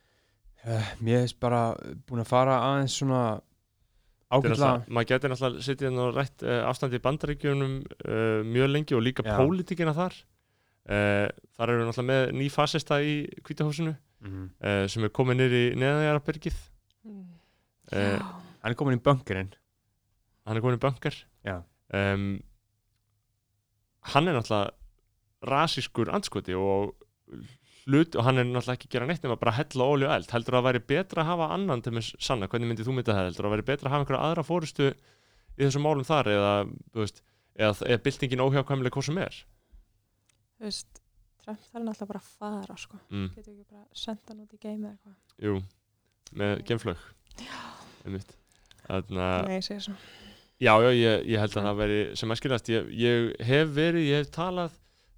Uh, 0.64 0.92
mér 1.04 1.24
hefst 1.24 1.40
bara 1.42 1.64
búin 2.08 2.22
að 2.22 2.30
fara 2.30 2.60
aðeins 2.70 3.00
svona 3.00 3.24
alltaf- 4.34 4.86
maður 4.88 5.10
getur 5.10 5.32
náttúrulega 5.32 5.64
sittið 5.66 5.88
hérna 5.88 6.06
og 6.06 6.14
rætt 6.16 6.44
uh, 6.44 6.60
afstandi 6.70 7.00
í 7.00 7.04
bandaríkjunum 7.04 7.74
uh, 7.84 8.38
mjög 8.48 8.70
lengi 8.72 8.96
og 8.96 9.04
líka 9.04 9.26
Já. 9.26 9.34
pólitíkina 9.36 9.94
þar 9.96 10.16
uh, 10.88 11.28
þar 11.56 11.72
eru 11.72 11.82
við 11.82 11.90
náttúrulega 11.90 12.10
með 12.12 12.36
ný 12.40 12.48
fasista 12.52 13.00
í 13.04 13.16
kvítahúsinu 13.44 13.92
mm. 13.94 14.46
uh, 14.64 14.84
sem 14.90 15.04
er 15.06 15.12
komið 15.14 15.40
niður 15.42 15.58
í 15.60 15.66
neðanjarabyrgið 15.82 16.56
mm. 16.56 16.73
Uh, 17.92 18.32
hann 18.62 18.72
er 18.72 18.78
komin 18.78 18.98
í 18.98 19.04
bunkerinn 19.04 19.52
hann 20.44 20.56
er 20.56 20.64
komin 20.64 20.78
í 20.78 20.82
bankar 20.82 21.16
Já. 21.44 21.58
um, 21.92 22.38
hann 24.14 24.28
er 24.28 24.38
náttúrulega 24.38 24.72
rasískur 25.44 26.08
anskoti 26.12 26.56
og 26.56 26.94
hlut, 27.84 28.16
og 28.16 28.24
hann 28.24 28.40
er 28.40 28.48
náttúrulega 28.48 28.78
ekki 28.78 28.88
að 28.88 28.96
gera 28.96 29.08
neitt 29.08 29.24
nema 29.24 29.36
bara 29.40 29.52
að 29.52 29.58
hella 29.60 29.88
ólíu 29.92 30.10
eld. 30.14 30.30
Heldur 30.32 30.56
að 30.56 30.60
það 30.60 30.66
væri 30.68 30.82
betra 30.88 31.22
að 31.22 31.30
hafa 31.30 31.48
annan 31.56 31.84
til 31.84 31.92
með 31.94 32.10
sanna, 32.16 32.48
hvernig 32.50 32.70
myndið 32.70 32.88
þú 32.88 32.96
myndið 32.96 33.18
það? 33.18 33.28
Heldur 33.28 33.44
að 33.44 33.48
það 33.48 33.54
væri 33.54 33.66
betra 33.70 33.88
að 33.88 33.94
hafa 33.94 34.04
einhverja 34.04 34.28
aðra 34.28 34.44
fórustu 34.48 34.86
í 34.88 35.62
þessum 35.62 35.84
málum 35.84 36.08
þar 36.08 36.30
eða, 36.32 36.52
veist, 36.96 37.20
eða, 37.58 37.72
eða 37.90 38.02
byltingin 38.06 38.44
óhjákvæmlega 38.44 38.96
hvað 38.96 39.08
sem 39.08 39.20
er? 39.24 39.40
Þú 40.54 40.68
veist, 40.68 41.02
Trump 41.44 41.60
þarf 41.60 41.84
náttúrulega 41.84 42.10
bara 42.14 42.22
að 42.22 42.30
fara 42.40 42.78
sko, 42.80 43.00
mm, 43.10 43.28
getur 43.36 43.52
ekki 43.52 43.66
bara 43.68 43.82
að 43.84 44.00
senda 44.04 44.32
hann 44.32 44.42
út 44.46 44.56
í 44.56 44.62
geimi 44.62 44.88
eða 44.88 44.94
eitthvað. 44.94 45.18
Jú, 45.44 45.58
með 46.40 46.54
Þarna, 46.70 46.96
Nei, 49.48 49.58
ég 49.58 49.66
segir 49.66 49.82
svo 49.86 49.96
Já, 50.62 50.78
já, 50.78 50.90
ég, 50.94 51.24
ég 51.32 51.40
held 51.42 51.56
að 51.58 51.66
það 51.66 51.78
veri 51.80 52.00
sem 52.16 52.30
að 52.30 52.38
skilast, 52.38 52.68
ég, 52.70 52.90
ég 52.94 53.30
hef 53.42 53.70
verið, 53.74 54.04
ég 54.06 54.20
hef 54.22 54.28
talað, 54.32 54.74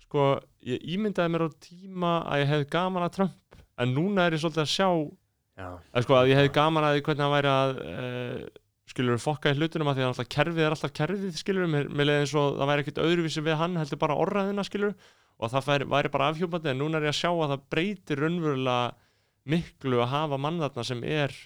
sko, 0.06 0.28
ég 0.64 0.86
ímyndaði 0.96 1.32
mér 1.34 1.44
á 1.44 1.48
tíma 1.60 2.12
að 2.24 2.40
ég 2.40 2.52
hef 2.54 2.62
gaman 2.72 3.04
að 3.04 3.16
Trump, 3.18 3.58
en 3.76 3.92
núna 3.92 4.24
er 4.26 4.36
ég 4.36 4.40
svolítið 4.42 4.62
að 4.64 4.70
sjá, 4.72 4.88
já, 5.60 5.66
að 5.92 6.06
sko, 6.06 6.16
að 6.16 6.30
ég 6.32 6.40
hef 6.40 6.48
gaman 6.56 6.86
að 6.88 7.02
hvernig 7.02 7.24
hann 7.26 7.34
væri 7.34 7.50
að, 7.52 7.74
uh, 7.92 8.62
skilur 8.90 9.20
fokka 9.20 9.52
í 9.52 9.58
hlutunum 9.58 9.90
að 9.92 9.98
því 9.98 10.04
að 10.06 10.10
alltaf 10.14 10.30
kerfið 10.32 10.64
er 10.64 10.76
alltaf 10.78 10.94
kerfið, 10.96 11.36
skilur, 11.42 11.68
mér, 11.68 11.90
mér 11.92 12.08
leiði 12.08 12.24
eins 12.24 12.34
og 12.40 12.56
það 12.56 12.70
væri 12.72 12.86
ekkert 12.86 13.02
öðruvísi 13.04 13.44
við 13.44 13.58
hann, 13.60 13.76
heldur 13.76 14.00
bara 14.06 14.16
orraðina, 14.24 14.64
skilur, 14.64 14.94
og 15.36 15.52
það 15.52 15.68
væri, 15.68 15.90
væri 15.92 16.12
bara 16.16 16.30
afhjúpandi, 16.32 16.72
en 16.72 16.80
núna 16.80 16.96
er 16.96 17.10
ég 17.10 17.12
að 17.12 17.20
sjá 17.20 17.30
að 17.34 17.52
það 17.52 17.68
breytir 17.76 18.24
raunverulega 18.24 18.80
miklu 19.52 20.00
að 20.00 20.12
hafa 20.14 20.40
mann 20.40 20.64
þarna 20.64 20.86
sem 20.88 21.04
er, 21.04 21.36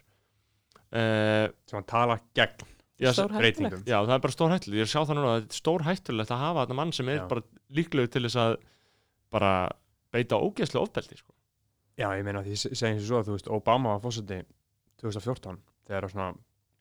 sem 0.90 1.76
hann 1.78 1.88
tala 1.88 2.18
gegn 2.34 2.66
Stórhættulegt. 3.00 3.38
breytingum. 3.40 3.84
Já, 3.88 3.96
það 4.04 4.14
er 4.14 4.22
bara 4.26 4.34
stór 4.34 4.50
hættulegt, 4.52 4.80
ég 4.82 4.88
sjá 4.90 5.00
það 5.08 5.16
núna 5.16 5.28
að 5.30 5.38
þetta 5.40 5.54
er 5.54 5.60
stór 5.60 5.84
hættulegt 5.86 6.32
að 6.34 6.42
hafa 6.42 6.64
þetta 6.66 6.76
mann 6.76 6.92
sem 6.92 7.08
er 7.08 7.20
Já. 7.22 7.26
bara 7.30 7.44
líklegur 7.78 8.10
til 8.12 8.22
þess 8.26 8.40
að 8.42 8.56
bara 9.32 9.52
beita 10.12 10.36
ógeðslega 10.36 10.84
ofbeldi 10.84 11.16
sko. 11.16 11.32
Já, 11.96 12.08
ég 12.18 12.26
meina 12.26 12.42
því 12.44 12.58
eins 12.58 12.82
og 13.00 13.06
svo 13.06 13.20
að 13.20 13.30
þú 13.30 13.36
veist 13.38 13.48
Obama 13.56 13.94
var 13.94 14.02
fórseti 14.04 14.42
2014 15.00 15.56
þegar 15.88 16.10
svona 16.12 16.28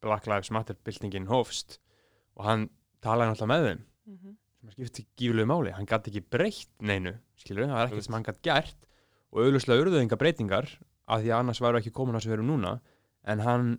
Black 0.03 0.27
Lives 0.27 0.51
Matter 0.51 0.75
byltingin 0.83 1.29
hófst 1.31 1.79
og 2.35 2.45
hann 2.49 2.67
talaði 3.03 3.31
náttúrulega 3.31 3.53
með 3.53 3.67
þeim. 3.69 3.81
Mm 4.09 4.37
sem 4.59 4.67
að 4.69 4.75
skipti 4.75 5.05
gífulegu 5.15 5.47
máli, 5.47 5.71
hann 5.71 5.87
gæti 5.87 6.11
ekki 6.11 6.21
breytt 6.35 6.71
neinu, 6.83 7.13
skilur, 7.39 7.69
það 7.69 7.79
er 7.79 7.87
ekkert 7.87 8.03
sem 8.07 8.15
hann 8.17 8.25
gæti 8.27 8.41
gert 8.43 8.87
og 9.31 9.43
auðvitað 9.45 9.83
urðu 9.85 10.01
enga 10.01 10.17
breytingar 10.19 10.67
af 11.09 11.21
því 11.23 11.31
að 11.31 11.39
annars 11.39 11.61
væru 11.63 11.79
ekki 11.79 11.93
komin 11.95 12.17
að 12.17 12.25
sem 12.25 12.31
við 12.33 12.37
erum 12.39 12.49
núna. 12.51 12.73
En 13.23 13.39
hann 13.45 13.69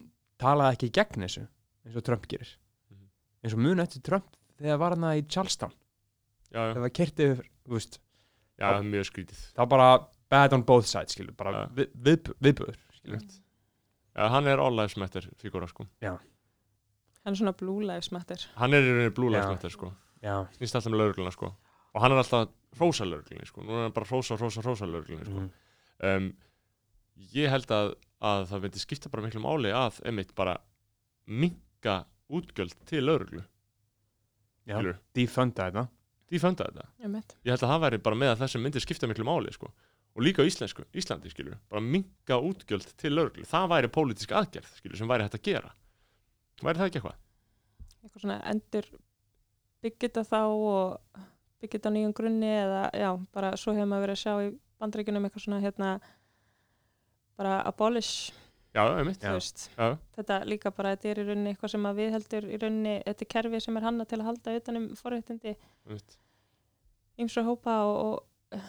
talaði 0.41 0.77
ekki 0.79 0.91
gegn 0.99 1.27
þessu 1.27 1.45
eins 1.87 1.97
og 2.01 2.05
Trump 2.07 2.27
gerir. 2.31 2.51
Mhm. 2.91 3.07
eins 3.45 3.55
og 3.57 3.63
muni 3.65 3.83
eftir 3.85 4.03
Trump 4.07 4.27
þegar 4.61 4.79
var 4.83 4.97
hann 4.97 5.07
í 5.17 5.23
Charlestown 5.29 5.73
já, 6.51 6.59
já, 6.61 6.73
þegar 6.75 6.85
það 6.89 6.97
kerti 7.01 7.29
yfir, 7.31 7.47
þú 7.69 7.77
veist. 7.79 8.01
Já, 8.61 8.73
mjög 8.85 9.07
skrítið. 9.09 9.39
það 9.55 9.63
var 9.65 9.71
bara 9.73 10.07
bad 10.31 10.53
on 10.53 10.63
both 10.69 10.87
sides 10.87 11.15
skilur, 11.17 11.33
bara 11.37 11.53
Já. 11.53 11.63
við, 11.75 11.89
við, 11.97 12.33
viðböður 12.45 12.77
skilur. 12.99 13.23
já, 14.17 14.29
hann 14.29 14.47
er 14.47 14.59
all 14.61 14.75
lives 14.77 14.97
matter 15.01 15.25
fígúra 15.41 15.69
sko. 15.69 15.87
Hann 16.05 17.35
er 17.35 17.37
svona 17.37 17.53
blue 17.57 17.83
lives 17.85 18.11
matter. 18.13 18.41
Hann 18.57 18.73
er 18.75 18.81
í 18.85 18.91
rauninni 18.93 19.15
blue 19.15 19.31
lives 19.31 19.45
Já. 19.47 19.51
matter 19.55 19.71
sko. 19.73 19.91
Já, 20.23 20.35
snýst 20.57 20.75
alltaf 20.77 20.93
með 20.93 21.01
laurugluna 21.03 21.33
sko. 21.33 21.51
Og 21.95 22.03
hann 22.03 22.13
er 22.13 22.21
alltaf 22.23 22.49
hrósa 22.79 23.05
lauruglunni 23.09 23.47
sko. 23.49 23.63
Nú 23.65 23.75
er 23.77 23.83
hann 23.89 23.93
bara 23.97 24.07
hrósa, 24.09 24.37
hrósa, 24.41 24.63
hrósa 24.65 24.87
lauruglunni 24.89 25.25
sko. 25.25 25.41
Mhm. 25.41 25.51
um, 26.03 26.31
ég 27.35 27.53
held 27.53 27.71
að, 27.75 27.93
að 28.25 28.49
það 28.51 28.67
myndi 28.67 28.83
skipta 28.83 29.13
bara 29.13 29.27
miklu 29.27 29.43
máli 29.45 29.73
að 29.75 30.01
einmitt 30.09 30.35
bara 30.39 30.59
minka 31.27 32.03
útgjöld 32.31 32.77
til 32.89 33.05
lauruglu 33.07 33.45
já. 34.67 34.77
defunda 35.15 35.71
þetta. 35.71 35.87
Því 36.31 36.39
fönda 36.39 36.67
þetta. 36.69 36.85
Einmitt. 37.03 37.33
ég 37.43 37.55
held 37.55 37.65
að 37.65 37.73
það 37.73 37.87
væri 37.87 38.03
bara 38.07 38.21
með 38.23 38.35
að 38.35 38.45
þessi 38.45 38.61
myndi 38.63 38.83
skipta 38.85 39.09
miklu 39.11 39.27
máli 39.27 39.55
sko. 39.55 39.73
Og 40.19 40.25
líka 40.27 40.43
á 40.43 40.47
íslensku, 40.47 40.83
Íslandi 40.91 41.31
skilur 41.31 41.59
bara 41.71 41.83
minka 41.83 42.39
útgjöld 42.43 42.95
til 42.99 43.15
lauruglu 43.15 43.47
það 43.47 43.73
væri 43.75 43.91
pólitísk 43.95 44.33
aðgerð 44.35 44.79
skilur 44.79 44.99
sem 44.99 45.11
væri 45.11 45.27
hægt 45.27 45.39
að 45.39 45.45
gera. 45.47 45.75
Væri 46.61 46.79
það 46.81 46.91
ekki 46.91 47.01
eitthvað? 47.01 47.19
eitthvað 48.01 48.25
svona 48.25 48.39
endur 48.49 48.89
byggja 49.85 50.09
þetta 50.09 50.25
þá 50.29 50.41
og 50.47 51.21
byggja 51.61 51.77
þetta 51.77 51.93
á 51.93 51.95
nýjum 51.97 52.17
grunni 52.17 52.51
eða 52.55 52.83
já, 52.97 53.11
bara 53.35 53.53
svo 53.61 53.75
hefur 53.77 53.91
maður 53.91 54.07
verið 54.07 54.17
að 54.17 54.23
sjá 54.23 54.33
í 54.47 54.51
bandreikunum 54.81 55.27
eitthvað 55.29 55.45
svona 55.45 55.61
hérna 55.65 55.91
bara 57.41 57.57
abolish, 57.69 58.31
Já, 58.71 58.85
Já, 58.87 59.87
þetta 60.15 60.37
líka 60.47 60.71
bara, 60.71 60.93
þetta 60.95 61.09
er 61.11 61.19
í 61.19 61.27
rauninni 61.27 61.51
eitthvað 61.51 61.73
sem 61.73 61.87
að 61.91 61.97
við 61.99 62.13
heldur 62.15 62.45
í 62.47 62.59
rauninni, 62.63 62.93
þetta 63.09 63.25
er 63.27 63.31
kerfi 63.35 63.61
sem 63.65 63.79
er 63.81 63.87
hanna 63.89 64.07
til 64.07 64.21
að 64.21 64.29
halda 64.29 64.55
utanum 64.61 64.85
forréttindi 65.01 65.55
einmitt. 65.57 66.19
ymsra 67.19 67.43
hópa 67.49 67.81
og, 67.89 67.97
og 68.05 68.61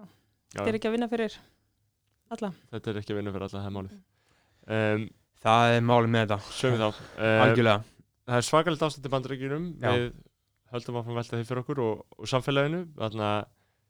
Já, 0.00 0.06
þetta 0.54 0.68
er 0.72 0.78
ekki 0.80 0.88
að 0.88 0.96
vinna 0.96 1.10
fyrir 1.12 1.36
alla. 2.32 2.52
þetta 2.72 2.90
er 2.90 3.02
ekki 3.02 3.14
að 3.14 3.20
vinna 3.20 3.34
fyrir 3.36 3.46
alla 3.46 3.60
það 3.60 3.68
er 3.68 3.76
málið. 3.76 4.00
Um, 4.70 5.06
það 5.44 5.76
er 5.76 5.86
málið 5.90 6.12
með 6.14 6.24
þetta. 6.24 6.56
Sögum 6.56 6.80
þá. 6.80 7.04
Um, 7.20 7.36
algjörlega 7.44 7.78
Það 8.30 8.38
er 8.38 8.46
svakalegt 8.46 9.06
bandaríkjunum. 9.10 9.70
Já. 9.82 9.90
við 9.90 10.10
höldum 10.70 10.98
að 11.00 11.14
velta 11.16 11.38
því 11.38 11.46
fyrir 11.48 11.62
okkur 11.64 11.80
og, 11.82 12.02
og 12.16 12.30
samfélaginu. 12.30 12.82
Þannig 12.98 13.24
að 13.26 13.40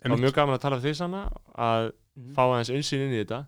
það 0.01 0.15
var 0.15 0.23
mjög 0.25 0.37
gaman 0.39 0.57
að 0.57 0.63
tala 0.65 0.79
við 0.81 0.87
því 0.89 0.93
sanna 0.97 1.25
að 1.61 1.91
Mhm. 2.19 2.35
fá 2.35 2.43
aðeins 2.49 2.71
einsýn 2.75 3.05
inn 3.07 3.15
í 3.15 3.21
þetta 3.23 3.41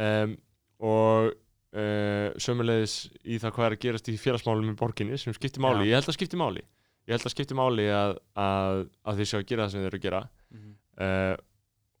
um, 0.00 0.36
og 0.82 1.32
uh, 1.76 2.28
sömulegis 2.40 2.94
í 3.24 3.36
það 3.38 3.52
hvað 3.56 3.66
er 3.68 3.76
að 3.76 3.82
gerast 3.84 4.08
í 4.08 4.16
félagsmálum 4.18 4.72
í 4.72 4.76
borginni 4.80 5.18
sem 5.20 5.34
skiptir 5.36 5.60
máli, 5.62 5.84
Já. 5.86 5.92
ég 5.92 5.98
held 6.00 6.08
að 6.10 6.16
skiptir 6.18 6.40
máli 6.40 6.62
ég 6.62 7.12
held 7.16 7.26
að 7.28 7.34
skiptir 7.34 7.58
máli 7.58 7.86
að, 7.92 8.16
að, 8.38 8.82
að 9.04 9.16
þið 9.20 9.28
séu 9.30 9.40
að 9.42 9.46
gera 9.52 9.64
það 9.66 9.72
sem 9.74 9.80
þið 9.82 9.90
eru 9.92 9.98
að 10.00 10.06
gera 10.08 10.22
Mhm. 10.52 10.74
uh, 11.00 11.36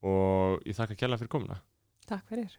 og 0.02 0.64
ég 0.66 0.74
þakka 0.80 0.96
kærlega 0.98 1.18
fyrir 1.22 1.32
komuna 1.36 1.60
Takk 2.08 2.24
fyrir. 2.28 2.50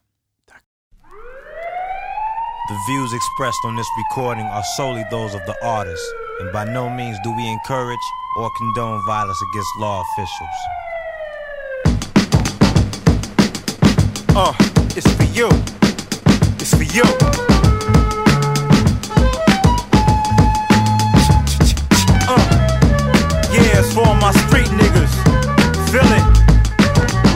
The 2.70 2.78
views 2.88 3.12
expressed 3.14 3.60
on 3.66 3.76
this 3.76 3.90
recording 3.98 4.46
are 4.48 4.64
solely 4.78 5.04
those 5.12 5.36
of 5.36 5.42
the 5.46 5.56
artist, 5.68 6.06
and 6.40 6.52
by 6.54 6.64
no 6.64 6.90
means 6.90 7.18
do 7.24 7.32
we 7.36 7.46
encourage 7.52 8.06
or 8.40 8.50
condone 8.58 9.02
violence 9.06 9.42
against 9.52 9.72
law 9.80 10.02
officials. 10.02 10.60
Uh, 14.36 14.52
it's 14.98 15.06
for 15.14 15.30
you. 15.30 15.48
It's 16.58 16.74
for 16.74 16.82
you. 16.82 17.04
Uh, 22.26 22.42
yeah, 23.54 23.78
it's 23.78 23.94
for 23.94 24.10
my 24.18 24.32
street 24.50 24.66
niggas. 24.74 25.14
Feel 25.94 26.10
it. 26.10 26.26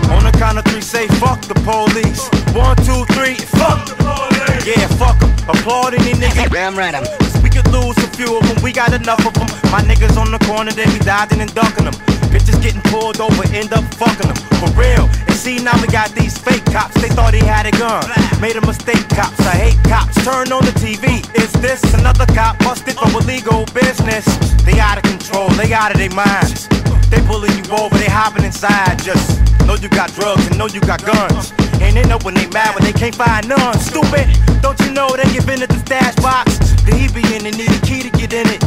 On 0.09 0.23
the 0.23 0.31
count 0.39 0.57
of 0.57 0.65
three, 0.65 0.81
say 0.81 1.07
fuck 1.21 1.39
the 1.41 1.53
police. 1.61 2.27
One, 2.55 2.75
two, 2.77 3.05
three, 3.13 3.35
fuck 3.35 3.85
the 3.85 3.93
police. 4.01 4.65
Yeah, 4.65 4.87
fuck 4.97 5.21
'em. 5.21 5.29
Applaud 5.47 5.93
any 5.93 6.13
nigga. 6.13 6.49
Damn 6.49 6.75
right, 6.75 6.95
I'm 6.95 7.05
we 7.43 7.51
could 7.51 7.67
lose 7.71 7.97
a 7.99 8.07
few 8.17 8.39
of 8.39 8.47
them, 8.47 8.57
we 8.63 8.71
got 8.73 8.91
enough 8.93 9.23
of 9.23 9.35
them. 9.35 9.45
My 9.71 9.81
niggas 9.81 10.17
on 10.17 10.31
the 10.31 10.39
corner, 10.39 10.71
they 10.71 10.85
be 10.85 10.97
dodging 11.05 11.41
and 11.41 11.53
ducking 11.53 11.85
them. 11.85 11.93
Bitches 12.33 12.59
getting 12.59 12.81
pulled 12.89 13.21
over, 13.21 13.43
end 13.53 13.71
up 13.71 13.83
fucking 13.93 14.33
them. 14.33 14.37
For 14.57 14.71
real. 14.73 15.26
And 15.47 15.59
see, 15.59 15.63
now 15.63 15.79
we 15.81 15.87
got 15.87 16.11
these 16.11 16.37
fake 16.37 16.65
cops, 16.65 16.99
they 17.01 17.07
thought 17.07 17.33
he 17.33 17.39
had 17.39 17.65
a 17.65 17.71
gun. 17.71 18.03
Made 18.41 18.57
a 18.57 18.61
mistake, 18.67 19.07
cops. 19.09 19.39
I 19.47 19.55
hate 19.55 19.79
cops. 19.87 20.15
Turn 20.23 20.51
on 20.51 20.63
the 20.65 20.75
TV. 20.75 21.23
Is 21.35 21.51
this 21.61 21.81
another 21.93 22.25
cop 22.35 22.59
busted 22.59 22.95
for 22.95 23.21
illegal 23.21 23.65
business? 23.73 24.25
They 24.65 24.79
out 24.79 24.97
of 24.97 25.03
control, 25.03 25.47
they 25.55 25.71
out 25.73 25.91
of 25.91 25.97
their 25.99 26.11
minds. 26.11 26.67
They 27.07 27.21
pulling 27.23 27.55
you 27.55 27.63
over, 27.71 27.95
they 27.97 28.11
hopping 28.11 28.43
inside. 28.43 28.99
Just 28.99 29.39
know 29.63 29.75
you 29.75 29.87
got 29.89 30.11
drugs 30.13 30.45
and 30.47 30.57
know 30.57 30.67
you 30.67 30.81
got 30.81 31.05
guns. 31.05 31.53
And 31.79 31.95
they 31.95 32.03
know 32.03 32.19
when 32.23 32.33
they 32.33 32.47
mad 32.47 32.75
when 32.75 32.83
they 32.83 32.93
can't 32.93 33.15
find 33.15 33.47
none. 33.47 33.79
Stupid, 33.79 34.27
don't 34.61 34.79
you 34.81 34.91
know 34.91 35.07
they 35.15 35.31
give 35.31 35.47
in 35.47 35.63
at 35.63 35.69
the 35.69 35.79
stash 35.79 36.15
box? 36.15 36.59
The 36.83 36.91
he 36.91 37.07
be 37.07 37.23
in 37.35 37.45
and 37.45 37.55
need 37.55 37.71
a 37.71 37.79
key 37.87 38.03
to 38.03 38.11
get 38.19 38.33
in 38.33 38.47
it. 38.51 38.63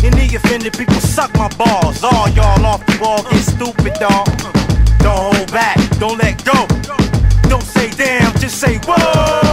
Any 0.00 0.34
offended 0.34 0.72
people 0.72 1.00
suck 1.00 1.32
my 1.34 1.48
balls. 1.56 2.02
All 2.02 2.28
y'all 2.30 2.64
off 2.64 2.84
the 2.86 2.96
wall 3.00 3.22
get 3.24 3.44
stupid, 3.44 3.94
dog. 4.00 4.53
Don't 5.04 5.36
hold 5.36 5.52
back, 5.52 5.76
don't 6.00 6.18
let 6.18 6.42
go. 6.44 6.66
Don't 7.50 7.62
say 7.62 7.90
damn, 7.90 8.32
just 8.38 8.58
say 8.58 8.78
whoa. 8.78 9.44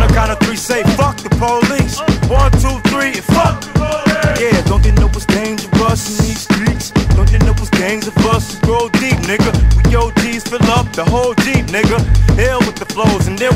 The 0.00 0.14
count 0.14 0.30
of 0.30 0.38
three, 0.40 0.56
say 0.56 0.82
fuck 0.96 1.16
the 1.18 1.30
police. 1.30 2.00
One, 2.30 2.52
two, 2.52 2.78
three, 2.90 3.12
and 3.18 3.24
fuck. 3.34 3.64
Yeah, 4.40 4.62
don't 4.62 4.84
you 4.84 4.92
know 4.92 5.10
it's 5.12 5.26
dangerous 5.26 6.18
these 6.18 6.40
streets? 6.40 6.90
Don't 7.14 7.30
you 7.30 7.38
know 7.40 7.52
it's 7.58 7.70
gangs 7.70 8.06
of 8.06 8.16
us 8.26 8.54
who 8.54 8.66
grow 8.66 8.88
deep, 8.88 9.18
nigga? 9.28 9.52
We 9.76 9.94
OGs 9.94 10.44
fill 10.48 10.62
up 10.70 10.90
the 10.92 11.04
whole 11.04 11.34
Jeep, 11.34 11.66
nigga. 11.66 11.98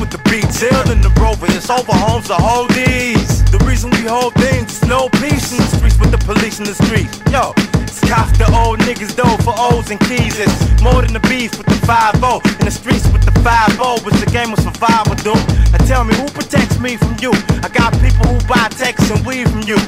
With 0.04 0.12
the 0.12 0.30
beats. 0.30 0.60
Hell 0.60 0.90
in 0.90 1.00
the 1.00 1.12
rover, 1.20 1.46
it's 1.48 1.70
over 1.70 1.92
homes 1.92 2.28
to 2.28 2.34
hold 2.34 2.70
these. 2.70 3.44
The 3.50 3.58
reason 3.64 3.90
we 3.90 4.04
hold 4.04 4.34
things 4.34 4.72
is 4.72 4.84
no 4.84 5.08
peace 5.20 5.52
in 5.52 5.58
the 5.58 5.70
streets 5.76 5.98
with 5.98 6.10
the 6.10 6.18
police 6.18 6.58
in 6.58 6.64
the 6.64 6.74
streets. 6.74 7.16
Yo, 7.32 7.52
it's 7.56 8.00
the 8.38 8.48
old 8.52 8.80
niggas 8.80 9.14
though 9.16 9.36
for 9.42 9.54
O's 9.56 9.90
and 9.90 10.00
keys. 10.00 10.38
It's 10.38 10.82
more 10.82 11.00
than 11.00 11.12
the 11.12 11.24
beef 11.30 11.56
with 11.56 11.66
the 11.66 11.78
5 11.86 12.16
0 12.16 12.40
In 12.60 12.66
the 12.68 12.70
streets 12.70 13.06
with 13.12 13.24
the 13.24 13.34
5 13.40 13.72
0. 13.72 13.96
It's 14.04 14.22
a 14.22 14.30
game 14.30 14.52
of 14.52 14.60
survival, 14.60 15.16
dude. 15.24 15.40
Now 15.72 15.80
tell 15.88 16.04
me 16.04 16.14
who 16.14 16.28
protects 16.28 16.78
me 16.78 16.96
from 16.96 17.16
you? 17.20 17.32
I 17.64 17.68
got 17.72 17.92
people 18.04 18.26
who 18.28 18.38
buy 18.46 18.68
texts 18.76 19.10
and 19.10 19.24
weed 19.24 19.48
from 19.48 19.62
you. 19.64 19.78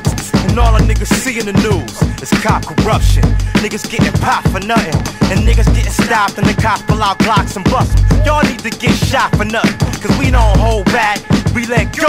And 0.57 0.65
all 0.65 0.73
the 0.73 0.85
niggas 0.85 1.13
see 1.13 1.39
in 1.39 1.45
the 1.45 1.53
news 1.53 2.23
is 2.23 2.31
cop 2.41 2.65
corruption. 2.65 3.23
Niggas 3.61 3.91
getting 3.91 4.11
popped 4.23 4.49
for 4.49 4.61
nothing. 4.61 4.95
And 5.31 5.47
niggas 5.47 5.67
getting 5.75 5.93
stopped 5.93 6.39
and 6.39 6.47
the 6.47 6.55
cops 6.55 6.81
pull 6.85 7.03
out 7.03 7.21
and 7.21 7.65
bust 7.67 7.99
'em. 7.99 8.25
Y'all 8.25 8.43
need 8.43 8.61
to 8.61 8.71
get 8.71 8.95
shot 8.95 9.37
for 9.37 9.45
nothing. 9.45 9.77
Cause 10.01 10.17
we 10.19 10.31
don't 10.31 10.57
hold 10.57 10.87
back, 10.87 11.21
we 11.55 11.67
let 11.67 11.95
go. 11.95 12.09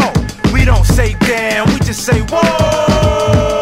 We 0.54 0.64
don't 0.64 0.86
say 0.86 1.18
damn, 1.28 1.68
we 1.74 1.80
just 1.80 2.06
say 2.06 2.22
whoa. 2.22 3.57